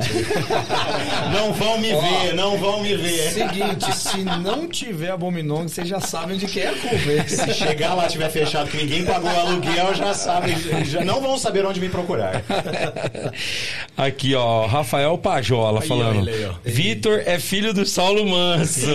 não 1.34 1.54
vão 1.54 1.78
me 1.78 1.90
ver, 1.90 2.34
não 2.36 2.58
vão 2.58 2.82
me 2.82 2.96
ver. 2.96 3.32
Seguinte, 3.32 3.96
se 3.96 4.18
não 4.24 4.68
tiver 4.68 5.12
abominong, 5.12 5.68
vocês 5.68 5.88
já 5.88 6.00
sabem 6.00 6.38
de 6.38 6.48
quem 6.48 6.64
é 6.64 6.70
a 6.70 6.74
culpa. 6.74 7.28
Se 7.28 7.54
chegar 7.54 7.94
lá 7.94 8.08
tiver 8.08 8.30
fechado 8.30 8.70
que 8.70 8.78
ninguém 8.78 9.06
pagou 9.06 9.32
o 9.32 9.40
aluguel, 9.40 9.94
já 9.94 10.14
sabem, 10.14 10.56
já 10.86 11.04
não 11.04 11.22
vão 11.22 11.38
saber 11.38 11.66
onde 11.66 11.80
me 11.80 11.90
procurar. 11.90 12.44
Aqui, 13.96 14.34
ó, 14.36 14.66
Rafael 14.66 15.18
Pajola 15.18 15.82
Aí, 15.82 15.88
falando. 15.88 16.28
ó, 16.28 16.52
ó. 16.52 16.54
Vitor 16.64 17.22
é 17.26 17.40
filho 17.40 17.74
do 17.74 17.86
Saulo 17.86 18.28
Manso. 18.28 18.88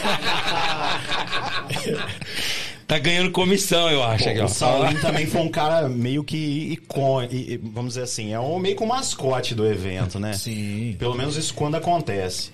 tá 2.86 2.98
ganhando 2.98 3.30
comissão, 3.30 3.90
eu 3.90 4.02
acho. 4.02 4.28
aqui, 4.28 4.40
ó. 4.40 4.44
o 4.44 4.48
Saulinho 4.48 5.00
também 5.00 5.26
foi 5.26 5.40
um 5.40 5.48
cara 5.48 5.88
meio 5.88 6.24
que 6.24 6.72
icônico, 6.72 7.34
vamos 7.72 7.94
dizer 7.94 8.02
assim, 8.02 8.32
é 8.32 8.40
um 8.40 8.58
meio 8.58 8.76
que 8.76 8.82
um 8.82 8.86
mascote 8.86 9.54
do 9.54 9.66
evento, 9.66 10.18
né? 10.18 10.32
Sim. 10.32 10.96
Pelo 10.98 11.14
menos 11.14 11.36
isso 11.36 11.54
quando 11.54 11.76
acontece. 11.76 12.50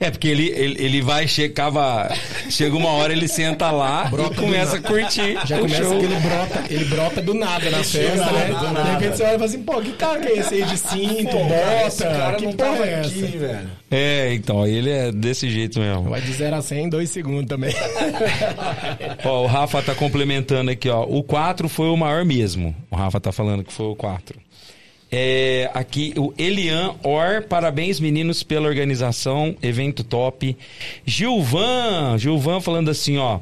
É, 0.00 0.12
porque 0.12 0.28
ele, 0.28 0.48
ele, 0.50 0.76
ele 0.84 1.02
vai, 1.02 1.26
chegava. 1.26 2.08
Chega 2.48 2.76
uma 2.76 2.90
hora, 2.90 3.12
ele 3.12 3.26
senta 3.26 3.68
lá 3.72 4.08
e 4.30 4.34
começa 4.36 4.76
a 4.76 4.80
curtir. 4.80 5.36
Já 5.44 5.56
o 5.56 5.62
começa 5.62 5.82
show. 5.82 5.98
que 5.98 6.04
ele 6.04 6.14
brota, 6.20 6.64
ele 6.70 6.84
brota 6.84 7.20
do 7.20 7.34
nada 7.34 7.68
na 7.68 7.82
festa, 7.82 8.16
nada, 8.16 8.32
né? 8.32 8.46
do 8.46 8.58
De 8.68 8.72
nada. 8.74 8.92
repente 8.92 9.16
você 9.16 9.22
olha 9.24 9.30
e 9.30 9.34
fala 9.34 9.44
assim, 9.46 9.62
pô, 9.64 9.80
que 9.82 9.92
cara 9.94 10.20
que 10.20 10.28
é 10.28 10.36
esse 10.38 10.54
aí 10.54 10.62
de 10.62 10.78
cinto, 10.78 11.30
Pô, 11.32 11.44
bota? 11.44 12.04
cara 12.16 12.36
que 12.36 12.44
não 12.44 12.52
porra 12.52 12.70
tava 12.70 12.86
é 12.86 12.92
essa? 13.00 13.08
aqui, 13.08 13.38
velho. 13.38 13.70
É, 13.90 14.34
então, 14.34 14.64
ele 14.66 14.90
é 14.90 15.10
desse 15.10 15.50
jeito 15.50 15.80
mesmo. 15.80 16.04
Vai 16.04 16.20
de 16.20 16.32
0 16.32 16.54
a 16.54 16.62
100 16.62 16.84
em 16.84 16.88
2 16.88 17.10
segundos 17.10 17.46
também. 17.48 17.74
Ó, 19.24 19.42
o 19.42 19.46
Rafa 19.46 19.82
tá 19.82 19.94
complementando 19.94 20.70
aqui, 20.70 20.88
ó. 20.88 21.02
O 21.04 21.22
4 21.24 21.68
foi 21.68 21.88
o 21.88 21.96
maior 21.96 22.24
mesmo. 22.24 22.74
O 22.90 22.96
Rafa 22.96 23.18
tá 23.20 23.32
falando 23.32 23.64
que 23.64 23.72
foi 23.72 23.86
o 23.86 23.96
4. 23.96 24.38
É, 25.10 25.70
aqui, 25.72 26.12
o 26.18 26.34
Elian 26.36 26.94
Or, 27.02 27.42
parabéns 27.48 27.98
meninos 27.98 28.42
pela 28.42 28.68
organização, 28.68 29.56
evento 29.62 30.04
top. 30.04 30.54
Gilvan, 31.06 32.18
Gilvan 32.18 32.60
falando 32.60 32.90
assim, 32.90 33.16
ó. 33.16 33.40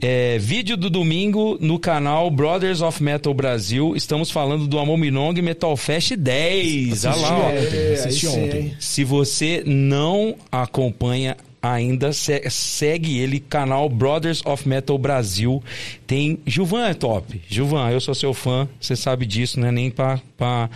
é, 0.00 0.38
vídeo 0.38 0.76
do 0.76 0.88
domingo 0.88 1.58
no 1.60 1.78
canal 1.78 2.30
Brothers 2.30 2.80
of 2.80 3.02
Metal 3.02 3.34
Brasil. 3.34 3.96
Estamos 3.96 4.30
falando 4.30 4.68
do 4.68 4.78
Amor 4.78 4.96
Minong 4.96 5.42
Metal 5.42 5.76
Fest 5.76 6.14
10. 6.14 7.04
Olha 7.04 7.16
lá, 7.16 7.38
ó. 7.38 7.48
ontem, 7.48 7.94
assisti 7.94 8.26
sim, 8.26 8.44
ontem. 8.44 8.76
Se 8.78 9.02
você 9.02 9.62
não 9.66 10.36
acompanha 10.52 11.36
ainda, 11.62 12.12
se- 12.12 12.48
segue 12.50 13.18
ele, 13.18 13.40
canal 13.40 13.88
Brothers 13.88 14.42
of 14.44 14.68
Metal 14.68 14.96
Brasil. 14.98 15.62
Tem. 16.06 16.38
Gilvan 16.46 16.86
é 16.88 16.94
top. 16.94 17.40
Gilvan, 17.48 17.90
eu 17.90 18.00
sou 18.00 18.14
seu 18.14 18.32
fã, 18.34 18.68
você 18.80 18.94
sabe 18.96 19.26
disso, 19.26 19.58
não 19.60 19.68
é 19.68 19.72
nem 19.72 19.90
pra, 19.90 20.20
pra, 20.36 20.70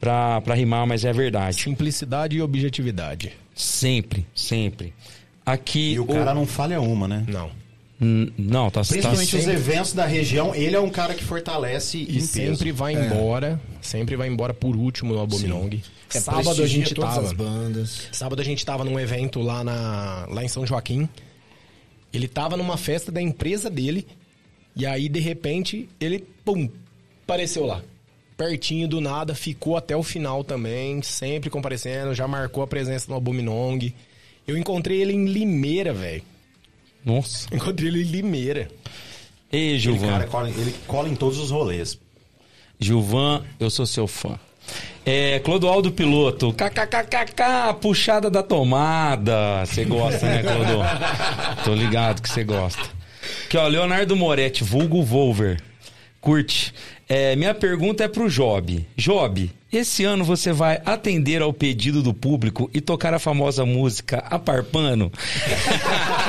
pra, 0.00 0.40
pra 0.40 0.54
rimar, 0.54 0.86
mas 0.86 1.04
é 1.04 1.12
verdade. 1.12 1.60
Simplicidade 1.62 2.36
e 2.36 2.42
objetividade. 2.42 3.32
Sempre, 3.54 4.26
sempre. 4.34 4.92
Aqui. 5.46 5.92
E 5.92 6.00
o 6.00 6.06
cara 6.06 6.34
não 6.34 6.46
falha 6.46 6.80
uma, 6.80 7.06
né? 7.06 7.24
Não. 7.28 7.50
N- 8.00 8.32
Não, 8.36 8.70
tá, 8.70 8.82
tá 8.82 8.88
Principalmente 8.88 9.36
os 9.36 9.42
sempre- 9.44 9.52
eventos 9.56 9.92
da 9.92 10.04
região, 10.04 10.54
ele 10.54 10.74
é 10.74 10.80
um 10.80 10.90
cara 10.90 11.14
que 11.14 11.22
fortalece 11.24 11.98
E 11.98 12.16
em 12.18 12.20
sempre 12.20 12.64
peso. 12.66 12.74
vai 12.74 12.92
embora, 12.94 13.60
sempre 13.80 14.16
vai 14.16 14.28
embora 14.28 14.52
por 14.52 14.74
último 14.76 15.14
no 15.14 15.20
Abominong. 15.20 15.80
É, 16.12 16.20
Sábado 16.20 16.62
a 16.62 16.66
gente 16.66 16.94
tava. 16.94 17.34
Sábado 18.12 18.40
a 18.40 18.44
gente 18.44 18.64
tava 18.64 18.84
num 18.84 18.98
evento 18.98 19.40
lá, 19.40 19.62
na, 19.64 20.26
lá 20.28 20.44
em 20.44 20.48
São 20.48 20.66
Joaquim. 20.66 21.08
Ele 22.12 22.28
tava 22.28 22.56
numa 22.56 22.76
festa 22.76 23.10
da 23.10 23.20
empresa 23.22 23.68
dele. 23.70 24.06
E 24.76 24.84
aí, 24.86 25.08
de 25.08 25.20
repente, 25.20 25.88
ele, 26.00 26.24
pum, 26.44 26.68
apareceu 27.24 27.64
lá. 27.64 27.80
Pertinho 28.36 28.88
do 28.88 29.00
nada, 29.00 29.34
ficou 29.34 29.76
até 29.76 29.96
o 29.96 30.02
final 30.02 30.42
também, 30.42 31.00
sempre 31.02 31.48
comparecendo, 31.48 32.12
já 32.12 32.26
marcou 32.26 32.62
a 32.62 32.66
presença 32.66 33.06
no 33.08 33.16
Abominong. 33.16 33.92
Eu 34.46 34.58
encontrei 34.58 35.00
ele 35.00 35.12
em 35.12 35.26
Limeira, 35.26 35.92
velho. 35.92 36.22
Nossa. 37.04 37.46
Encontrei 37.54 37.88
ele 37.88 38.00
em 38.02 38.06
Limeira. 38.06 38.68
Ei, 39.52 39.70
Ele, 39.70 39.78
Gilvan. 39.78 40.08
cara, 40.08 40.24
cola, 40.26 40.48
ele 40.50 40.74
cola 40.86 41.08
em 41.08 41.14
todos 41.14 41.38
os 41.38 41.50
rolês. 41.50 41.98
Gilvan, 42.80 43.42
eu 43.60 43.70
sou 43.70 43.86
seu 43.86 44.06
fã. 44.06 44.38
É, 45.04 45.38
Clodoaldo 45.40 45.92
Piloto, 45.92 46.52
kkkk, 46.54 47.74
puxada 47.80 48.30
da 48.30 48.42
tomada. 48.42 49.64
Você 49.66 49.84
gosta, 49.84 50.24
né, 50.26 50.42
Clodo? 50.42 50.78
Tô 51.64 51.74
ligado 51.74 52.22
que 52.22 52.28
você 52.28 52.42
gosta. 52.42 52.82
Aqui, 53.44 53.56
ó, 53.58 53.66
Leonardo 53.68 54.16
Moretti, 54.16 54.64
vulgo 54.64 55.02
Volver. 55.02 55.62
Curte. 56.20 56.72
É, 57.06 57.36
minha 57.36 57.54
pergunta 57.54 58.02
é 58.04 58.08
pro 58.08 58.30
Job. 58.30 58.86
Job, 58.96 59.50
esse 59.70 60.04
ano 60.04 60.24
você 60.24 60.52
vai 60.54 60.80
atender 60.86 61.42
ao 61.42 61.52
pedido 61.52 62.02
do 62.02 62.14
público 62.14 62.70
e 62.72 62.80
tocar 62.80 63.12
a 63.12 63.18
famosa 63.18 63.66
música 63.66 64.24
Aparpano? 64.30 65.12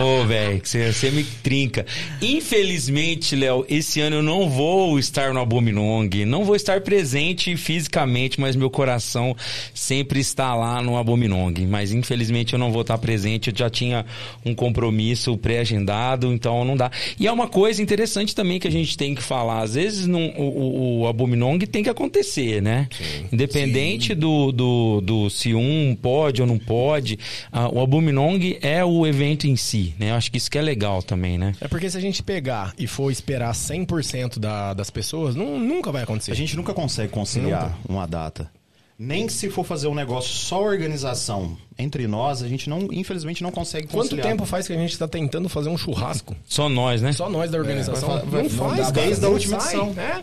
Ô, 0.00 0.24
velho, 0.24 0.60
você 0.64 1.10
me 1.10 1.24
trinca. 1.24 1.84
Infelizmente, 2.22 3.34
Léo, 3.34 3.66
esse 3.68 4.00
ano 4.00 4.16
eu 4.16 4.22
não 4.22 4.48
vou 4.48 4.98
estar 4.98 5.34
no 5.34 5.40
Abominong. 5.40 6.24
Não 6.24 6.44
vou 6.44 6.54
estar 6.54 6.80
presente 6.82 7.56
fisicamente, 7.56 8.40
mas 8.40 8.54
meu 8.54 8.70
coração 8.70 9.36
sempre 9.74 10.20
está 10.20 10.54
lá 10.54 10.80
no 10.80 10.96
Abominong. 10.96 11.66
Mas 11.66 11.92
infelizmente 11.92 12.52
eu 12.52 12.58
não 12.58 12.70
vou 12.70 12.82
estar 12.82 12.98
presente. 12.98 13.50
Eu 13.50 13.56
já 13.56 13.68
tinha 13.68 14.06
um 14.44 14.54
compromisso 14.54 15.36
pré-agendado, 15.36 16.32
então 16.32 16.64
não 16.64 16.76
dá. 16.76 16.90
E 17.18 17.26
é 17.26 17.32
uma 17.32 17.48
coisa 17.48 17.82
interessante 17.82 18.34
também 18.34 18.60
que 18.60 18.68
a 18.68 18.72
gente 18.72 18.96
tem 18.96 19.14
que 19.14 19.22
falar. 19.22 19.62
Às 19.62 19.74
vezes 19.74 20.06
não, 20.06 20.26
o, 20.36 20.42
o, 20.42 21.00
o 21.00 21.06
Abominong 21.08 21.58
tem 21.66 21.82
que 21.82 21.90
acontecer, 21.90 22.62
né? 22.62 22.88
Independente 23.32 24.14
Do, 24.14 24.52
do, 24.52 25.00
do 25.00 25.30
se 25.30 25.54
um 25.54 25.96
pode 26.00 26.40
ou 26.40 26.46
não 26.46 26.58
pode, 26.58 27.18
ah, 27.50 27.68
o 27.68 27.80
Abominong 27.80 28.58
é 28.60 28.84
o 28.84 29.06
evento 29.06 29.46
em 29.46 29.56
si, 29.56 29.87
né? 29.98 30.10
Eu 30.10 30.14
acho 30.14 30.30
que 30.30 30.38
isso 30.38 30.50
que 30.50 30.58
é 30.58 30.62
legal 30.62 31.02
também, 31.02 31.38
né? 31.38 31.54
É 31.60 31.68
porque 31.68 31.88
se 31.88 31.96
a 31.96 32.00
gente 32.00 32.22
pegar 32.22 32.72
e 32.78 32.86
for 32.86 33.10
esperar 33.10 33.52
100% 33.54 34.38
da, 34.38 34.74
das 34.74 34.90
pessoas, 34.90 35.34
não, 35.36 35.58
nunca 35.58 35.92
vai 35.92 36.02
acontecer. 36.02 36.32
A 36.32 36.36
gente 36.36 36.56
nunca 36.56 36.74
consegue 36.74 37.12
conciliar 37.12 37.78
uma 37.88 38.06
data. 38.06 38.50
nem 38.98 39.26
que 39.26 39.32
se 39.32 39.48
for 39.48 39.64
fazer 39.64 39.86
um 39.86 39.94
negócio 39.94 40.34
só 40.34 40.60
organização 40.60 41.56
entre 41.78 42.06
nós, 42.08 42.42
a 42.42 42.48
gente 42.48 42.68
não, 42.68 42.88
infelizmente, 42.92 43.42
não 43.42 43.52
consegue 43.52 43.86
Quanto 43.86 44.10
conciliar. 44.10 44.26
tempo 44.28 44.44
faz 44.44 44.66
que 44.66 44.72
a 44.72 44.76
gente 44.76 44.98
tá 44.98 45.06
tentando 45.06 45.48
fazer 45.48 45.68
um 45.68 45.78
churrasco? 45.78 46.34
Só 46.44 46.68
nós, 46.68 47.00
né? 47.00 47.12
Só 47.12 47.30
nós 47.30 47.50
da 47.50 47.58
organização. 47.58 48.08
vai- 48.08 48.18
vai- 48.24 48.42
não 48.42 48.50
não 48.50 48.50
faz, 48.50 48.80
cara. 48.80 48.92
desde 48.92 49.24
a 49.24 49.28
não 49.28 49.34
última 49.34 49.60
sai. 49.60 49.74
edição. 49.76 49.94
É, 50.02 50.22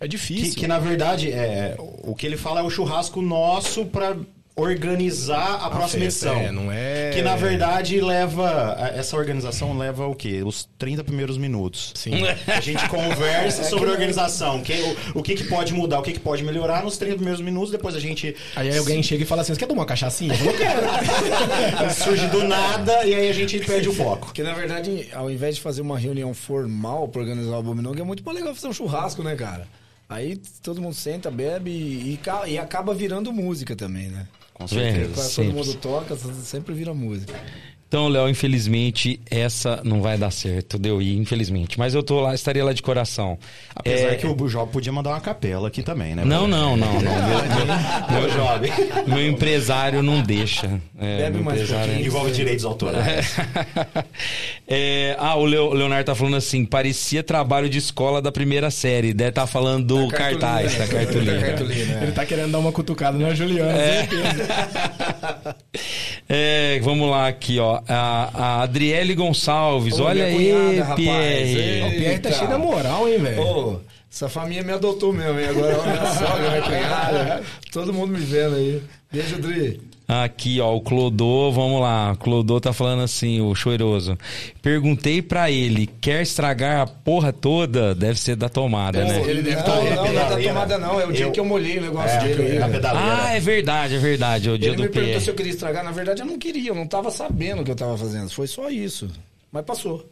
é 0.00 0.08
difícil. 0.08 0.54
Que, 0.54 0.60
que, 0.60 0.66
na 0.66 0.78
verdade 0.80 1.30
é 1.30 1.76
o 1.78 2.14
que 2.16 2.26
ele 2.26 2.36
fala 2.36 2.60
é 2.60 2.62
o 2.64 2.70
churrasco 2.70 3.22
nosso 3.22 3.86
pra 3.86 4.16
organizar 4.60 5.54
a, 5.62 5.70
próxima 5.70 6.04
festa, 6.04 6.28
edição. 6.28 6.36
é, 6.36 6.50
não 6.52 6.72
é- 6.72 7.10
Que 7.14 7.22
na 7.22 7.36
verdade 7.36 8.00
leva 8.00 8.74
a- 8.76 8.88
essa 8.88 9.16
organização 9.16 9.76
leva 9.76 10.06
o 10.06 10.14
quê? 10.14 10.42
Os 10.44 10.68
30 10.78 11.04
primeiros 11.04 11.38
minutos. 11.38 11.92
Sim. 11.94 12.12
A 12.46 12.60
gente 12.60 12.86
conversa 12.88 13.62
sobre 13.70 13.88
a 13.88 13.92
organização, 13.92 14.60
que, 14.62 14.72
o, 15.14 15.18
o 15.20 15.22
que, 15.22 15.34
que 15.34 15.44
pode 15.44 15.72
mudar, 15.72 16.00
o 16.00 16.02
que, 16.02 16.12
que 16.12 16.20
pode 16.20 16.42
melhorar 16.42 16.82
nos 16.82 16.96
30 16.98 17.14
primeiros 17.16 17.40
minutos, 17.40 17.70
depois 17.70 17.94
a 17.94 18.00
gente 18.00 18.34
Aí 18.56 18.76
alguém 18.76 19.02
chega 19.02 19.22
e 19.22 19.26
fala 19.26 19.42
assim: 19.42 19.54
você 19.54 19.60
quer 19.60 19.66
tomar 19.66 19.82
uma 19.82 19.86
cachaçinha? 19.86 20.34
Eu 20.44 20.54
quero. 20.56 21.94
surge 21.94 22.26
do 22.28 22.42
nada 22.44 23.04
e 23.04 23.14
aí 23.14 23.28
a 23.28 23.32
gente 23.32 23.58
perde 23.60 23.88
o 23.88 23.92
foco. 23.92 24.26
Porque, 24.26 24.42
na 24.42 24.54
verdade, 24.54 25.08
ao 25.12 25.30
invés 25.30 25.56
de 25.56 25.60
fazer 25.60 25.82
uma 25.82 25.98
reunião 25.98 26.32
formal 26.34 27.08
pra 27.08 27.20
organizar 27.22 27.50
o 27.50 27.56
Abominong, 27.58 28.00
é 28.00 28.04
muito 28.04 28.24
mais 28.24 28.36
legal 28.38 28.54
fazer 28.54 28.68
um 28.68 28.72
churrasco, 28.72 29.22
né, 29.22 29.34
cara? 29.36 29.66
Aí 30.08 30.40
todo 30.62 30.80
mundo 30.80 30.94
senta, 30.94 31.30
bebe 31.30 31.70
e, 31.70 32.14
e 32.14 32.50
e 32.50 32.58
acaba 32.58 32.94
virando 32.94 33.30
música 33.32 33.76
também, 33.76 34.08
né? 34.08 34.26
Com 34.58 34.64
É, 34.64 34.68
certeza. 34.68 35.14
Todo 35.14 35.24
simples. 35.24 35.66
mundo 35.66 35.78
toca, 35.78 36.16
sempre 36.16 36.74
vira 36.74 36.92
música. 36.92 37.32
Então, 37.88 38.06
Léo, 38.06 38.28
infelizmente, 38.28 39.18
essa 39.30 39.80
não 39.82 40.02
vai 40.02 40.18
dar 40.18 40.30
certo, 40.30 40.78
deu 40.78 41.00
ir, 41.00 41.16
infelizmente. 41.16 41.78
Mas 41.78 41.94
eu 41.94 42.02
tô 42.02 42.20
lá, 42.20 42.34
estaria 42.34 42.62
lá 42.62 42.74
de 42.74 42.82
coração. 42.82 43.38
Apesar 43.74 44.08
É, 44.12 44.14
que 44.16 44.26
o 44.26 44.34
Bujob 44.34 44.70
podia 44.70 44.92
mandar 44.92 45.08
uma 45.10 45.20
capela 45.22 45.68
aqui 45.68 45.82
também, 45.82 46.14
né? 46.14 46.22
Não, 46.22 46.46
não, 46.46 46.76
não, 46.76 46.92
não. 47.00 47.00
Meu, 48.12 48.20
meu, 48.20 48.30
jovem. 48.30 48.70
meu 49.06 49.26
empresário 49.26 50.02
não 50.02 50.20
deixa. 50.20 50.80
É, 50.98 51.18
Bebe 51.18 51.38
mais 51.38 51.62
empresário 51.62 51.86
pouquinho. 51.86 52.06
Envolve 52.06 52.30
direitos 52.32 52.64
autorais. 52.66 53.36
É, 54.70 55.16
ah, 55.18 55.34
o 55.34 55.46
Leo- 55.46 55.72
Leonardo 55.72 56.04
tá 56.04 56.14
falando 56.14 56.36
assim, 56.36 56.62
parecia 56.66 57.22
trabalho 57.22 57.70
de 57.70 57.78
escola 57.78 58.20
da 58.20 58.30
primeira 58.30 58.70
série. 58.70 59.14
Deve 59.14 59.30
estar 59.30 59.46
falando 59.46 59.86
do 59.86 60.08
cartaz, 60.08 60.74
da 60.76 60.86
cartolina. 60.86 61.40
Da 61.40 61.46
cartolina, 61.46 62.02
Ele 62.02 62.12
tá 62.12 62.26
querendo 62.26 62.52
dar 62.52 62.58
uma 62.58 62.70
cutucada 62.70 63.16
na 63.16 63.32
Juliana, 63.34 63.72
certeza. 63.74 64.46
É, 66.30 66.78
vamos 66.82 67.08
lá 67.10 67.26
aqui, 67.26 67.58
ó. 67.58 67.77
A, 67.86 68.30
a 68.34 68.62
Adriele 68.62 69.14
Gonçalves, 69.14 69.98
Ô, 69.98 70.04
olha 70.04 70.24
aí, 70.24 70.52
cunhada, 70.52 70.82
rapaz. 70.82 70.96
Pierre. 70.96 71.58
Ei. 71.58 71.82
O 71.82 71.90
Pierre 71.90 72.18
tá 72.18 72.30
cheio 72.32 72.50
da 72.50 72.58
moral, 72.58 73.08
hein, 73.08 73.18
velho? 73.18 73.42
Ô, 73.42 73.80
essa 74.10 74.28
família 74.28 74.62
me 74.62 74.72
adotou 74.72 75.12
mesmo, 75.12 75.38
hein? 75.38 75.48
Agora 75.48 75.82
minha 75.82 76.06
sogra, 76.14 76.50
minha 76.50 76.62
cunhada, 76.62 77.42
todo 77.72 77.92
mundo 77.92 78.12
me 78.12 78.20
vendo 78.20 78.56
aí. 78.56 78.82
Beijo, 79.12 79.36
Dri. 79.40 79.87
Aqui, 80.10 80.58
ó, 80.58 80.74
o 80.74 80.80
Clodô, 80.80 81.52
vamos 81.52 81.82
lá. 81.82 82.12
O 82.12 82.16
Clodô 82.16 82.58
tá 82.58 82.72
falando 82.72 83.02
assim, 83.02 83.42
o 83.42 83.54
choroso. 83.54 84.16
Perguntei 84.62 85.20
pra 85.20 85.50
ele, 85.50 85.86
quer 86.00 86.22
estragar 86.22 86.80
a 86.80 86.86
porra 86.86 87.30
toda? 87.30 87.94
Deve 87.94 88.18
ser 88.18 88.34
da 88.34 88.48
tomada, 88.48 89.04
né? 89.04 89.20
Ele 89.20 89.42
deve 89.42 89.56
Não, 89.56 89.66
não, 89.66 89.84
não, 89.84 89.94
não, 89.96 90.06
é 90.06 90.12
da 90.14 90.38
tomada 90.48 90.78
não, 90.78 90.98
é 91.00 91.06
o 91.06 91.12
dia 91.12 91.26
Eu- 91.26 91.30
que 91.32 91.38
eu 91.38 91.44
molhei 91.44 91.76
o 91.76 91.82
negócio 91.82 92.16
É, 92.16 92.20
dele. 92.20 92.58
pedaleira. 92.72 93.22
Ah, 93.22 93.34
é 93.36 93.40
verdade, 93.40 93.96
é 93.96 93.98
verdade. 93.98 94.48
É 94.48 94.52
o 94.52 94.58
dia 94.58 94.68
Ele 94.68 94.76
do 94.76 94.82
me 94.84 94.88
perguntou 94.88 95.08
Pierre. 95.10 95.24
se 95.24 95.30
eu 95.30 95.34
queria 95.34 95.52
estragar. 95.52 95.84
Na 95.84 95.90
verdade, 95.92 96.22
eu 96.22 96.26
não 96.26 96.38
queria, 96.38 96.70
eu 96.70 96.74
não 96.74 96.86
tava 96.86 97.10
sabendo 97.10 97.60
o 97.60 97.64
que 97.64 97.70
eu 97.70 97.76
tava 97.76 97.98
fazendo. 97.98 98.30
Foi 98.30 98.46
só 98.46 98.70
isso. 98.70 99.10
Mas 99.52 99.62
passou. 99.66 100.08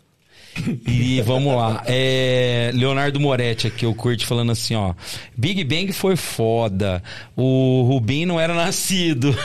E 0.87 1.21
vamos 1.23 1.55
lá. 1.55 1.83
É, 1.87 2.71
Leonardo 2.75 3.21
Moretti 3.21 3.67
aqui, 3.67 3.87
o 3.87 3.95
Curte 3.95 4.27
falando 4.27 4.53
assim, 4.53 4.75
ó. 4.75 4.95
Big 5.37 5.63
Bang 5.65 5.93
foi 5.93 6.17
foda. 6.17 7.03
O 7.37 7.83
Rubim 7.89 8.25
não 8.25 8.41
era 8.41 8.55
nascido. 8.55 9.29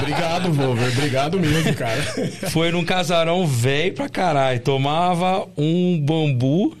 Obrigado, 0.00 0.52
Volver. 0.52 0.88
Obrigado 0.92 1.40
mesmo, 1.40 1.74
cara. 1.74 2.02
foi 2.50 2.70
num 2.70 2.84
casarão 2.84 3.46
velho 3.46 3.94
pra 3.94 4.08
caralho. 4.08 4.60
Tomava 4.60 5.46
um 5.56 6.00
bambu. 6.00 6.76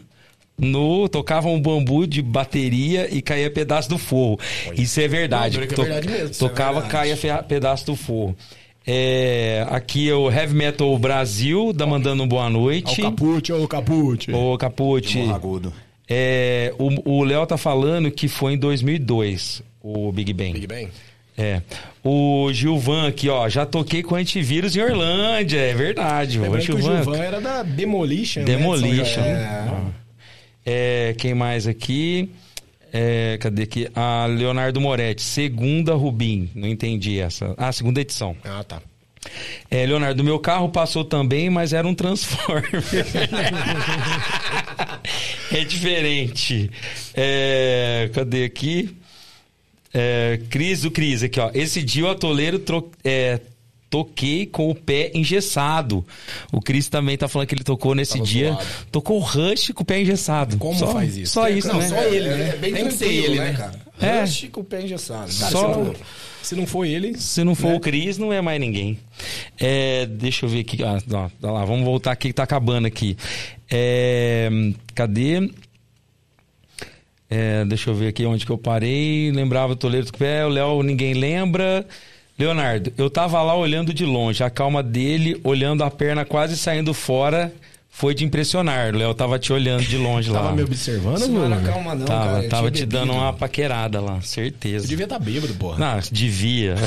No, 0.60 1.08
tocava 1.08 1.46
um 1.46 1.60
bambu 1.60 2.04
de 2.04 2.20
bateria 2.20 3.08
e 3.14 3.22
caía 3.22 3.48
pedaço 3.48 3.88
do 3.88 3.96
forro. 3.96 4.40
Isso 4.76 5.00
é 5.00 5.06
verdade. 5.06 5.56
Não, 5.56 5.62
é 5.62 5.66
verdade 5.68 6.08
mesmo, 6.08 6.26
é 6.26 6.30
tocava, 6.30 6.80
verdade. 6.80 7.16
caía 7.16 7.42
pedaço 7.44 7.86
do 7.86 7.94
forro. 7.94 8.36
É, 8.90 9.66
aqui 9.68 10.08
é 10.08 10.14
o 10.14 10.30
Heavy 10.30 10.54
Metal 10.54 10.98
Brasil, 10.98 11.74
tá 11.76 11.84
mandando 11.84 12.22
um 12.22 12.26
boa 12.26 12.44
Ó 12.44 12.46
o 12.46 12.50
noite. 12.50 13.02
Capute, 13.02 13.52
o 13.52 13.68
Capute. 13.68 14.32
Ô, 14.32 14.56
Capute. 14.56 15.18
Morro 15.18 15.34
Agudo. 15.34 15.72
É, 16.08 16.72
o 16.78 17.18
o 17.18 17.22
Léo 17.22 17.46
tá 17.46 17.58
falando 17.58 18.10
que 18.10 18.28
foi 18.28 18.54
em 18.54 18.56
2002, 18.56 19.62
o 19.82 20.10
Big 20.10 20.32
Bang. 20.32 20.54
Big 20.54 20.66
Bang. 20.66 20.88
É. 21.36 21.60
O 22.02 22.50
Gilvan 22.50 23.08
aqui, 23.08 23.28
ó, 23.28 23.46
já 23.46 23.66
toquei 23.66 24.02
com 24.02 24.14
antivírus 24.14 24.74
em 24.74 24.80
Orlândia, 24.80 25.58
é 25.58 25.74
verdade. 25.74 26.38
O 26.38 26.42
Lembrando 26.42 26.64
que 26.64 26.72
o 26.72 26.76
Gilvan. 26.78 27.02
Gilvan 27.02 27.18
era 27.18 27.40
da 27.42 27.62
Demolition. 27.62 28.44
Demolition. 28.44 29.20
Né, 29.20 29.34
de 29.34 29.54
São 29.54 29.68
João. 29.68 29.94
É, 30.64 31.14
quem 31.18 31.34
mais 31.34 31.66
aqui? 31.66 32.30
É, 32.92 33.38
cadê 33.40 33.62
aqui? 33.62 33.88
A 33.94 34.26
Leonardo 34.26 34.80
Moretti, 34.80 35.22
segunda 35.22 35.94
Rubim. 35.94 36.50
Não 36.54 36.68
entendi 36.68 37.20
essa. 37.20 37.54
Ah, 37.56 37.72
segunda 37.72 38.00
edição. 38.00 38.36
Ah, 38.44 38.64
tá. 38.64 38.80
É, 39.70 39.84
Leonardo, 39.84 40.24
meu 40.24 40.38
carro 40.38 40.68
passou 40.70 41.04
também, 41.04 41.50
mas 41.50 41.72
era 41.72 41.86
um 41.86 41.94
Transformer. 41.94 42.70
é 45.52 45.64
diferente. 45.64 46.70
É, 47.14 48.10
cadê 48.14 48.44
aqui? 48.44 48.96
É, 49.92 50.40
Cris 50.50 50.82
do 50.82 50.90
Cris, 50.90 51.22
aqui, 51.22 51.40
ó. 51.40 51.50
Esse 51.54 51.82
dia 51.82 52.04
o 52.04 52.10
atoleiro 52.10 52.58
tro- 52.58 52.90
é, 53.04 53.40
toquei 53.90 54.46
com 54.46 54.68
o 54.70 54.74
pé 54.74 55.10
engessado. 55.14 56.04
O 56.52 56.60
Cris 56.60 56.88
também 56.88 57.16
tá 57.16 57.26
falando 57.28 57.48
que 57.48 57.54
ele 57.54 57.64
tocou 57.64 57.94
nesse 57.94 58.14
Tava 58.14 58.24
dia. 58.24 58.52
zoado. 58.52 58.66
Tocou 58.92 59.16
o 59.18 59.20
rush 59.20 59.70
com 59.74 59.82
o 59.82 59.86
pé 59.86 60.00
engessado. 60.02 60.58
Como 60.58 60.78
só, 60.78 60.88
faz 60.92 61.16
isso? 61.16 61.32
Só 61.34 61.48
isso, 61.48 61.68
Não, 61.68 61.78
né? 61.78 61.88
só 61.88 62.02
ele, 62.02 62.28
né? 62.28 62.48
É 62.50 62.56
bem 62.56 62.72
Tem 62.74 62.84
que 62.86 62.92
ser 62.94 63.06
ele, 63.12 63.38
né, 63.38 63.44
né? 63.46 63.52
cara? 63.54 63.80
É. 64.00 64.20
Rush 64.20 64.48
com 64.52 64.60
o 64.60 64.64
pé 64.64 64.82
engessado. 64.82 65.32
Cara, 65.38 65.50
Só- 65.50 65.72
se, 65.74 65.78
não, 65.80 65.94
se 66.42 66.54
não 66.54 66.66
for 66.66 66.84
ele, 66.84 67.18
Se 67.18 67.44
não 67.44 67.54
for 67.54 67.74
o 67.74 67.80
Cris, 67.80 68.18
não 68.18 68.32
é 68.32 68.40
mais 68.40 68.60
ninguém. 68.60 68.98
É, 69.58 70.06
deixa 70.06 70.46
eu 70.46 70.50
ver 70.50 70.60
aqui. 70.60 70.82
Ah, 70.82 70.98
ó, 71.12 71.28
tá 71.40 71.50
lá, 71.50 71.64
vamos 71.64 71.84
voltar 71.84 72.12
aqui 72.12 72.28
que 72.28 72.34
tá 72.34 72.42
acabando 72.44 72.86
aqui. 72.86 73.16
É, 73.70 74.48
cadê? 74.94 75.50
É, 77.30 77.64
deixa 77.66 77.90
eu 77.90 77.94
ver 77.94 78.08
aqui 78.08 78.24
onde 78.24 78.46
que 78.46 78.52
eu 78.52 78.56
parei. 78.58 79.30
Lembrava 79.32 79.74
do 79.74 79.78
Toledo 79.78 80.10
com 80.10 80.16
o 80.16 80.18
pé. 80.18 80.44
O 80.46 80.48
Léo, 80.48 80.82
ninguém 80.82 81.12
lembra. 81.14 81.86
Leonardo, 82.38 82.92
eu 82.96 83.10
tava 83.10 83.42
lá 83.42 83.54
olhando 83.56 83.92
de 83.92 84.04
longe. 84.04 84.42
A 84.44 84.50
calma 84.50 84.82
dele, 84.82 85.40
olhando 85.42 85.82
a 85.82 85.90
perna 85.90 86.24
quase 86.24 86.56
saindo 86.56 86.94
fora, 86.94 87.52
foi 87.90 88.14
de 88.14 88.24
impressionar. 88.24 88.94
O 88.94 88.98
Léo 88.98 89.12
tava 89.14 89.38
te 89.38 89.52
olhando 89.52 89.82
de 89.82 89.96
longe 89.96 90.30
lá. 90.30 90.42
tava 90.42 90.54
me 90.54 90.62
observando, 90.62 91.18
Isso 91.18 91.30
não 91.32 91.44
era 91.46 91.56
mano. 91.56 91.66
calma, 91.66 91.94
não, 91.96 92.06
tava 92.06 92.24
cara. 92.26 92.44
eu 92.44 92.48
tava 92.48 92.70
te 92.70 92.86
dando 92.86 93.06
bebido. 93.08 93.18
uma 93.24 93.32
paquerada 93.32 94.00
lá, 94.00 94.20
certeza. 94.20 94.84
Eu 94.84 94.88
devia 94.90 95.04
estar 95.04 95.18
bêbado, 95.18 95.52
porra. 95.54 95.78
Não, 95.78 96.00
devia. 96.12 96.74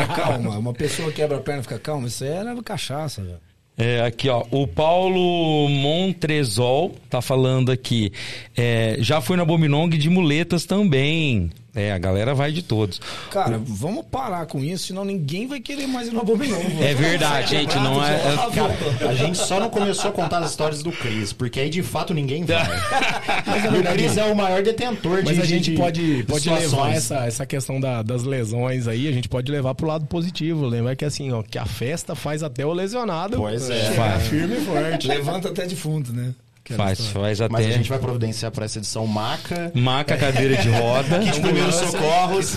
É 0.00 0.06
calma? 0.14 0.58
Uma 0.58 0.74
pessoa 0.74 1.10
quebra 1.10 1.38
a 1.38 1.40
perna 1.40 1.60
e 1.60 1.62
fica 1.62 1.78
calma? 1.78 2.06
Isso 2.06 2.22
aí 2.24 2.30
era 2.30 2.54
cachaça, 2.62 3.22
velho. 3.22 3.38
É, 3.78 4.02
aqui, 4.02 4.28
ó. 4.28 4.44
O 4.50 4.66
Paulo 4.66 5.66
Montrezol 5.70 6.94
tá 7.08 7.22
falando 7.22 7.72
aqui. 7.72 8.12
É, 8.54 8.96
já 8.98 9.22
fui 9.22 9.38
na 9.38 9.44
Bominong 9.44 9.88
de 9.96 10.10
muletas 10.10 10.66
também. 10.66 11.50
É, 11.74 11.92
a 11.92 11.98
galera 11.98 12.34
vai 12.34 12.50
de 12.50 12.62
todos. 12.62 13.00
Cara, 13.30 13.60
vamos 13.64 14.04
parar 14.10 14.44
com 14.46 14.58
isso, 14.58 14.88
senão 14.88 15.04
ninguém 15.04 15.46
vai 15.46 15.60
querer 15.60 15.86
mais 15.86 16.08
ir 16.08 16.12
no 16.12 16.20
Abominão. 16.20 16.60
É 16.80 16.94
verdade, 16.94 17.50
gente. 17.50 17.76
Não 17.76 18.04
é. 18.04 18.14
é- 18.16 18.50
Cara, 18.54 19.08
a 19.10 19.14
gente 19.14 19.38
só 19.38 19.60
não 19.60 19.70
começou 19.70 20.10
a 20.10 20.12
contar 20.12 20.38
as 20.38 20.50
histórias 20.50 20.82
do 20.82 20.90
Cris, 20.90 21.32
porque 21.32 21.60
aí 21.60 21.70
de 21.70 21.82
fato 21.82 22.12
ninguém 22.12 22.44
vai. 22.44 22.58
o 23.78 23.92
Cris 23.92 24.16
é 24.16 24.24
o 24.24 24.34
maior 24.36 24.62
detentor 24.62 25.18
de 25.22 25.26
Mas 25.26 25.38
a 25.38 25.44
gente 25.44 25.70
de- 25.70 25.76
pode, 25.76 26.16
de 26.18 26.22
pode 26.24 26.40
situações. 26.42 26.70
levar 26.72 26.92
essa, 26.92 27.26
essa 27.26 27.46
questão 27.46 27.80
da- 27.80 28.02
das 28.02 28.24
lesões 28.24 28.88
aí, 28.88 29.06
a 29.06 29.12
gente 29.12 29.28
pode 29.28 29.50
levar 29.50 29.74
pro 29.74 29.86
lado 29.86 30.06
positivo. 30.06 30.66
Lembra 30.66 30.96
que 30.96 31.04
assim, 31.04 31.30
ó, 31.32 31.42
que 31.42 31.58
a 31.58 31.66
festa 31.66 32.14
faz 32.14 32.42
até 32.42 32.66
o 32.66 32.72
lesionado. 32.72 33.36
Pois 33.36 33.70
é. 33.70 33.90
chegar 33.90 33.94
Faz. 34.12 34.26
firme 34.26 34.56
e 34.56 34.60
forte. 34.60 35.06
Levanta 35.08 35.48
até 35.48 35.66
defunto, 35.66 36.12
né? 36.12 36.34
Faz, 36.76 37.06
faz 37.08 37.40
até. 37.40 37.52
Mas 37.52 37.66
a 37.66 37.70
gente 37.70 37.88
vai 37.88 37.98
providenciar 37.98 38.50
para 38.50 38.64
essa 38.64 38.78
edição 38.78 39.06
maca. 39.06 39.72
Maca 39.74 40.16
cadeira 40.16 40.56
de 40.56 40.68
roda. 40.68 41.18
Kit 41.24 41.40
primeiros 41.40 41.74
socorros. 41.74 42.56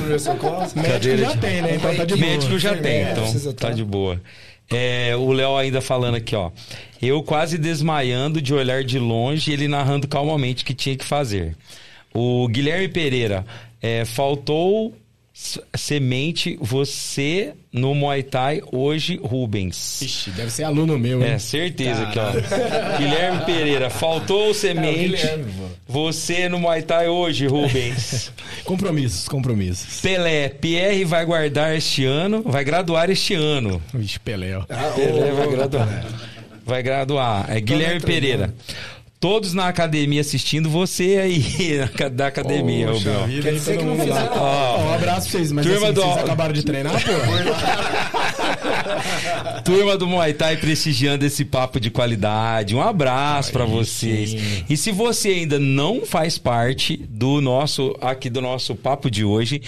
Médico 0.75 1.17
já 1.17 1.37
tem, 1.37 1.61
né? 1.61 1.75
Então 1.75 1.95
tá 1.95 2.05
de 2.05 2.15
boa. 2.15 2.29
Médico 2.29 2.59
já 2.59 2.77
tem, 2.77 2.91
É, 2.91 3.11
então 3.11 3.53
tá 3.53 3.67
tá. 3.67 3.71
de 3.71 3.83
boa. 3.83 4.21
É, 4.71 5.15
o 5.15 5.31
Léo 5.31 5.57
ainda 5.57 5.81
falando 5.81 6.15
aqui, 6.15 6.35
ó. 6.35 6.51
Eu 7.01 7.21
quase 7.21 7.57
desmaiando 7.57 8.41
de 8.41 8.53
olhar 8.53 8.83
de 8.83 8.97
longe 8.97 9.51
e 9.51 9.53
ele 9.53 9.67
narrando 9.67 10.07
calmamente 10.07 10.63
o 10.63 10.65
que 10.65 10.73
tinha 10.73 10.95
que 10.95 11.05
fazer. 11.05 11.55
O 12.13 12.47
Guilherme 12.47 12.87
Pereira, 12.87 13.45
é, 13.81 14.05
faltou 14.05 14.93
Semente, 15.33 16.55
você 16.61 17.53
no 17.71 17.95
Muay 17.95 18.21
Thai 18.21 18.61
hoje, 18.71 19.19
Rubens. 19.21 19.99
Ixi, 20.03 20.29
deve 20.29 20.51
ser 20.51 20.63
aluno 20.63 20.99
meu, 20.99 21.23
hein? 21.23 21.31
É, 21.31 21.39
certeza 21.39 22.03
aqui, 22.03 22.19
ó. 22.19 22.31
Guilherme 22.99 23.43
Pereira, 23.43 23.89
faltou 23.89 24.51
o 24.51 24.53
semente. 24.53 24.99
Guilherme, 24.99 25.45
pô. 25.51 25.63
você 25.91 26.47
no 26.47 26.59
Muay 26.59 26.83
Thai 26.83 27.07
hoje, 27.07 27.47
Rubens. 27.47 28.31
Compromissos, 28.63 29.27
compromissos. 29.27 30.01
Pelé, 30.01 30.49
Pierre 30.49 31.03
vai 31.03 31.25
guardar 31.25 31.75
este 31.75 32.05
ano, 32.05 32.43
vai 32.43 32.63
graduar 32.63 33.09
este 33.09 33.33
ano. 33.33 33.81
Vixe, 33.91 34.19
Pelé, 34.19 34.55
ó. 34.55 34.61
Pelé 34.93 35.31
vai 35.31 35.49
graduar. 35.49 36.05
Vai 36.65 36.83
graduar. 36.83 37.45
É 37.49 37.59
Guilherme 37.59 37.99
Pereira. 37.99 38.53
Todos 39.23 39.53
na 39.53 39.69
academia 39.69 40.19
assistindo, 40.19 40.69
você 40.69 41.15
aí 41.17 41.79
da 42.11 42.27
academia, 42.27 42.87
Poxa 42.87 43.09
Rubão. 43.13 43.27
vida, 43.27 43.49
aí 43.51 43.57
todo 43.61 43.81
mundo 43.85 44.05
lá. 44.05 44.29
Ó, 44.35 44.37
Ó, 44.37 44.81
um 44.83 44.93
abraço 44.95 45.29
pra 45.29 45.39
vocês, 45.39 45.49
mas 45.53 45.65
Turma 45.65 45.85
assim, 45.85 45.93
do- 45.93 46.01
vocês 46.01 46.17
acabaram 46.17 46.51
de 46.53 46.63
treinar, 46.65 46.91
pô? 47.01 47.11
Turma 49.63 49.97
do 49.97 50.05
Muay 50.07 50.33
Thai 50.33 50.57
prestigiando 50.57 51.25
esse 51.25 51.45
papo 51.45 51.79
de 51.79 51.89
qualidade. 51.89 52.75
Um 52.75 52.81
abraço 52.81 53.53
pra 53.53 53.63
vocês. 53.63 54.31
sim. 54.31 54.65
E 54.69 54.75
se 54.75 54.91
você 54.91 55.29
ainda 55.29 55.57
não 55.57 56.05
faz 56.05 56.37
parte 56.37 56.97
do 57.09 57.39
nosso 57.39 57.95
aqui 58.01 58.29
do 58.29 58.41
nosso 58.41 58.75
papo 58.75 59.09
de 59.09 59.23
hoje, 59.23 59.61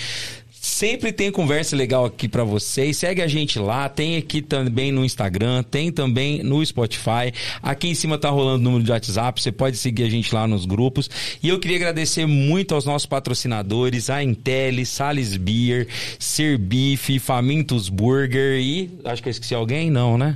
Sempre 0.65 1.13
tem 1.13 1.31
conversa 1.31 1.75
legal 1.75 2.05
aqui 2.05 2.27
pra 2.27 2.43
vocês. 2.43 2.97
Segue 2.97 3.21
a 3.21 3.27
gente 3.27 3.59
lá, 3.59 3.87
tem 3.87 4.17
aqui 4.17 4.41
também 4.41 4.91
no 4.91 5.05
Instagram, 5.05 5.61
tem 5.61 5.91
também 5.91 6.41
no 6.41 6.65
Spotify. 6.65 7.31
Aqui 7.61 7.89
em 7.89 7.93
cima 7.93 8.17
tá 8.17 8.31
rolando 8.31 8.61
o 8.61 8.63
número 8.63 8.83
de 8.83 8.91
WhatsApp, 8.91 9.39
você 9.39 9.51
pode 9.51 9.77
seguir 9.77 10.05
a 10.05 10.09
gente 10.09 10.33
lá 10.33 10.47
nos 10.47 10.65
grupos. 10.65 11.07
E 11.41 11.49
eu 11.49 11.59
queria 11.59 11.77
agradecer 11.77 12.25
muito 12.25 12.73
aos 12.73 12.83
nossos 12.83 13.05
patrocinadores, 13.05 14.09
a 14.09 14.23
Intel, 14.23 14.83
Sales 14.87 15.37
Beer, 15.37 15.87
Serbife, 16.17 17.19
Famintos 17.19 17.87
Burger 17.87 18.59
e 18.59 18.89
acho 19.05 19.21
que 19.21 19.29
eu 19.29 19.31
esqueci 19.31 19.53
alguém, 19.53 19.91
não, 19.91 20.17
né? 20.17 20.35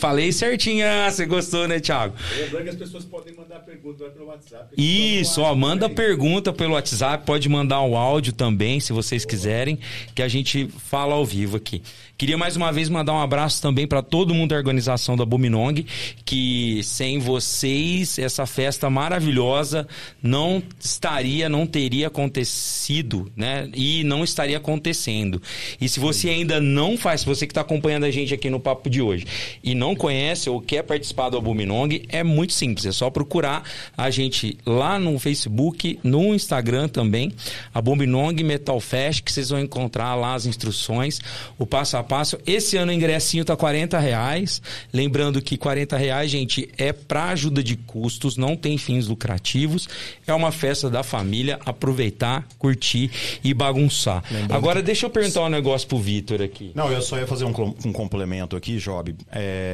Falei 0.00 0.32
certinho, 0.32 0.86
ah, 0.86 1.10
você 1.10 1.26
gostou, 1.26 1.68
né, 1.68 1.78
Thiago? 1.78 2.14
Lembrando 2.34 2.64
que 2.64 2.70
as 2.70 2.76
pessoas 2.76 3.04
podem 3.04 3.34
mandar 3.34 3.58
perguntas 3.58 4.00
lá 4.00 4.08
pelo 4.08 4.26
WhatsApp. 4.28 4.74
Isso, 4.78 5.42
ó, 5.42 5.54
manda 5.54 5.90
pergunta 5.90 6.54
pelo 6.54 6.72
WhatsApp, 6.72 7.26
pode 7.26 7.46
mandar 7.50 7.82
um 7.82 7.94
áudio 7.94 8.32
também, 8.32 8.80
se 8.80 8.94
vocês 8.94 9.26
quiserem, 9.26 9.78
que 10.14 10.22
a 10.22 10.28
gente 10.28 10.68
fala 10.88 11.14
ao 11.14 11.26
vivo 11.26 11.58
aqui. 11.58 11.82
Queria 12.20 12.36
mais 12.36 12.54
uma 12.54 12.70
vez 12.70 12.90
mandar 12.90 13.14
um 13.14 13.18
abraço 13.18 13.62
também 13.62 13.86
para 13.86 14.02
todo 14.02 14.34
mundo 14.34 14.50
da 14.50 14.56
organização 14.56 15.16
da 15.16 15.24
Buminong, 15.24 15.86
que 16.22 16.82
sem 16.82 17.18
vocês 17.18 18.18
essa 18.18 18.44
festa 18.44 18.90
maravilhosa 18.90 19.88
não 20.22 20.62
estaria, 20.78 21.48
não 21.48 21.66
teria 21.66 22.08
acontecido, 22.08 23.32
né? 23.34 23.70
E 23.72 24.04
não 24.04 24.22
estaria 24.22 24.58
acontecendo. 24.58 25.40
E 25.80 25.88
se 25.88 25.98
você 25.98 26.28
ainda 26.28 26.60
não 26.60 26.98
faz, 26.98 27.22
se 27.22 27.26
você 27.26 27.46
que 27.46 27.52
está 27.52 27.62
acompanhando 27.62 28.04
a 28.04 28.10
gente 28.10 28.34
aqui 28.34 28.50
no 28.50 28.60
papo 28.60 28.90
de 28.90 29.00
hoje 29.00 29.26
e 29.64 29.74
não 29.74 29.89
conhece 29.94 30.48
ou 30.48 30.60
quer 30.60 30.82
participar 30.82 31.28
do 31.28 31.36
Abuminong, 31.36 32.02
é 32.08 32.22
muito 32.22 32.52
simples, 32.52 32.86
é 32.86 32.92
só 32.92 33.10
procurar 33.10 33.62
a 33.96 34.10
gente 34.10 34.58
lá 34.66 34.98
no 34.98 35.18
Facebook, 35.18 35.98
no 36.02 36.34
Instagram 36.34 36.88
também, 36.88 37.32
Abuminong 37.72 38.42
Metal 38.42 38.80
Fest, 38.80 39.22
que 39.22 39.32
vocês 39.32 39.50
vão 39.50 39.60
encontrar 39.60 40.14
lá 40.14 40.34
as 40.34 40.46
instruções, 40.46 41.20
o 41.58 41.66
passo 41.66 41.96
a 41.96 42.02
passo. 42.02 42.38
Esse 42.46 42.76
ano 42.76 42.90
o 42.90 42.94
ingressinho 42.94 43.44
tá 43.44 43.56
40 43.56 43.98
reais, 43.98 44.60
lembrando 44.92 45.40
que 45.40 45.56
40 45.56 45.96
reais, 45.96 46.30
gente, 46.30 46.68
é 46.76 46.92
para 46.92 47.30
ajuda 47.30 47.62
de 47.62 47.76
custos, 47.76 48.36
não 48.36 48.56
tem 48.56 48.76
fins 48.78 49.06
lucrativos, 49.06 49.88
é 50.26 50.32
uma 50.32 50.52
festa 50.52 50.90
da 50.90 51.02
família, 51.02 51.58
aproveitar, 51.64 52.46
curtir 52.58 53.10
e 53.42 53.52
bagunçar. 53.54 54.22
Agora 54.50 54.82
deixa 54.82 55.06
eu 55.06 55.10
perguntar 55.10 55.42
um 55.42 55.48
negócio 55.48 55.86
pro 55.86 55.98
Vitor 55.98 56.42
aqui. 56.42 56.72
Não, 56.74 56.90
eu 56.90 57.02
só 57.02 57.18
ia 57.18 57.26
fazer 57.26 57.44
um, 57.44 57.74
um 57.84 57.92
complemento 57.92 58.56
aqui, 58.56 58.78
Job. 58.78 59.14
É, 59.30 59.69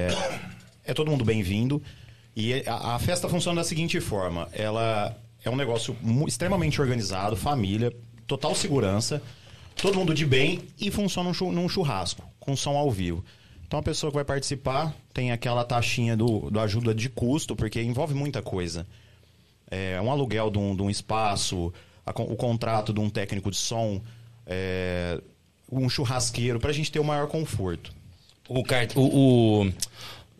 é 0.85 0.95
todo 0.95 1.11
mundo 1.11 1.25
bem-vindo. 1.25 1.83
E 2.35 2.63
a, 2.67 2.95
a 2.95 2.99
festa 2.99 3.29
funciona 3.29 3.61
da 3.61 3.65
seguinte 3.67 4.01
forma: 4.01 4.49
ela 4.53 5.17
é 5.45 5.51
um 5.51 5.57
negócio 5.57 5.97
extremamente 6.27 6.81
organizado, 6.81 7.37
família, 7.37 7.93
total 8.27 8.55
segurança, 8.55 9.23
todo 9.75 9.99
mundo 9.99 10.13
de 10.13 10.27
bem 10.27 10.63
e 10.79 10.91
funciona 10.91 11.29
num 11.29 11.35
chu- 11.35 11.53
num 11.53 11.69
churrasco, 11.69 12.23
com 12.39 12.57
som 12.57 12.77
ao 12.77 12.91
vivo. 12.91 13.25
Então 13.67 13.81
a 13.81 13.83
pessoa 13.83 14.11
que 14.11 14.17
vai 14.17 14.25
participar 14.25 14.95
tem 15.13 15.33
aquela 15.33 15.65
taxinha 15.65 16.17
do, 16.17 16.51
do 16.51 16.61
ajuda 16.61 16.95
de 16.95 17.09
custo, 17.09 17.57
porque 17.57 17.83
envolve 17.83 18.15
muita 18.15 18.41
coisa. 18.43 18.87
É, 19.69 20.01
um 20.01 20.11
aluguel 20.13 20.51
de 20.51 20.59
um, 20.59 20.77
de 20.77 20.83
um 20.83 20.91
espaço, 20.91 21.73
a 22.05 22.11
o 22.11 22.37
contrato 22.37 22.93
de 22.93 23.01
um 23.01 23.11
técnico 23.11 23.51
de 23.51 23.57
som, 23.57 24.01
é, 24.47 25.21
um 25.73 25.89
churrasqueiro, 25.89 26.61
para 26.61 26.71
a 26.71 26.73
gente 26.73 26.93
ter 26.93 27.01
o 27.01 27.05
maior 27.05 27.27
conforto. 27.27 27.93
O, 28.49 28.63
o- 28.95 29.63
o- 29.67 29.73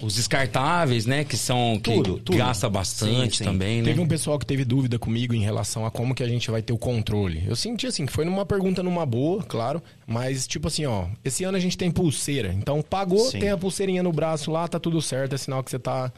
os 0.03 0.15
descartáveis, 0.15 1.07
né? 1.07 1.25
Que 1.25 1.37
são. 1.39 1.81
Que 1.83 1.95
Tudo, 1.95 2.19
tudo. 2.19 2.37
gasta 2.37 2.69
bastante 2.69 3.39
Sim, 3.39 3.39
sim. 3.39 3.45
também, 3.45 3.79
né? 3.81 3.85
Teve 3.89 4.01
um 4.01 4.07
pessoal 4.07 4.39
que 4.39 4.45
teve 4.45 4.63
dúvida 4.63 4.99
comigo 4.99 5.33
em 5.33 5.41
relação 5.41 5.87
a 5.87 5.91
como 5.91 6.15
que 6.15 6.23
a 6.23 6.29
gente 6.29 6.51
vai 6.51 6.61
ter 6.61 6.73
o 6.75 6.79
controle. 6.79 7.43
Eu 7.47 7.57
senti 7.57 7.87
assim, 7.87 8.05
que 8.05 8.13
foi 8.13 8.27
numa 8.27 8.45
pergunta 8.45 8.83
numa 8.83 9.07
boa, 9.07 9.43
claro, 9.43 9.83
mas 10.07 10.47
tipo 10.47 10.69
assim, 10.69 10.85
ó, 10.85 11.07
esse 11.25 11.45
ano 11.45 11.57
a 11.57 11.61
gente 11.61 11.79
tem 11.79 11.91
pulseira. 11.91 12.53
Então 12.53 12.83
pagou, 12.83 13.31
Sim. 13.31 13.39
tem 13.39 13.49
a 13.51 13.57
pulseirinha 13.57 14.03
no 14.03 14.13
braço 14.13 14.51
lá, 14.51 14.69
tá 14.69 14.79
tudo 14.79 15.01
certo, 15.01 15.35
é 15.35 15.39
sinal 15.39 15.65
que 15.65 15.71
você 15.71 15.79
tá 15.79 16.13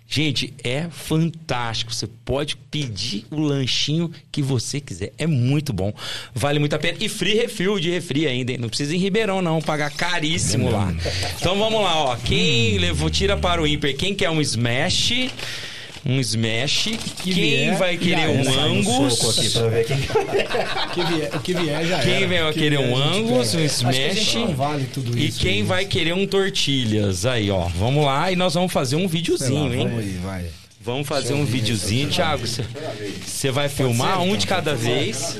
Gente, 0.07 0.53
é 0.63 0.87
fantástico. 0.91 1.93
Você 1.95 2.07
pode 2.07 2.57
pedir 2.71 3.25
o 3.31 3.41
lanchinho 3.41 4.11
que 4.31 4.43
você 4.43 4.79
quiser. 4.81 5.13
É 5.17 5.27
muito 5.27 5.73
bom. 5.73 5.93
Vale 6.35 6.59
muito 6.59 6.75
a 6.75 6.79
pena. 6.79 6.99
E 7.01 7.09
free 7.09 7.35
refill 7.35 7.81
de 7.81 7.91
refri 7.91 8.27
ainda. 8.27 8.53
hein? 8.53 8.59
Não 8.59 8.69
precisa 8.69 8.93
ir 8.93 8.97
em 8.99 9.01
Ribeirão, 9.01 9.41
não. 9.41 9.63
Pagar 9.63 9.91
caríssimo 9.91 10.71
lá. 10.71 10.95
Então 11.41 11.59
vamos 11.59 11.81
lá, 11.83 11.97
ó. 11.97 12.17
Quem 12.17 12.77
levou, 12.79 13.09
tira 13.09 13.37
para 13.37 13.63
o 13.63 13.67
ímper. 13.67 13.97
Quem 13.97 14.15
quer 14.15 14.29
um 14.31 14.41
smash? 14.43 15.31
Um 16.07 16.21
smash. 16.21 16.91
Quem 17.23 17.33
vier, 17.33 17.79
vai 17.79 17.97
querer 17.97 18.29
um 18.29 18.41
é. 18.41 18.45
No 18.45 18.61
angus? 18.61 19.21
O 19.23 19.33
que 21.41 21.55
vier, 21.55 21.71
que 21.81 21.87
já 21.89 22.01
Quem 22.01 22.15
era. 22.15 22.43
vai 22.43 22.53
que 22.53 22.59
querer 22.59 22.79
vier, 22.79 22.91
um 22.91 22.97
angus, 22.97 23.55
um 23.55 23.59
que 23.59 23.65
smash? 23.65 24.35
não 24.35 24.55
vale 24.55 24.85
tudo 24.93 25.17
E 25.19 25.29
isso. 25.29 25.41
quem 25.41 25.53
aí. 25.55 25.63
vai 25.63 25.85
querer 25.87 26.13
um 26.15 26.27
tortilhas? 26.27 27.25
Aí, 27.25 27.51
ó. 27.51 27.69
Vamos 27.69 28.05
lá 28.05 28.31
e 28.31 28.37
nós 28.37 28.53
vamos 28.55 28.73
fazer 28.73 28.97
um 28.97 29.01
Sei 29.01 29.07
lá, 29.09 29.13
videozinho, 29.13 29.75
hein? 29.75 29.87
Vamos 29.89 29.99
aí, 30.01 30.19
vai. 30.23 30.45
Vamos 30.81 31.09
fazer 31.09 31.33
um 31.33 31.45
videozinho. 31.47 32.11
Thiago, 32.11 32.45
você 32.47 33.51
vai 33.51 33.71
filmar 33.71 34.21
um 34.21 34.37
de 34.37 34.47
cada 34.47 34.75
vez. 34.75 35.39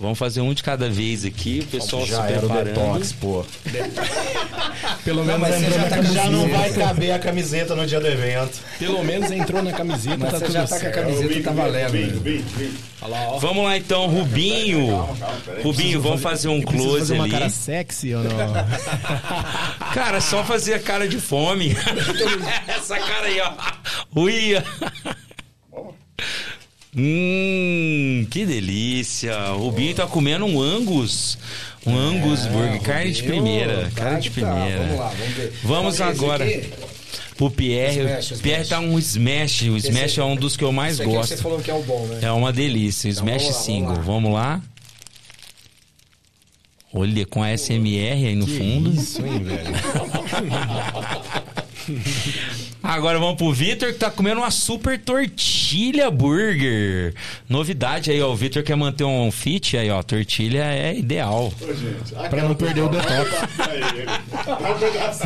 Vamos 0.00 0.18
fazer 0.18 0.40
um 0.40 0.54
de 0.54 0.62
cada 0.62 0.88
vez 0.88 1.26
aqui, 1.26 1.60
o 1.62 1.66
pessoal 1.66 2.06
Já 2.06 2.26
se 2.26 2.32
era 2.32 2.38
o 2.46 2.48
preparando. 2.48 2.64
detox, 2.74 3.12
pô. 3.12 3.44
Pelo 5.04 5.24
Não, 5.24 5.38
menos 5.38 5.56
você 5.58 5.66
entrou 5.66 5.72
já, 5.72 5.82
na 5.82 5.88
tá, 5.90 5.96
camiseta. 5.96 6.14
já 6.24 6.30
não 6.30 6.48
vai 6.48 6.72
caber 6.72 7.10
a 7.12 7.18
camiseta 7.18 7.74
no 7.76 7.86
dia 7.86 8.00
do 8.00 8.06
evento. 8.06 8.58
Pelo 8.78 9.04
menos 9.04 9.30
entrou 9.30 9.62
na 9.62 9.72
camiseta, 9.72 10.16
Mas 10.18 10.30
tá 10.32 10.38
você 10.38 10.44
tudo 10.46 10.54
já 10.54 10.62
tá 10.62 10.68
com 10.68 10.74
a 10.74 10.78
certo. 10.78 10.94
camiseta, 10.94 11.42
tá 11.42 11.50
valendo. 11.52 12.44
lá. 13.02 13.38
Vamos 13.40 13.64
lá 13.64 13.76
então, 13.76 14.06
Rubinho. 14.06 15.06
Rubinho, 15.62 16.00
vamos 16.00 16.22
fazer 16.22 16.48
um 16.48 16.62
close 16.62 17.00
fazer 17.00 17.14
uma 17.14 17.24
ali. 17.24 17.32
cara 17.32 17.50
sexy 17.50 18.14
ou 18.14 18.24
não? 18.24 18.30
Cara, 19.92 20.20
só 20.22 20.42
fazer 20.44 20.74
a 20.74 20.78
cara 20.78 21.06
de 21.08 21.20
fome. 21.20 21.76
Essa 22.66 22.98
cara 22.98 23.26
aí, 23.26 23.38
ó. 23.40 23.52
Uia. 24.18 24.64
Hum, 26.96 28.26
que 28.30 28.44
delícia. 28.44 29.52
O 29.52 29.66
Rubinho 29.66 29.94
tá 29.94 30.06
comendo 30.06 30.44
um 30.44 30.60
Angus. 30.60 31.38
Um 31.86 31.96
Angus 31.96 32.46
burger, 32.46 32.80
carne 32.82 33.12
de 33.12 33.22
primeira. 33.22 33.90
Tá 33.94 34.02
Carne 34.02 34.20
de 34.20 34.30
que 34.30 34.40
tá. 34.40 34.52
primeira. 34.52 34.78
Vamos 34.80 34.98
lá, 34.98 35.08
vamos 35.08 35.34
ver. 35.34 35.52
Vamos 35.62 35.96
que 35.96 36.02
é 36.02 36.10
esse 36.10 36.24
agora. 36.24 36.62
Pro 37.36 37.50
Pierre. 37.50 38.00
Smash, 38.00 38.30
o 38.32 38.38
Pierre 38.38 38.68
tá 38.68 38.80
um 38.80 38.98
smash. 38.98 39.62
O 39.62 39.76
smash 39.76 40.18
é 40.18 40.24
um 40.24 40.36
dos 40.36 40.56
que 40.56 40.64
eu 40.64 40.72
mais 40.72 40.94
Esse 40.94 41.02
aqui 41.02 41.12
gosto. 41.12 41.30
Você 41.30 41.36
falou 41.42 41.60
que 41.60 41.70
é 41.70 41.74
o 41.74 41.82
bom, 41.82 42.06
né? 42.06 42.18
É 42.22 42.32
uma 42.32 42.52
delícia. 42.52 43.08
Então, 43.08 43.24
Smash 43.24 43.42
vamos 43.42 43.56
lá, 43.56 43.62
single. 43.62 43.94
vamos 43.94 44.06
Vamos 44.06 44.32
lá. 44.34 44.62
Olha, 46.92 47.24
com 47.24 47.40
a 47.42 47.56
SMR 47.56 48.26
aí 48.26 48.34
no 48.34 48.48
fundo. 48.48 48.92
Isso, 48.92 49.24
hein, 49.24 49.44
velho? 49.44 49.70
Agora 52.82 53.18
vamos 53.18 53.36
pro 53.36 53.52
Vitor 53.52 53.92
que 53.92 53.98
tá 53.98 54.10
comendo 54.10 54.40
uma 54.40 54.50
super 54.50 54.98
tortilha 54.98 56.10
burger. 56.10 57.14
Novidade 57.48 58.10
aí, 58.10 58.20
ó. 58.22 58.30
O 58.32 58.36
Vitor 58.36 58.62
quer 58.62 58.76
manter 58.76 59.04
um 59.04 59.30
fit 59.30 59.76
aí, 59.76 59.90
ó. 59.90 60.02
Tortilha 60.02 60.64
é 60.64 60.96
ideal. 60.96 61.52
Pra 62.30 62.42
não 62.42 62.54
perder 62.54 62.80
o 62.82 62.88
detox. 62.88 63.30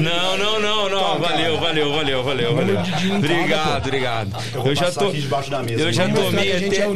Não, 0.01 0.37
não, 0.37 0.61
não, 0.61 0.89
não. 0.91 1.19
Valeu, 1.21 1.59
valeu, 1.61 1.93
valeu, 1.93 2.23
valeu, 2.25 2.55
valeu. 2.55 2.77
Obrigado, 3.19 3.87
obrigado. 3.87 4.37
Eu 4.65 4.75
já 4.75 4.91
tô. 4.91 5.11
Eu 5.81 5.93
já 5.93 6.09
tomei 6.09 6.57
até. 6.57 6.77
é. 6.79 6.89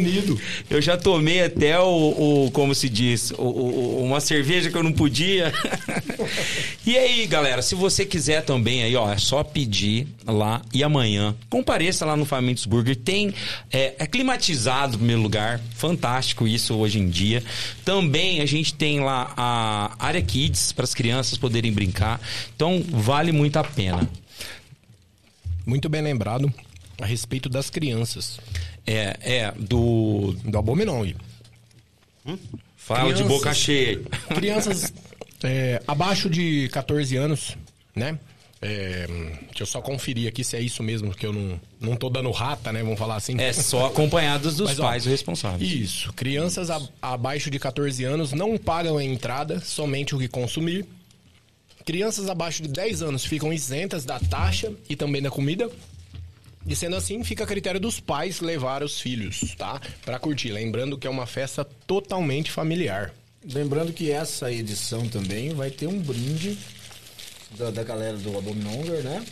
Eu 0.70 0.82
já 0.82 0.96
tomei 0.96 1.44
até 1.44 1.78
o, 1.78 2.46
o- 2.46 2.50
como 2.52 2.74
se 2.74 2.88
diz, 2.88 3.30
o- 3.32 3.42
o- 3.42 4.04
uma 4.04 4.20
cerveja 4.20 4.70
que 4.70 4.76
eu 4.76 4.82
não 4.82 4.92
podia. 4.92 5.52
e 6.84 6.96
aí, 6.98 7.26
galera, 7.26 7.62
se 7.62 7.74
você 7.74 8.04
quiser 8.04 8.42
também 8.42 8.82
aí, 8.82 8.96
ó, 8.96 9.10
é 9.12 9.18
só 9.18 9.42
pedir 9.44 10.08
lá 10.26 10.47
e 10.72 10.82
amanhã 10.82 11.34
compareça 11.48 12.04
lá 12.04 12.16
no 12.16 12.24
Famintos 12.24 12.66
Burger. 12.66 12.96
Tem 12.96 13.34
é, 13.70 13.94
é 13.98 14.06
climatizado 14.06 14.92
no 14.92 14.98
primeiro 14.98 15.22
lugar, 15.22 15.60
fantástico 15.74 16.46
isso 16.46 16.74
hoje 16.74 16.98
em 16.98 17.08
dia. 17.08 17.42
Também 17.84 18.40
a 18.40 18.46
gente 18.46 18.74
tem 18.74 19.00
lá 19.00 19.32
a 19.36 19.96
área 19.98 20.22
kids 20.22 20.72
para 20.72 20.84
as 20.84 20.94
crianças 20.94 21.38
poderem 21.38 21.72
brincar. 21.72 22.20
Então 22.54 22.82
vale 22.88 23.32
muito 23.32 23.58
a 23.58 23.64
pena. 23.64 24.08
Muito 25.66 25.88
bem 25.88 26.00
lembrado 26.00 26.52
a 27.00 27.06
respeito 27.06 27.48
das 27.48 27.70
crianças. 27.70 28.40
É, 28.86 29.18
é 29.20 29.52
do 29.52 30.34
Do 30.44 30.58
Abominon. 30.58 31.12
fala 32.76 33.12
de 33.12 33.22
Crianças. 33.22 33.28
boca 33.28 33.54
cheia. 33.54 34.00
Crianças 34.34 34.92
é, 35.44 35.82
abaixo 35.86 36.30
de 36.30 36.68
14 36.72 37.16
anos, 37.16 37.56
né? 37.94 38.18
É, 38.60 39.06
deixa 39.46 39.62
eu 39.62 39.66
só 39.66 39.80
conferir 39.80 40.28
aqui 40.28 40.42
se 40.42 40.56
é 40.56 40.60
isso 40.60 40.82
mesmo, 40.82 41.14
que 41.14 41.24
eu 41.24 41.32
não, 41.32 41.60
não 41.80 41.94
tô 41.96 42.10
dando 42.10 42.30
rata, 42.32 42.72
né? 42.72 42.82
Vamos 42.82 42.98
falar 42.98 43.14
assim. 43.16 43.40
É 43.40 43.52
só 43.52 43.86
acompanhados 43.86 44.56
dos 44.56 44.66
Mas, 44.70 44.80
ó, 44.80 44.82
pais 44.82 45.04
responsáveis. 45.04 45.70
Isso. 45.70 46.12
Crianças 46.14 46.68
a- 46.70 46.82
abaixo 47.00 47.50
de 47.50 47.58
14 47.58 48.02
anos 48.04 48.32
não 48.32 48.58
pagam 48.58 48.98
a 48.98 49.04
entrada, 49.04 49.60
somente 49.60 50.14
o 50.14 50.18
que 50.18 50.26
consumir. 50.26 50.84
Crianças 51.84 52.28
abaixo 52.28 52.62
de 52.62 52.68
10 52.68 53.00
anos 53.02 53.24
ficam 53.24 53.52
isentas 53.52 54.04
da 54.04 54.18
taxa 54.18 54.72
e 54.90 54.96
também 54.96 55.22
da 55.22 55.30
comida. 55.30 55.70
E 56.66 56.76
sendo 56.76 56.96
assim, 56.96 57.22
fica 57.24 57.44
a 57.44 57.46
critério 57.46 57.80
dos 57.80 57.98
pais 57.98 58.40
levar 58.40 58.82
os 58.82 59.00
filhos, 59.00 59.54
tá? 59.56 59.80
Pra 60.04 60.18
curtir. 60.18 60.50
Lembrando 60.50 60.98
que 60.98 61.06
é 61.06 61.10
uma 61.10 61.26
festa 61.26 61.64
totalmente 61.86 62.50
familiar. 62.50 63.14
Lembrando 63.54 63.92
que 63.92 64.10
essa 64.10 64.52
edição 64.52 65.08
também 65.08 65.54
vai 65.54 65.70
ter 65.70 65.86
um 65.86 65.98
brinde 65.98 66.58
da, 67.56 67.70
da 67.70 67.82
galera 67.82 68.16
do 68.16 68.36
Abominanger, 68.36 69.02
né? 69.04 69.24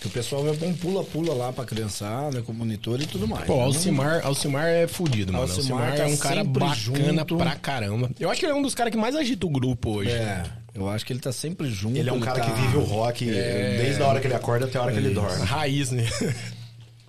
Que 0.00 0.06
o 0.06 0.10
pessoal 0.10 0.42
vai 0.42 0.56
pôr 0.56 0.68
um 0.68 0.74
pula-pula 0.74 1.34
lá 1.34 1.52
pra 1.52 1.64
criançada, 1.64 2.40
com 2.40 2.52
monitor 2.52 2.98
e 3.00 3.06
tudo 3.06 3.28
mais. 3.28 3.44
Pô, 3.44 3.54
Então, 3.54 3.64
Alcimar, 3.64 4.24
Alcimar 4.24 4.66
é 4.68 4.86
fudido, 4.86 5.32
mano. 5.32 5.44
Alcimar 5.44 5.90
Alcimar 5.90 5.96
tá 5.96 6.02
é 6.04 6.06
um 6.06 6.16
cara 6.16 6.44
bacana 6.44 6.74
junto. 6.74 7.36
pra 7.36 7.54
caramba. 7.56 8.10
Eu 8.18 8.30
acho 8.30 8.40
que 8.40 8.46
ele 8.46 8.52
é 8.52 8.56
um 8.56 8.62
dos 8.62 8.74
caras 8.74 8.90
que 8.90 8.96
mais 8.96 9.14
agita 9.14 9.44
o 9.46 9.50
grupo 9.50 9.90
hoje. 9.90 10.10
É, 10.12 10.44
eu 10.74 10.88
acho 10.88 11.04
que 11.04 11.12
ele 11.12 11.20
tá 11.20 11.30
sempre 11.30 11.68
junto. 11.68 11.98
Ele 11.98 12.08
é 12.08 12.12
um 12.12 12.20
cara 12.20 12.40
tá- 12.40 12.46
que 12.50 12.58
vive 12.60 12.76
o 12.78 12.84
rock 12.84 13.26
desde 13.26 14.02
a 14.02 14.06
hora 14.06 14.18
que 14.20 14.26
ele 14.28 14.34
acorda 14.34 14.64
até 14.64 14.78
a 14.78 14.82
hora 14.82 14.92
que 14.92 14.98
ele 14.98 15.10
dorme. 15.12 15.44
Raiz, 15.44 15.90
né? 15.90 16.06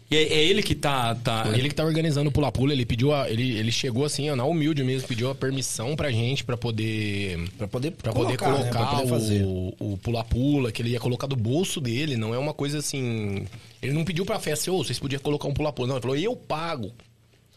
E 0.09 0.15
é, 0.15 0.21
é 0.21 0.43
ele 0.45 0.63
que 0.63 0.73
tá. 0.73 1.13
tá... 1.15 1.51
Ele 1.53 1.67
que 1.67 1.75
tá 1.75 1.83
organizando 1.83 2.29
o 2.29 2.31
pula-pula, 2.31 2.71
ele 2.71 2.85
pediu 2.85 3.13
a, 3.13 3.29
ele, 3.29 3.57
ele 3.57 3.71
chegou 3.71 4.05
assim, 4.05 4.29
ó, 4.29 4.35
na 4.35 4.45
humilde 4.45 4.83
mesmo, 4.83 5.07
pediu 5.07 5.29
a 5.29 5.35
permissão 5.35 5.95
pra 5.95 6.09
gente 6.11 6.45
pra 6.45 6.55
poder 6.55 7.37
Pra 7.57 7.67
poder 7.67 7.91
Pra 7.91 8.13
poder 8.13 8.37
colocar, 8.37 8.63
né? 8.63 8.71
colocar 8.71 8.87
Pra 8.87 8.97
poder 8.97 9.09
fazer. 9.09 9.43
o 9.43 9.73
o 9.79 9.97
pula-pula, 9.97 10.71
que 10.71 10.81
ele 10.81 10.91
ia 10.91 10.99
colocar 10.99 11.27
do 11.27 11.35
bolso 11.35 11.81
dele, 11.81 12.15
não 12.17 12.33
é 12.33 12.37
uma 12.37 12.53
coisa 12.53 12.79
assim. 12.79 13.45
Ele 13.81 13.93
não 13.93 14.03
pediu 14.05 14.25
pra 14.25 14.39
festa, 14.39 14.71
ô, 14.71 14.83
vocês 14.83 14.97
podiam 14.99 15.19
colocar 15.21 15.47
um 15.47 15.53
pula-pula. 15.53 15.87
Não, 15.87 15.95
ele 15.95 16.01
falou, 16.01 16.17
eu 16.17 16.35
pago. 16.35 16.91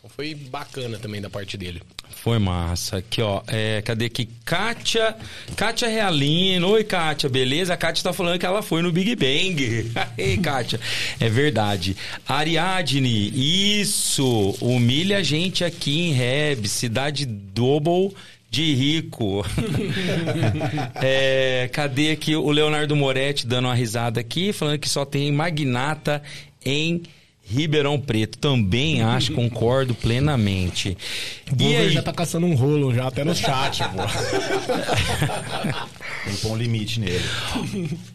Então 0.01 0.10
foi 0.16 0.35
bacana 0.35 0.98
também 0.98 1.20
da 1.20 1.28
parte 1.28 1.59
dele. 1.59 1.82
Foi 2.22 2.39
massa. 2.39 2.97
Aqui, 2.97 3.20
ó. 3.20 3.43
É, 3.47 3.82
cadê 3.82 4.06
aqui? 4.06 4.31
Kátia. 4.47 5.14
Kátia 5.55 5.89
Realino. 5.89 6.68
Oi, 6.70 6.85
Kátia, 6.85 7.28
beleza? 7.28 7.74
A 7.74 7.77
Kátia 7.77 8.05
tá 8.05 8.10
falando 8.10 8.39
que 8.39 8.47
ela 8.47 8.62
foi 8.62 8.81
no 8.81 8.90
Big 8.90 9.14
Bang. 9.14 9.93
Ei, 10.16 10.39
Kátia. 10.39 10.81
É 11.20 11.28
verdade. 11.28 11.94
Ariadne, 12.27 13.31
isso. 13.78 14.56
Humilha 14.62 15.18
a 15.18 15.22
gente 15.22 15.64
aqui 15.64 16.09
em 16.09 16.12
Reb, 16.12 16.66
cidade 16.66 17.27
double 17.27 18.14
de 18.51 18.74
rico. 18.74 19.44
É, 21.02 21.68
cadê 21.72 22.10
aqui 22.10 22.35
o 22.35 22.51
Leonardo 22.51 22.94
Moretti 22.97 23.47
dando 23.47 23.66
uma 23.66 23.74
risada 23.74 24.20
aqui, 24.20 24.52
falando 24.52 24.78
que 24.78 24.89
só 24.89 25.05
tem 25.05 25.31
magnata 25.32 26.22
em 26.64 27.02
Ribeirão 27.51 27.98
Preto. 28.01 28.39
Também 28.39 29.02
acho, 29.02 29.32
concordo 29.32 29.94
plenamente. 29.94 30.97
O 31.51 31.52
E 31.55 31.56
Bover 31.56 31.81
aí? 31.81 31.90
já 31.90 32.02
tá 32.02 32.12
caçando 32.12 32.47
um 32.47 32.55
rolo 32.55 32.94
já, 32.94 33.09
até 33.09 33.24
no 33.24 33.35
chat, 33.35 33.82
pô. 33.85 34.02
Tem 36.24 36.35
que 36.35 36.40
pôr 36.43 36.52
um 36.52 36.56
limite 36.56 37.01
nele. 37.01 37.20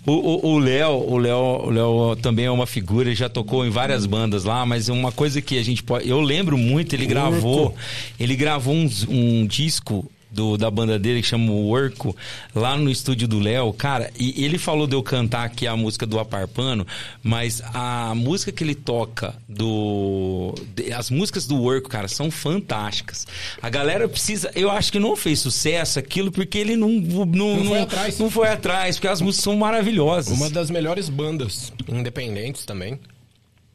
O- 0.06 0.60
Léo, 0.60 0.92
o 0.92 1.18
Léo, 1.18 1.38
o 1.38 1.70
Léo 1.70 2.16
também 2.18 2.46
é 2.46 2.52
uma 2.52 2.68
figura, 2.68 3.10
ele 3.10 3.16
já 3.16 3.28
tocou 3.28 3.66
em 3.66 3.70
várias 3.70 4.06
bandas 4.06 4.44
lá, 4.44 4.66
mas 4.66 4.90
uma 4.90 5.12
coisa 5.12 5.42
que 5.42 5.58
a 5.58 5.64
gente 5.64 5.82
pode, 5.84 6.08
eu 6.08 6.22
lembro 6.22 6.58
muito, 6.58 6.94
ele 6.94 7.06
gravou, 7.06 7.76
ele 8.20 8.36
gravou 8.36 8.74
um, 8.76 8.90
um 9.10 9.48
disco 9.48 10.10
do, 10.36 10.58
da 10.58 10.70
banda 10.70 11.00
dele 11.00 11.22
que 11.22 11.28
chama 11.28 11.50
o 11.52 11.70
Orco, 11.70 12.16
lá 12.54 12.76
no 12.78 12.90
estúdio 12.92 13.28
do 13.28 13.40
Léo, 13.40 13.72
cara, 13.74 14.12
e 14.20 14.44
ele 14.44 14.58
falou 14.58 14.86
de 14.86 14.94
eu 14.96 15.02
cantar 15.02 15.46
aqui 15.46 15.66
a 15.66 15.76
música 15.76 16.06
do 16.06 16.20
Aparpano, 16.20 16.86
mas 17.24 17.62
a 17.74 18.14
música 18.14 18.52
que 18.52 18.64
ele 18.64 18.76
toca 18.76 19.34
do 19.48 20.54
de- 20.76 20.92
as 20.92 21.10
músicas 21.10 21.48
do 21.48 21.62
Orco, 21.64 21.88
cara, 21.90 22.08
são 22.08 22.30
fantásticas. 22.30 23.26
A 23.62 23.70
galera 23.70 24.08
precisa, 24.10 24.52
eu 24.56 24.70
acho 24.70 24.92
que 24.92 25.00
não 25.00 25.16
fez 25.16 25.40
sucesso 25.40 25.98
aquilo 26.00 26.32
porque 26.32 26.58
ele 26.58 26.76
não 26.76 26.90
não, 26.90 27.66
foi 27.66 27.80
atrás. 27.82 28.20
não 28.20 28.30
foi 28.30 28.48
atrás, 28.50 28.96
porque 28.98 29.08
as 29.08 29.22
músicas 29.22 29.44
são 29.44 29.56
maravilhosas. 29.56 30.36
Uma 30.38 30.50
das 30.50 30.70
melhores 30.70 31.08
bandas 31.10 31.72
independentes 31.88 32.66
também. 32.66 33.00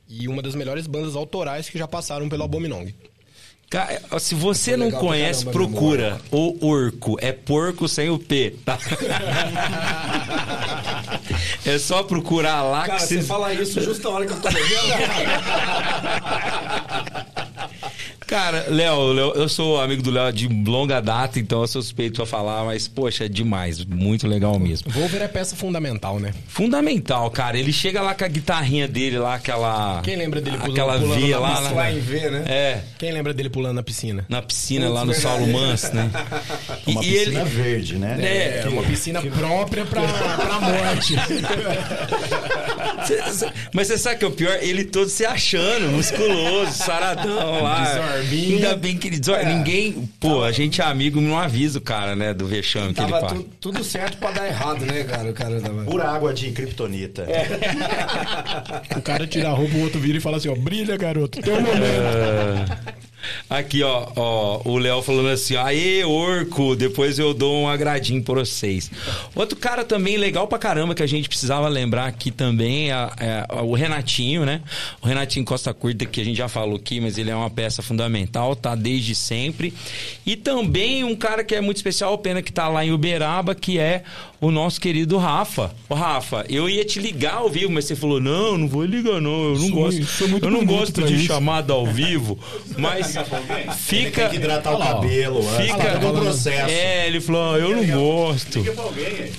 E 0.09 0.27
uma 0.27 0.43
das 0.43 0.55
melhores 0.57 0.87
bandas 0.89 1.15
autorais 1.15 1.69
que 1.70 1.78
já 1.78 1.87
passaram 1.87 2.28
pelo 2.28 2.43
Abominong. 2.43 2.93
Ca- 3.71 4.01
Se 4.19 4.35
você 4.35 4.77
não 4.77 4.91
conhece, 4.91 5.45
caramba, 5.45 5.53
procura 5.69 6.21
o 6.33 6.67
Orco. 6.67 7.17
É 7.21 7.31
porco 7.31 7.87
sem 7.87 8.11
o 8.11 8.19
P, 8.19 8.57
tá? 8.65 8.77
é 11.65 11.79
só 11.79 12.03
procurar 12.03 12.63
lá 12.63 12.87
Cara, 12.87 12.99
que 12.99 13.07
você 13.07 13.21
você... 13.23 13.29
fala 13.29 13.55
isso 13.55 13.81
justo 13.81 14.09
na 14.09 14.15
hora 14.17 14.27
que 14.27 14.33
eu 14.33 14.41
tô 14.41 14.49
bebendo. 14.51 14.71
Cara, 18.31 18.66
Léo, 18.69 19.12
Léo, 19.12 19.32
eu 19.35 19.48
sou 19.48 19.81
amigo 19.81 20.02
do 20.02 20.11
Léo 20.12 20.32
de 20.32 20.47
longa 20.47 21.01
data, 21.01 21.40
então 21.40 21.62
eu 21.62 21.66
sou 21.66 21.82
suspeito 21.82 22.15
pra 22.15 22.24
falar, 22.27 22.65
mas, 22.65 22.86
poxa, 22.86 23.24
é 23.24 23.28
demais. 23.28 23.85
Muito 23.85 24.28
legal 24.28 24.57
mesmo. 24.57 24.89
Volver 24.93 25.20
é 25.23 25.27
peça 25.27 25.57
fundamental, 25.57 26.20
né? 26.20 26.32
Fundamental, 26.47 27.28
cara. 27.32 27.59
Ele 27.59 27.73
chega 27.73 28.01
lá 28.01 28.15
com 28.15 28.24
a 28.24 28.28
guitarrinha 28.28 28.86
dele 28.86 29.19
lá, 29.19 29.35
aquela... 29.35 30.01
Quem 30.05 30.15
lembra 30.15 30.40
dele 30.40 30.59
pulando- 30.59 30.73
Aquela 30.73 30.98
pulando 31.01 31.20
V 31.20 31.28
na 31.28 31.39
lá, 31.40 31.48
piscina? 31.51 31.69
né? 31.70 31.74
Lá 31.77 31.90
em 31.93 31.98
V, 31.98 32.31
né? 32.31 32.44
É, 32.47 32.81
Quem 33.01 33.11
lembra 33.11 33.35
dele 33.35 33.51
pulando 33.51 33.74
na 33.74 33.82
piscina? 33.82 34.24
na 34.28 34.40
piscina 34.40 34.86
Putz, 34.86 34.94
lá 34.94 35.05
no. 35.05 35.12
Saulo 35.15 35.47
Manso, 35.48 35.93
né? 35.93 36.09
E, 36.86 36.93
Uma 36.93 37.05
e 37.05 37.09
ele... 37.09 37.24
piscina 37.31 37.44
verde, 37.44 37.98
né? 37.98 38.16
É, 38.23 38.62
É 38.65 38.69
uma 38.69 38.82
piscina 38.85 39.20
própria 39.23 39.85
pra, 39.85 40.02
pra 40.02 40.61
morte. 40.61 41.15
Mas 43.74 43.89
você 43.89 43.98
sabe 43.98 44.19
que 44.19 44.24
é 44.24 44.28
o 44.28 44.31
pior? 44.31 44.57
Ele 44.61 44.85
todo 44.85 45.09
se 45.09 45.24
achando, 45.27 45.89
musculoso, 45.90 46.73
saradão 46.73 47.62
lá. 47.62 48.20
Desorbinha. 48.21 48.57
Ainda 48.57 48.77
bem 48.77 48.97
que 48.97 49.09
ele 49.09 49.19
desor... 49.19 49.39
Ninguém. 49.45 50.09
Pô, 50.21 50.43
a 50.43 50.53
gente 50.53 50.81
é 50.81 50.85
amigo, 50.85 51.21
não 51.21 51.39
avisa 51.39 51.79
o 51.79 51.83
cara, 51.83 52.15
né? 52.17 52.33
Do 52.35 52.47
vexame 52.47 52.93
que 52.95 53.01
ele 53.01 53.11
passa. 53.13 53.35
tu- 53.35 53.47
tudo 53.61 53.83
certo 53.85 54.19
pra 54.19 54.31
dar 54.31 54.47
errado, 54.47 54.85
né, 54.87 55.05
cara? 55.05 55.31
O 55.31 55.33
cara 55.33 55.61
tava... 55.61 55.85
Pura 55.85 56.05
água 56.09 56.33
de 56.35 56.51
kryptonita. 56.53 57.27
O 58.97 59.03
cara 59.03 59.27
tira 59.27 59.49
a 59.49 59.53
roupa, 59.53 59.75
o 59.77 59.81
outro 59.83 60.01
vira 60.01 60.19
e 60.19 60.21
fala 60.21 60.37
assim, 60.37 60.49
ó, 60.49 60.55
brilha, 60.55 60.97
garoto. 60.97 61.41
Tem 61.41 61.53
um 61.53 61.61
momento. 61.61 63.01
Aqui, 63.49 63.83
ó, 63.83 64.09
ó, 64.17 64.61
o 64.65 64.79
Léo 64.79 65.03
falando 65.03 65.29
assim, 65.29 65.57
aê, 65.57 66.05
orco, 66.05 66.75
depois 66.77 67.19
eu 67.19 67.35
dou 67.35 67.63
um 67.63 67.69
agradinho 67.69 68.23
pra 68.23 68.35
vocês. 68.35 68.91
Outro 69.35 69.57
cara 69.59 69.85
também 69.85 70.17
legal 70.17 70.47
pra 70.47 70.59
caramba 70.59 70.95
que 70.95 71.03
a 71.03 71.07
gente 71.07 71.29
precisava 71.29 71.69
lembrar 71.69 72.07
aqui 72.07 72.31
também 72.31 72.91
é, 72.91 72.95
é 73.19 73.63
o 73.63 73.75
Renatinho, 73.75 74.45
né? 74.45 74.61
O 75.03 75.07
Renatinho 75.07 75.45
Costa 75.45 75.73
Curta, 75.75 76.05
que 76.07 76.21
a 76.21 76.25
gente 76.25 76.37
já 76.37 76.49
falou 76.49 76.77
aqui, 76.77 77.01
mas 77.01 77.19
ele 77.19 77.31
é 77.31 77.35
uma 77.37 77.51
peça 77.51 77.83
fundamental, 77.83 78.55
tá 78.57 78.75
desde 78.75 79.15
sempre. 79.15 79.75
E 80.25 80.37
também 80.37 81.05
um 81.05 81.17
cara 81.17 81.43
que 81.45 81.55
é 81.55 81.61
muito 81.61 81.77
especial, 81.77 82.17
pena 82.19 82.43
que 82.43 82.53
tá 82.53 82.69
lá 82.69 82.85
em 82.85 82.93
Uberaba, 82.93 83.55
que 83.55 83.79
é 83.79 84.03
o 84.41 84.51
nosso 84.51 84.81
querido 84.81 85.19
Rafa. 85.19 85.75
Ô, 85.89 85.95
Rafa, 85.95 86.47
eu 86.49 86.69
ia 86.69 86.85
te 86.85 86.99
ligar 86.99 87.35
ao 87.35 87.51
vivo, 87.51 87.71
mas 87.73 87.85
você 87.85 87.95
falou, 87.95 88.21
não, 88.21 88.57
não 88.57 88.69
vou 88.69 88.85
ligar 88.85 89.21
não, 89.21 89.45
eu 89.45 89.59
não 89.59 89.69
Sou- 89.69 89.71
gosto. 89.71 90.05
sou 90.07 90.29
muito 90.29 90.45
eu 90.47 90.51
não 90.51 90.65
gosto 90.65 91.03
de 91.03 91.15
isso." 91.15 91.27
chamada 91.27 91.73
ao 91.73 91.87
vivo, 91.87 92.39
mas 92.79 93.10
fica... 93.77 94.20
Tem 94.23 94.31
que 94.31 94.37
hidratar 94.37 94.74
o 94.74 94.78
cabelo. 94.78 95.41
é. 95.41 95.62
Fica 95.62 95.99
Tá 95.99 96.12
processo. 96.12 96.70
É, 96.70 97.07
ele 97.07 97.20
falou, 97.20 97.57
eu 97.57 97.77
não 97.77 97.87
gosto. 97.87 98.62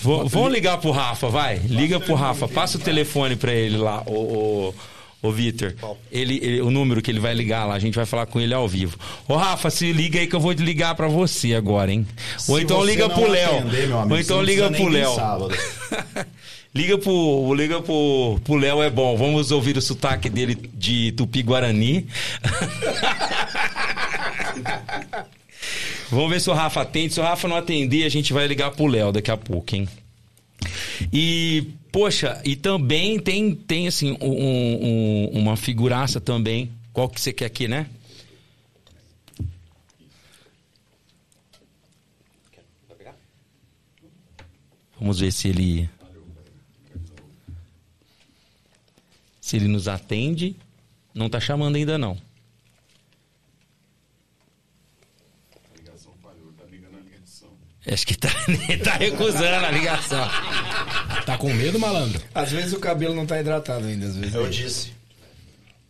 Vou- 0.01 0.27
Vamos 0.27 0.51
ligar 0.51 0.77
pro 0.77 0.91
Rafa, 0.91 1.29
vai. 1.29 1.57
Liga 1.65 1.99
pro 1.99 2.13
Rafa. 2.15 2.47
Passa 2.47 2.77
o 2.77 2.81
telefone 2.81 3.35
pra 3.35 3.53
ele 3.53 3.77
lá, 3.77 4.01
o, 4.07 4.73
o 5.21 5.31
Vitor. 5.31 5.73
Ele, 6.11 6.39
ele- 6.41 6.61
o 6.61 6.71
número 6.71 7.01
que 7.01 7.11
ele 7.11 7.19
vai 7.19 7.33
ligar 7.33 7.65
lá, 7.65 7.75
a 7.75 7.79
gente 7.79 7.95
vai 7.95 8.05
falar 8.05 8.25
com 8.25 8.39
ele 8.39 8.53
ao 8.53 8.67
vivo. 8.67 8.97
Ô 9.27 9.35
Rafa, 9.35 9.69
se 9.69 9.91
liga 9.91 10.19
aí 10.19 10.27
que 10.27 10.35
eu 10.35 10.39
vou 10.39 10.51
ligar 10.51 10.95
pra 10.95 11.07
você 11.07 11.53
agora, 11.55 11.91
hein? 11.91 12.07
Ou 12.47 12.57
Se 12.57 12.63
então 12.63 12.83
liga 12.83 13.09
pro 13.09 13.27
Léo. 13.29 13.63
Ou 14.09 14.17
então 14.19 14.41
liga 14.41 14.69
pro 14.71 14.87
Léo. 14.87 15.11
Liga 16.73 16.97
pro, 16.97 17.53
liga 17.53 17.81
pro, 17.81 18.39
pro 18.45 18.55
Léo 18.55 18.81
é 18.81 18.89
bom. 18.89 19.17
Vamos 19.17 19.51
ouvir 19.51 19.75
o 19.77 19.81
sotaque 19.81 20.29
dele 20.29 20.55
de 20.55 21.11
Tupi-Guarani. 21.13 22.07
Vamos 26.09 26.29
ver 26.29 26.39
se 26.41 26.49
o 26.49 26.53
Rafa 26.53 26.81
atende. 26.81 27.13
Se 27.13 27.19
o 27.19 27.23
Rafa 27.23 27.47
não 27.47 27.55
atender, 27.57 28.03
a 28.05 28.09
gente 28.09 28.31
vai 28.33 28.47
ligar 28.47 28.71
pro 28.71 28.87
Léo 28.87 29.11
daqui 29.11 29.29
a 29.31 29.37
pouco, 29.37 29.75
hein? 29.75 29.87
E, 31.11 31.67
poxa, 31.91 32.41
e 32.45 32.55
também 32.55 33.19
tem, 33.19 33.53
tem 33.55 33.87
assim, 33.87 34.17
um- 34.21 34.27
um- 34.31 35.29
uma 35.39 35.57
figuraça 35.57 36.21
também. 36.21 36.71
Qual 36.93 37.09
que 37.09 37.19
você 37.19 37.33
quer 37.33 37.45
aqui, 37.45 37.67
né? 37.67 37.87
Vamos 44.99 45.19
ver 45.19 45.31
se 45.31 45.47
ele. 45.47 45.89
Se 49.51 49.57
ele 49.57 49.67
nos 49.67 49.89
atende. 49.89 50.55
Não 51.13 51.29
tá 51.29 51.37
chamando 51.37 51.75
ainda 51.75 51.97
não. 51.97 52.17
Acho 57.85 58.07
que 58.07 58.15
tá, 58.15 58.29
tá 58.81 58.93
recusando 58.93 59.65
a 59.65 59.71
ligação. 59.71 60.25
Tá 61.25 61.37
com 61.37 61.53
medo, 61.53 61.77
malandro? 61.77 62.21
Às 62.33 62.49
vezes 62.49 62.71
o 62.71 62.79
cabelo 62.79 63.13
não 63.13 63.25
tá 63.25 63.41
hidratado 63.41 63.87
ainda, 63.87 64.05
às 64.05 64.15
vezes. 64.15 64.33
Eu 64.33 64.49
disse. 64.49 64.93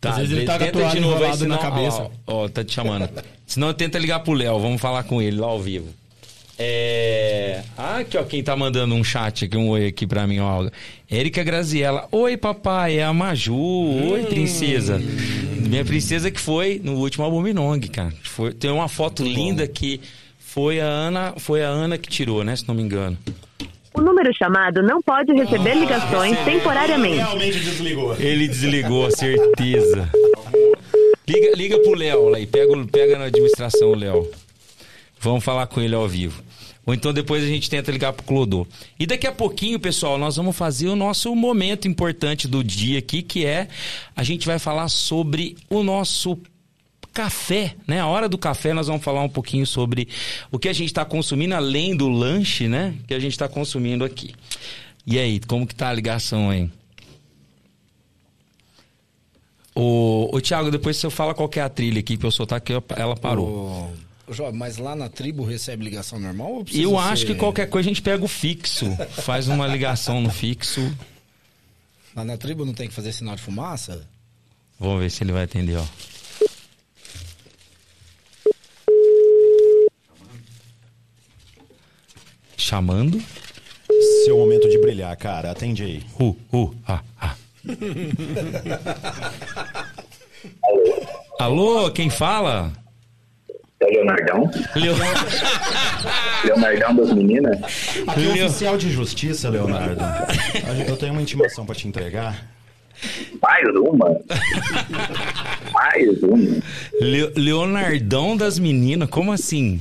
Tá, 0.00 0.10
Às 0.10 0.16
vezes 0.16 0.32
ele 0.32 0.44
tá 0.44 0.58
com 0.58 0.64
a 0.64 0.72
toalha 0.72 0.90
de 0.90 1.00
novo 1.00 1.14
aí, 1.14 1.20
enrolada 1.20 1.46
na 1.46 1.58
cabeça. 1.58 2.10
Ó, 2.26 2.44
ó, 2.44 2.48
tá 2.48 2.64
te 2.64 2.72
chamando. 2.72 3.08
senão 3.46 3.72
tenta 3.72 3.96
ligar 3.96 4.18
pro 4.24 4.32
Léo, 4.32 4.58
vamos 4.58 4.80
falar 4.80 5.04
com 5.04 5.22
ele 5.22 5.36
lá 5.36 5.46
ao 5.46 5.62
vivo. 5.62 5.94
É... 6.58 7.62
Ah, 7.76 7.98
aqui, 7.98 8.16
ó, 8.16 8.22
quem 8.24 8.42
tá 8.42 8.54
mandando 8.56 8.94
um 8.94 9.02
chat 9.02 9.44
aqui, 9.46 9.56
um 9.56 9.68
oi 9.70 9.86
aqui 9.86 10.06
pra 10.06 10.26
mim, 10.26 10.38
ó. 10.40 10.68
Érica 11.10 11.42
Graziella. 11.42 12.06
Oi, 12.12 12.36
papai, 12.36 12.98
é 12.98 13.04
a 13.04 13.12
Maju. 13.12 13.54
Oi, 14.12 14.24
princesa. 14.24 14.98
Minha 14.98 15.84
princesa 15.84 16.30
que 16.30 16.40
foi 16.40 16.80
no 16.82 16.94
último 16.98 17.24
álbum 17.24 17.40
Minong, 17.40 17.80
cara. 17.88 18.12
Foi, 18.22 18.52
tem 18.52 18.70
uma 18.70 18.88
foto 18.88 19.22
linda 19.24 19.66
que 19.66 20.00
foi 20.38 20.80
a 20.80 20.86
Ana, 20.86 21.34
foi 21.38 21.62
a 21.64 21.68
Ana 21.68 21.96
que 21.98 22.08
tirou, 22.08 22.44
né, 22.44 22.54
se 22.54 22.66
não 22.68 22.74
me 22.74 22.82
engano. 22.82 23.16
O 23.94 24.00
número 24.00 24.30
chamado 24.36 24.82
não 24.82 25.02
pode 25.02 25.32
receber 25.32 25.74
ligações 25.74 26.38
temporariamente. 26.44 27.16
Realmente 27.16 27.58
desligou. 27.60 28.14
Ele 28.18 28.48
desligou, 28.48 29.10
certeza. 29.10 30.08
Liga, 31.28 31.56
liga 31.56 31.78
pro 31.78 31.94
Léo 31.94 32.34
aí, 32.34 32.46
pega, 32.46 32.72
o- 32.72 32.86
pega 32.86 33.18
na 33.18 33.24
administração 33.26 33.90
o 33.90 33.94
Léo. 33.94 34.28
Vamos 35.22 35.44
falar 35.44 35.68
com 35.68 35.80
ele 35.80 35.94
ao 35.94 36.08
vivo. 36.08 36.42
Ou 36.84 36.92
então 36.92 37.12
depois 37.12 37.44
a 37.44 37.46
gente 37.46 37.70
tenta 37.70 37.92
ligar 37.92 38.12
pro 38.12 38.24
Clodô. 38.24 38.66
E 38.98 39.06
daqui 39.06 39.24
a 39.24 39.30
pouquinho, 39.30 39.78
pessoal, 39.78 40.18
nós 40.18 40.34
vamos 40.34 40.56
fazer 40.56 40.88
o 40.88 40.96
nosso 40.96 41.32
momento 41.36 41.86
importante 41.86 42.48
do 42.48 42.62
dia 42.64 42.98
aqui, 42.98 43.22
que 43.22 43.46
é 43.46 43.68
a 44.16 44.24
gente 44.24 44.44
vai 44.46 44.58
falar 44.58 44.88
sobre 44.88 45.56
o 45.70 45.84
nosso 45.84 46.36
café, 47.12 47.76
né? 47.86 48.00
A 48.00 48.06
hora 48.08 48.28
do 48.28 48.36
café 48.36 48.72
nós 48.72 48.88
vamos 48.88 49.04
falar 49.04 49.22
um 49.22 49.28
pouquinho 49.28 49.64
sobre 49.64 50.08
o 50.50 50.58
que 50.58 50.68
a 50.68 50.72
gente 50.72 50.88
está 50.88 51.04
consumindo 51.04 51.54
além 51.54 51.96
do 51.96 52.08
lanche, 52.08 52.66
né? 52.66 52.96
Que 53.06 53.14
a 53.14 53.20
gente 53.20 53.32
está 53.32 53.48
consumindo 53.48 54.04
aqui. 54.04 54.34
E 55.06 55.20
aí, 55.20 55.38
como 55.38 55.68
que 55.68 55.74
tá 55.74 55.88
a 55.88 55.92
ligação 55.92 56.50
aí? 56.50 56.68
Ô, 59.72 60.30
ô 60.32 60.40
Thiago, 60.40 60.68
depois 60.68 60.96
você 60.96 61.08
fala 61.10 61.32
qual 61.32 61.48
é 61.54 61.60
a 61.60 61.68
trilha 61.68 62.00
aqui, 62.00 62.16
que 62.16 62.26
eu 62.26 62.30
soltar 62.32 62.60
que 62.60 62.72
ela 62.96 63.14
parou. 63.14 63.92
Jó, 64.28 64.52
mas 64.52 64.78
lá 64.78 64.94
na 64.94 65.08
tribo 65.08 65.44
recebe 65.44 65.84
ligação 65.84 66.18
normal? 66.18 66.64
Eu 66.72 66.98
acho 66.98 67.22
ser- 67.22 67.32
que 67.32 67.34
qualquer 67.34 67.68
coisa 67.68 67.88
a 67.88 67.92
gente 67.92 68.02
pega 68.02 68.24
o 68.24 68.28
fixo, 68.28 68.86
faz 69.22 69.48
uma 69.48 69.66
ligação 69.66 70.20
no 70.20 70.30
fixo. 70.30 70.80
Lá 72.14 72.24
na 72.24 72.36
tribo 72.36 72.64
não 72.64 72.72
tem 72.72 72.88
que 72.88 72.94
fazer 72.94 73.12
sinal 73.12 73.34
de 73.36 73.42
fumaça? 73.42 74.06
Vamos 74.78 75.00
ver 75.00 75.10
se 75.10 75.24
ele 75.24 75.32
vai 75.32 75.44
atender, 75.44 75.76
ó. 75.76 75.84
Chamando? 82.56 83.20
Seu 84.24 84.38
momento 84.38 84.68
de 84.68 84.78
brilhar, 84.78 85.16
cara. 85.16 85.50
Atende 85.50 85.82
aí. 85.82 86.02
Uh, 86.18 86.36
uh, 86.52 86.74
ah, 86.86 87.02
ah. 87.20 87.34
Alô, 91.40 91.90
quem 91.90 92.08
fala? 92.08 92.72
É 93.82 93.84
o 93.84 93.90
Leonardão? 93.90 94.50
Leo... 94.76 94.94
Leonardão 96.44 96.94
das 97.04 97.12
meninas? 97.12 97.58
Aqui 98.06 98.28
é 98.28 98.32
Leo- 98.34 98.46
oficial 98.46 98.76
de 98.76 98.90
justiça, 98.90 99.48
Leonardo. 99.50 100.00
Eu 100.88 100.96
tenho 100.96 101.12
uma 101.12 101.22
intimação 101.22 101.66
pra 101.66 101.74
te 101.74 101.88
entregar. 101.88 102.46
Mais 103.42 103.66
uma? 103.74 104.16
Mais 105.72 106.22
uma? 106.22 106.62
Le- 107.00 107.32
Leonardão 107.36 108.36
das 108.36 108.58
meninas, 108.58 109.08
como 109.10 109.32
assim? 109.32 109.80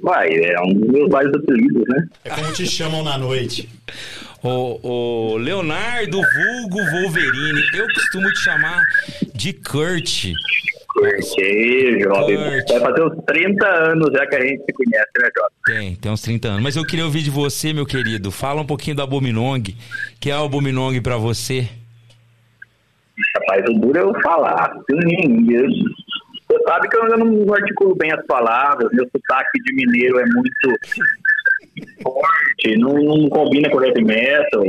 Vai, 0.00 0.28
é 0.30 0.58
um 0.62 0.72
dos 0.72 0.88
meus 0.90 1.10
vários 1.10 1.34
apelidos, 1.34 1.82
né? 1.88 2.08
É 2.24 2.30
como 2.30 2.52
te 2.52 2.66
chamam 2.66 3.02
na 3.02 3.18
noite. 3.18 3.68
O, 4.42 5.32
o 5.32 5.36
Leonardo 5.36 6.16
Vulgo 6.20 6.78
Wolverine, 6.92 7.60
eu 7.74 7.86
costumo 7.92 8.30
te 8.32 8.38
chamar 8.40 8.82
de 9.34 9.52
Kurt. 9.52 10.26
Kurt. 10.96 12.68
Vai 12.68 12.80
fazer 12.80 13.02
uns 13.02 13.24
30 13.26 13.66
anos 13.66 14.08
já 14.12 14.26
que 14.26 14.36
a 14.36 14.40
gente 14.40 14.64
se 14.64 14.72
conhece, 14.72 15.10
né, 15.20 15.28
jovem? 15.36 15.50
Tem, 15.66 15.96
tem 15.96 16.12
uns 16.12 16.22
30 16.22 16.48
anos. 16.48 16.62
Mas 16.62 16.76
eu 16.76 16.86
queria 16.86 17.04
ouvir 17.04 17.22
de 17.22 17.30
você, 17.30 17.72
meu 17.72 17.84
querido. 17.84 18.30
Fala 18.30 18.62
um 18.62 18.66
pouquinho 18.66 18.96
da 18.96 19.02
Abominong. 19.04 19.76
Que 20.18 20.30
é 20.30 20.38
o 20.38 20.44
Abominong 20.44 21.00
pra 21.00 21.16
você? 21.16 21.68
Rapaz, 23.36 23.64
o 23.68 23.78
duro 23.78 23.98
é 23.98 24.02
eu 24.02 24.20
falar. 24.22 24.72
Você 24.88 26.62
sabe 26.66 26.88
que 26.88 26.96
eu 26.96 27.02
ainda 27.02 27.16
não 27.16 27.54
articulo 27.54 27.94
bem 27.96 28.12
as 28.12 28.24
palavras, 28.26 28.90
meu 28.92 29.08
sotaque 29.10 29.58
de 29.64 29.74
mineiro 29.74 30.18
é 30.18 30.24
muito 30.24 30.78
forte, 32.02 32.78
não, 32.78 32.94
não 32.94 33.28
combina 33.28 33.68
com 33.70 33.78
o 33.78 33.84
heavy 33.84 34.04
metal. 34.04 34.62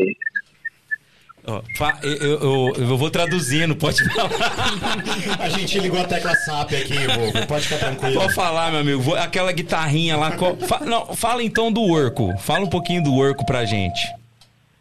Ó, 1.49 1.61
fa- 1.77 1.97
eu, 2.03 2.11
eu- 2.11 2.73
eu 2.77 2.97
vou 2.97 3.09
traduzindo, 3.09 3.73
pode 3.75 4.03
falar. 4.13 4.29
A 5.39 5.49
gente 5.49 5.79
ligou 5.79 6.01
a 6.01 6.03
tecla 6.03 6.35
SAP 6.35 6.73
aqui, 6.73 6.93
Vogo. 7.07 7.47
Pode 7.47 7.67
ficar 7.67 7.77
tranquilo. 7.85 8.19
Pode 8.21 8.33
falar, 8.33 8.71
meu 8.71 8.81
amigo. 8.81 9.01
Vou- 9.01 9.15
Aquela 9.15 9.51
guitarrinha 9.53 10.17
lá. 10.17 10.31
fa- 10.67 10.85
não, 10.85 11.15
fala 11.15 11.41
então 11.41 11.71
do 11.71 11.81
Orco. 11.83 12.37
Fala 12.39 12.65
um 12.65 12.69
pouquinho 12.69 13.01
do 13.01 13.15
Orco 13.15 13.45
pra 13.45 13.63
gente. 13.63 14.01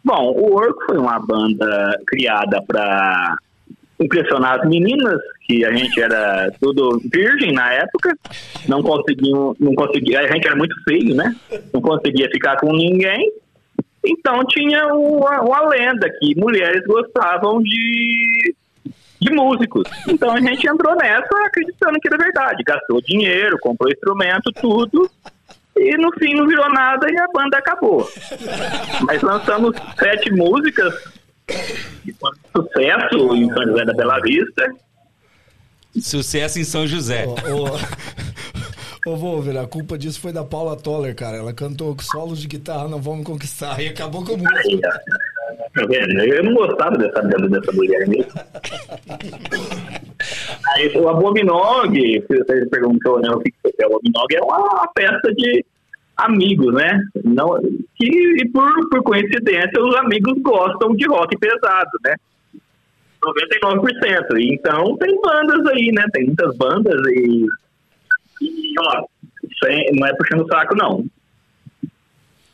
Bom, 0.03 0.31
o 0.31 0.55
Orco 0.55 0.85
foi 0.85 0.97
uma 0.97 1.19
banda 1.19 1.97
criada 2.05 2.61
para 2.67 3.35
impressionar 3.99 4.59
as 4.59 4.69
meninas, 4.69 5.19
que 5.47 5.65
a 5.65 5.71
gente 5.73 5.99
era 6.01 6.51
tudo 6.61 7.01
virgem 7.11 7.51
na 7.51 7.73
época, 7.73 8.15
não 8.67 8.83
conseguiam, 8.83 9.55
não 9.59 9.73
conseguia, 9.73 10.19
a 10.19 10.27
gente 10.31 10.45
era 10.45 10.55
muito 10.55 10.75
feio, 10.83 11.15
né? 11.15 11.35
Não 11.73 11.81
conseguia 11.81 12.29
ficar 12.29 12.57
com 12.57 12.71
ninguém. 12.73 13.31
Então 14.07 14.45
tinha 14.45 14.87
uma, 14.93 15.41
uma 15.41 15.69
lenda 15.69 16.09
que 16.19 16.33
mulheres 16.39 16.83
gostavam 16.85 17.61
de, 17.61 18.55
de 19.19 19.33
músicos. 19.33 19.83
Então 20.07 20.31
a 20.31 20.39
gente 20.39 20.65
entrou 20.67 20.95
nessa 20.95 21.27
acreditando 21.45 21.99
que 21.99 22.07
era 22.07 22.17
verdade. 22.17 22.63
Gastou 22.65 23.01
dinheiro, 23.01 23.57
comprou 23.59 23.91
instrumento, 23.91 24.51
tudo. 24.53 25.09
E 25.75 25.95
no 25.97 26.11
fim 26.13 26.33
não 26.33 26.47
virou 26.47 26.69
nada 26.69 27.07
e 27.11 27.19
a 27.19 27.27
banda 27.27 27.57
acabou. 27.57 28.09
Mas 29.01 29.21
lançamos 29.21 29.75
sete 29.99 30.31
músicas, 30.31 30.93
sucesso 32.55 33.35
em 33.35 33.47
São 33.53 33.63
José 33.63 33.85
da 33.85 33.93
Bela 33.93 34.19
Vista. 34.21 34.73
Sucesso 36.01 36.59
em 36.59 36.63
São 36.63 36.87
José. 36.87 37.25
Ô, 39.07 39.15
Wolver, 39.15 39.55
a 39.55 39.65
culpa 39.65 39.97
disso 39.97 40.19
foi 40.19 40.33
da 40.33 40.43
Paula 40.43 40.75
Toller, 40.75 41.15
cara. 41.15 41.37
Ela 41.37 41.53
cantou 41.53 41.95
solos 42.01 42.41
de 42.41 42.47
guitarra, 42.49 42.89
não 42.89 43.01
vamos 43.01 43.25
conquistar. 43.25 43.79
E 43.79 43.87
acabou 43.87 44.21
com 44.25 44.33
a 44.33 44.37
música. 44.37 45.01
Eu 46.35 46.43
não 46.43 46.53
gostava 46.53 46.97
dessa, 46.97 47.21
dessa 47.21 47.71
mulher 47.71 48.05
mesmo. 48.05 48.33
Aí, 50.73 50.97
o 50.97 51.07
Abominog, 51.07 52.25
você 52.27 52.65
perguntou 52.65 53.21
né, 53.21 53.29
o 53.29 53.39
que 53.39 53.53
é 53.79 53.87
o 53.87 53.95
Abominog, 53.95 54.35
é 54.35 54.41
uma 54.43 54.91
festa 54.97 55.33
de 55.35 55.63
amigos, 56.17 56.73
né? 56.73 57.01
Não, 57.23 57.61
que, 57.95 58.49
por, 58.51 58.89
por 58.89 59.03
coincidência, 59.03 59.81
os 59.81 59.95
amigos 59.95 60.33
gostam 60.41 60.93
de 60.93 61.07
rock 61.07 61.37
pesado, 61.37 61.91
né? 62.03 62.13
99%. 63.23 64.37
Então, 64.37 64.97
tem 64.97 65.21
bandas 65.21 65.65
aí, 65.67 65.93
né? 65.93 66.03
Tem 66.11 66.25
muitas 66.25 66.57
bandas 66.57 66.99
e, 67.07 67.45
e 68.41 68.73
ó, 68.79 69.05
sem, 69.63 69.85
não 69.93 70.07
é 70.07 70.13
puxando 70.15 70.41
o 70.41 70.47
saco, 70.47 70.75
não. 70.75 71.05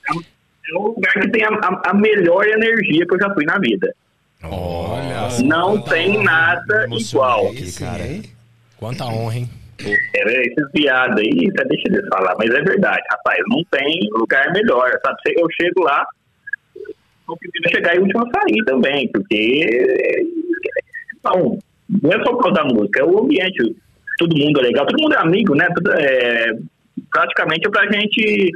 É 0.10 0.77
um 0.77 0.84
lugar 0.84 1.14
que 1.14 1.30
tem 1.30 1.43
a, 1.43 1.49
a, 1.49 1.89
a 1.89 1.93
melhor 1.93 2.45
energia 2.47 3.05
que 3.05 3.15
eu 3.15 3.19
já 3.19 3.34
fui 3.34 3.45
na 3.45 3.60
vida. 3.60 3.93
Olha, 4.43 5.30
Não 5.43 5.81
tem 5.81 6.22
nada 6.23 6.88
igual. 6.91 7.47
Aqui, 7.47 7.72
cara. 7.80 8.03
Quanta 8.77 9.05
honra, 9.05 9.38
hein? 9.38 9.49
É, 9.80 10.41
esses 10.41 10.72
viados 10.73 11.19
aí, 11.19 11.51
você 11.51 11.65
deixa 11.65 11.88
eles 11.88 12.07
falar, 12.07 12.35
mas 12.38 12.49
é 12.49 12.61
verdade, 12.61 13.01
rapaz, 13.11 13.39
não 13.47 13.64
tem 13.72 13.99
lugar 14.14 14.51
melhor, 14.53 14.91
sabe? 15.03 15.18
Eu 15.35 15.47
chego 15.60 15.84
lá, 15.84 16.05
não 17.27 17.35
precisa 17.38 17.69
chegar 17.69 17.95
e 17.95 17.99
o 17.99 18.03
último 18.03 18.26
a 18.26 18.31
sair 18.31 18.64
também, 18.65 19.10
porque 19.10 20.26
não, 21.23 21.60
não 22.01 22.11
é 22.11 22.23
só 22.23 22.34
por 22.34 22.43
causa 22.43 22.61
da 22.61 22.65
música, 22.65 23.01
é 23.01 23.03
o 23.03 23.19
ambiente, 23.19 23.76
todo 24.18 24.38
mundo 24.38 24.60
é 24.60 24.64
legal, 24.64 24.85
todo 24.85 25.02
mundo 25.02 25.14
é 25.15 25.19
amigo, 25.19 25.56
né? 25.56 25.68
Tudo 25.76 25.91
é, 25.94 26.52
praticamente 27.11 27.68
é 27.68 27.69
pra 27.72 27.91
gente 27.91 28.52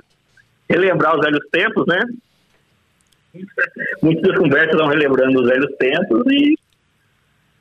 relembrar 0.70 1.16
os 1.16 1.22
velhos 1.26 1.46
tempos, 1.52 1.86
né? 1.88 2.00
Muitas 4.02 4.24
das 4.24 4.38
conversas 4.38 4.78
vão 4.78 4.88
relembrando 4.88 5.42
os 5.42 5.48
velhos 5.48 5.72
tempos 5.78 6.24
e, 6.32 6.56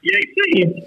e 0.02 0.16
é 0.16 0.18
isso 0.20 0.40
aí. 0.46 0.84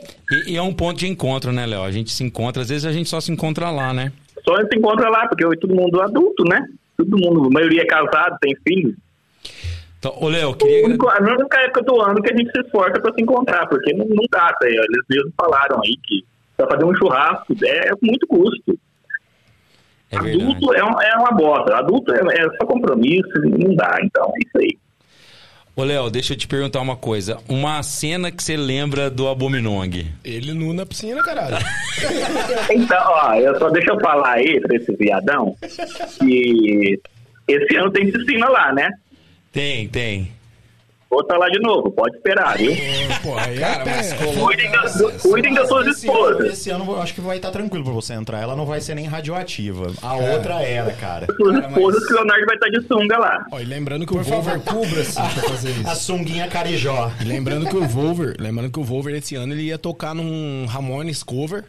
E, 0.47 0.53
e 0.53 0.57
é 0.57 0.61
um 0.61 0.73
ponto 0.73 0.97
de 0.97 1.07
encontro, 1.07 1.51
né, 1.51 1.65
Léo? 1.65 1.83
A 1.83 1.91
gente 1.91 2.11
se 2.11 2.23
encontra, 2.23 2.61
às 2.61 2.69
vezes 2.69 2.85
a 2.85 2.91
gente 2.91 3.09
só 3.09 3.19
se 3.21 3.31
encontra 3.31 3.69
lá, 3.69 3.93
né? 3.93 4.11
Só 4.47 4.55
se 4.55 4.77
encontra 4.77 5.09
lá, 5.09 5.27
porque 5.27 5.45
hoje 5.45 5.59
todo 5.59 5.75
mundo 5.75 5.99
é 6.01 6.05
adulto, 6.05 6.43
né? 6.45 6.65
Todo 6.97 7.17
mundo, 7.17 7.47
a 7.47 7.51
maioria 7.51 7.81
é 7.81 7.85
casado, 7.85 8.37
tem 8.41 8.55
filhos. 8.67 8.95
Então, 9.99 10.15
ô, 10.17 10.29
Léo, 10.29 10.55
queria. 10.55 10.83
A 10.83 10.87
única- 10.87 11.07
a 11.09 11.21
única 11.21 11.59
época 11.61 11.81
do 11.83 12.01
ano 12.01 12.21
que 12.21 12.33
a 12.33 12.35
gente 12.35 12.51
se 12.51 12.61
esforça 12.61 13.01
para 13.01 13.13
se 13.13 13.21
encontrar, 13.21 13.67
porque 13.67 13.93
não, 13.93 14.05
não 14.07 14.23
dá, 14.31 14.47
tá? 14.47 14.67
eles 14.67 15.03
mesmos 15.09 15.33
falaram 15.35 15.81
aí 15.83 15.93
que 16.03 16.23
para 16.59 16.67
fazer 16.75 16.85
um 16.85 16.95
churrasco 16.95 17.55
é 17.63 17.91
muito 18.01 18.27
custo. 18.27 18.77
É 20.11 20.19
verdade. 20.19 20.51
Adulto 20.51 20.73
é, 20.73 20.83
um- 20.83 21.01
é 21.01 21.13
uma 21.17 21.31
bosta, 21.31 21.75
adulto 21.77 22.11
é, 22.13 22.19
é 22.19 22.49
só 22.57 22.65
compromisso, 22.65 23.29
não 23.45 23.75
dá, 23.75 23.97
então 24.03 24.25
é 24.35 24.39
isso 24.45 24.57
aí. 24.57 24.77
Ô, 25.75 25.83
Léo, 25.83 26.09
deixa 26.09 26.33
eu 26.33 26.37
te 26.37 26.45
perguntar 26.47 26.81
uma 26.81 26.97
coisa. 26.97 27.37
Uma 27.47 27.81
cena 27.83 28.29
que 28.31 28.43
você 28.43 28.57
lembra 28.57 29.09
do 29.09 29.29
Abominong. 29.29 30.07
Ele 30.25 30.51
nu 30.53 30.73
na 30.73 30.85
piscina, 30.85 31.21
caralho. 31.23 31.55
Então, 32.71 32.97
ó, 33.01 33.33
eu 33.35 33.57
só 33.57 33.69
deixa 33.69 33.91
eu 33.91 33.99
falar 34.01 34.33
aí 34.33 34.59
pra 34.59 34.75
esse 34.75 34.93
viadão 34.95 35.55
que 36.19 36.99
esse 37.47 37.75
ano 37.77 37.91
tem 37.91 38.11
piscina 38.11 38.49
lá, 38.49 38.73
né? 38.73 38.89
Tem, 39.53 39.87
tem. 39.87 40.31
Vou 41.11 41.21
estar 41.21 41.37
lá 41.39 41.49
de 41.49 41.59
novo, 41.59 41.89
pode 41.89 42.15
esperar, 42.17 42.55
viu? 42.55 42.71
Pô, 43.23 43.35
aí 43.35 43.57
Cara, 43.57 43.81
até- 43.81 43.95
mas 43.95 44.13
Cuidem 44.13 44.71
das, 44.71 45.21
cuidem 45.23 45.53
das 45.55 45.67
suas 45.67 45.87
Esse 45.87 46.05
esposas. 46.05 46.35
ano, 46.39 46.45
esse 46.45 46.69
ano 46.69 46.85
eu 46.91 47.01
acho 47.01 47.15
que 47.15 47.21
vai 47.21 47.37
estar 47.37 47.49
tranquilo 47.49 47.83
pra 47.83 47.93
você 47.93 48.13
entrar. 48.13 48.39
Ela 48.39 48.55
não 48.55 48.63
vai 48.65 48.79
ser 48.79 48.93
nem 48.93 49.07
radioativa. 49.07 49.91
A 50.03 50.13
outra 50.15 50.61
era, 50.61 50.91
cara. 50.93 51.25
Suas 51.35 51.65
esposas 51.65 52.05
que 52.05 52.13
o 52.13 52.15
Leonardo 52.17 52.45
vai 52.45 52.55
estar 52.55 52.69
de 52.69 52.87
sunga 52.87 53.17
lá. 53.17 53.45
Ó, 53.51 53.59
e 53.59 53.65
lembrando 53.65 54.05
que 54.05 54.13
o 54.13 54.17
Por 54.17 54.23
favor, 54.25 54.59
Volver... 54.59 54.61
cubra-se 54.87 55.13
pra 55.15 55.29
fazer 55.49 55.73
A 55.87 55.93
isso. 55.93 56.03
sunguinha 56.03 56.47
carijó. 56.47 57.09
E 57.19 57.23
lembrando 57.23 57.67
que 57.67 57.75
o 57.75 57.87
Volver, 57.87 58.35
lembrando 58.39 58.71
que 58.71 58.79
o 58.79 58.83
Volver 58.83 59.15
esse 59.15 59.35
ano 59.35 59.53
ele 59.53 59.63
ia 59.63 59.79
tocar 59.79 60.13
num 60.13 60.67
Ramones 60.67 61.23
cover 61.23 61.63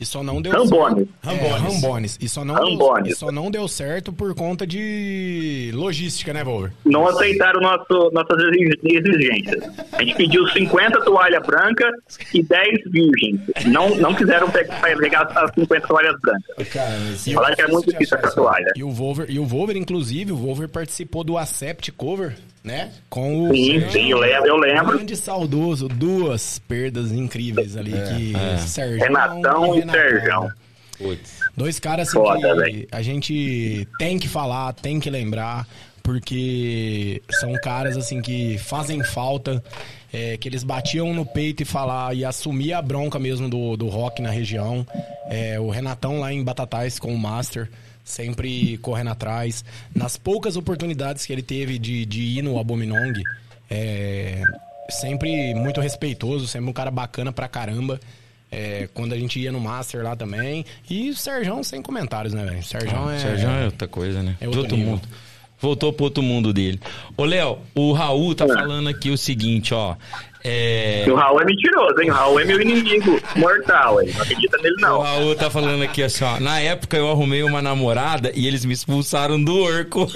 e 0.00 0.06
só 0.06 0.22
não 0.22 0.40
deu 0.40 0.52
Rambones. 0.52 1.06
certo. 1.22 1.44
É, 1.44 1.48
Rambones. 1.58 2.18
E 2.20 2.28
só 2.28 2.44
não 2.44 2.54
Rambones. 2.54 3.04
Deu, 3.04 3.12
e 3.12 3.16
só 3.16 3.30
não 3.30 3.50
deu 3.50 3.68
certo 3.68 4.12
por 4.12 4.34
conta 4.34 4.66
de 4.66 5.70
logística, 5.74 6.32
né, 6.32 6.42
Volver? 6.42 6.72
Não 6.84 7.06
aceitaram 7.06 7.60
nosso, 7.60 8.10
nossas 8.12 8.38
exig- 8.44 8.78
exigências. 8.84 9.64
A 9.92 10.02
gente 10.02 10.14
pediu 10.16 10.46
50 10.48 11.00
toalhas 11.02 11.44
brancas 11.46 11.92
e 12.34 12.42
10 12.42 12.78
virgens. 12.90 13.40
Não, 13.66 13.94
não 13.96 14.14
quiseram 14.14 14.50
pe- 14.50 14.64
pegar 14.98 15.22
as 15.36 15.52
50 15.54 15.86
toalhas 15.86 16.16
brancas. 16.20 16.68
Cara, 16.68 16.90
Falaram 17.34 17.56
que 17.56 17.62
é 17.62 17.68
muito 17.68 17.90
difícil 17.90 18.16
essa 18.18 18.34
toalha. 18.34 18.72
E 18.76 18.82
o 18.82 18.90
Volver, 18.90 19.30
e 19.30 19.38
o 19.38 19.44
Volver 19.44 19.76
inclusive, 19.76 20.32
o 20.32 20.36
Volver 20.36 20.68
participou 20.68 21.22
do 21.22 21.36
Acept 21.36 21.92
cover, 21.92 22.36
né? 22.62 22.92
Com 23.08 23.48
o 23.48 23.54
Sim, 23.54 23.90
sim, 23.90 24.10
eu 24.10 24.18
lembro, 24.18 24.46
eu 24.48 24.56
lembro. 24.56 24.96
grande 24.96 25.16
saudoso, 25.16 25.88
duas 25.88 26.58
perdas 26.60 27.10
incríveis 27.12 27.76
ali 27.76 27.92
que 27.92 28.32
Sérgio 28.66 28.98
Renatão 28.98 29.74
e 29.78 29.90
Serjão. 29.90 30.50
Putz. 30.98 31.40
Dois 31.56 31.80
caras 31.80 32.08
assim 32.08 32.18
Foda, 32.18 32.40
que 32.40 32.54
velho. 32.60 32.88
a 32.92 33.00
gente 33.02 33.88
tem 33.98 34.18
que 34.18 34.28
falar, 34.28 34.72
tem 34.74 35.00
que 35.00 35.08
lembrar, 35.08 35.66
porque 36.02 37.22
são 37.40 37.54
caras 37.54 37.96
assim 37.96 38.20
que 38.20 38.58
fazem 38.58 39.02
falta, 39.02 39.62
é, 40.12 40.36
que 40.36 40.46
eles 40.48 40.62
batiam 40.62 41.14
no 41.14 41.24
peito 41.24 41.62
e 41.62 41.64
falar 41.64 42.14
e 42.14 42.24
assumir 42.24 42.74
a 42.74 42.82
bronca 42.82 43.18
mesmo 43.18 43.48
do, 43.48 43.76
do 43.78 43.88
rock 43.88 44.20
na 44.20 44.28
região. 44.30 44.86
É, 45.30 45.58
o 45.58 45.70
Renatão 45.70 46.20
lá 46.20 46.30
em 46.32 46.44
Batatais 46.44 46.98
com 46.98 47.14
o 47.14 47.18
Master, 47.18 47.70
sempre 48.10 48.76
correndo 48.78 49.10
atrás. 49.10 49.64
Nas 49.94 50.16
poucas 50.16 50.56
oportunidades 50.56 51.24
que 51.24 51.32
ele 51.32 51.42
teve 51.42 51.78
de, 51.78 52.04
de 52.04 52.20
ir 52.20 52.42
no 52.42 52.58
Abominong, 52.58 53.22
é, 53.70 54.42
sempre 54.90 55.54
muito 55.54 55.80
respeitoso, 55.80 56.46
sempre 56.46 56.68
um 56.68 56.72
cara 56.72 56.90
bacana 56.90 57.32
pra 57.32 57.48
caramba. 57.48 58.00
É, 58.52 58.88
quando 58.92 59.12
a 59.12 59.16
gente 59.16 59.38
ia 59.38 59.52
no 59.52 59.60
Master 59.60 60.02
lá 60.02 60.16
também. 60.16 60.64
E 60.88 61.10
o 61.10 61.16
Serjão 61.16 61.62
sem 61.62 61.80
comentários, 61.80 62.34
né, 62.34 62.44
velho? 62.44 62.58
O 62.58 62.62
Serjão 62.64 63.08
é. 63.08 63.18
Sérgio 63.18 63.48
é 63.48 63.64
outra 63.66 63.86
coisa, 63.86 64.22
né? 64.22 64.36
É 64.40 64.46
outro 64.46 64.62
outro 64.62 64.76
mundo. 64.76 65.02
Voltou 65.60 65.92
pro 65.92 66.04
outro 66.04 66.22
mundo 66.22 66.52
dele. 66.52 66.80
Ô, 67.16 67.24
Léo, 67.24 67.58
o 67.74 67.92
Raul 67.92 68.34
tá 68.34 68.46
falando 68.48 68.88
aqui 68.88 69.10
o 69.10 69.18
seguinte, 69.18 69.74
ó. 69.74 69.94
É. 70.42 71.04
O 71.08 71.14
Raul 71.14 71.40
é 71.40 71.44
mentiroso, 71.44 72.00
hein? 72.00 72.10
O 72.10 72.14
Raul 72.14 72.40
é 72.40 72.44
meu 72.44 72.60
inimigo 72.60 73.20
mortal, 73.36 74.00
hein? 74.00 74.10
Não 74.14 74.22
acredita 74.22 74.56
nele, 74.58 74.74
O 74.78 74.80
não. 74.80 75.00
Raul 75.00 75.34
tá 75.36 75.50
falando 75.50 75.82
aqui 75.82 76.02
assim, 76.02 76.24
ó. 76.24 76.40
Na 76.40 76.60
época 76.60 76.96
eu 76.96 77.10
arrumei 77.10 77.42
uma 77.42 77.60
namorada 77.60 78.32
e 78.34 78.46
eles 78.46 78.64
me 78.64 78.72
expulsaram 78.72 79.42
do 79.42 79.58
orco. 79.60 80.10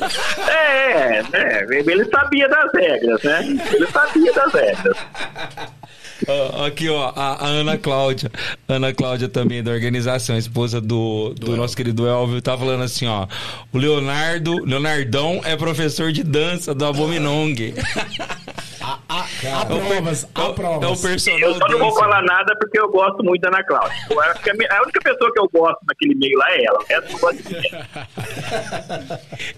É, 0.48 1.22
é, 1.32 1.66
ele 1.70 2.04
sabia 2.06 2.48
das 2.48 2.72
regras, 2.72 3.22
né? 3.22 3.58
Ele 3.72 3.86
sabia 3.86 4.32
das 4.32 4.52
regras. 4.52 4.96
Aqui, 6.66 6.88
ó, 6.88 7.12
a, 7.14 7.44
a 7.44 7.46
Ana 7.46 7.76
Cláudia. 7.76 8.30
Ana 8.68 8.94
Cláudia 8.94 9.28
também, 9.28 9.62
da 9.62 9.72
organização, 9.72 10.38
esposa 10.38 10.80
do, 10.80 11.34
do 11.34 11.56
nosso 11.56 11.76
querido 11.76 12.06
Elvio, 12.06 12.40
tá 12.40 12.56
falando 12.56 12.82
assim, 12.82 13.06
ó. 13.06 13.26
O 13.72 13.78
Leonardo, 13.78 14.64
Leonardão 14.64 15.40
é 15.44 15.56
professor 15.56 16.12
de 16.12 16.22
dança 16.22 16.74
do 16.74 16.86
Abominong. 16.86 17.74
Há, 18.86 18.98
há 19.08 19.64
provas, 19.66 20.24
É 20.24 20.28
há 20.34 20.44
é 20.44 20.52
provas. 20.52 21.04
Eu 21.40 21.54
só 21.54 21.68
não 21.68 21.78
vou 21.78 21.94
falar 21.94 22.22
nada 22.22 22.54
porque 22.60 22.78
eu 22.78 22.88
gosto 22.90 23.24
muito 23.24 23.40
da 23.40 23.48
Ana 23.48 23.64
Cláudia. 23.64 23.94
Eu 24.10 24.20
acho 24.20 24.42
que 24.42 24.50
a 24.50 24.82
única 24.82 25.00
pessoa 25.02 25.32
que 25.32 25.40
eu 25.40 25.48
gosto 25.52 25.78
naquele 25.88 26.14
meio 26.16 26.38
lá 26.38 26.50
é 26.50 26.64
ela. 26.64 26.78
O 26.78 26.84
resto 26.84 27.12
eu 27.12 27.18
gosto 27.18 27.42
de 27.42 27.54
ninguém. 27.54 27.72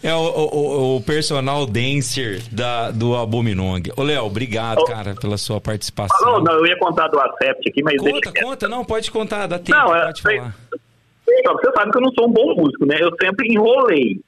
É 0.02 0.14
o, 0.14 0.18
o- 0.18 0.96
o- 0.96 1.00
personal 1.02 1.66
dancer 1.66 2.42
da, 2.52 2.90
do 2.90 3.16
Abominong. 3.16 3.82
Ô, 3.96 4.02
Léo, 4.02 4.24
obrigado, 4.24 4.84
cara, 4.84 5.14
pela 5.14 5.36
sua 5.36 5.60
participação. 5.60 6.16
Falou, 6.18 6.42
não, 6.42 6.52
eu 6.54 6.66
ia 6.66 6.78
contar 6.78 7.08
do 7.08 7.18
Acept 7.20 7.68
aqui, 7.68 7.82
mas 7.82 7.96
Conta, 7.96 8.32
conta, 8.40 8.68
não, 8.68 8.84
pode 8.84 9.10
contar, 9.10 9.46
dá 9.46 9.58
tempo, 9.58 9.76
Não, 9.78 9.94
é, 9.94 10.04
pode 10.06 10.22
sei- 10.22 10.36
falar. 10.38 10.54
Você 11.26 11.72
sabe 11.76 11.90
que 11.90 11.98
eu 11.98 12.02
não 12.02 12.12
sou 12.12 12.28
um 12.28 12.32
bom 12.32 12.54
músico, 12.54 12.86
né? 12.86 12.96
Eu 13.00 13.10
sempre 13.20 13.48
enrolei. 13.52 14.20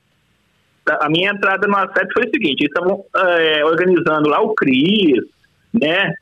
A 0.89 1.07
a 1.07 1.09
minha 1.09 1.31
entrada 1.31 1.67
no 1.67 1.77
Acept 1.77 2.13
foi 2.13 2.25
o 2.27 2.31
seguinte: 2.31 2.63
eles 2.63 2.73
estavam 2.75 3.05
é, 3.17 3.65
organizando 3.65 4.29
lá 4.29 4.41
o 4.41 4.55
Cris, 4.55 5.23
né? 5.73 6.13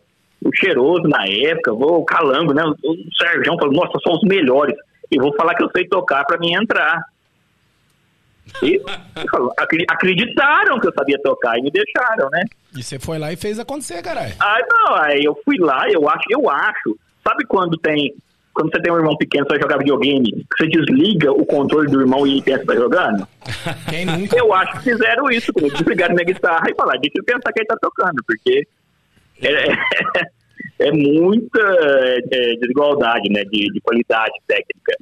O 0.44 0.50
Cheiroso 0.54 1.02
na 1.08 1.26
época, 1.26 1.72
o 1.72 2.04
Calango, 2.04 2.52
né? 2.54 2.62
O, 2.64 2.70
o 2.70 3.14
Sérgio 3.16 3.56
falou: 3.58 3.72
Nossa, 3.74 3.98
são 4.02 4.12
os 4.14 4.22
melhores. 4.22 4.76
E 5.10 5.18
vou 5.18 5.34
falar 5.34 5.54
que 5.54 5.62
eu 5.64 5.70
sei 5.74 5.86
tocar 5.88 6.24
pra 6.24 6.38
mim 6.38 6.54
entrar. 6.54 7.00
E 8.62 8.80
acri- 9.56 9.84
acreditaram 9.90 10.78
que 10.78 10.86
eu 10.86 10.92
sabia 10.92 11.20
tocar 11.22 11.58
e 11.58 11.62
me 11.62 11.70
deixaram, 11.70 12.28
né? 12.30 12.42
E 12.76 12.82
você 12.82 12.98
foi 12.98 13.18
lá 13.18 13.32
e 13.32 13.36
fez 13.36 13.58
acontecer, 13.58 14.02
caralho. 14.02 14.34
Ah, 14.38 14.58
não, 14.68 14.94
aí 14.96 15.24
eu 15.24 15.36
fui 15.44 15.56
lá, 15.58 15.84
eu 15.90 16.08
acho, 16.08 16.24
eu 16.30 16.48
acho. 16.48 16.96
Sabe 17.26 17.44
quando 17.46 17.76
tem. 17.78 18.14
Quando 18.56 18.70
você 18.70 18.80
tem 18.80 18.90
um 18.90 18.96
irmão 18.96 19.14
pequeno 19.18 19.44
que 19.44 19.52
vai 19.52 19.60
jogar 19.60 19.76
videogame, 19.76 20.46
você 20.56 20.66
desliga 20.66 21.30
o 21.30 21.44
controle 21.44 21.90
do 21.90 22.00
irmão 22.00 22.26
e 22.26 22.32
ele 22.32 22.42
pensa 22.42 22.60
que 22.60 22.64
tá 22.64 22.74
jogando? 22.74 23.28
Quem 23.90 24.06
nunca? 24.06 24.34
Eu 24.34 24.54
acho 24.54 24.72
que 24.78 24.84
fizeram 24.84 25.30
isso 25.30 25.52
comigo. 25.52 25.76
Desligaram 25.76 26.14
minha 26.14 26.24
guitarra 26.24 26.64
e 26.70 26.74
falaram, 26.74 26.98
deixa 26.98 27.18
eu 27.18 27.24
pensar 27.24 27.52
que 27.52 27.60
ele 27.60 27.66
tá 27.66 27.76
tocando, 27.78 28.16
porque 28.26 28.66
é, 29.42 30.86
é 30.88 30.88
muita 30.96 31.60
é, 31.60 32.56
desigualdade, 32.56 33.28
né? 33.28 33.44
De, 33.44 33.66
de 33.70 33.80
qualidade 33.82 34.32
técnica. 34.46 34.96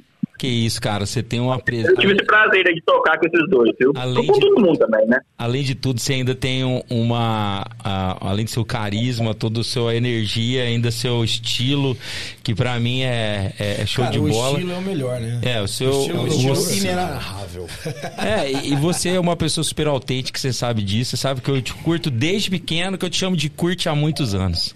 Que 0.45 0.51
isso, 0.51 0.79
cara, 0.79 1.05
você 1.07 1.23
tem 1.23 1.39
uma 1.39 1.55
Eu 1.55 1.59
presença. 1.59 1.95
tive 1.95 2.13
esse 2.13 2.23
prazer 2.25 2.63
de 2.65 2.81
tocar 2.85 3.17
com 3.17 3.25
esses 3.25 3.49
dois, 3.49 3.71
viu? 3.79 3.91
Além 3.95 4.27
com 4.27 4.33
de- 4.33 4.39
todo 4.39 4.61
mundo 4.61 4.77
também, 4.77 5.07
né? 5.07 5.17
Além 5.37 5.63
de 5.63 5.73
tudo, 5.73 5.99
você 5.99 6.13
ainda 6.13 6.35
tem 6.35 6.63
um- 6.63 6.81
uma. 6.89 7.65
a- 7.83 8.17
além 8.29 8.45
do 8.45 8.51
seu 8.51 8.63
carisma, 8.63 9.33
toda 9.33 9.61
a 9.61 9.63
sua 9.63 9.95
energia, 9.95 10.63
ainda 10.63 10.91
seu 10.91 11.23
estilo, 11.23 11.97
que 12.43 12.53
pra 12.53 12.79
mim 12.79 13.01
é, 13.01 13.53
é- 13.59 13.81
é 13.81 13.85
show 13.85 14.03
Cara, 14.03 14.13
de 14.13 14.19
o 14.19 14.27
bola. 14.29 14.51
estilo 14.59 14.71
é 14.73 14.77
o 14.77 14.81
melhor, 14.81 15.19
né? 15.19 15.39
É, 15.41 15.61
o 15.61 15.67
seu. 15.67 15.89
O 15.91 15.99
estilo, 16.01 16.19
o- 16.19 16.23
o 16.23 16.27
estilo 16.27 16.55
você- 16.55 16.77
inenarrável. 16.77 17.67
É, 18.17 18.51
e 18.51 18.73
e 18.73 18.75
você 18.75 19.09
é 19.09 19.19
uma 19.19 19.35
pessoa 19.35 19.63
super 19.63 19.87
autêntica, 19.87 20.37
você 20.39 20.51
sabe 20.53 20.81
disso. 20.83 21.11
Você 21.11 21.17
sabe 21.17 21.41
que 21.41 21.49
eu 21.49 21.61
te 21.61 21.73
curto 21.73 22.09
desde 22.11 22.49
pequeno, 22.49 22.97
que 22.97 23.05
eu 23.05 23.09
te 23.09 23.17
chamo 23.17 23.35
de 23.35 23.49
curte 23.49 23.87
há 23.89 23.95
muitos 23.95 24.33
anos. 24.35 24.75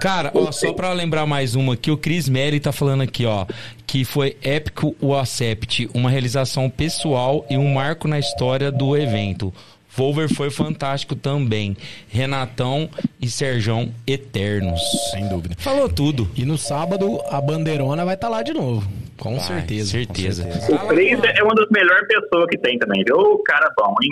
Cara, 0.00 0.30
ó, 0.34 0.50
só 0.52 0.72
pra 0.72 0.92
lembrar 0.92 1.26
mais 1.26 1.54
uma 1.54 1.74
aqui, 1.74 1.90
o 1.90 1.96
Chris 1.96 2.28
Melly 2.28 2.60
tá 2.60 2.72
falando 2.72 3.02
aqui, 3.02 3.24
ó, 3.26 3.46
que 3.86 4.04
foi 4.04 4.36
épico 4.42 4.94
o 5.00 5.14
Acept, 5.14 5.88
uma 5.94 6.10
realização 6.10 6.68
pessoal 6.70 7.44
e 7.50 7.56
um 7.56 7.72
marco 7.74 8.08
na 8.08 8.18
história 8.18 8.70
do 8.70 8.96
evento. 8.96 9.52
Volver 9.94 10.32
foi 10.32 10.50
fantástico 10.50 11.14
também. 11.14 11.76
Renatão 12.08 12.88
e 13.20 13.28
Serjão 13.28 13.90
eternos. 14.06 14.80
Sem 15.10 15.28
dúvida. 15.28 15.54
Falou 15.58 15.86
tudo. 15.86 16.30
E 16.34 16.46
no 16.46 16.56
sábado 16.56 17.20
a 17.28 17.38
bandeirona 17.42 18.02
vai 18.02 18.14
estar 18.14 18.30
lá 18.30 18.42
de 18.42 18.54
novo. 18.54 18.90
Com 19.18 19.36
Vai, 19.36 19.46
certeza. 19.46 19.90
certeza. 19.90 20.44
Com 20.44 20.52
certeza. 20.52 20.82
O 20.84 20.88
Cris 20.88 21.18
é 21.22 21.42
uma 21.44 21.54
das 21.54 21.68
melhores 21.70 22.08
pessoas 22.08 22.46
que 22.50 22.56
tem 22.56 22.78
também, 22.78 23.04
viu? 23.04 23.16
Ô, 23.18 23.38
cara 23.42 23.70
bom, 23.78 23.94
hein? 24.02 24.10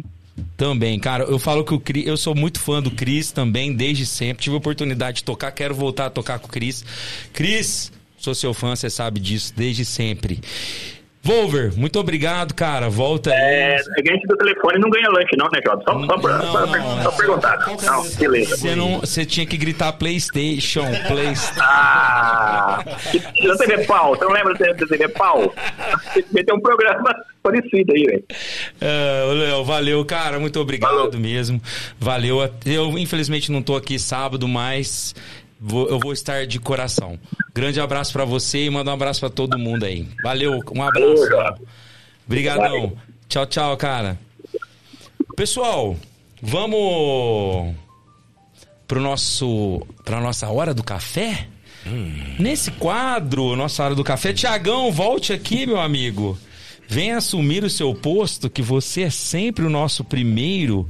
Também, 0.60 0.98
cara, 0.98 1.24
eu 1.24 1.38
falo 1.38 1.64
que 1.64 1.72
o 1.72 1.80
Cris, 1.80 2.06
eu 2.06 2.18
sou 2.18 2.34
muito 2.34 2.60
fã 2.60 2.82
do 2.82 2.90
Cris 2.90 3.32
também, 3.32 3.72
desde 3.72 4.04
sempre. 4.04 4.42
Tive 4.42 4.56
a 4.56 4.58
oportunidade 4.58 5.16
de 5.16 5.24
tocar, 5.24 5.50
quero 5.52 5.74
voltar 5.74 6.04
a 6.04 6.10
tocar 6.10 6.38
com 6.38 6.48
o 6.48 6.50
Cris. 6.50 6.84
Cris, 7.32 7.90
sou 8.18 8.34
seu 8.34 8.52
fã, 8.52 8.76
você 8.76 8.90
sabe 8.90 9.18
disso, 9.20 9.54
desde 9.56 9.86
sempre. 9.86 10.38
Volver, 11.22 11.72
muito 11.76 11.98
obrigado, 11.98 12.54
cara. 12.54 12.88
Volta 12.88 13.30
aí. 13.30 13.36
É, 13.36 13.76
a 13.76 14.12
gente 14.12 14.26
do 14.26 14.36
telefone 14.38 14.78
não 14.78 14.88
ganha 14.88 15.08
lanche, 15.10 15.36
não, 15.36 15.46
né, 15.52 15.60
Jota? 15.64 15.84
Só, 15.84 16.06
só, 16.06 16.18
pra, 16.18 16.38
Não, 16.38 16.52
só, 16.52 16.66
não, 16.66 17.02
só 17.02 17.10
perguntar. 17.12 17.58
Não, 17.82 18.10
beleza. 18.14 18.56
Você 18.56 18.74
não, 18.74 19.00
você 19.00 19.26
tinha 19.26 19.44
que 19.44 19.58
gritar 19.58 19.92
PlayStation, 19.92 20.86
PlayStation. 21.06 21.60
Ah, 21.62 22.82
da 23.46 23.56
TV 23.58 23.84
Pau, 23.84 24.16
você 24.16 24.24
não 24.24 24.32
lembra 24.32 24.54
da 24.54 24.74
TV 24.74 25.08
Pau? 25.08 25.54
Tem 26.14 26.54
um 26.54 26.60
programa 26.60 27.14
parecido 27.42 27.92
aí, 27.92 28.04
velho. 28.04 28.24
É, 28.80 29.24
ô, 29.28 29.32
Léo, 29.32 29.64
valeu, 29.64 30.04
cara. 30.06 30.38
Muito 30.38 30.58
obrigado 30.58 31.18
mesmo. 31.18 31.60
Valeu. 31.98 32.38
Eu, 32.64 32.98
infelizmente, 32.98 33.52
não 33.52 33.62
tô 33.62 33.76
aqui 33.76 33.98
sábado, 33.98 34.48
mas 34.48 35.14
vou- 35.60 35.88
eu 35.88 35.98
vou 35.98 36.12
estar 36.12 36.46
de 36.46 36.58
coração. 36.58 37.18
Grande 37.54 37.80
abraço 37.80 38.12
pra 38.12 38.24
você 38.24 38.64
e 38.64 38.70
manda 38.70 38.90
um 38.90 38.94
abraço 38.94 39.20
pra 39.20 39.28
todo 39.30 39.58
mundo 39.58 39.84
aí. 39.84 40.08
Valeu, 40.22 40.60
um 40.74 40.82
abraço. 40.82 41.28
Obrigadão. 42.26 42.92
Tchau, 43.28 43.46
tchau, 43.46 43.76
cara. 43.76 44.18
Pessoal, 45.36 45.96
vamos 46.42 47.74
pro 48.86 49.00
nosso 49.00 49.80
pra 50.04 50.20
nossa 50.20 50.48
hora 50.48 50.74
do 50.74 50.82
café? 50.82 51.46
Nesse 52.38 52.70
quadro, 52.72 53.56
nossa 53.56 53.82
hora 53.84 53.94
do 53.94 54.04
café, 54.04 54.32
Tiagão, 54.32 54.92
volte 54.92 55.32
aqui, 55.32 55.66
meu 55.66 55.80
amigo. 55.80 56.38
Venha 56.86 57.16
assumir 57.18 57.62
o 57.64 57.70
seu 57.70 57.94
posto, 57.94 58.50
que 58.50 58.60
você 58.60 59.02
é 59.02 59.10
sempre 59.10 59.64
o 59.64 59.70
nosso 59.70 60.04
primeiro 60.04 60.88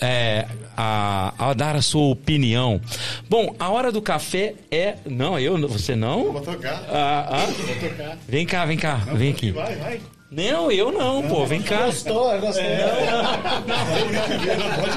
é, 0.00 0.46
a, 0.76 1.32
a 1.38 1.52
dar 1.54 1.76
a 1.76 1.82
sua 1.82 2.08
opinião. 2.08 2.80
Bom, 3.28 3.54
a 3.58 3.70
hora 3.70 3.92
do 3.92 4.02
café 4.02 4.54
é. 4.70 4.96
Não, 5.06 5.38
eu, 5.38 5.56
você 5.68 5.94
não? 5.94 6.32
Vou 6.32 6.40
tocar. 6.40 6.84
Ah, 6.88 7.28
ah. 7.30 7.46
Vou 7.46 7.90
tocar. 7.90 8.18
Vem 8.28 8.46
cá, 8.46 8.64
vem 8.64 8.76
cá, 8.76 8.96
vem 8.96 9.30
aqui. 9.30 9.50
Vai, 9.52 9.76
vai. 9.76 10.00
Não, 10.30 10.70
eu 10.70 10.90
não, 10.90 11.22
pô, 11.22 11.46
vem 11.46 11.62
cá. 11.62 11.86
Gostou, 11.86 12.40
gostou. 12.40 12.64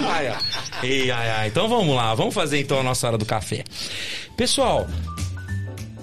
Ai, 0.09 0.27
ai. 0.27 0.37
Ei, 0.81 1.11
ai, 1.11 1.29
ai. 1.29 1.47
Então 1.47 1.67
vamos 1.69 1.95
lá, 1.95 2.15
vamos 2.15 2.33
fazer 2.33 2.59
então 2.59 2.79
a 2.79 2.83
nossa 2.83 3.05
hora 3.05 3.17
do 3.19 3.25
café. 3.25 3.63
Pessoal, 4.35 4.87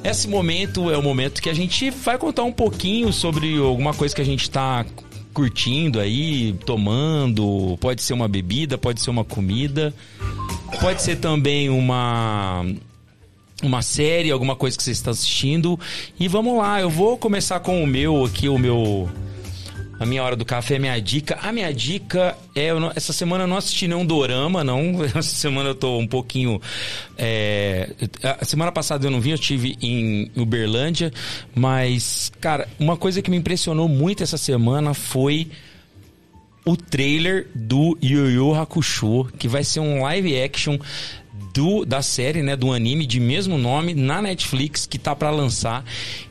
esse 0.04 0.28
momento 0.28 0.90
é 0.90 0.96
o 0.96 1.02
momento 1.02 1.42
que 1.42 1.48
a 1.48 1.54
gente 1.54 1.90
vai 1.90 2.16
contar 2.16 2.44
um 2.44 2.52
pouquinho 2.52 3.12
sobre 3.12 3.58
alguma 3.58 3.92
coisa 3.92 4.14
que 4.14 4.20
a 4.20 4.24
gente 4.24 4.48
tá 4.50 4.84
curtindo 5.34 6.00
aí, 6.00 6.54
tomando. 6.64 7.76
Pode 7.80 8.00
ser 8.00 8.14
uma 8.14 8.28
bebida, 8.28 8.78
pode 8.78 9.02
ser 9.02 9.10
uma 9.10 9.24
comida, 9.24 9.92
pode 10.80 11.02
ser 11.02 11.16
também 11.16 11.68
uma 11.68 12.64
uma 13.62 13.82
série, 13.82 14.30
alguma 14.30 14.54
coisa 14.54 14.76
que 14.76 14.82
você 14.82 14.92
está 14.92 15.10
assistindo. 15.10 15.78
E 16.18 16.28
vamos 16.28 16.56
lá, 16.56 16.80
eu 16.80 16.88
vou 16.88 17.18
começar 17.18 17.60
com 17.60 17.82
o 17.82 17.86
meu 17.86 18.24
aqui, 18.24 18.48
o 18.48 18.58
meu 18.58 19.08
a 20.04 20.06
minha 20.06 20.22
hora 20.22 20.36
do 20.36 20.44
café, 20.44 20.76
a 20.76 20.78
minha 20.78 21.00
dica. 21.00 21.38
A 21.42 21.50
minha 21.50 21.72
dica 21.72 22.36
é. 22.54 22.72
não- 22.74 22.92
essa 22.94 23.12
semana 23.12 23.44
eu 23.44 23.48
não 23.48 23.56
assisti 23.56 23.88
nenhum 23.88 24.04
dorama, 24.04 24.62
não. 24.62 25.02
Essa 25.04 25.22
semana 25.22 25.70
eu 25.70 25.74
tô 25.74 25.98
um 25.98 26.06
pouquinho. 26.06 26.60
é, 27.16 27.90
a 28.22 28.44
semana 28.44 28.70
passada 28.70 29.06
eu 29.06 29.10
não 29.10 29.20
vi, 29.20 29.30
eu 29.30 29.34
estive 29.34 29.76
em 29.80 30.30
Uberlândia. 30.36 31.10
Mas, 31.54 32.30
cara, 32.40 32.68
uma 32.78 32.96
coisa 32.96 33.22
que 33.22 33.30
me 33.30 33.36
impressionou 33.38 33.88
muito 33.88 34.22
essa 34.22 34.36
semana 34.36 34.92
foi 34.92 35.48
o 36.66 36.76
trailer 36.76 37.48
do 37.54 37.98
Yu 38.02 38.30
Yu 38.30 38.54
Hakusho, 38.54 39.26
que 39.38 39.48
vai 39.48 39.64
ser 39.64 39.80
um 39.80 40.02
live 40.02 40.40
action 40.40 40.78
do, 41.54 41.84
da 41.84 42.02
série, 42.02 42.42
né, 42.42 42.56
do 42.56 42.72
anime 42.72 43.06
de 43.06 43.20
mesmo 43.20 43.56
nome 43.56 43.94
na 43.94 44.20
Netflix 44.20 44.86
que 44.86 44.98
tá 44.98 45.14
pra 45.14 45.30
lançar. 45.30 45.84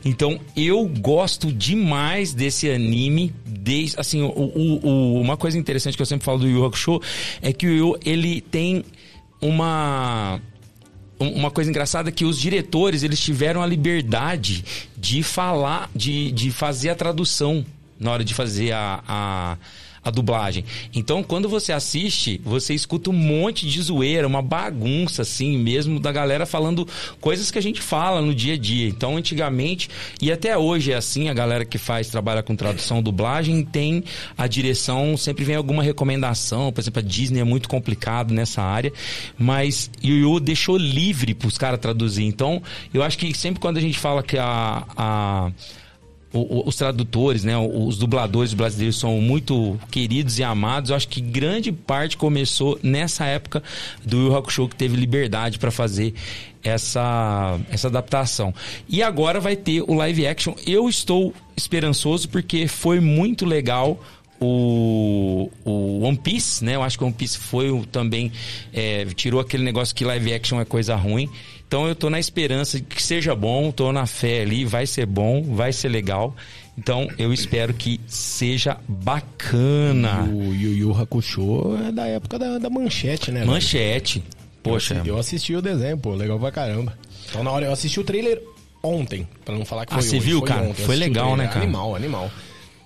Então, 0.04 0.38
eu 0.54 0.86
gosto 0.86 1.50
demais 1.50 2.34
desse 2.34 2.70
anime, 2.70 3.34
desde 3.46 3.98
assim, 3.98 4.20
o, 4.20 4.28
o- 4.28 4.80
o- 4.86 5.20
uma 5.20 5.36
coisa 5.38 5.58
interessante 5.58 5.96
que 5.96 6.02
eu 6.02 6.06
sempre 6.06 6.26
falo 6.26 6.40
do 6.40 6.46
Yu 6.48 6.64
Hakusho 6.66 7.00
é 7.40 7.52
que 7.54 7.66
o 7.66 7.70
Yu 7.74 7.98
ele 8.04 8.42
tem 8.42 8.84
uma 9.40 10.40
um- 11.18 11.30
uma 11.30 11.50
coisa 11.50 11.70
engraçada 11.70 12.08
é 12.08 12.12
que 12.12 12.24
os 12.24 12.38
diretores 12.38 13.02
eles 13.02 13.18
tiveram 13.20 13.62
a 13.62 13.66
liberdade 13.66 14.64
de 14.96 15.22
falar, 15.22 15.88
de, 15.94 16.30
de 16.32 16.50
fazer 16.50 16.90
a 16.90 16.94
tradução 16.94 17.64
na 17.98 18.10
hora 18.10 18.24
de 18.24 18.34
fazer 18.34 18.72
a, 18.72 19.02
a, 19.06 19.56
a 20.04 20.10
dublagem. 20.10 20.64
Então, 20.94 21.22
quando 21.22 21.48
você 21.48 21.72
assiste, 21.72 22.40
você 22.44 22.74
escuta 22.74 23.10
um 23.10 23.14
monte 23.14 23.66
de 23.66 23.80
zoeira, 23.80 24.26
uma 24.26 24.42
bagunça, 24.42 25.22
assim, 25.22 25.56
mesmo 25.56 25.98
da 25.98 26.12
galera 26.12 26.44
falando 26.44 26.86
coisas 27.20 27.50
que 27.50 27.58
a 27.58 27.62
gente 27.62 27.80
fala 27.80 28.20
no 28.20 28.34
dia 28.34 28.54
a 28.54 28.58
dia. 28.58 28.86
Então, 28.88 29.16
antigamente, 29.16 29.88
e 30.20 30.30
até 30.30 30.56
hoje 30.58 30.92
é 30.92 30.96
assim, 30.96 31.28
a 31.28 31.34
galera 31.34 31.64
que 31.64 31.78
faz, 31.78 32.08
trabalha 32.08 32.42
com 32.42 32.54
tradução, 32.54 33.02
dublagem, 33.02 33.64
tem 33.64 34.04
a 34.36 34.46
direção, 34.46 35.16
sempre 35.16 35.44
vem 35.44 35.56
alguma 35.56 35.82
recomendação. 35.82 36.70
Por 36.72 36.80
exemplo, 36.80 37.00
a 37.00 37.02
Disney 37.02 37.40
é 37.40 37.44
muito 37.44 37.68
complicado 37.68 38.34
nessa 38.34 38.62
área, 38.62 38.92
mas 39.38 39.90
Yu 40.02 40.38
deixou 40.40 40.76
livre 40.76 41.34
para 41.34 41.48
os 41.48 41.56
caras 41.56 41.80
traduzir. 41.80 42.24
Então, 42.24 42.62
eu 42.92 43.02
acho 43.02 43.16
que 43.16 43.32
sempre 43.36 43.60
quando 43.60 43.78
a 43.78 43.80
gente 43.80 43.98
fala 43.98 44.22
que 44.22 44.36
a- 44.36 44.84
a 44.96 45.52
os 46.34 46.74
tradutores, 46.74 47.44
né, 47.44 47.56
os 47.56 47.96
dubladores 47.96 48.52
brasileiros 48.52 48.98
são 48.98 49.20
muito 49.20 49.78
queridos 49.90 50.38
e 50.38 50.42
amados. 50.42 50.90
Eu 50.90 50.96
acho 50.96 51.08
que 51.08 51.20
grande 51.20 51.70
parte 51.70 52.16
começou 52.16 52.78
nessa 52.82 53.24
época 53.24 53.62
do 54.04 54.26
Yu 54.26 54.36
Hakusho 54.36 54.68
que 54.68 54.74
teve 54.74 54.96
liberdade 54.96 55.58
para 55.58 55.70
fazer 55.70 56.12
essa, 56.62 57.58
essa 57.70 57.86
adaptação. 57.86 58.52
E 58.88 59.02
agora 59.02 59.38
vai 59.38 59.54
ter 59.54 59.82
o 59.82 59.94
live 59.94 60.26
action. 60.26 60.54
Eu 60.66 60.88
estou 60.88 61.32
esperançoso 61.56 62.28
porque 62.28 62.66
foi 62.66 62.98
muito 62.98 63.46
legal 63.46 64.00
o, 64.44 65.50
o 65.64 66.00
One 66.04 66.16
Piece, 66.16 66.64
né? 66.64 66.74
Eu 66.76 66.82
acho 66.82 66.96
que 66.98 67.04
o 67.04 67.06
One 67.06 67.14
Piece 67.16 67.38
foi 67.38 67.70
o- 67.70 67.84
também 67.86 68.30
é, 68.72 69.04
tirou 69.14 69.40
aquele 69.40 69.62
negócio 69.64 69.94
que 69.94 70.04
live 70.04 70.32
action 70.32 70.60
é 70.60 70.64
coisa 70.64 70.94
ruim. 70.96 71.28
Então 71.66 71.88
eu 71.88 71.94
tô 71.94 72.08
na 72.10 72.20
esperança 72.20 72.78
de 72.78 72.84
que 72.84 73.02
seja 73.02 73.34
bom, 73.34 73.70
tô 73.72 73.90
na 73.92 74.06
fé 74.06 74.42
ali, 74.42 74.64
vai 74.64 74.86
ser 74.86 75.06
bom, 75.06 75.42
vai 75.42 75.72
ser 75.72 75.88
legal. 75.88 76.34
Então 76.78 77.08
eu 77.18 77.32
espero 77.32 77.72
que 77.74 78.00
seja 78.06 78.76
bacana. 78.88 80.24
O 80.24 80.54
Yu 80.54 80.72
Yu 80.76 80.96
Hakusho 81.00 81.76
é 81.88 81.92
da 81.92 82.06
época 82.06 82.38
da, 82.38 82.58
da 82.58 82.70
manchete, 82.70 83.30
né? 83.32 83.40
velho? 83.40 83.50
Manchete. 83.52 84.22
Poxa. 84.62 85.02
Eu 85.04 85.18
assisti 85.18 85.54
o 85.54 85.60
desenho, 85.62 85.98
pô, 85.98 86.14
legal 86.14 86.38
pra 86.38 86.50
caramba. 86.50 86.96
Então 87.28 87.42
na 87.44 87.50
hora 87.50 87.66
eu 87.66 87.72
assisti 87.72 88.00
o 88.00 88.04
trailer 88.04 88.40
ontem, 88.82 89.26
pra 89.44 89.54
não 89.56 89.64
falar 89.64 89.86
que 89.86 89.92
Ah, 89.94 89.98
foi 89.98 90.08
você 90.08 90.16
hoje, 90.16 90.26
viu, 90.26 90.38
foi 90.40 90.48
cara? 90.48 90.62
ontem, 90.62 90.84
Foi 90.84 90.96
legal, 90.96 91.36
né, 91.36 91.46
cara? 91.46 91.60
Animal, 91.62 91.94
animal. 91.96 92.30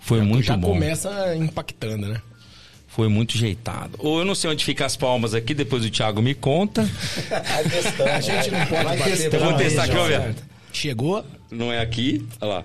Foi 0.09 0.23
muito 0.23 0.47
Já 0.47 0.57
bom. 0.57 0.69
começa 0.69 1.37
impactando, 1.37 2.09
né? 2.09 2.19
Foi 2.87 3.09
muito 3.11 3.37
jeitado. 3.37 3.95
Ou 3.99 4.21
eu 4.21 4.25
não 4.25 4.35
sei 4.35 4.49
onde 4.49 4.65
fica 4.65 4.87
as 4.87 4.97
palmas 4.97 5.35
aqui, 5.35 5.53
depois 5.53 5.85
o 5.85 5.91
Thiago 5.91 6.23
me 6.23 6.35
conta. 6.35 6.81
A 8.17 8.19
gente 8.19 8.51
não 8.51 8.67
pode 8.67 8.85
bater 8.85 9.05
testando 9.05 9.37
Eu 9.37 9.51
vou 9.51 9.59
testar 9.59 9.85
aqui, 9.85 9.97
ó, 9.99 10.11
já. 10.11 10.19
ver. 10.21 10.35
Chegou? 10.73 11.23
Não 11.51 11.71
é 11.71 11.81
aqui? 11.83 12.27
Olha 12.41 12.51
lá. 12.55 12.65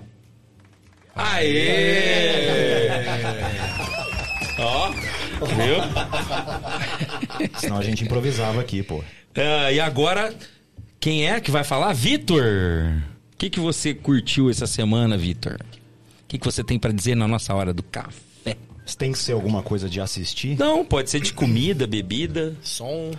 Aê! 1.13 2.87
Ó, 4.59 4.89
viu? 5.45 5.75
Senão 7.59 7.77
a 7.77 7.83
gente 7.83 8.05
improvisava 8.05 8.61
aqui, 8.61 8.81
pô. 8.83 9.03
Ah, 9.35 9.69
e 9.69 9.81
agora, 9.81 10.33
quem 10.97 11.27
é 11.29 11.41
que 11.41 11.51
vai 11.51 11.65
falar? 11.65 11.91
Vitor! 11.91 13.03
O 13.33 13.37
que, 13.37 13.49
que 13.49 13.59
você 13.59 13.93
curtiu 13.93 14.49
essa 14.49 14.65
semana, 14.65 15.17
Vitor? 15.17 15.59
O 16.33 16.35
que, 16.35 16.39
que 16.39 16.45
você 16.47 16.63
tem 16.63 16.79
pra 16.79 16.91
dizer 16.91 17.13
na 17.13 17.27
nossa 17.27 17.53
hora 17.53 17.71
do 17.71 17.83
café? 17.83 18.57
Tem 18.97 19.11
que 19.11 19.19
ser 19.19 19.33
alguma 19.33 19.61
coisa 19.61 19.87
de 19.87 20.01
assistir 20.01 20.57
Não, 20.57 20.83
pode 20.83 21.11
ser 21.11 21.21
de 21.21 21.31
comida, 21.31 21.85
bebida. 21.85 22.55
Som. 22.63 23.11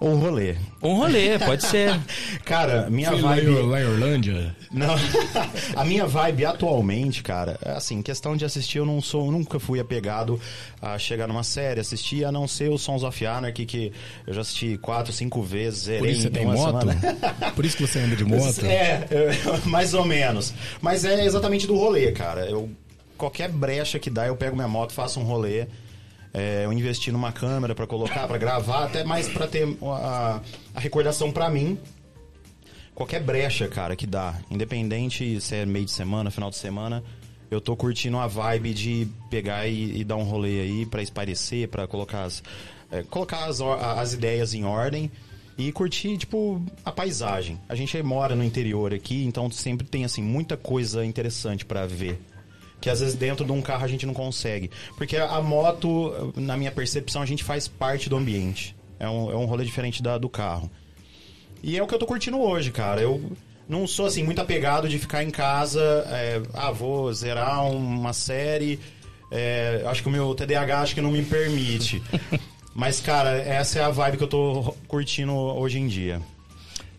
Ou 0.00 0.14
rolê. 0.16 0.54
Um 0.82 0.94
rolê, 0.94 1.38
pode 1.38 1.64
ser. 1.64 1.98
Cara, 2.44 2.88
minha 2.88 3.10
Fui 3.10 3.20
vibe... 3.20 3.50
lá 3.62 3.80
em 3.80 3.84
Orlândia. 3.84 4.56
Não, 4.70 4.94
a 5.74 5.84
minha 5.84 6.06
vibe 6.06 6.44
atualmente, 6.44 7.22
cara, 7.22 7.58
é 7.64 7.72
assim, 7.72 8.02
questão 8.02 8.36
de 8.36 8.44
assistir, 8.44 8.78
eu 8.78 8.86
não 8.86 9.00
sou, 9.00 9.32
nunca 9.32 9.58
fui 9.58 9.80
apegado 9.80 10.38
a 10.80 10.98
chegar 10.98 11.26
numa 11.26 11.42
série, 11.42 11.80
assistir, 11.80 12.24
a 12.24 12.30
não 12.30 12.46
ser 12.46 12.70
o 12.70 12.78
Sons 12.78 13.02
of 13.02 13.26
Anarchy, 13.26 13.64
que 13.64 13.92
eu 14.26 14.34
já 14.34 14.42
assisti 14.42 14.76
quatro, 14.78 15.12
cinco 15.12 15.42
vezes, 15.42 15.84
zerei 15.84 16.00
Por 16.00 16.08
isso 16.08 16.22
você 16.22 16.28
em 16.28 16.32
tem 16.32 16.46
moto? 16.46 16.80
semana. 16.80 17.16
Por 17.56 17.64
isso 17.64 17.76
que 17.76 17.86
você 17.86 17.98
anda 17.98 18.14
de 18.14 18.24
moto? 18.24 18.64
É, 18.64 19.06
é, 19.10 19.66
mais 19.66 19.94
ou 19.94 20.04
menos. 20.04 20.52
Mas 20.80 21.04
é 21.04 21.24
exatamente 21.24 21.66
do 21.66 21.76
rolê, 21.76 22.12
cara. 22.12 22.44
Eu, 22.46 22.70
qualquer 23.16 23.48
brecha 23.48 23.98
que 23.98 24.10
dá, 24.10 24.26
eu 24.26 24.36
pego 24.36 24.54
minha 24.54 24.68
moto, 24.68 24.92
faço 24.92 25.18
um 25.18 25.24
rolê. 25.24 25.66
É, 26.38 26.64
eu 26.64 26.72
investi 26.72 27.10
numa 27.10 27.32
câmera 27.32 27.74
pra 27.74 27.84
colocar, 27.84 28.28
pra 28.28 28.38
gravar, 28.38 28.84
até 28.84 29.02
mais 29.02 29.28
pra 29.28 29.48
ter 29.48 29.66
a, 29.82 30.40
a 30.72 30.78
recordação 30.78 31.32
pra 31.32 31.50
mim. 31.50 31.76
Qualquer 32.94 33.20
brecha, 33.20 33.66
cara, 33.66 33.96
que 33.96 34.06
dá. 34.06 34.38
Independente 34.48 35.40
se 35.40 35.56
é 35.56 35.66
meio 35.66 35.84
de 35.84 35.90
semana, 35.90 36.30
final 36.30 36.48
de 36.48 36.56
semana, 36.56 37.02
eu 37.50 37.60
tô 37.60 37.74
curtindo 37.74 38.18
a 38.18 38.28
vibe 38.28 38.72
de 38.72 39.08
pegar 39.28 39.66
e, 39.66 39.98
e 39.98 40.04
dar 40.04 40.14
um 40.14 40.22
rolê 40.22 40.60
aí 40.60 40.86
pra 40.86 41.02
esparecer, 41.02 41.66
pra 41.66 41.88
colocar 41.88 42.22
as, 42.22 42.40
é, 42.92 43.02
colocar 43.02 43.46
as, 43.46 43.60
as 43.60 44.12
ideias 44.12 44.54
em 44.54 44.64
ordem 44.64 45.10
e 45.56 45.72
curtir, 45.72 46.16
tipo, 46.18 46.62
a 46.84 46.92
paisagem. 46.92 47.58
A 47.68 47.74
gente 47.74 48.00
mora 48.00 48.36
no 48.36 48.44
interior 48.44 48.94
aqui, 48.94 49.24
então 49.24 49.50
sempre 49.50 49.84
tem, 49.84 50.04
assim, 50.04 50.22
muita 50.22 50.56
coisa 50.56 51.04
interessante 51.04 51.64
pra 51.64 51.84
ver. 51.84 52.20
Que 52.80 52.88
às 52.88 53.00
vezes 53.00 53.14
dentro 53.14 53.44
de 53.44 53.52
um 53.52 53.60
carro 53.60 53.84
a 53.84 53.88
gente 53.88 54.06
não 54.06 54.14
consegue. 54.14 54.70
Porque 54.96 55.16
a 55.16 55.40
moto, 55.40 56.32
na 56.36 56.56
minha 56.56 56.70
percepção, 56.70 57.22
a 57.22 57.26
gente 57.26 57.42
faz 57.42 57.66
parte 57.66 58.08
do 58.08 58.16
ambiente. 58.16 58.76
É 58.98 59.08
um, 59.08 59.30
é 59.30 59.36
um 59.36 59.44
rolê 59.44 59.64
diferente 59.64 60.02
da, 60.02 60.18
do 60.18 60.28
carro. 60.28 60.70
E 61.62 61.76
é 61.76 61.82
o 61.82 61.86
que 61.86 61.94
eu 61.94 61.98
tô 61.98 62.06
curtindo 62.06 62.40
hoje, 62.40 62.70
cara. 62.70 63.00
Eu 63.00 63.32
não 63.68 63.86
sou, 63.86 64.06
assim, 64.06 64.22
muito 64.22 64.40
apegado 64.40 64.88
de 64.88 64.98
ficar 64.98 65.22
em 65.22 65.30
casa. 65.30 65.80
é, 66.08 66.40
ah, 66.54 66.70
vou 66.70 67.12
zerar 67.12 67.64
uma 67.70 68.12
série. 68.12 68.78
é, 69.30 69.82
acho 69.86 70.02
que 70.02 70.08
o 70.08 70.12
meu 70.12 70.34
TDAH 70.34 70.80
acho 70.80 70.94
que 70.94 71.00
não 71.00 71.10
me 71.10 71.22
permite. 71.22 72.02
Mas, 72.74 73.00
cara, 73.00 73.30
essa 73.30 73.80
é 73.80 73.82
a 73.82 73.90
vibe 73.90 74.18
que 74.18 74.24
eu 74.24 74.28
tô 74.28 74.74
curtindo 74.86 75.34
hoje 75.34 75.80
em 75.80 75.88
dia. 75.88 76.22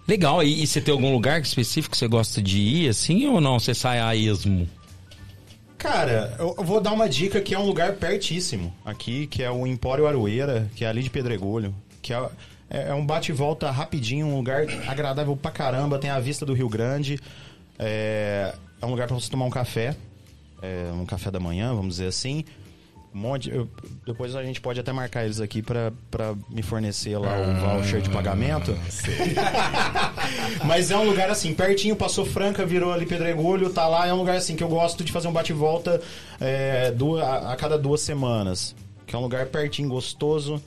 Legal, 0.06 0.43
e, 0.43 0.64
e 0.64 0.68
você 0.68 0.81
tem 0.81 0.91
algum 0.91 1.14
lugar 1.14 1.39
específico 1.39 1.91
que 1.91 1.97
você 1.97 2.07
gosta 2.07 2.41
de 2.41 2.60
ir, 2.60 2.89
assim, 2.89 3.27
ou 3.27 3.39
não? 3.39 3.60
Você 3.60 3.73
sai 3.73 3.99
a 3.99 4.15
esmo? 4.15 4.68
Cara, 5.80 6.35
eu 6.38 6.56
vou 6.57 6.81
dar 6.81 6.91
uma 6.91 7.07
dica 7.07 7.39
que 7.39 7.56
é 7.56 7.57
um 7.57 7.65
lugar 7.65 7.93
pertíssimo 7.93 8.73
aqui, 8.84 9.26
que 9.27 9.41
é 9.41 9.49
o 9.49 9.65
Empório 9.65 10.06
Aroeira, 10.06 10.69
que 10.76 10.84
é 10.84 10.89
ali 10.89 11.01
de 11.01 11.10
Pedregulho, 11.10 11.73
que 12.01 12.14
é, 12.14 12.30
é 12.69 12.93
um 12.93 13.06
bate 13.06 13.31
volta 13.31 13.72
rapidinho, 13.72 14.27
um 14.27 14.35
lugar 14.35 14.65
agradável 14.85 15.38
pra 15.38 15.49
caramba, 15.51 15.97
tem 15.97 16.10
a 16.10 16.19
vista 16.19 16.45
do 16.45 16.53
Rio 16.53 16.68
Grande, 16.68 17.18
é, 17.80 18.53
é 18.81 18.85
um 18.85 18.89
lugar 18.89 19.07
pra 19.07 19.15
você 19.15 19.31
tomar 19.31 19.45
um 19.45 19.49
café, 19.49 19.95
é, 20.61 20.91
um 20.91 21.06
café 21.06 21.31
da 21.31 21.39
manhã, 21.39 21.73
vamos 21.73 21.95
dizer 21.95 22.07
assim. 22.07 22.43
Um 23.14 23.18
monte, 23.19 23.49
eu- 23.49 23.68
depois 24.06 24.36
a 24.36 24.44
gente 24.44 24.61
pode 24.61 24.80
até 24.80 24.91
marcar 24.91 25.26
eles 25.26 25.41
aqui 25.41 25.61
pra, 25.64 25.91
pra 26.11 26.36
me 26.49 26.61
fornecer 26.61 27.18
lá 27.18 27.36
o 27.41 27.56
voucher 27.77 28.02
de 28.02 28.10
pagamento. 28.10 28.77
Mas 30.65 30.91
é 30.91 30.98
um 30.98 31.06
lugar 31.06 31.30
assim, 31.30 31.53
pertinho, 31.53 31.95
passou 31.95 32.23
Franca, 32.26 32.65
virou 32.65 32.94
ali 32.94 33.06
Pedregulho, 33.07 33.72
tá 33.72 33.88
lá. 33.88 34.06
É 34.07 34.14
um 34.14 34.18
lugar 34.18 34.36
assim 34.38 34.56
que 34.56 34.64
eu 34.64 34.68
gosto 34.69 35.03
de 35.03 35.11
fazer 35.11 35.27
um 35.27 35.31
bate-volta 35.34 35.99
é, 36.40 36.94
a, 37.23 37.53
a 37.53 37.56
cada 37.56 37.77
duas 37.80 38.02
semanas. 38.02 38.76
Que 39.07 39.15
é 39.15 39.18
um 39.18 39.22
lugar 39.23 39.48
pertinho, 39.48 39.90
gostoso. 39.90 40.61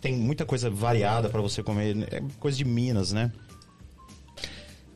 Tem 0.00 0.14
muita 0.14 0.46
coisa 0.46 0.70
variada 0.70 1.28
pra 1.28 1.40
você 1.42 1.62
comer. 1.62 2.08
É 2.10 2.22
coisa 2.40 2.56
de 2.56 2.64
Minas, 2.64 3.12
né? 3.12 3.30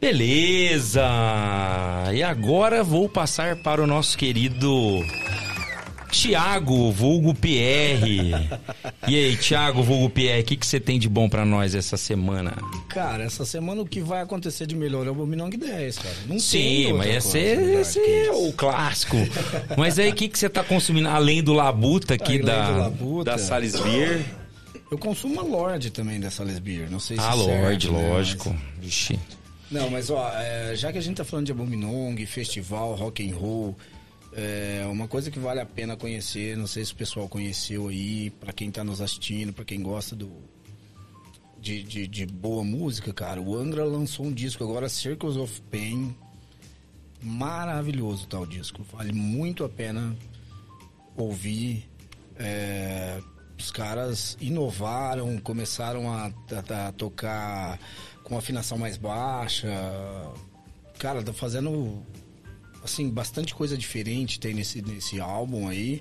Beleza! 0.00 1.02
E 2.14 2.22
agora 2.22 2.84
vou 2.84 3.08
passar 3.08 3.56
para 3.56 3.82
o 3.82 3.86
nosso 3.86 4.16
querido 4.16 5.02
Tiago, 6.10 6.90
vulgo 6.92 7.34
PR. 7.34 7.48
E 9.06 9.14
aí, 9.16 9.36
Tiago, 9.36 9.82
vulgo 9.82 10.08
PR, 10.10 10.40
o 10.40 10.44
que, 10.44 10.56
que 10.56 10.66
você 10.66 10.80
tem 10.80 10.98
de 10.98 11.08
bom 11.08 11.28
pra 11.28 11.44
nós 11.44 11.74
essa 11.74 11.96
semana? 11.96 12.56
Cara, 12.88 13.24
essa 13.24 13.44
semana 13.44 13.82
o 13.82 13.86
que 13.86 14.00
vai 14.00 14.22
acontecer 14.22 14.66
de 14.66 14.74
melhor 14.74 15.06
é 15.06 15.10
o 15.10 15.14
Bominong 15.14 15.50
10, 15.56 15.98
cara. 15.98 16.14
Não 16.26 16.38
Sim, 16.38 16.92
mas 16.94 17.26
esse, 17.26 17.38
é- 17.38 17.80
esse 17.80 17.98
é 18.00 18.30
o 18.32 18.52
clássico. 18.52 19.16
Mas 19.76 19.98
aí, 19.98 20.10
o 20.10 20.14
que, 20.14 20.28
que 20.28 20.38
você 20.38 20.48
tá 20.48 20.64
consumindo 20.64 21.08
além 21.08 21.42
do 21.42 21.52
Labuta 21.52 22.14
aqui 22.14 22.32
Além 22.34 22.44
da, 22.44 22.70
do 22.72 22.78
Labuta. 22.78 23.36
da 23.36 23.60
Beer? 23.82 24.24
Eu 24.90 24.96
consumo 24.96 25.40
a 25.40 25.42
Lorde 25.42 25.90
também 25.90 26.18
dessa 26.18 26.42
Lesbier, 26.42 26.90
não 26.90 26.98
sei 26.98 27.18
se 27.18 27.22
Ah, 27.22 27.34
Lorde, 27.34 27.90
né, 27.90 28.08
lógico. 28.08 28.56
Vixe. 28.80 29.18
mas- 29.18 29.38
Não, 29.70 29.90
mas 29.90 30.08
ó, 30.08 30.32
é, 30.34 30.74
já 30.74 30.90
que 30.90 30.96
a 30.96 31.00
gente 31.02 31.16
tá 31.18 31.24
falando 31.24 31.44
de 31.44 31.52
Abominong, 31.52 32.16
festival, 32.24 32.94
rock 32.94 33.28
and 33.30 33.34
roll, 33.36 33.76
é 34.38 34.86
uma 34.86 35.08
coisa 35.08 35.30
que 35.30 35.38
vale 35.38 35.60
a 35.60 35.66
pena 35.66 35.96
conhecer, 35.96 36.56
não 36.56 36.66
sei 36.66 36.84
se 36.84 36.92
o 36.92 36.96
pessoal 36.96 37.28
conheceu 37.28 37.88
aí, 37.88 38.30
pra 38.30 38.52
quem 38.52 38.70
tá 38.70 38.84
nos 38.84 39.00
assistindo, 39.00 39.52
pra 39.52 39.64
quem 39.64 39.82
gosta 39.82 40.14
do 40.14 40.30
de, 41.60 41.82
de, 41.82 42.06
de 42.06 42.24
boa 42.24 42.62
música, 42.62 43.12
cara, 43.12 43.40
o 43.42 43.56
Angra 43.56 43.84
lançou 43.84 44.26
um 44.26 44.32
disco 44.32 44.62
agora, 44.62 44.88
Circles 44.88 45.36
of 45.36 45.60
Pain, 45.70 46.14
maravilhoso 47.22 48.26
tal 48.28 48.46
disco, 48.46 48.82
vale 48.92 49.12
muito 49.12 49.64
a 49.64 49.68
pena 49.68 50.16
ouvir. 51.16 51.88
É, 52.36 53.20
os 53.58 53.72
caras 53.72 54.36
inovaram, 54.40 55.36
começaram 55.38 56.08
a, 56.12 56.26
a- 56.26 56.88
a 56.88 56.92
tocar 56.92 57.78
com 58.22 58.38
afinação 58.38 58.78
mais 58.78 58.96
baixa. 58.96 59.68
Cara, 60.98 61.22
tá 61.24 61.32
fazendo 61.32 62.00
assim 62.82 63.08
bastante 63.08 63.54
coisa 63.54 63.76
diferente 63.76 64.40
tem 64.40 64.54
nesse, 64.54 64.82
nesse 64.82 65.20
álbum 65.20 65.68
aí. 65.68 66.00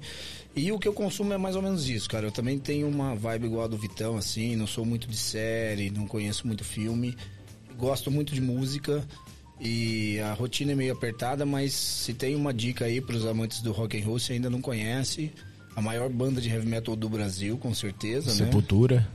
E 0.56 0.72
o 0.72 0.80
que 0.80 0.88
eu 0.88 0.94
consumo 0.94 1.34
é 1.34 1.38
mais 1.38 1.56
ou 1.56 1.62
menos 1.62 1.88
isso, 1.88 2.10
cara. 2.10 2.28
Eu 2.28 2.32
também 2.32 2.58
tenho 2.58 2.88
uma 2.88 3.16
vibe 3.16 3.46
igual 3.46 3.66
a 3.66 3.68
do 3.68 3.78
Vitão, 3.78 4.18
assim, 4.18 4.56
não 4.56 4.66
sou 4.66 4.84
muito 4.84 5.08
de 5.08 5.18
série, 5.18 5.92
não 5.92 6.08
conheço 6.08 6.48
muito 6.48 6.64
filme. 6.64 7.16
Gosto 7.78 8.10
muito 8.10 8.34
de 8.34 8.42
música 8.42 9.06
e 9.60 10.20
a 10.20 10.34
rotina 10.34 10.72
é 10.72 10.76
meio 10.76 10.94
apertada, 10.94 11.46
mas 11.46 11.74
se 11.74 12.14
tem 12.14 12.36
uma 12.36 12.54
dica 12.54 12.86
aí 12.86 13.02
para 13.02 13.16
os 13.16 13.26
amantes 13.26 13.62
do 13.62 13.72
rock 13.72 14.00
and 14.00 14.06
roll, 14.06 14.20
se 14.20 14.34
ainda 14.34 14.50
não 14.50 14.62
conhece, 14.62 15.32
a 15.76 15.82
maior 15.82 16.10
banda 16.10 16.40
de 16.42 16.50
heavy 16.50 16.68
metal 16.68 16.96
do 16.96 17.10
Brasil, 17.10 17.58
com 17.58 17.74
certeza, 17.74 18.32
né? 18.32 18.46
Sepultura. 18.46 19.08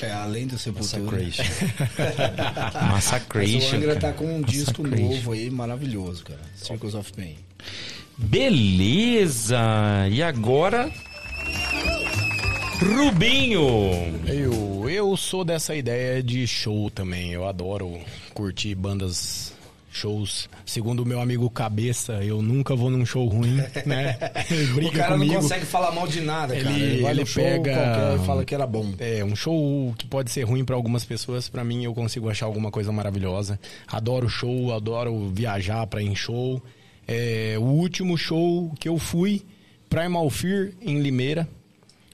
É, 0.00 0.12
além 0.12 0.46
do 0.46 0.56
Sepultura. 0.58 1.16
Massacration. 1.16 1.44
Mas 2.74 2.90
Massacration. 2.92 3.72
o 3.72 3.76
Angra 3.76 3.94
cara. 3.96 4.00
tá 4.00 4.12
com 4.12 4.36
um 4.36 4.42
disco 4.42 4.86
novo 4.86 5.32
aí, 5.32 5.50
maravilhoso, 5.50 6.24
cara. 6.24 6.40
Circles 6.54 6.94
of 6.94 7.12
Pain. 7.12 7.36
Beleza! 8.16 9.58
E 10.10 10.22
agora. 10.22 10.90
Rubinho! 12.80 13.60
Eu, 14.26 14.88
eu 14.88 15.16
sou 15.16 15.44
dessa 15.44 15.74
ideia 15.74 16.22
de 16.22 16.46
show 16.46 16.88
também. 16.90 17.32
Eu 17.32 17.46
adoro 17.48 17.98
curtir 18.34 18.74
bandas, 18.76 19.52
shows. 19.90 20.48
Segundo 20.66 21.00
o 21.00 21.06
meu 21.06 21.20
amigo 21.20 21.48
Cabeça, 21.50 22.14
eu 22.24 22.40
nunca 22.42 22.74
vou 22.76 22.90
num 22.90 23.04
show 23.06 23.26
ruim, 23.26 23.56
né? 23.86 24.16
Ele 24.50 24.86
o 24.86 24.92
cara 24.92 25.12
comigo. 25.14 25.32
não 25.34 25.40
consegue 25.42 25.64
falar 25.66 25.90
mal 25.92 26.06
de 26.06 26.20
nada, 26.20 26.54
cara. 26.56 26.70
Ele- 26.74 26.82
Ele, 26.84 27.02
vai 27.02 27.10
ele 27.12 27.24
pega- 27.24 28.18
e 28.22 28.26
fala 28.26 28.44
que 28.44 28.54
era 28.54 28.66
bom. 28.66 28.92
É, 28.98 29.24
um 29.24 29.34
show 29.34 29.94
que 29.98 30.06
pode 30.06 30.30
ser 30.30 30.42
ruim 30.42 30.64
pra 30.64 30.76
algumas 30.76 31.04
pessoas, 31.04 31.48
pra 31.48 31.64
mim 31.64 31.84
eu 31.84 31.94
consigo 31.94 32.28
achar 32.28 32.46
alguma 32.46 32.70
coisa 32.70 32.92
maravilhosa. 32.92 33.58
Adoro 33.86 34.28
show, 34.28 34.72
adoro 34.74 35.30
viajar 35.34 35.86
pra 35.86 36.02
ir 36.02 36.06
em 36.08 36.14
show. 36.16 36.62
É, 37.06 37.56
o 37.58 37.62
último 37.62 38.16
show 38.18 38.70
que 38.78 38.88
eu 38.88 38.98
fui, 38.98 39.42
Primal 39.88 40.28
Fear 40.28 40.72
em 40.82 41.00
Limeira, 41.00 41.48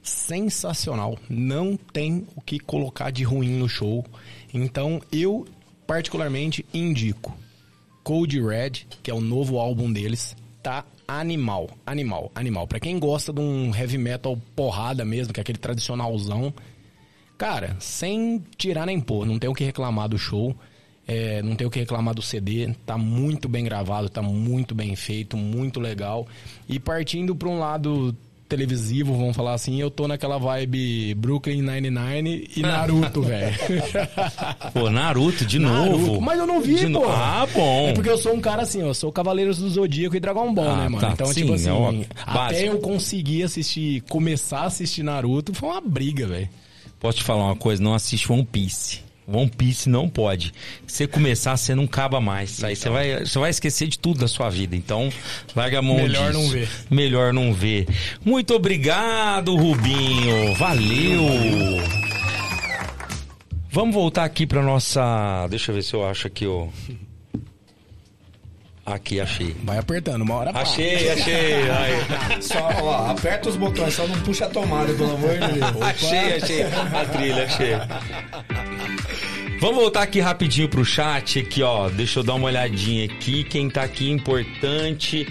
sensacional. 0.03 1.19
Não 1.29 1.77
tem 1.93 2.27
o 2.37 2.41
que 2.41 2.59
colocar 2.59 3.11
de 3.11 3.25
ruim 3.25 3.51
no 3.59 3.69
show. 3.69 4.05
Então 4.53 5.01
eu 5.11 5.47
particularmente 5.87 6.65
indico 6.73 7.37
Cold 8.05 8.41
Red, 8.41 8.87
que 9.03 9.11
é 9.11 9.15
o 9.15 9.21
novo 9.21 9.59
álbum 9.59 9.91
deles. 9.93 10.37
tá 10.63 10.85
animal, 11.09 11.69
animal, 11.85 12.31
animal. 12.35 12.67
Pra 12.67 12.81
quem 12.81 12.99
gosta 12.99 13.33
de 13.33 13.41
um 13.41 13.75
heavy 13.75 13.99
metal 13.99 14.39
porrada 14.55 15.05
mesmo, 15.05 15.33
que 15.33 15.41
é 15.41 15.43
aquele 15.43 15.59
tradicionalzão, 15.59 16.55
cara, 17.37 17.77
sem 17.81 18.43
tirar 18.57 18.87
nem 18.87 19.01
pôr, 19.01 19.27
não 19.27 19.39
tem 19.39 19.51
o 19.51 19.55
que 19.55 19.65
reclamar 19.65 20.09
do 20.09 20.19
show. 20.19 20.55
É, 21.07 21.43
não 21.43 21.55
tem 21.55 21.67
o 21.67 21.71
que 21.71 21.79
reclamar 21.79 22.15
do 22.15 22.23
CD, 22.23 22.75
tá 22.87 22.97
muito 22.97 23.47
bem 23.47 23.63
gravado, 23.63 24.09
tá 24.09 24.23
muito 24.23 24.75
bem 24.75 24.97
feito, 24.97 25.37
muito 25.37 25.79
legal. 25.79 26.27
E 26.67 26.81
partindo 26.81 27.37
para 27.37 27.49
um 27.49 27.59
lado 27.59 28.17
televisivo, 28.49 29.17
vamos 29.17 29.35
falar 29.37 29.55
assim, 29.55 29.81
eu 29.81 29.91
tô 29.91 30.07
naquela 30.07 30.39
vibe 30.39 31.15
Brooklyn 31.15 31.63
Nine-Nine 31.63 32.49
e 32.57 32.61
Naruto, 32.63 33.23
velho. 33.23 33.55
Pô, 34.73 34.91
Naruto 34.91 35.45
de 35.45 35.59
novo. 35.59 35.99
Naruto, 35.99 36.21
Mas 36.21 36.39
eu 36.39 36.47
não 36.47 36.61
vi, 36.61 36.75
De 36.77 36.83
pô. 36.85 36.89
no- 36.89 37.05
Ah, 37.11 37.47
bom. 37.53 37.89
É 37.89 37.93
porque 37.93 38.09
eu 38.11 38.19
sou 38.19 38.33
um 38.35 38.41
cara 38.41 38.63
assim, 38.63 38.81
eu 38.81 38.95
sou 38.95 39.11
Cavaleiros 39.13 39.59
do 39.59 39.69
Zodíaco 39.71 40.17
e 40.17 40.21
Dragon 40.21 40.53
Ball, 40.53 40.69
Ah, 40.71 40.77
né, 40.77 40.89
mano? 40.89 41.01
tá. 41.01 41.13
Então, 41.13 41.27
Sim, 41.29 41.35
tipo 41.43 41.53
assim, 41.55 41.69
é 42.03 42.07
até 42.25 42.69
eu 42.69 42.79
conseguir 42.79 43.43
assistir, 43.45 44.01
começar 44.09 44.61
a 44.61 44.65
assistir 44.67 45.03
Naruto, 45.03 45.55
foi 45.55 45.69
uma 45.69 45.81
briga, 45.81 46.27
velho. 46.27 46.49
Posso 47.01 47.19
te 47.19 47.25
falar 47.25 47.45
uma 47.45 47.57
coisa? 47.57 47.83
Não 47.83 47.95
assiste 47.95 48.31
One 48.33 48.45
Piece. 48.45 49.01
One 49.27 49.51
Piece 49.51 49.89
não 49.89 50.09
pode. 50.09 50.53
Se 50.87 50.97
você 50.99 51.07
começar, 51.07 51.57
você 51.57 51.75
não 51.75 51.85
acaba 51.85 52.21
mais. 52.21 52.63
Aí 52.63 52.77
você 52.77 52.89
vai, 52.91 53.21
você 53.25 53.39
vai 53.39 53.51
esquecer 53.51 53.89
de 53.89 53.99
tudo 53.99 54.21
da 54.21 54.29
sua 54.29 54.51
vida. 54.51 54.77
Então, 54.77 55.11
larga 55.57 55.79
a 55.79 55.83
mão 55.83 55.97
Melhor 55.97 56.31
disso. 56.31 56.43
não 56.43 56.51
ver. 56.51 56.69
Melhor 56.91 57.33
não 57.33 57.53
ver. 57.55 57.87
Muito 58.25 58.55
obrigado, 58.55 59.57
Rubinho. 59.57 60.55
Valeu. 60.57 61.25
Vamos 63.71 63.95
voltar 63.95 64.25
aqui 64.25 64.47
pra 64.47 64.63
nossa... 64.63 65.47
Deixa 65.49 65.73
eu 65.73 65.77
ver 65.77 65.83
se 65.83 65.95
eu 65.95 66.07
acho 66.07 66.27
aqui, 66.29 66.47
ó. 66.47 66.69
Aqui, 68.87 69.19
achei. 69.19 69.57
Vai 69.65 69.79
apertando, 69.79 70.23
uma 70.23 70.35
hora. 70.35 70.51
Achei, 70.53 71.11
achei. 71.11 71.71
Aí. 71.71 71.97
Só, 72.43 72.69
ó, 72.83 73.11
aperta 73.11 73.49
os 73.49 73.57
botões, 73.57 73.95
só 73.95 74.07
não 74.07 74.21
puxa 74.21 74.45
a 74.45 74.51
tomada, 74.51 74.93
pelo 74.93 75.15
amor 75.15 75.31
de 75.31 75.39
Deus. 75.39 75.65
Achei, 75.83 76.37
achei. 76.37 76.63
A 76.63 77.05
trilha, 77.07 77.45
achei. 77.45 77.75
Vamos 79.61 79.77
voltar 79.77 80.03
aqui 80.03 80.21
rapidinho 80.21 80.69
pro 80.69 80.85
chat 80.85 81.39
aqui, 81.39 81.63
ó. 81.63 81.89
Deixa 81.89 82.19
eu 82.19 82.23
dar 82.23 82.35
uma 82.35 82.47
olhadinha 82.49 83.07
aqui. 83.07 83.45
Quem 83.45 83.71
tá 83.71 83.83
aqui 83.83 84.11
importante. 84.11 85.27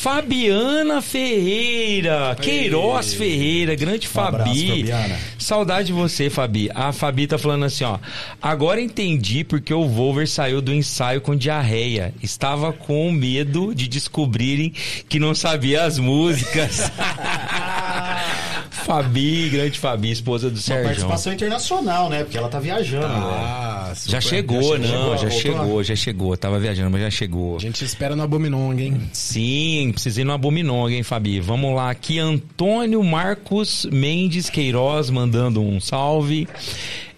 Fabiana 0.00 1.02
Ferreira, 1.02 2.36
Queiroz 2.40 3.14
Ferreira, 3.14 3.74
grande 3.74 4.06
Fabi. 4.06 4.36
abraço, 4.36 4.66
Fabiana. 4.68 5.18
Saudade 5.36 5.86
de 5.88 5.92
você, 5.92 6.30
Fabi. 6.30 6.70
A 6.72 6.92
Fabi 6.92 7.26
tá 7.26 7.36
falando 7.36 7.64
assim, 7.64 7.82
ó. 7.82 7.98
Agora 8.40 8.80
entendi 8.80 9.42
porque 9.42 9.74
o 9.74 9.88
Volver 9.88 10.28
saiu 10.28 10.62
do 10.62 10.72
ensaio 10.72 11.20
com 11.20 11.34
diarreia. 11.34 12.14
Estava 12.22 12.72
com 12.72 13.10
medo 13.10 13.74
de 13.74 13.88
descobrirem 13.88 14.72
que 15.08 15.18
não 15.18 15.34
sabia 15.34 15.82
as 15.82 15.98
músicas. 15.98 16.80
Fabi, 18.84 19.48
grande 19.50 19.78
Fabi, 19.78 20.10
esposa 20.10 20.48
do 20.50 20.54
Uma 20.54 20.60
Sérgio. 20.62 20.84
participação 20.84 21.32
internacional, 21.32 22.08
né? 22.08 22.24
Porque 22.24 22.36
ela 22.38 22.48
tá 22.48 22.58
viajando. 22.58 23.06
né? 23.06 23.14
Ah, 23.14 23.92
Já 23.94 24.20
super. 24.20 24.22
chegou, 24.22 24.78
não, 24.78 24.84
já 25.16 25.28
voltou? 25.28 25.30
chegou, 25.30 25.84
já 25.84 25.96
chegou. 25.96 26.36
Tava 26.36 26.58
viajando, 26.58 26.90
mas 26.90 27.00
já 27.02 27.10
chegou. 27.10 27.56
A 27.56 27.60
gente 27.60 27.84
espera 27.84 28.14
no 28.16 28.22
Abominong, 28.22 28.80
hein? 28.80 29.00
Sim, 29.12 29.90
precisei 29.92 30.24
no 30.24 30.32
Abominog, 30.32 30.92
hein, 30.94 31.02
Fabi? 31.02 31.40
Vamos 31.40 31.74
lá, 31.74 31.90
aqui 31.90 32.18
Antônio 32.18 33.02
Marcos 33.02 33.86
Mendes 33.92 34.48
Queiroz 34.50 35.10
mandando 35.10 35.60
um 35.60 35.80
salve. 35.80 36.46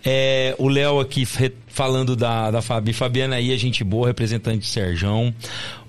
É, 0.03 0.55
o 0.59 0.67
Léo 0.69 0.99
aqui 0.99 1.27
falando 1.71 2.15
da, 2.15 2.51
da 2.51 2.61
Fabi. 2.61 2.93
Fabiana 2.93 3.37
aí, 3.37 3.53
a 3.53 3.57
gente 3.59 3.83
boa, 3.83 4.09
representante 4.09 4.59
de 4.59 4.67
Serjão. 4.67 5.35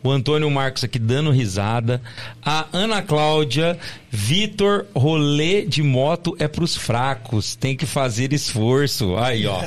O 0.03 0.09
Antônio 0.09 0.49
Marcos 0.49 0.83
aqui 0.83 0.97
dando 0.97 1.31
risada. 1.31 2.01
A 2.43 2.67
Ana 2.71 3.01
Cláudia, 3.01 3.77
Vitor, 4.09 4.85
rolê 4.95 5.63
de 5.65 5.83
moto 5.83 6.35
é 6.39 6.47
pros 6.47 6.75
fracos, 6.75 7.55
tem 7.55 7.75
que 7.75 7.85
fazer 7.85 8.33
esforço. 8.33 9.15
Aí, 9.17 9.45
ó. 9.45 9.59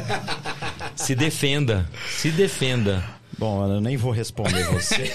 Se 0.97 1.15
defenda, 1.15 1.89
se 2.09 2.31
defenda. 2.31 3.05
Bom, 3.39 3.67
eu 3.69 3.81
nem 3.81 3.97
vou 3.97 4.13
responder 4.13 4.65
você. 4.67 5.13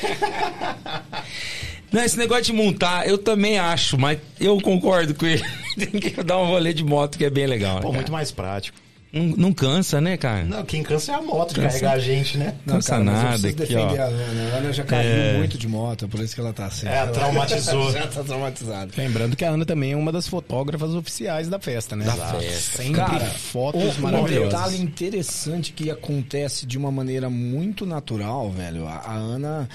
Não, 1.91 2.03
esse 2.03 2.17
negócio 2.17 2.43
de 2.43 2.53
montar, 2.53 3.07
eu 3.07 3.17
também 3.17 3.57
acho, 3.57 3.97
mas 3.97 4.19
eu 4.39 4.59
concordo 4.61 5.15
com 5.15 5.26
ele. 5.26 5.43
Tem 5.76 5.99
que 5.99 6.21
dar 6.23 6.38
um 6.38 6.45
rolê 6.45 6.73
de 6.73 6.84
moto 6.84 7.17
que 7.17 7.26
é 7.26 7.30
bem 7.30 7.47
legal. 7.47 7.77
né, 7.77 7.81
Pô, 7.81 7.91
muito 7.91 8.11
mais 8.11 8.31
prático. 8.31 8.77
Não, 9.11 9.23
não 9.26 9.53
cansa, 9.53 9.99
né, 9.99 10.15
cara? 10.18 10.44
Não, 10.45 10.64
quem 10.64 10.84
cansa 10.84 11.14
é 11.14 11.15
a 11.15 11.22
moto 11.22 11.49
de 11.56 11.61
Cansa. 11.61 11.68
carregar 11.80 11.94
a 11.94 11.99
gente, 11.99 12.38
né? 12.38 12.53
Não, 12.65 12.76
Cansa 12.76 12.90
cara, 12.91 13.03
nada 13.03 13.48
aqui, 13.48 13.57
defender 13.57 13.99
ó. 13.99 14.03
a 14.03 14.06
Ana. 14.06 14.53
A 14.53 14.57
Ana 14.57 14.73
já 14.73 14.84
caiu 14.84 15.10
É. 15.10 15.38
muito 15.38 15.57
de 15.57 15.68
moto, 15.68 16.06
é 16.06 16.07
por 16.07 16.19
isso 16.19 16.36
que 16.36 16.41
ela 16.41 16.53
tá 16.53 16.68
assim. 16.68 16.88
É, 16.88 17.06
traumatizou. 17.10 17.90
já 17.94 18.06
tá 18.06 18.23
traumatizada. 18.23 18.91
Lembrando 18.95 19.36
que 19.36 19.44
a 19.44 19.49
Ana 19.49 19.65
também 19.65 19.94
é 19.94 19.95
uma 19.95 20.11
das 20.11 20.27
fotógrafas 20.27 20.94
oficiais 20.94 21.49
da 21.49 21.60
festa, 21.60 21.95
né? 21.95 22.06
Da 22.06 22.14
festa. 22.15 22.84
Sempre 22.84 23.02
Cara, 23.02 23.26
fotos 23.26 23.98
Um 23.98 24.02
maravilhosas. 24.02 24.49
detalhe 24.49 24.77
interessante 24.81 25.73
que 25.73 25.90
acontece 25.90 26.65
de 26.68 26.77
uma 26.77 26.91
maneira 26.91 27.30
muito 27.31 27.88
natural, 27.88 28.52
velho. 28.52 28.88
A, 28.88 28.94
a 28.98 29.14
Ana, 29.15 29.68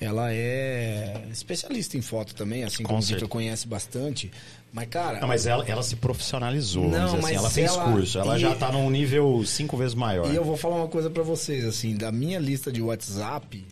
ela 0.00 0.32
é 0.32 1.22
especialista 1.32 1.96
em 1.96 2.02
foto 2.02 2.34
também, 2.34 2.62
assim 2.64 2.82
como 2.82 2.98
o 2.98 3.02
Vitor 3.02 3.26
conhece 3.28 3.66
bastante. 3.66 4.30
Mas, 4.72 4.88
cara, 4.88 5.20
Não, 5.20 5.28
mas 5.28 5.46
ela, 5.46 5.64
ela 5.68 5.82
se 5.82 5.96
profissionalizou, 5.96 6.88
Não, 6.88 7.16
assim. 7.18 7.34
Ela 7.34 7.50
fez 7.50 7.70
ela- 7.70 7.92
curso. 7.92 8.18
Ela 8.18 8.36
e- 8.38 8.40
já 8.40 8.54
tá 8.54 8.72
num 8.72 8.88
nível 8.88 9.42
cinco 9.44 9.76
vezes 9.76 9.94
maior. 9.94 10.32
E 10.32 10.34
eu 10.34 10.44
vou 10.44 10.56
falar 10.56 10.76
uma 10.76 10.88
coisa 10.88 11.10
pra 11.10 11.22
vocês, 11.22 11.64
assim, 11.66 11.94
da 11.94 12.10
minha 12.10 12.38
lista 12.38 12.72
de 12.72 12.80
WhatsApp, 12.80 13.66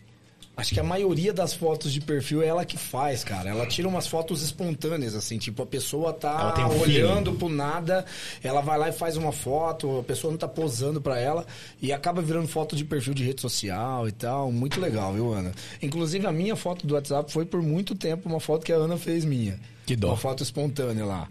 acho 0.55 0.73
que 0.75 0.79
a 0.79 0.83
maioria 0.83 1.33
das 1.33 1.55
fotos 1.55 1.91
de 1.91 1.99
perfil 1.99 2.43
é 2.43 2.47
ela 2.47 2.63
que 2.63 2.77
faz, 2.77 3.23
cara. 3.23 3.49
Ela 3.49 3.65
tira 3.65 3.87
umas 3.87 4.05
fotos 4.05 4.43
espontâneas, 4.43 5.15
assim, 5.15 5.39
tipo, 5.39 5.63
a 5.63 5.65
pessoa 5.65 6.13
tá 6.13 6.53
um 6.69 6.79
olhando 6.81 7.33
pro 7.33 7.49
nada, 7.49 8.05
ela 8.43 8.61
vai 8.61 8.77
lá 8.77 8.89
e 8.89 8.91
faz 8.91 9.17
uma 9.17 9.31
foto, 9.31 9.97
a 10.01 10.03
pessoa 10.03 10.29
não 10.29 10.37
tá 10.37 10.47
posando 10.47 11.01
pra 11.01 11.19
ela 11.19 11.47
e 11.81 11.91
acaba 11.91 12.21
virando 12.21 12.47
foto 12.47 12.75
de 12.75 12.85
perfil 12.85 13.15
de 13.15 13.23
rede 13.23 13.41
social 13.41 14.07
e 14.07 14.11
tal. 14.11 14.51
Muito 14.51 14.79
legal, 14.79 15.11
viu, 15.13 15.33
Ana? 15.33 15.51
Inclusive, 15.81 16.27
a 16.27 16.31
minha 16.31 16.55
foto 16.55 16.85
do 16.85 16.93
WhatsApp 16.93 17.31
foi 17.31 17.43
por 17.43 17.59
muito 17.59 17.95
tempo 17.95 18.29
uma 18.29 18.39
foto 18.39 18.63
que 18.63 18.71
a 18.71 18.75
Ana 18.75 18.97
fez 18.99 19.25
minha. 19.25 19.59
Que 19.91 19.95
dó. 19.95 20.09
Uma 20.09 20.17
foto 20.17 20.43
espontânea 20.43 21.05
lá. 21.05 21.27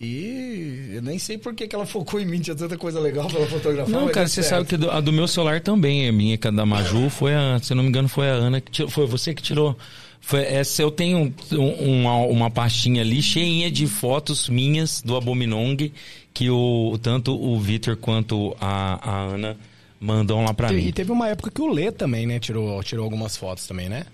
E 0.00 0.90
eu 0.94 1.02
nem 1.02 1.18
sei 1.18 1.36
por 1.38 1.52
que, 1.54 1.66
que 1.66 1.74
ela 1.74 1.84
focou 1.84 2.20
em 2.20 2.24
mim, 2.24 2.38
tinha 2.40 2.54
tanta 2.54 2.76
coisa 2.78 3.00
legal 3.00 3.26
pra 3.26 3.38
ela 3.40 3.48
fotografar. 3.48 3.90
Não, 3.90 4.08
cara, 4.08 4.28
você 4.28 4.42
sabe 4.44 4.64
que 4.66 4.76
do- 4.76 4.90
a 4.90 5.00
do 5.00 5.12
meu 5.12 5.26
celular 5.26 5.60
também 5.60 6.06
é 6.06 6.12
minha, 6.12 6.36
que 6.38 6.46
a 6.46 6.50
da 6.52 6.64
Maju 6.64 7.10
foi 7.10 7.34
a, 7.34 7.58
se 7.60 7.74
não 7.74 7.82
me 7.82 7.88
engano, 7.88 8.08
foi 8.08 8.28
a 8.30 8.32
Ana 8.34 8.60
que 8.60 8.70
tirou, 8.70 8.88
foi 8.90 9.06
você 9.06 9.34
que 9.34 9.42
tirou. 9.42 9.76
Foi, 10.20 10.40
essa 10.42 10.82
eu 10.82 10.90
tenho 10.92 11.34
um- 11.52 12.00
uma, 12.00 12.14
uma 12.26 12.50
pastinha 12.50 13.02
ali 13.02 13.20
cheinha 13.20 13.70
de 13.70 13.86
fotos 13.88 14.48
minhas 14.48 15.02
do 15.02 15.16
Abominong, 15.16 15.92
que 16.32 16.48
o, 16.48 16.96
tanto 17.02 17.34
o 17.34 17.58
Vitor 17.58 17.96
quanto 17.96 18.56
a, 18.60 19.00
a 19.10 19.20
Ana 19.22 19.56
mandam 20.00 20.44
lá 20.44 20.54
pra 20.54 20.72
E 20.72 20.76
mim. 20.76 20.92
teve 20.92 21.10
uma 21.10 21.28
época 21.28 21.50
que 21.50 21.60
o 21.60 21.66
Lê 21.72 21.90
também, 21.90 22.24
né? 22.24 22.38
Tirou, 22.38 22.80
tirou 22.84 23.02
algumas 23.04 23.36
fotos 23.36 23.66
também, 23.66 23.88
né? 23.88 24.04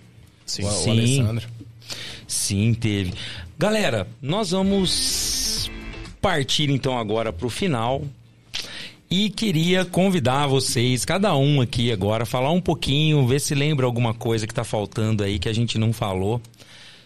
Sim. 0.47 0.63
O, 0.65 0.69
o 0.69 0.71
Sim. 0.71 0.91
Alessandro. 0.91 1.49
Sim, 2.27 2.75
teve. 2.75 3.15
Galera, 3.59 4.07
nós 4.21 4.51
vamos 4.51 5.71
partir 6.21 6.71
então 6.71 6.99
agora 6.99 7.33
pro 7.33 7.49
final. 7.49 8.03
E 9.11 9.31
queria 9.31 9.85
convidar 9.85 10.47
vocês, 10.47 11.05
cada 11.05 11.37
um 11.37 11.61
aqui 11.61 11.93
agora, 11.93 12.27
falar 12.27 12.51
um 12.51 12.61
pouquinho, 12.61 13.27
ver 13.27 13.41
se 13.41 13.55
lembra 13.55 13.87
alguma 13.87 14.13
coisa 14.13 14.47
que 14.47 14.55
tá 14.55 14.65
faltando 14.65 15.23
aí 15.23 15.39
que 15.39 15.49
a 15.49 15.53
gente 15.53 15.79
não 15.79 15.93
falou 15.93 16.41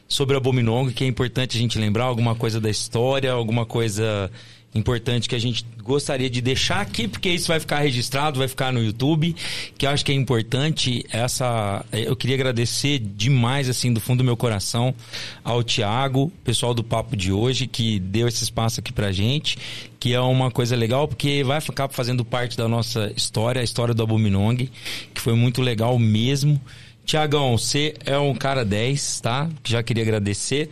sobre 0.09 0.35
a 0.35 0.39
Abominong, 0.39 0.91
que 0.93 1.05
é 1.05 1.07
importante 1.07 1.59
a 1.59 1.61
gente 1.61 1.79
lembrar, 1.79 2.05
alguma 2.05 2.35
coisa 2.35 2.59
da 2.59 2.71
história, 2.71 3.31
alguma 3.31 3.67
coisa 3.67 4.31
importante 4.75 5.29
que 5.29 5.35
a 5.35 5.39
gente 5.39 5.65
gostaria 5.83 6.29
de 6.29 6.41
deixar 6.41 6.81
aqui, 6.81 7.09
porque 7.09 7.31
isso 7.31 7.49
vai 7.49 7.59
ficar 7.59 7.79
registrado, 7.79 8.39
vai 8.39 8.49
ficar 8.49 8.73
no 8.73 8.83
YouTube, 8.83 9.35
que 9.77 9.87
eu 9.87 9.91
acho 9.91 10.05
que 10.05 10.13
é 10.13 10.15
importante 10.15 11.05
essa... 11.11 11.85
Eu 11.91 12.15
queria 12.15 12.37
agradecer 12.37 12.99
demais, 12.99 13.69
assim, 13.69 13.93
do 13.93 14.01
fundo 14.01 14.19
do 14.19 14.25
meu 14.25 14.37
coração 14.37 14.95
ao 15.43 15.63
Tiago, 15.63 16.31
pessoal 16.45 16.75
do 16.75 16.85
Papo 16.85 17.17
de 17.17 17.33
hoje, 17.33 17.67
que 17.67 17.99
deu 17.99 18.29
esse 18.29 18.45
espaço 18.45 18.81
aqui 18.81 18.93
pra 18.93 19.11
gente, 19.11 19.57
que 19.99 20.13
é 20.13 20.21
uma 20.21 20.51
coisa 20.51 20.77
legal, 20.77 21.09
porque 21.09 21.43
vai 21.43 21.61
ficar 21.61 21.89
fazendo 21.89 22.25
parte 22.25 22.57
da 22.57 22.69
nossa 22.69 23.11
história, 23.17 23.61
a 23.61 23.65
história 23.65 23.95
do 23.95 24.03
Abominong, 24.03 24.71
que 25.15 25.21
foi 25.21 25.35
muito 25.35 25.63
legal 25.63 25.99
mesmo. 25.99 26.61
Tiagão, 27.07 27.57
você 27.57 27.95
é 28.05 28.19
um 28.19 28.35
cara 28.35 28.67
10, 28.67 29.21
tá? 29.21 29.49
Já 29.65 29.83
queria 29.83 30.03
agradecer 30.03 30.69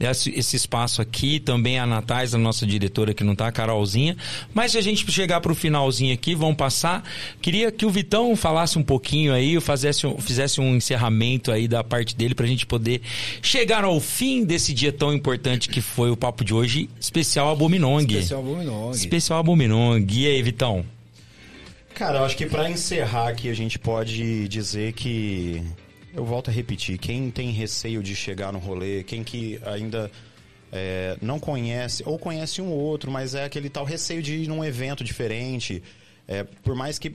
esse, 0.00 0.30
esse 0.30 0.56
espaço 0.56 1.00
aqui. 1.02 1.40
Também 1.40 1.78
a 1.78 1.86
Natais, 1.86 2.34
a 2.34 2.38
nossa 2.38 2.66
diretora 2.66 3.12
que 3.14 3.24
não 3.24 3.34
tá, 3.34 3.48
a 3.48 3.52
Carolzinha. 3.52 4.16
Mas 4.54 4.72
se 4.72 4.78
a 4.78 4.80
gente 4.80 5.10
chegar 5.10 5.40
pro 5.40 5.54
finalzinho 5.54 6.12
aqui, 6.14 6.34
vamos 6.34 6.56
passar. 6.56 7.02
Queria 7.40 7.72
que 7.72 7.84
o 7.86 7.90
Vitão 7.90 8.34
falasse 8.36 8.78
um 8.78 8.82
pouquinho 8.82 9.32
aí, 9.32 9.60
fizesse, 9.60 10.06
um- 10.06 10.18
fizesse 10.18 10.60
um 10.60 10.76
encerramento 10.76 11.50
aí 11.50 11.66
da 11.66 11.82
parte 11.82 12.14
dele 12.14 12.34
pra 12.34 12.46
gente 12.46 12.66
poder 12.66 13.00
chegar 13.42 13.84
ao 13.84 13.98
fim 14.00 14.44
desse 14.44 14.72
dia 14.72 14.92
tão 14.92 15.12
importante 15.12 15.68
que 15.68 15.80
foi 15.80 16.10
o 16.10 16.16
papo 16.16 16.44
de 16.44 16.54
hoje, 16.54 16.88
especial 17.00 17.50
Abominong. 17.50 18.04
Especial 18.04 18.40
Abominong. 18.40 18.90
Especial 18.94 19.38
Abominong. 19.40 20.06
E 20.12 20.26
aí, 20.26 20.42
Vitão? 20.42 20.84
Cara, 21.94 22.18
eu 22.20 22.24
acho 22.24 22.36
que 22.36 22.46
pra 22.46 22.70
encerrar 22.70 23.28
aqui 23.28 23.48
a 23.50 23.54
gente 23.54 23.76
pode 23.78 24.46
dizer 24.46 24.92
que 24.92 25.60
eu 26.14 26.24
volto 26.24 26.50
a 26.50 26.52
repetir, 26.52 26.98
quem 26.98 27.30
tem 27.30 27.50
receio 27.50 28.02
de 28.02 28.14
chegar 28.14 28.52
no 28.52 28.58
rolê, 28.58 29.02
quem 29.02 29.22
que 29.22 29.60
ainda 29.64 30.10
é, 30.72 31.16
não 31.20 31.38
conhece, 31.38 32.02
ou 32.06 32.18
conhece 32.18 32.60
um 32.60 32.70
ou 32.70 32.78
outro, 32.78 33.10
mas 33.10 33.34
é 33.34 33.44
aquele 33.44 33.68
tal 33.68 33.84
receio 33.84 34.22
de 34.22 34.34
ir 34.34 34.48
num 34.48 34.64
evento 34.64 35.04
diferente, 35.04 35.82
é, 36.26 36.44
por 36.44 36.74
mais 36.74 36.98
que 36.98 37.14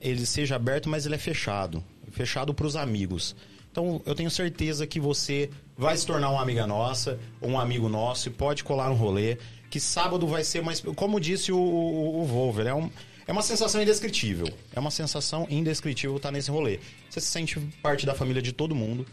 ele 0.00 0.26
seja 0.26 0.56
aberto, 0.56 0.88
mas 0.88 1.06
ele 1.06 1.14
é 1.14 1.18
fechado, 1.18 1.82
fechado 2.10 2.52
para 2.52 2.66
os 2.66 2.76
amigos. 2.76 3.36
Então, 3.70 4.02
eu 4.04 4.14
tenho 4.14 4.30
certeza 4.30 4.86
que 4.86 5.00
você 5.00 5.48
vai 5.76 5.96
se 5.96 6.06
tornar 6.06 6.28
uma 6.30 6.42
amiga 6.42 6.66
nossa, 6.66 7.18
um 7.40 7.58
amigo 7.58 7.88
nosso, 7.88 8.28
e 8.28 8.32
pode 8.32 8.62
colar 8.64 8.88
no 8.90 8.94
rolê, 8.94 9.38
que 9.70 9.80
sábado 9.80 10.26
vai 10.26 10.44
ser 10.44 10.62
mais... 10.62 10.80
Como 10.80 11.18
disse 11.18 11.50
o, 11.50 11.56
o, 11.56 12.20
o 12.20 12.24
Volver, 12.26 12.66
é, 12.66 12.74
um, 12.74 12.90
é 13.26 13.32
uma 13.32 13.42
sensação 13.42 13.82
indescritível. 13.82 14.48
É 14.72 14.80
uma 14.80 14.90
sensação 14.90 15.46
indescritível 15.50 16.16
estar 16.16 16.30
nesse 16.30 16.50
rolê. 16.50 16.78
Você 17.08 17.20
se 17.20 17.26
sente 17.26 17.60
parte 17.82 18.04
da 18.04 18.14
família 18.14 18.42
de 18.42 18.52
todo 18.52 18.74
mundo. 18.74 19.06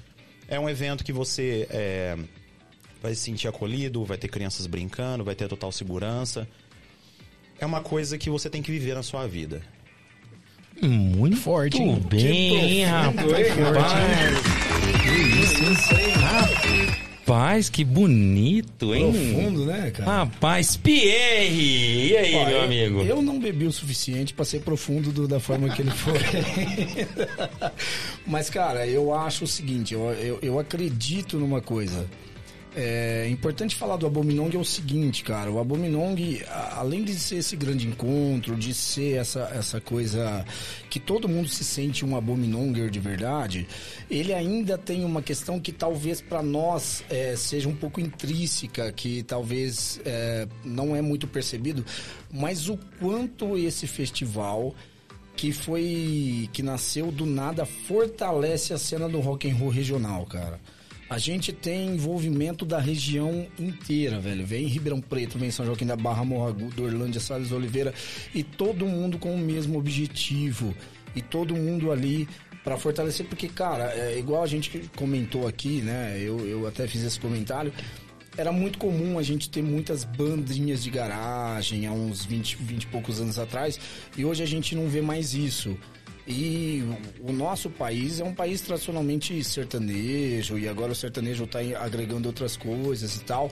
É 0.48 0.60
um 0.60 0.70
evento 0.70 1.04
que 1.04 1.14
você 1.14 1.68
é, 1.70 2.18
vai 3.02 3.14
se 3.14 3.22
sentir 3.22 3.48
acolhido, 3.48 4.04
vai 4.04 4.18
ter 4.18 4.28
crianças 4.28 4.66
brincando, 4.66 5.24
vai 5.24 5.36
ter 5.36 5.48
total 5.48 5.72
segurança. 5.72 6.48
É 7.60 7.66
uma 7.66 7.82
coisa 7.82 8.18
que 8.18 8.30
você 8.30 8.50
tem 8.50 8.62
que 8.62 8.72
viver 8.72 8.96
na 8.96 9.04
sua 9.04 9.28
vida. 9.28 9.62
Muito 10.82 11.36
forte, 11.38 11.82
hein? 11.82 12.02
bem, 12.10 12.86
rapaz. 12.86 13.26
Rapaz, 16.18 17.09
que 17.72 17.84
bonito, 17.84 18.96
hein? 18.96 19.12
Profundo, 19.12 19.66
né, 19.66 19.92
cara? 19.92 20.10
Rapaz, 20.10 20.76
Pierre! 20.78 22.08
E 22.10 22.18
aí, 22.18 22.36
Ó, 22.36 22.46
meu 22.46 22.58
eu- 22.58 22.64
amigo? 22.64 23.02
Eu 23.02 23.22
não 23.22 23.40
bebi 23.40 23.66
o 23.66 23.72
suficiente 23.72 24.34
pra 24.34 24.46
ser 24.46 24.62
profundo 24.62 25.12
do- 25.12 25.28
da 25.28 25.40
forma 25.40 25.70
que 25.70 25.82
ele 25.82 25.92
foi. 25.92 26.14
Mas, 28.26 28.50
cara, 28.50 28.88
eu 28.88 29.14
acho 29.14 29.44
o 29.44 29.48
seguinte, 29.48 29.94
eu, 29.94 30.10
eu, 30.14 30.40
eu 30.42 30.60
acredito 30.60 31.38
numa 31.38 31.62
coisa. 31.62 32.06
É 32.76 33.28
importante 33.28 33.76
falar 33.76 33.98
do 33.98 34.06
Abominong 34.06 34.56
é 34.56 34.60
o 34.60 34.64
seguinte, 34.64 35.24
cara. 35.24 35.52
O 35.52 35.60
Abominong, 35.60 36.44
além 36.74 37.04
de 37.04 37.16
ser 37.16 37.38
esse 37.38 37.56
grande 37.56 37.88
encontro, 37.88 38.56
de 38.56 38.76
ser 38.76 39.18
essa, 39.18 39.42
essa 39.54 39.82
coisa 39.82 40.46
que 40.88 41.00
todo 41.00 41.28
mundo 41.28 41.48
se 41.48 41.64
sente 41.64 42.06
um 42.06 42.16
Abominonger 42.16 42.92
de 42.92 43.00
verdade, 43.00 43.68
ele 44.10 44.34
ainda 44.34 44.78
tem 44.78 45.04
uma 45.04 45.22
questão 45.22 45.60
que 45.60 45.72
talvez 45.72 46.22
para 46.22 46.44
nós 46.44 47.04
é, 47.10 47.36
seja 47.36 47.68
um 47.68 47.76
pouco 47.76 48.00
intrínseca, 48.00 48.92
que 48.92 49.24
talvez 49.24 50.00
é, 50.06 50.48
não 50.64 50.96
é 50.96 51.02
muito 51.02 51.28
percebido, 51.28 51.84
mas 52.32 52.70
o 52.70 52.78
quanto 53.00 53.58
esse 53.58 53.88
festival 53.88 54.76
que 55.36 55.52
foi 55.52 56.48
que 56.54 56.62
nasceu 56.62 57.12
do 57.12 57.26
nada 57.26 57.66
fortalece 57.66 58.74
a 58.74 58.78
cena 58.78 59.10
do 59.10 59.20
rock 59.20 59.50
and 59.50 59.56
roll 59.56 59.70
regional, 59.70 60.26
cara. 60.26 60.60
A 61.10 61.18
gente 61.18 61.52
tem 61.52 61.96
envolvimento 61.96 62.64
da 62.64 62.80
região 62.80 63.48
inteira, 63.58 64.20
velho. 64.20 64.46
Vem 64.46 64.68
Ribeirão 64.68 65.02
Preto, 65.02 65.40
vem 65.40 65.50
São 65.50 65.66
Joaquim 65.66 65.88
da 65.88 65.96
Barra, 65.96 66.24
Morro 66.24 66.48
Agudo, 66.48 66.84
Orlândia, 66.84 67.20
Salles 67.20 67.52
Oliveira 67.52 67.92
e 68.34 68.44
todo 68.44 68.86
mundo 68.86 69.18
com 69.18 69.34
o 69.34 69.38
mesmo 69.38 69.80
objetivo 69.80 70.76
e 71.16 71.22
todo 71.22 71.56
mundo 71.56 71.92
ali 71.92 72.28
para 72.64 72.78
fortalecer, 72.78 73.26
porque 73.26 73.48
cara, 73.48 73.92
é 73.96 74.20
igual 74.20 74.44
a 74.44 74.48
gente 74.48 74.88
comentou 74.96 75.48
aqui, 75.48 75.82
né? 75.82 76.20
Eu, 76.22 76.46
eu 76.48 76.68
até 76.68 76.88
fiz 76.88 77.02
esse 77.04 77.20
comentário. 77.20 77.74
Era 78.38 78.52
muito 78.52 78.78
comum 78.78 79.18
a 79.18 79.24
gente 79.24 79.50
ter 79.50 79.64
muitas 79.64 80.04
bandinhas 80.04 80.84
de 80.84 80.92
garagem 80.92 81.88
há 81.88 81.92
uns 81.92 82.24
20, 82.24 82.56
20 82.58 82.84
e 82.84 82.88
poucos 82.88 83.20
anos 83.20 83.40
atrás, 83.40 83.80
e 84.16 84.24
hoje 84.24 84.44
a 84.44 84.46
gente 84.46 84.76
não 84.76 84.88
vê 84.88 85.02
mais 85.02 85.34
isso. 85.34 85.76
E 86.30 86.84
o 87.22 87.32
nosso 87.32 87.72
país 87.72 88.20
é 88.20 88.24
um 88.24 88.36
país 88.36 88.62
tradicionalmente 88.62 89.44
sertanejo, 89.44 90.60
e 90.60 90.68
agora 90.68 90.92
o 90.92 90.96
sertanejo 90.96 91.46
está 91.46 91.58
agregando 91.80 92.30
outras 92.30 92.56
coisas 92.56 93.16
e 93.16 93.22
tal, 93.22 93.52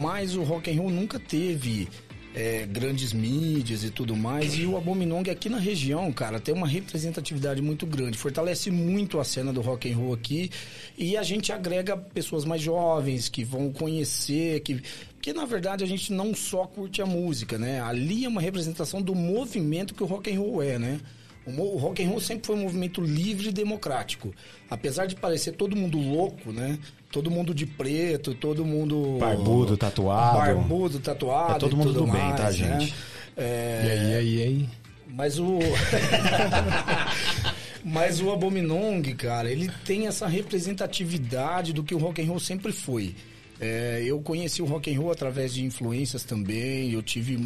mas 0.00 0.34
o 0.34 0.42
rock 0.42 0.70
and 0.70 0.80
roll 0.80 0.90
nunca 0.90 1.20
teve 1.20 1.86
é, 2.34 2.66
grandes 2.66 3.12
mídias 3.12 3.84
e 3.84 3.90
tudo 3.90 4.16
mais. 4.16 4.54
E 4.54 4.64
o 4.64 4.78
Abominong 4.78 5.28
aqui 5.30 5.50
na 5.50 5.58
região, 5.58 6.10
cara, 6.10 6.40
tem 6.40 6.54
uma 6.54 6.66
representatividade 6.66 7.60
muito 7.60 7.86
grande, 7.86 8.16
fortalece 8.16 8.70
muito 8.70 9.20
a 9.20 9.24
cena 9.24 9.52
do 9.52 9.60
rock 9.60 9.92
and 9.92 9.96
roll 9.96 10.14
aqui 10.14 10.50
e 10.96 11.18
a 11.18 11.22
gente 11.22 11.52
agrega 11.52 11.98
pessoas 11.98 12.46
mais 12.46 12.62
jovens 12.62 13.28
que 13.28 13.44
vão 13.44 13.70
conhecer, 13.70 14.60
que 14.60 14.82
porque 15.14 15.32
na 15.32 15.44
verdade 15.44 15.82
a 15.82 15.86
gente 15.86 16.12
não 16.12 16.34
só 16.34 16.66
curte 16.66 17.02
a 17.02 17.06
música, 17.06 17.58
né? 17.58 17.80
Ali 17.80 18.24
é 18.24 18.28
uma 18.28 18.40
representação 18.40 19.02
do 19.02 19.14
movimento 19.14 19.94
que 19.94 20.02
o 20.02 20.06
rock 20.06 20.30
and 20.30 20.38
roll 20.38 20.62
é, 20.62 20.78
né? 20.78 21.00
O, 21.46 21.76
rock 21.78 22.02
and 22.02 22.08
roll 22.08 22.20
sempre 22.20 22.46
foi 22.46 22.56
um 22.56 22.62
movimento 22.62 23.00
livre 23.00 23.48
e 23.48 23.52
democrático. 23.52 24.34
Apesar 24.68 25.06
de 25.06 25.14
parecer 25.14 25.52
todo 25.52 25.76
mundo 25.76 25.98
louco, 25.98 26.52
né? 26.52 26.78
Todo 27.10 27.30
mundo 27.30 27.54
de 27.54 27.66
preto, 27.66 28.34
todo 28.34 28.64
mundo 28.64 29.18
Barbudo, 29.18 29.76
tatuado. 29.76 30.38
barbudo, 30.38 30.98
tatuado. 30.98 31.54
É 31.54 31.58
todo 31.58 31.76
mundo 31.76 31.92
do 31.92 32.04
bem, 32.04 32.32
tá, 32.34 32.44
mais, 32.44 32.58
né? 32.58 32.80
gente? 32.80 32.94
É, 33.36 33.82
E 33.84 33.90
aí, 33.90 34.10
e 34.10 34.14
aí, 34.14 34.34
e 34.38 34.42
aí? 34.42 34.68
mas 35.08 35.38
o. 35.38 35.58
Mas 37.88 38.20
o 38.20 38.32
Abominong, 38.32 39.14
cara, 39.14 39.48
ele 39.48 39.70
tem 39.84 40.08
essa 40.08 40.26
representatividade 40.26 41.72
do 41.72 41.84
que 41.84 41.94
o 41.94 41.98
rock 41.98 42.20
and 42.20 42.26
roll 42.26 42.40
sempre 42.40 42.72
foi. 42.72 43.14
É, 43.60 44.02
eu 44.04 44.20
conheci 44.20 44.60
o 44.60 44.66
rock 44.66 44.92
and 44.94 44.98
roll 44.98 45.10
através 45.10 45.54
de 45.54 45.64
influências 45.64 46.24
também. 46.24 46.92
Eu 46.92 47.02
tive, 47.02 47.38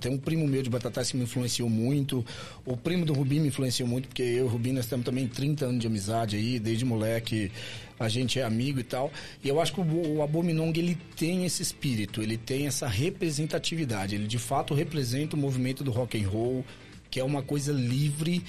tem 0.00 0.12
um 0.12 0.18
primo 0.18 0.46
meu 0.46 0.62
de 0.62 0.68
Batatais 0.68 1.10
que 1.10 1.16
me 1.16 1.24
influenciou 1.24 1.68
muito. 1.68 2.24
O 2.66 2.76
primo 2.76 3.06
do 3.06 3.14
Rubim 3.14 3.40
me 3.40 3.48
influenciou 3.48 3.88
muito 3.88 4.08
porque 4.08 4.22
eu 4.22 4.38
e 4.38 4.42
o 4.42 4.46
Rubim 4.46 4.72
nós 4.72 4.86
temos 4.86 5.04
também 5.04 5.26
30 5.26 5.64
anos 5.66 5.80
de 5.80 5.86
amizade 5.86 6.36
aí, 6.36 6.58
desde 6.58 6.84
moleque 6.84 7.50
a 7.98 8.08
gente 8.08 8.38
é 8.38 8.42
amigo 8.42 8.80
e 8.80 8.84
tal. 8.84 9.10
E 9.42 9.48
eu 9.48 9.60
acho 9.60 9.72
que 9.72 9.80
o, 9.80 10.16
o 10.16 10.22
Abominong 10.22 10.76
ele 10.76 10.98
tem 11.16 11.46
esse 11.46 11.62
espírito, 11.62 12.20
ele 12.20 12.36
tem 12.36 12.66
essa 12.66 12.86
representatividade. 12.86 14.14
Ele 14.14 14.26
de 14.26 14.38
fato 14.38 14.74
representa 14.74 15.36
o 15.36 15.38
movimento 15.38 15.82
do 15.82 15.90
rock 15.90 16.22
and 16.22 16.28
roll 16.28 16.64
que 17.14 17.20
é 17.20 17.24
uma 17.24 17.42
coisa 17.42 17.72
livre, 17.72 18.42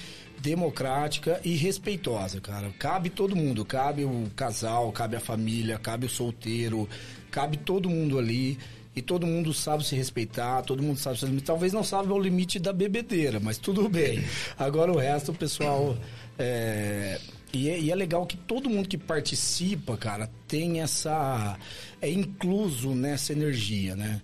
democrática 0.46 1.40
e 1.44 1.56
respeitosa, 1.56 2.40
cara. 2.40 2.70
Cabe 2.78 3.10
todo 3.10 3.34
mundo, 3.34 3.64
cabe 3.64 4.04
o 4.04 4.30
casal, 4.36 4.92
cabe 4.92 5.16
a 5.16 5.20
família, 5.20 5.76
cabe 5.76 6.06
o 6.06 6.08
solteiro, 6.08 6.88
cabe 7.32 7.56
todo 7.56 7.90
mundo 7.90 8.16
ali. 8.16 8.56
E 8.94 9.02
todo 9.02 9.26
mundo 9.26 9.52
sabe 9.52 9.84
se 9.84 9.94
respeitar, 9.94 10.62
todo 10.62 10.82
mundo 10.82 10.98
sabe 10.98 11.18
limites. 11.22 11.44
Talvez 11.44 11.72
não 11.72 11.84
saiba 11.84 12.14
o 12.14 12.18
limite 12.18 12.58
da 12.58 12.72
bebedeira, 12.72 13.38
mas 13.38 13.58
tudo 13.58 13.88
bem. 13.90 14.24
Agora 14.56 14.90
o 14.90 14.96
resto, 14.96 15.32
o 15.32 15.34
pessoal. 15.34 15.98
é, 16.38 17.20
E, 17.52 17.68
é, 17.68 17.80
e 17.80 17.90
é 17.90 17.94
legal 17.94 18.24
que 18.24 18.36
todo 18.36 18.70
mundo 18.70 18.88
que 18.88 18.96
participa, 18.96 19.96
cara, 19.96 20.30
tem 20.48 20.80
essa. 20.80 21.58
É 22.00 22.08
incluso 22.08 22.94
nessa 22.94 23.32
energia, 23.32 23.94
né? 23.96 24.22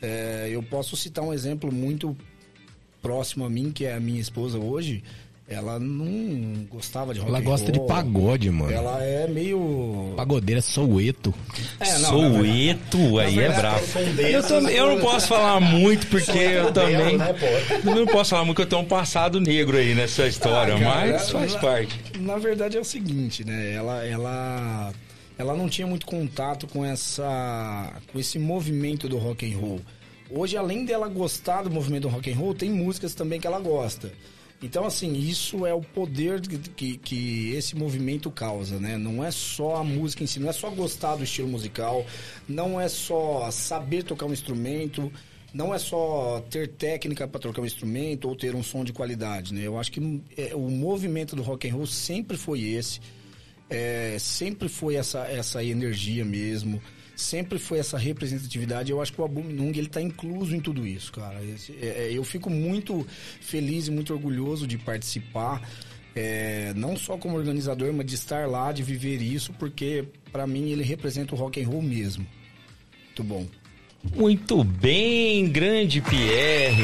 É, 0.00 0.48
eu 0.50 0.62
posso 0.62 0.96
citar 0.96 1.24
um 1.24 1.34
exemplo 1.34 1.70
muito 1.72 2.16
próximo 3.02 3.44
a 3.44 3.50
mim, 3.50 3.70
que 3.70 3.84
é 3.84 3.94
a 3.94 4.00
minha 4.00 4.20
esposa 4.20 4.58
hoje, 4.58 5.04
ela 5.48 5.78
não 5.78 6.64
gostava 6.68 7.14
de 7.14 7.20
rock 7.20 7.30
Ela 7.30 7.38
and 7.38 7.44
gosta 7.44 7.70
de 7.70 7.78
roll. 7.78 7.86
pagode, 7.88 8.50
mano. 8.50 8.72
Ela 8.72 9.02
é 9.04 9.28
meio... 9.28 10.12
Pagodeira 10.16 10.60
soueto. 10.60 11.32
É, 11.78 11.98
não, 11.98 12.08
Soueto, 12.10 13.18
aí 13.18 13.38
é 13.38 13.48
desses, 13.48 14.32
Eu, 14.34 14.42
também, 14.42 14.74
eu 14.74 14.86
não 14.88 15.00
posso 15.00 15.28
falar 15.28 15.60
muito 15.60 16.06
porque 16.08 16.30
eu 16.38 16.72
também. 16.72 17.16
né, 17.16 17.34
não 17.84 18.06
posso 18.06 18.30
falar 18.30 18.44
muito 18.44 18.56
que 18.56 18.62
eu 18.62 18.66
tenho 18.66 18.82
um 18.82 18.86
passado 18.86 19.40
negro 19.40 19.76
aí 19.76 19.94
nessa 19.94 20.26
história, 20.26 20.74
Ah, 20.74 20.80
cara, 20.80 21.12
mas 21.12 21.30
faz 21.30 21.52
na- 21.54 21.58
parte. 21.60 22.00
Na 22.18 22.38
verdade 22.38 22.76
é 22.76 22.80
o 22.80 22.84
seguinte, 22.84 23.44
né? 23.44 23.72
Ela, 23.72 24.04
ela, 24.04 24.92
ela 25.38 25.54
não 25.56 25.68
tinha 25.68 25.86
muito 25.86 26.06
contato 26.06 26.66
com 26.66 26.84
essa, 26.84 27.92
com 28.12 28.18
esse 28.18 28.38
movimento 28.38 29.08
do 29.08 29.16
rock 29.18 29.46
and 29.52 29.56
roll. 29.58 29.80
Hoje, 30.28 30.56
além 30.56 30.84
dela 30.84 31.06
gostar 31.08 31.62
do 31.62 31.70
movimento 31.70 32.02
do 32.02 32.08
rock 32.08 32.32
and 32.32 32.36
roll, 32.36 32.52
tem 32.52 32.68
músicas 32.68 33.14
também 33.14 33.38
que 33.40 33.46
ela 33.46 33.60
gosta. 33.60 34.10
Então, 34.62 34.86
assim, 34.86 35.12
isso 35.12 35.66
é 35.66 35.74
o 35.74 35.82
poder 35.82 36.40
que, 36.40 36.96
que, 36.96 37.50
esse 37.54 37.76
movimento 37.76 38.30
causa, 38.30 38.80
né? 38.80 38.96
Não 38.96 39.22
é 39.22 39.30
só 39.30 39.76
a 39.76 39.84
música 39.84 40.24
em 40.24 40.26
si, 40.26 40.40
não 40.40 40.48
é 40.48 40.52
só 40.52 40.70
gostar 40.70 41.16
do 41.16 41.24
estilo 41.24 41.48
musical, 41.48 42.06
não 42.48 42.80
é 42.80 42.88
só 42.88 43.50
saber 43.50 44.02
tocar 44.02 44.24
um 44.24 44.32
instrumento, 44.32 45.12
não 45.52 45.74
é 45.74 45.78
só 45.78 46.42
ter 46.50 46.68
técnica 46.68 47.28
para 47.28 47.40
tocar 47.40 47.60
um 47.60 47.66
instrumento 47.66 48.28
ou 48.28 48.34
ter 48.34 48.54
um 48.54 48.62
som 48.62 48.82
de 48.82 48.94
qualidade, 48.94 49.52
né? 49.52 49.62
Eu 49.62 49.78
acho 49.78 49.92
que 49.92 50.22
é, 50.36 50.54
o 50.54 50.70
movimento 50.70 51.36
do 51.36 51.42
rock 51.42 51.68
and 51.68 51.74
roll 51.74 51.86
sempre 51.86 52.38
foi 52.38 52.62
esse, 52.62 53.00
é, 53.68 54.16
sempre 54.18 54.68
foi 54.68 54.94
essa, 54.94 55.26
essa 55.26 55.62
energia 55.62 56.24
mesmo, 56.24 56.80
sempre 57.16 57.58
foi 57.58 57.78
essa 57.78 57.96
representatividade. 57.96 58.92
Eu 58.92 59.00
acho 59.00 59.12
que 59.12 59.20
o 59.20 59.24
Abominung 59.24 59.70
ele 59.70 59.86
está 59.86 60.00
incluso 60.00 60.54
em 60.54 60.60
tudo 60.60 60.86
isso, 60.86 61.10
cara. 61.10 61.40
É, 61.80 61.86
é, 61.86 62.10
eu 62.12 62.22
fico 62.22 62.50
muito 62.50 63.04
feliz 63.40 63.88
e 63.88 63.90
muito 63.90 64.12
orgulhoso 64.12 64.66
de 64.66 64.78
participar. 64.78 65.62
é, 66.16 66.72
não 66.74 66.96
só 66.96 67.18
como 67.18 67.36
organizador, 67.36 67.92
mas 67.92 68.06
de 68.06 68.14
estar 68.14 68.48
lá, 68.48 68.72
de 68.72 68.82
viver 68.82 69.20
isso, 69.20 69.52
porque 69.52 70.04
para 70.32 70.46
mim 70.46 70.70
ele 70.70 70.82
representa 70.82 71.34
o 71.34 71.38
rock 71.38 71.62
and 71.62 71.68
roll 71.68 71.82
mesmo. 71.82 72.26
Muito 73.04 73.24
bom. 73.24 73.46
Muito 74.14 74.64
bem, 74.64 75.48
grande 75.50 76.00
Pierre. 76.00 76.76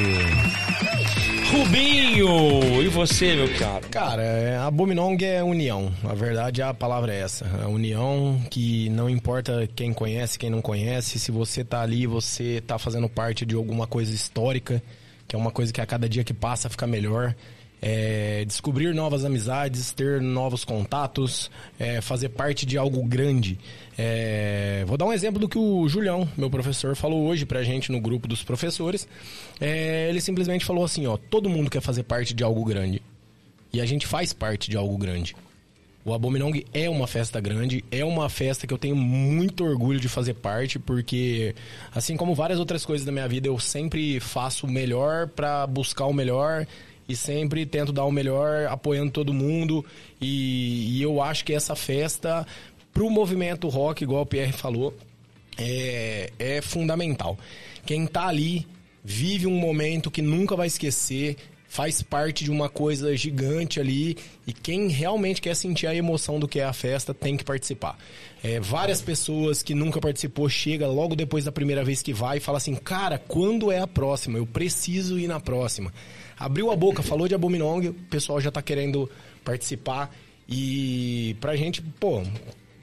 Rubinho! 1.53 2.83
E 2.83 2.89
você, 2.89 3.37
meu 3.37 3.59
caro? 3.59 3.87
Cara, 3.91 4.23
é, 4.23 4.57
Abominong 4.57 5.23
é 5.23 5.45
união. 5.45 5.93
A 6.03 6.15
verdade, 6.15 6.63
a 6.63 6.73
palavra 6.73 7.13
é 7.13 7.21
essa. 7.21 7.47
A 7.63 7.69
união 7.69 8.43
que 8.51 8.89
não 8.89 9.11
importa 9.11 9.69
quem 9.77 9.93
conhece, 9.93 10.39
quem 10.39 10.49
não 10.49 10.63
conhece. 10.63 11.19
Se 11.19 11.31
você 11.31 11.63
tá 11.63 11.83
ali, 11.83 12.07
você 12.07 12.63
tá 12.67 12.79
fazendo 12.79 13.07
parte 13.07 13.45
de 13.45 13.55
alguma 13.55 13.87
coisa 13.87 14.15
histórica, 14.15 14.83
que 15.29 15.37
é 15.37 15.39
uma 15.39 15.51
coisa 15.51 15.71
que 15.71 15.81
a 15.83 15.85
cada 15.85 16.09
dia 16.09 16.25
que 16.25 16.33
passa 16.33 16.71
fica 16.71 16.87
melhor. 16.87 17.35
É, 17.85 18.45
descobrir 18.45 18.95
novas 18.95 19.25
amizades, 19.25 19.91
ter 19.91 20.21
novos 20.21 20.65
contatos, 20.65 21.51
é, 21.81 22.01
fazer 22.01 22.29
parte 22.29 22.65
de 22.65 22.79
algo 22.79 23.03
grande. 23.03 23.59
É, 23.99 24.85
vou 24.87 24.97
dar 24.97 25.05
um 25.05 25.13
exemplo 25.13 25.41
do 25.41 25.49
que 25.49 25.59
o 25.59 25.89
Julião, 25.89 26.29
meu 26.37 26.49
professor, 26.49 26.95
falou 26.95 27.27
hoje 27.27 27.45
pra 27.45 27.65
gente 27.65 27.91
no 27.91 28.01
grupo 28.01 28.29
dos 28.29 28.45
professores. 28.45 29.09
É, 29.61 30.09
ele 30.09 30.21
simplesmente 30.21 30.65
falou 30.65 30.85
assim, 30.85 31.07
ó, 31.07 31.17
todo 31.17 31.51
mundo 31.51 31.69
quer 31.69 31.81
fazer 31.81 32.05
parte 32.05 32.33
de 32.33 32.45
algo 32.45 32.65
grande. 32.65 33.03
E 33.73 33.81
a 33.81 33.85
gente 33.85 34.07
faz 34.07 34.33
parte 34.33 34.71
de 34.71 34.77
algo 34.77 34.97
grande. 34.97 35.35
O 36.05 36.13
Abominong 36.13 36.65
é 36.75 36.91
uma 36.91 37.07
festa 37.07 37.41
grande, 37.41 37.85
é 37.91 38.05
uma 38.05 38.29
festa 38.29 38.67
que 38.67 38.75
eu 38.75 38.79
tenho 38.79 38.97
muito 38.97 39.65
orgulho 39.65 40.01
de 40.01 40.09
fazer 40.09 40.35
parte, 40.35 40.77
porque, 40.77 41.55
assim 41.95 42.17
como 42.17 42.35
várias 42.35 42.59
outras 42.59 42.85
coisas 42.85 43.07
da 43.07 43.13
minha 43.13 43.29
vida, 43.29 43.47
eu 43.47 43.59
sempre 43.59 44.19
faço 44.19 44.67
o 44.67 44.71
melhor 44.71 45.29
pra 45.29 45.65
buscar 45.65 46.07
o 46.07 46.13
melhor 46.13 46.67
e 47.09 47.17
sempre 47.17 47.67
tento 47.67 47.93
dar 47.93 48.05
o 48.05 48.13
melhor 48.13 48.67
apoiando 48.67 49.11
todo 49.11 49.33
mundo. 49.33 49.85
E, 50.21 50.99
e 50.99 51.03
eu 51.03 51.23
acho 51.23 51.45
que 51.45 51.53
essa 51.53 51.75
festa, 51.75 52.47
pro 52.93 53.11
movimento 53.11 53.69
rock, 53.69 54.03
igual 54.05 54.23
o 54.23 54.27
Pierre 54.27 54.53
falou, 54.53 54.95
é, 55.59 56.33
é 56.39 56.63
fundamental. 56.63 57.39
Quem 57.85 58.07
tá 58.07 58.27
ali 58.27 58.67
vive 59.05 59.47
um 59.47 59.57
momento 59.57 60.11
que 60.11 60.23
nunca 60.23 60.55
vai 60.55 60.69
esquecer, 60.69 61.37
faz 61.73 62.03
parte 62.03 62.45
de 62.45 62.51
uma 62.51 62.69
coisa 62.69 63.17
gigante 63.17 63.81
ali 63.81 64.19
e 64.47 64.53
quem 64.53 64.89
realmente 64.89 65.41
quer 65.41 65.57
sentir 65.57 65.87
a 65.87 65.95
emoção 65.95 66.39
do 66.39 66.47
que 66.47 66.61
é 66.61 66.65
a 66.65 66.73
festa 66.75 67.15
tem 67.15 67.35
que 67.35 67.43
participar. 67.43 67.97
É, 68.45 68.61
várias 68.61 69.01
pessoas 69.01 69.63
que 69.63 69.75
nunca 69.75 69.99
participou 69.99 70.51
chega 70.51 70.87
logo 70.87 71.17
depois 71.17 71.47
da 71.47 71.51
primeira 71.51 71.83
vez 71.83 72.03
que 72.03 72.13
vai 72.13 72.37
e 72.37 72.41
fala 72.41 72.59
assim, 72.59 72.75
cara, 72.75 73.17
quando 73.17 73.73
é 73.73 73.79
a 73.79 73.87
próxima? 73.87 74.37
Eu 74.37 74.47
preciso 74.47 75.19
ir 75.19 75.27
na 75.27 75.41
próxima. 75.41 75.91
Abriu 76.43 76.73
a 76.73 76.77
boca, 76.77 77.05
falou 77.05 77.29
de 77.29 77.37
Abominong, 77.37 77.91
o 77.91 77.95
pessoal 78.11 78.41
já 78.41 78.51
tá 78.51 78.61
querendo 78.61 79.09
participar 79.45 80.13
e 80.49 81.37
pra 81.41 81.55
gente, 81.55 81.81
pô, 81.81 82.21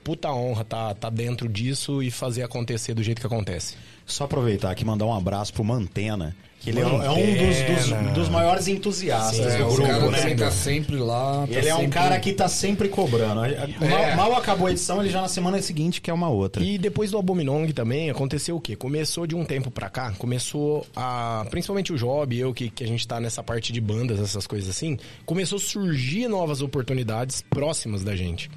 puta 0.02 0.32
honra 0.32 0.64
tá, 0.64 0.96
tá 0.96 1.10
dentro 1.10 1.50
disso 1.50 2.02
e 2.02 2.10
fazer 2.10 2.42
acontecer 2.42 2.94
do 2.94 3.04
jeito 3.04 3.20
que 3.20 3.28
acontece. 3.28 3.76
Só 4.06 4.24
aproveitar 4.24 4.72
aqui 4.72 4.86
mandar 4.86 5.06
um 5.06 5.14
abraço 5.14 5.54
pro 5.54 5.62
Mantena, 5.62 6.34
que 6.60 6.72
ele 6.72 6.82
é 6.82 6.86
um- 6.86 7.02
é 7.02 7.10
um 7.10 7.16
dos, 7.16 7.88
dos, 7.90 8.14
dos 8.14 8.30
maiores 8.30 8.68
entusiastas 8.68 9.54
Sim, 9.54 9.58
do 9.60 9.66
o 9.68 9.74
grupo, 9.76 9.88
cara 9.88 10.10
né? 10.12 10.18
também 10.20 10.36
tá 10.36 10.52
sempre 10.52 10.96
lá. 10.98 11.48
tá 11.48 11.54
Ele 11.58 11.70
é 11.70 11.74
um 11.74 11.80
sempre- 11.80 11.94
cara 11.94 12.20
que 12.20 12.34
tá 12.34 12.48
sempre 12.50 12.90
cobrando. 12.90 13.36
Mal, 13.36 14.16
mal 14.18 14.36
acabou 14.36 14.68
a 14.68 14.72
edição, 14.72 15.00
ele 15.02 15.10
já 15.10 15.22
na 15.22 15.28
semana 15.30 15.62
seguinte 15.62 16.02
quer 16.02 16.12
uma 16.14 16.28
outra. 16.30 16.62
E 16.64 16.78
depois 16.78 17.12
do 17.12 17.18
Abominong 17.18 17.72
também 17.72 18.10
aconteceu 18.10 18.58
o 18.58 18.60
quê? 18.62 18.76
Começou 18.76 19.26
de 19.26 19.36
um 19.36 19.46
tempo 19.46 19.72
pra 19.72 19.90
cá, 19.90 20.12
começou 20.18 20.86
a. 20.96 21.46
Principalmente 21.50 21.94
o 21.94 21.98
Job, 21.98 22.38
eu 22.38 22.54
que, 22.54 22.70
que 22.70 22.84
a 22.84 22.88
gente 22.88 23.08
tá 23.08 23.20
nessa 23.22 23.42
parte 23.42 23.72
de 23.72 23.80
bandas, 23.80 24.20
essas 24.20 24.46
coisas 24.46 24.70
assim, 24.70 24.98
começou 25.26 25.58
a 25.58 25.62
surgir 25.62 26.28
novas 26.28 26.62
oportunidades 26.62 27.42
próximas 27.50 28.04
da 28.04 28.16
gente. 28.16 28.50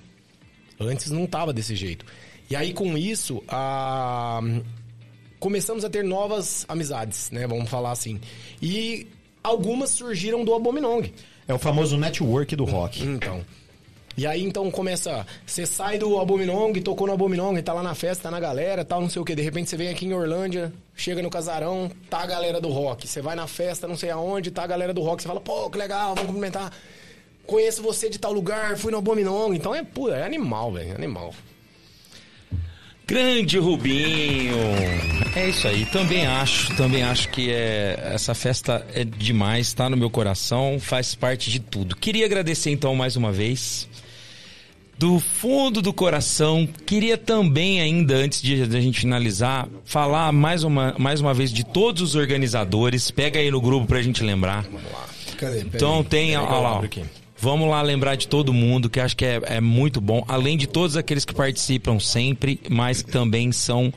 Antes 0.81 1.11
não 1.12 1.27
tava 1.27 1.53
desse 1.53 1.77
jeito. 1.77 2.05
E 2.51 2.57
aí 2.57 2.73
com 2.73 2.99
isso, 2.99 3.43
a. 3.49 4.41
Começamos 5.43 5.85
a 5.85 5.90
ter 5.90 6.05
novas 6.05 6.64
amizades, 6.69 7.28
né? 7.32 7.48
Vamos 7.48 7.69
falar 7.69 7.90
assim. 7.90 8.20
E 8.62 9.09
algumas 9.43 9.90
surgiram 9.90 10.44
do 10.44 10.55
Abominong. 10.55 11.12
É 11.48 11.52
o 11.52 11.59
famoso 11.59 11.97
network 11.97 12.55
do 12.55 12.64
rock. 12.64 13.02
Então. 13.02 13.44
E 14.16 14.24
aí 14.24 14.40
então 14.44 14.70
começa. 14.70 15.27
Você 15.44 15.66
sai 15.66 15.98
do 15.98 16.20
Abominong, 16.20 16.81
tocou 16.81 17.09
no 17.09 17.12
Abominong, 17.14 17.60
tá 17.60 17.73
lá 17.73 17.82
na 17.82 17.93
festa, 17.93 18.23
tá 18.23 18.31
na 18.31 18.39
galera, 18.39 18.85
tal, 18.85 19.01
não 19.01 19.10
sei 19.10 19.20
o 19.20 19.24
que. 19.24 19.35
De 19.35 19.43
repente 19.43 19.69
você 19.69 19.77
vem 19.77 19.89
aqui 19.89 20.06
em 20.06 20.14
Orlândia, 20.14 20.73
chega 20.94 21.20
no 21.20 21.28
casarão, 21.28 21.90
tá 22.09 22.20
a 22.20 22.27
galera 22.27 22.60
do 22.60 22.69
rock. 22.69 23.09
Você 23.09 23.20
vai 23.20 23.35
na 23.35 23.48
festa, 23.48 23.89
não 23.89 23.97
sei 23.97 24.10
aonde, 24.10 24.52
tá 24.52 24.62
a 24.62 24.69
galera 24.69 24.94
do 24.94 25.01
rock. 25.01 25.23
Você 25.23 25.27
fala, 25.27 25.40
pô, 25.40 25.69
que 25.69 25.77
legal, 25.77 26.14
vamos 26.14 26.27
cumprimentar. 26.27 26.73
Conheço 27.44 27.82
você 27.82 28.09
de 28.09 28.20
tal 28.20 28.32
lugar, 28.32 28.77
fui 28.77 28.93
no 28.93 28.98
Abominong. 28.98 29.56
Então 29.56 29.74
é, 29.74 29.82
pô, 29.82 30.09
é 30.09 30.23
animal, 30.23 30.70
velho, 30.70 30.94
animal. 30.94 31.35
Grande 33.12 33.59
Rubinho! 33.59 34.56
É 35.36 35.51
isso 35.51 35.68
aí, 35.68 35.84
também 35.84 36.26
acho, 36.26 36.74
também 36.76 37.02
acho 37.02 37.28
que 37.28 37.51
é, 37.51 38.10
essa 38.14 38.34
festa 38.34 38.86
é 38.94 39.05
demais, 39.05 39.74
tá 39.74 39.90
no 39.90 39.98
meu 39.98 40.09
coração, 40.09 40.78
faz 40.80 41.14
parte 41.14 41.51
de 41.51 41.60
tudo. 41.60 41.94
Queria 41.94 42.24
agradecer 42.24 42.70
então 42.70 42.94
mais 42.94 43.14
uma 43.14 43.30
vez. 43.30 43.86
Do 44.98 45.20
fundo 45.20 45.82
do 45.82 45.93
coração, 45.93 46.66
queria 46.86 47.18
também 47.18 47.82
ainda, 47.82 48.14
antes 48.14 48.40
de, 48.40 48.66
de 48.66 48.76
a 48.78 48.80
gente 48.80 49.01
finalizar, 49.01 49.68
falar 49.84 50.32
mais 50.32 50.64
uma, 50.64 50.94
mais 50.98 51.20
uma 51.20 51.34
vez 51.34 51.52
de 51.52 51.66
todos 51.66 52.01
os 52.01 52.14
organizadores. 52.14 53.10
Pega 53.10 53.39
aí 53.39 53.51
no 53.51 53.60
grupo 53.60 53.86
pra 53.86 54.01
gente 54.01 54.24
lembrar. 54.24 54.64
Cadê? 55.36 55.60
Então 55.60 55.98
aí. 55.98 56.05
tem, 56.05 56.30
eu 56.30 56.44
lá, 56.44 56.78
ó. 56.78 56.82
Vamos 57.43 57.69
lá 57.69 57.82
lembrar 57.82 58.14
de 58.14 58.28
todo 58.28 58.52
mundo, 58.52 58.89
que 58.89 59.01
acho 59.01 59.16
que 59.16 59.24
é, 59.24 59.40
é 59.47 59.60
muito 59.60 60.01
bom. 60.01 60.24
Além 60.28 60.56
de 60.56 60.69
todos 60.69 60.97
aqueles 60.97 61.24
que 61.24 61.35
participam 61.35 61.98
sempre, 61.98 62.60
mas 62.70 63.02
que 63.02 63.10
também 63.10 63.51
são 63.51 63.93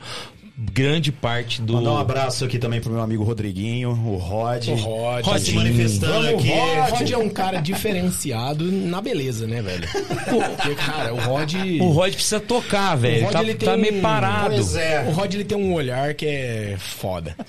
grande 0.58 1.12
parte 1.12 1.60
do... 1.60 1.74
Mandar 1.74 1.92
um 1.92 1.98
abraço 1.98 2.44
aqui 2.44 2.58
também 2.58 2.80
pro 2.80 2.90
meu 2.90 3.02
amigo 3.02 3.22
Rodriguinho, 3.24 3.90
o 3.90 4.16
Rod. 4.16 4.68
O 4.68 4.74
Rod. 4.74 5.24
Tá 5.24 5.38
se 5.38 5.52
manifestando 5.52 6.12
Vamos, 6.14 6.40
aqui. 6.40 6.50
O 6.50 6.94
Rod 6.96 7.10
é 7.12 7.18
um 7.18 7.28
cara 7.28 7.60
diferenciado 7.60 8.64
na 8.72 9.00
beleza, 9.00 9.46
né, 9.46 9.60
velho? 9.60 9.86
Porque, 9.88 10.74
cara, 10.76 11.12
o 11.12 11.18
Rod. 11.20 11.52
O 11.80 11.90
Rod 11.90 12.14
precisa 12.14 12.40
tocar, 12.40 12.96
o 12.96 13.00
velho. 13.00 13.24
Rod, 13.24 13.32
Tá, 13.32 13.42
ele 13.42 13.54
tem 13.54 13.68
tá 13.68 13.76
meio 13.76 14.00
parado. 14.00 14.54
Pois 14.54 14.74
é. 14.76 15.04
O 15.08 15.10
Rod 15.12 15.34
ele 15.34 15.44
tem 15.44 15.58
um 15.58 15.74
olhar 15.74 16.14
que 16.14 16.26
é 16.26 16.76
foda. 16.78 17.34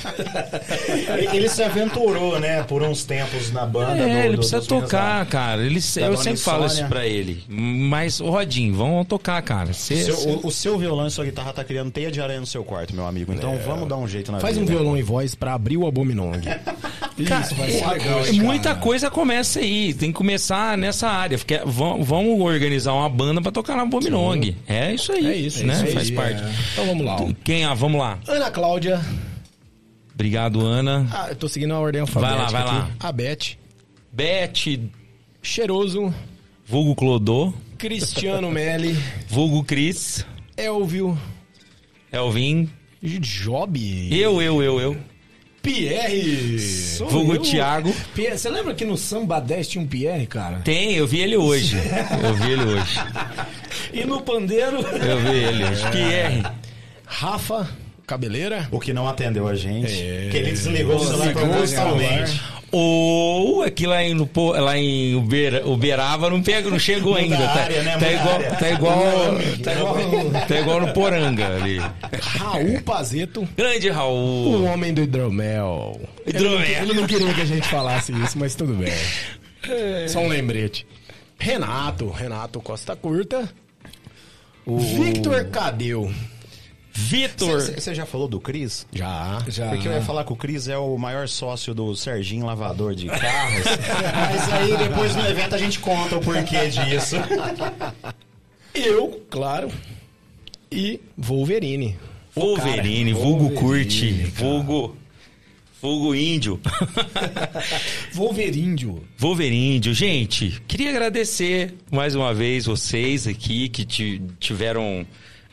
Ele 1.33 1.49
se 1.49 1.63
aventurou, 1.63 2.39
né, 2.39 2.63
por 2.63 2.81
uns 2.83 3.03
tempos 3.05 3.51
na 3.51 3.65
banda. 3.65 4.01
É, 4.01 4.05
do- 4.05 4.17
ele 4.25 4.29
do- 4.31 4.37
precisa 4.37 4.61
tocar, 4.61 5.25
cara. 5.27 5.61
Ele, 5.61 5.79
Da 5.79 6.01
eu 6.07 6.17
sempre 6.17 6.39
falo 6.39 6.65
isso 6.65 6.83
pra 6.85 7.05
ele. 7.05 7.43
Mas, 7.47 8.19
Rodinho, 8.19 8.73
vamos 8.75 9.07
tocar, 9.07 9.41
cara. 9.41 9.73
Cê, 9.73 10.03
Seu- 10.03 10.15
cê- 10.15 10.29
o, 10.29 10.47
o 10.47 10.51
seu 10.51 10.77
violão 10.77 11.07
e 11.07 11.11
sua 11.11 11.25
guitarra 11.25 11.53
tá 11.53 11.63
criando 11.63 11.91
teia 11.91 12.11
de 12.11 12.21
aranha 12.21 12.39
no 12.39 12.45
seu 12.45 12.63
quarto, 12.63 12.95
meu 12.97 13.07
amigo. 13.07 13.33
Então 13.33 13.57
vamos 13.65 13.87
dar 13.87 13.97
um 13.97 14.07
jeito 14.07 14.31
na 14.31 14.39
Faz 14.39 14.57
um 14.57 14.61
vida. 14.61 14.73
violão 14.73 14.97
e 14.97 15.01
voz 15.01 15.33
pra 15.35 15.53
abrir 15.53 15.77
o 15.77 15.87
Abominong. 15.87 16.39
Isso, 17.17 17.55
vai 17.55 17.71
ser 17.71 17.87
legal. 17.87 18.25
É, 18.25 18.31
Muita 18.33 18.75
coisa 18.75 19.09
começa 19.09 19.59
aí, 19.59 19.91
tem 19.93 20.11
que 20.11 20.17
começar 20.17 20.77
nessa 20.77 21.07
área. 21.09 21.37
Porque 21.37 21.57
vam- 21.65 22.03
vamos 22.03 22.39
organizar 22.39 22.93
uma 22.93 23.09
banda 23.09 23.41
pra 23.41 23.51
tocar 23.51 23.75
na 23.75 23.85
Bominong. 23.85 24.55
É 24.67 24.93
isso 24.93 25.11
aí. 25.11 25.25
É 25.25 25.35
isso, 25.35 25.65
né? 25.65 25.73
é 25.73 25.77
isso 25.77 25.85
aí, 25.87 25.93
Faz 25.93 26.11
é. 26.11 26.13
parte. 26.13 26.43
Então 26.73 26.85
vamos 26.85 27.05
lá. 27.05 27.17
Quem? 27.43 27.65
Ah, 27.65 27.73
vamos 27.73 27.99
lá. 27.99 28.19
Ana 28.27 28.51
Cláudia. 28.51 29.01
Obrigado, 30.13 30.61
Ana. 30.65 31.07
Ah, 31.11 31.27
eu 31.29 31.35
tô 31.35 31.47
seguindo 31.47 31.73
a 31.73 31.79
ordem 31.79 32.01
alfabética. 32.01 32.35
Vai 32.37 32.45
lá, 32.45 32.51
vai 32.51 32.63
lá. 32.65 32.83
aqui. 32.85 32.91
A 32.99 33.11
Beth. 33.11 33.57
Beth, 34.11 34.79
Cheiroso. 35.41 36.13
vulgo 36.65 36.95
Clodô, 36.95 37.53
Cristiano 37.77 38.51
Melli. 38.51 38.97
vulgo 39.27 39.63
Cris, 39.63 40.25
Elvio. 40.55 41.17
Elvin, 42.11 42.69
Job. 43.01 44.09
eu, 44.11 44.41
eu, 44.41 44.63
eu, 44.63 44.79
eu. 44.79 44.97
Pierre. 45.61 46.57
Vulgo 47.09 47.35
eu? 47.35 47.41
Thiago. 47.41 47.93
Pierre, 48.15 48.37
você 48.37 48.49
lembra 48.49 48.73
que 48.73 48.85
no 48.85 48.97
Samba 48.97 49.39
10 49.39 49.67
tinha 49.67 49.83
um 49.83 49.87
Pierre, 49.87 50.25
cara? 50.25 50.59
Tem, 50.63 50.93
eu 50.93 51.05
vi 51.05 51.19
ele 51.19 51.35
hoje. 51.35 51.77
Eu 52.23 52.33
vi 52.35 52.51
ele 52.51 52.63
hoje. 52.63 52.99
E 53.93 54.05
no 54.05 54.21
pandeiro? 54.21 54.77
Eu 54.77 55.19
vi 55.19 55.37
ele 55.37 55.65
hoje. 55.65 55.83
Pierre. 55.91 56.43
Rafa. 57.05 57.69
Cabeleira. 58.05 58.69
O 58.71 58.79
que 58.79 58.93
não 58.93 59.07
atendeu 59.07 59.47
a 59.47 59.55
gente. 59.55 59.91
É. 60.01 60.29
Que 60.31 60.37
ele 60.37 60.51
desligou 60.51 60.95
o 60.95 60.99
celular 60.99 61.33
propositalmente. 61.33 62.41
Ou 62.71 63.63
aqui 63.63 63.87
lá 63.87 64.03
em, 64.03 64.13
lá 64.59 64.77
em 64.77 65.15
Uber, 65.15 65.65
Uberaba 65.67 66.29
não 66.29 66.41
pega, 66.43 66.69
não 66.69 66.77
chegou 66.77 67.13
Muda 67.13 67.21
ainda. 67.23 67.37
Tá, 67.37 67.61
área, 67.63 67.83
né? 67.83 67.97
tá 67.97 68.11
igual, 68.11 68.39
tá 68.59 68.69
igual, 68.69 69.03
tá 69.63 69.73
igual, 69.73 70.47
tá 70.47 70.59
igual 70.59 70.81
no 70.81 70.93
Poranga 70.93 71.47
ali. 71.55 71.79
Raul 72.19 72.81
Pazeto. 72.81 73.47
Grande 73.55 73.89
O 73.89 73.93
Raul. 73.93 74.63
homem 74.65 74.93
do 74.93 75.01
hidromel. 75.01 75.99
Ele 76.25 76.37
Hidromel. 76.37 76.59
não, 76.59 76.83
ele 76.83 76.93
não 76.93 77.07
queria 77.07 77.33
que 77.33 77.41
a 77.41 77.45
gente 77.45 77.67
falasse 77.69 78.11
isso, 78.11 78.37
mas 78.37 78.53
tudo 78.53 78.73
bem. 78.73 78.91
Só 80.09 80.19
um 80.19 80.27
lembrete. 80.27 80.85
Renato, 81.39 82.09
Renato 82.09 82.59
Costa 82.59 82.95
Curta. 82.95 83.47
Victor 84.67 85.45
Cadeu. 85.45 86.11
Vitor. 86.99 87.61
Você 87.61 87.93
já 87.93 88.07
falou 88.07 88.27
do 88.27 88.39
Cris? 88.39 88.87
Já. 88.91 89.43
Já. 89.47 89.69
Porque 89.69 89.87
eu 89.87 89.91
ia 89.91 90.01
falar 90.01 90.23
que 90.23 90.33
o 90.33 90.35
Cris 90.35 90.67
é 90.67 90.77
o 90.79 90.97
maior 90.97 91.27
sócio 91.27 91.71
do 91.73 91.95
Serginho 91.95 92.43
Lavador 92.45 92.95
de 92.95 93.05
Carros. 93.05 93.63
Mas 94.31 94.51
aí 94.53 94.75
depois 94.77 95.15
no 95.15 95.23
evento 95.27 95.53
a 95.53 95.57
gente 95.59 95.77
conta 95.77 96.17
o 96.17 96.19
porquê 96.21 96.67
disso. 96.69 97.15
Eu, 98.73 99.23
claro. 99.29 99.71
E 100.71 100.99
Wolverine. 101.15 101.95
Wolverine, 102.35 103.11
Cara, 103.13 103.23
vulgo 103.23 103.51
curte, 103.51 104.11
vulgo 104.35 104.97
Fogo 105.79 106.15
índio. 106.15 106.59
Wolveríndio. 108.15 109.03
Wolveríndio. 109.19 109.93
Gente, 109.93 110.59
queria 110.67 110.89
agradecer 110.89 111.75
mais 111.91 112.15
uma 112.15 112.33
vez 112.33 112.65
vocês 112.65 113.27
aqui 113.27 113.69
que 113.69 113.85
ti- 113.85 114.21
tiveram. 114.39 115.05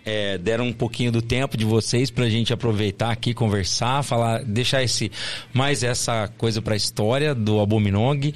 É, 0.04 0.36
deram 0.38 0.66
um 0.66 0.72
pouquinho 0.72 1.10
do 1.10 1.22
tempo 1.22 1.56
de 1.56 1.64
vocês 1.64 2.10
pra 2.10 2.28
gente 2.28 2.52
aproveitar 2.52 3.10
aqui, 3.10 3.32
conversar, 3.32 4.02
falar, 4.02 4.44
deixar 4.44 4.82
esse 4.82 5.10
mais 5.52 5.82
essa 5.82 6.28
coisa 6.36 6.60
pra 6.60 6.76
história 6.76 7.34
do 7.34 7.60
Abominog. 7.60 8.34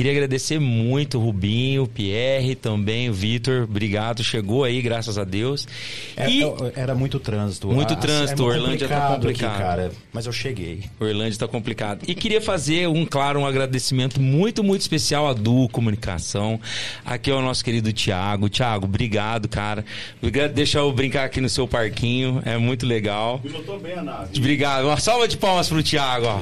Queria 0.00 0.12
agradecer 0.12 0.58
muito 0.58 1.18
o 1.18 1.20
Rubinho, 1.20 1.82
o 1.82 1.86
Pierre, 1.86 2.54
também 2.54 3.10
o 3.10 3.12
Vitor. 3.12 3.64
Obrigado, 3.64 4.24
chegou 4.24 4.64
aí, 4.64 4.80
graças 4.80 5.18
a 5.18 5.24
Deus. 5.24 5.68
É- 6.16 6.26
e 6.26 6.42
é- 6.42 6.46
era 6.74 6.94
muito 6.94 7.20
trânsito. 7.20 7.66
Muito 7.68 7.92
Ah, 7.92 7.96
trânsito, 7.96 8.40
é 8.44 8.46
muito 8.46 8.62
Orlândia 8.62 8.88
tá 8.88 9.08
complicado 9.08 9.28
aqui, 9.28 9.58
cara. 9.62 9.92
Mas 10.10 10.24
eu 10.24 10.32
cheguei. 10.32 10.84
Orlando 10.98 11.28
está 11.28 11.46
complicado. 11.46 12.00
E 12.08 12.14
queria 12.14 12.40
fazer 12.40 12.88
um, 12.88 13.04
claro, 13.04 13.40
um 13.40 13.46
agradecimento 13.46 14.18
muito, 14.22 14.64
muito 14.64 14.80
especial 14.80 15.28
à 15.28 15.34
Du 15.34 15.68
Comunicação. 15.68 16.58
Aqui 17.04 17.30
é 17.30 17.34
o 17.34 17.42
nosso 17.42 17.62
querido 17.62 17.92
Tiago. 17.92 18.48
Tiago, 18.48 18.86
obrigado, 18.86 19.48
cara. 19.48 19.84
Obrigado, 20.16 20.54
deixa 20.54 20.78
eu 20.78 20.90
brincar 20.90 21.26
aqui 21.26 21.42
no 21.42 21.48
seu 21.50 21.68
parquinho. 21.68 22.40
É 22.46 22.56
muito 22.56 22.86
legal. 22.86 23.38
Pilotou 23.40 23.78
bem 23.78 23.92
a 23.92 24.02
nave. 24.02 24.38
Obrigado. 24.38 24.86
Uma 24.86 24.98
salva 24.98 25.28
de 25.28 25.36
palmas 25.36 25.68
pro 25.68 25.82
Tiago, 25.82 26.24
ó. 26.24 26.40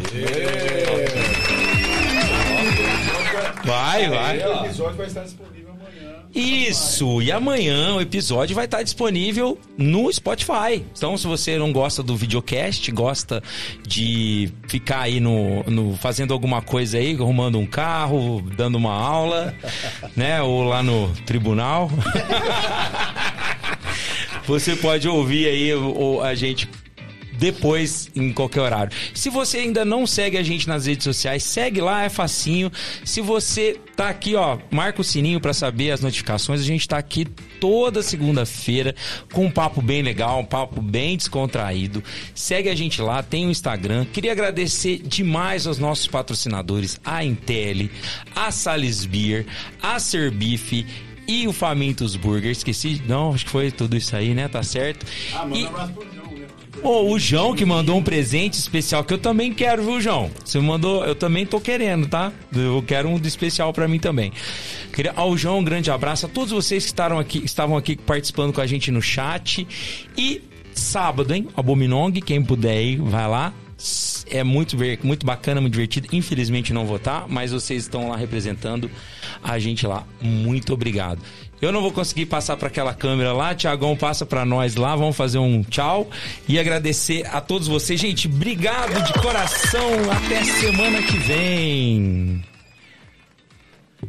Vai, 3.65 4.09
vai. 4.09 4.39
O 4.39 4.65
episódio 4.67 4.97
vai 4.97 5.07
estar 5.07 5.23
disponível 5.25 5.71
amanhã. 5.71 6.15
Isso, 6.35 7.23
e 7.23 7.33
amanhã 7.33 7.95
o 7.95 8.01
episódio 8.01 8.55
vai 8.55 8.67
estar 8.67 8.83
disponível 8.83 9.59
no 9.79 10.13
Spotify. 10.13 10.85
Então, 10.97 11.17
se 11.17 11.27
você 11.27 11.59
não 11.59 11.73
gosta 11.73 12.03
do 12.03 12.15
videocast, 12.17 12.91
gosta 12.93 13.43
de 13.87 14.51
ficar 14.69 15.01
aí 15.01 15.21
no, 15.21 15.63
no- 15.65 15.97
fazendo 15.97 16.35
alguma 16.35 16.61
coisa 16.61 16.99
aí, 16.99 17.15
arrumando 17.15 17.59
um 17.59 17.67
carro, 17.67 18.43
dando 18.57 18.77
uma 18.77 18.93
aula, 18.93 19.55
né? 20.15 20.43
Ou 20.43 20.65
lá 20.65 20.83
no 20.83 21.09
tribunal. 21.25 21.91
você 24.47 24.77
pode 24.77 25.09
ouvir 25.09 25.47
aí 25.49 25.75
o- 25.75 26.21
a 26.23 26.35
gente 26.35 26.69
depois 27.39 28.11
em 28.15 28.33
qualquer 28.33 28.61
horário. 28.61 28.93
Se 29.15 29.31
você 29.31 29.59
ainda 29.59 29.85
não 29.85 30.07
segue 30.07 30.37
a 30.37 30.43
gente 30.43 30.67
nas 30.69 30.87
redes 30.87 31.05
sociais, 31.05 31.43
segue 31.43 31.81
lá, 31.81 32.03
é 32.05 32.09
facinho. 32.09 32.71
Se 33.05 33.21
você 33.21 33.79
tá 33.97 34.09
aqui, 34.09 34.35
ó, 34.35 34.59
marca 34.71 35.01
o 35.01 35.05
sininho 35.05 35.41
pra 35.41 35.53
saber 35.55 35.91
as 35.93 36.01
notificações. 36.01 36.61
A 36.61 36.65
gente 36.65 36.87
tá 36.89 36.99
aqui 36.99 37.25
toda 37.61 38.03
segunda-feira 38.03 38.95
com 39.33 39.47
um 39.47 39.51
papo 39.51 39.81
bem 39.81 40.03
legal, 40.03 40.41
um 40.41 40.45
papo 40.45 40.81
bem 40.83 41.17
descontraído. 41.17 42.03
Segue 42.35 42.69
a 42.69 42.75
gente 42.75 43.01
lá, 43.01 43.23
tem 43.23 43.47
o 43.47 43.51
Instagram. 43.51 44.05
Queria 44.13 44.33
agradecer 44.33 44.99
demais 45.05 45.67
aos 45.67 45.79
nossos 45.79 46.07
patrocinadores, 46.07 47.01
a 47.05 47.25
Intel, 47.25 47.89
a 48.35 48.51
Sales 48.51 49.05
Beer, 49.05 49.47
a 49.83 49.99
Serbife 49.99 50.87
e 51.27 51.47
o 51.47 51.53
Famintos 51.53 52.17
Burger. 52.17 52.51
Esqueci, 52.51 53.03
não, 53.07 53.35
acho 53.35 53.45
que 53.45 53.51
foi 53.51 53.71
tudo 53.71 53.97
isso 53.97 54.17
aí, 54.17 54.35
né? 54.35 54.49
Tá 54.49 54.63
certo. 54.63 55.05
Ah, 55.35 55.45
manda 55.45 55.57
E- 55.59 55.65
um 55.65 55.69
abraço 55.69 55.93
pro 55.93 56.18
O 56.83 57.19
João 57.19 57.55
que 57.55 57.65
mandou 57.65 57.99
um 57.99 58.03
presente 58.03 58.55
especial 58.55 59.03
que 59.03 59.13
eu 59.13 59.19
também 59.19 59.53
quero, 59.53 59.83
viu, 59.83 60.01
João? 60.01 60.31
Você 60.45 60.59
mandou, 60.61 61.05
eu 61.05 61.15
também 61.15 61.45
tô 61.45 61.61
querendo, 61.61 62.07
tá? 62.07 62.33
Eu 62.55 62.83
quero 62.87 63.09
um 63.09 63.17
especial 63.17 63.73
pra 63.73 63.89
mim 63.89 63.99
também. 63.99 64.33
Queria, 64.93 65.13
ao 65.17 65.37
João, 65.37 65.59
um 65.59 65.65
grande 65.65 65.91
abraço 65.91 66.27
a 66.27 66.29
todos 66.29 66.51
vocês 66.51 66.85
que 66.85 66.91
estavam 66.91 67.19
aqui, 67.19 67.43
estavam 67.45 67.77
aqui 67.77 67.97
participando 67.97 68.53
com 68.53 68.61
a 68.61 68.67
gente 68.67 68.91
no 68.91 69.03
chat. 69.03 69.67
E 70.17 70.43
sábado, 70.73 71.35
hein? 71.35 71.49
Abominong, 71.57 72.21
quem 72.21 72.43
puder 72.43 72.81
ir, 72.83 72.97
vai 72.99 73.29
lá. 73.29 73.53
É 74.31 74.43
muito, 74.43 74.77
muito 75.03 75.27
bacana, 75.27 75.61
muito 75.61 75.73
divertido. 75.73 76.09
Infelizmente 76.13 76.73
não 76.73 76.87
vou 76.87 76.97
estar, 76.97 77.27
mas 77.29 77.53
vocês 77.53 77.83
estão 77.83 78.09
lá 78.09 78.17
representando 78.17 78.91
a 79.43 79.59
gente 79.59 79.87
lá. 79.87 80.07
Muito 80.21 80.73
obrigado. 80.73 81.21
Eu 81.61 81.73
não 81.73 81.83
vou 81.83 81.93
conseguir 81.93 82.27
passar 82.27 82.57
para 82.57 82.69
aquela 82.69 82.95
câmera 82.95 83.33
lá. 83.33 83.55
Tiagão 83.55 83.97
passa 83.97 84.25
para 84.25 84.45
nós 84.45 84.77
lá. 84.77 84.95
Vamos 84.95 85.17
fazer 85.17 85.39
um 85.39 85.63
tchau 85.63 86.09
e 86.49 86.59
agradecer 86.59 87.27
a 87.27 87.41
todos 87.41 87.67
vocês. 87.67 88.01
Gente, 88.01 88.29
obrigado 88.29 89.03
de 89.03 89.13
coração. 89.15 89.91
Até 90.11 90.45
semana 90.45 91.03
que 91.03 91.19
vem. 91.19 92.45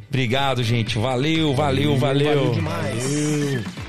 Obrigado, 0.10 0.64
gente. 0.64 0.98
Valeu, 0.98 1.56
valeu, 1.56 1.98
valeu. 1.98 2.36
Valeu 2.36 2.52
demais. 2.54 3.89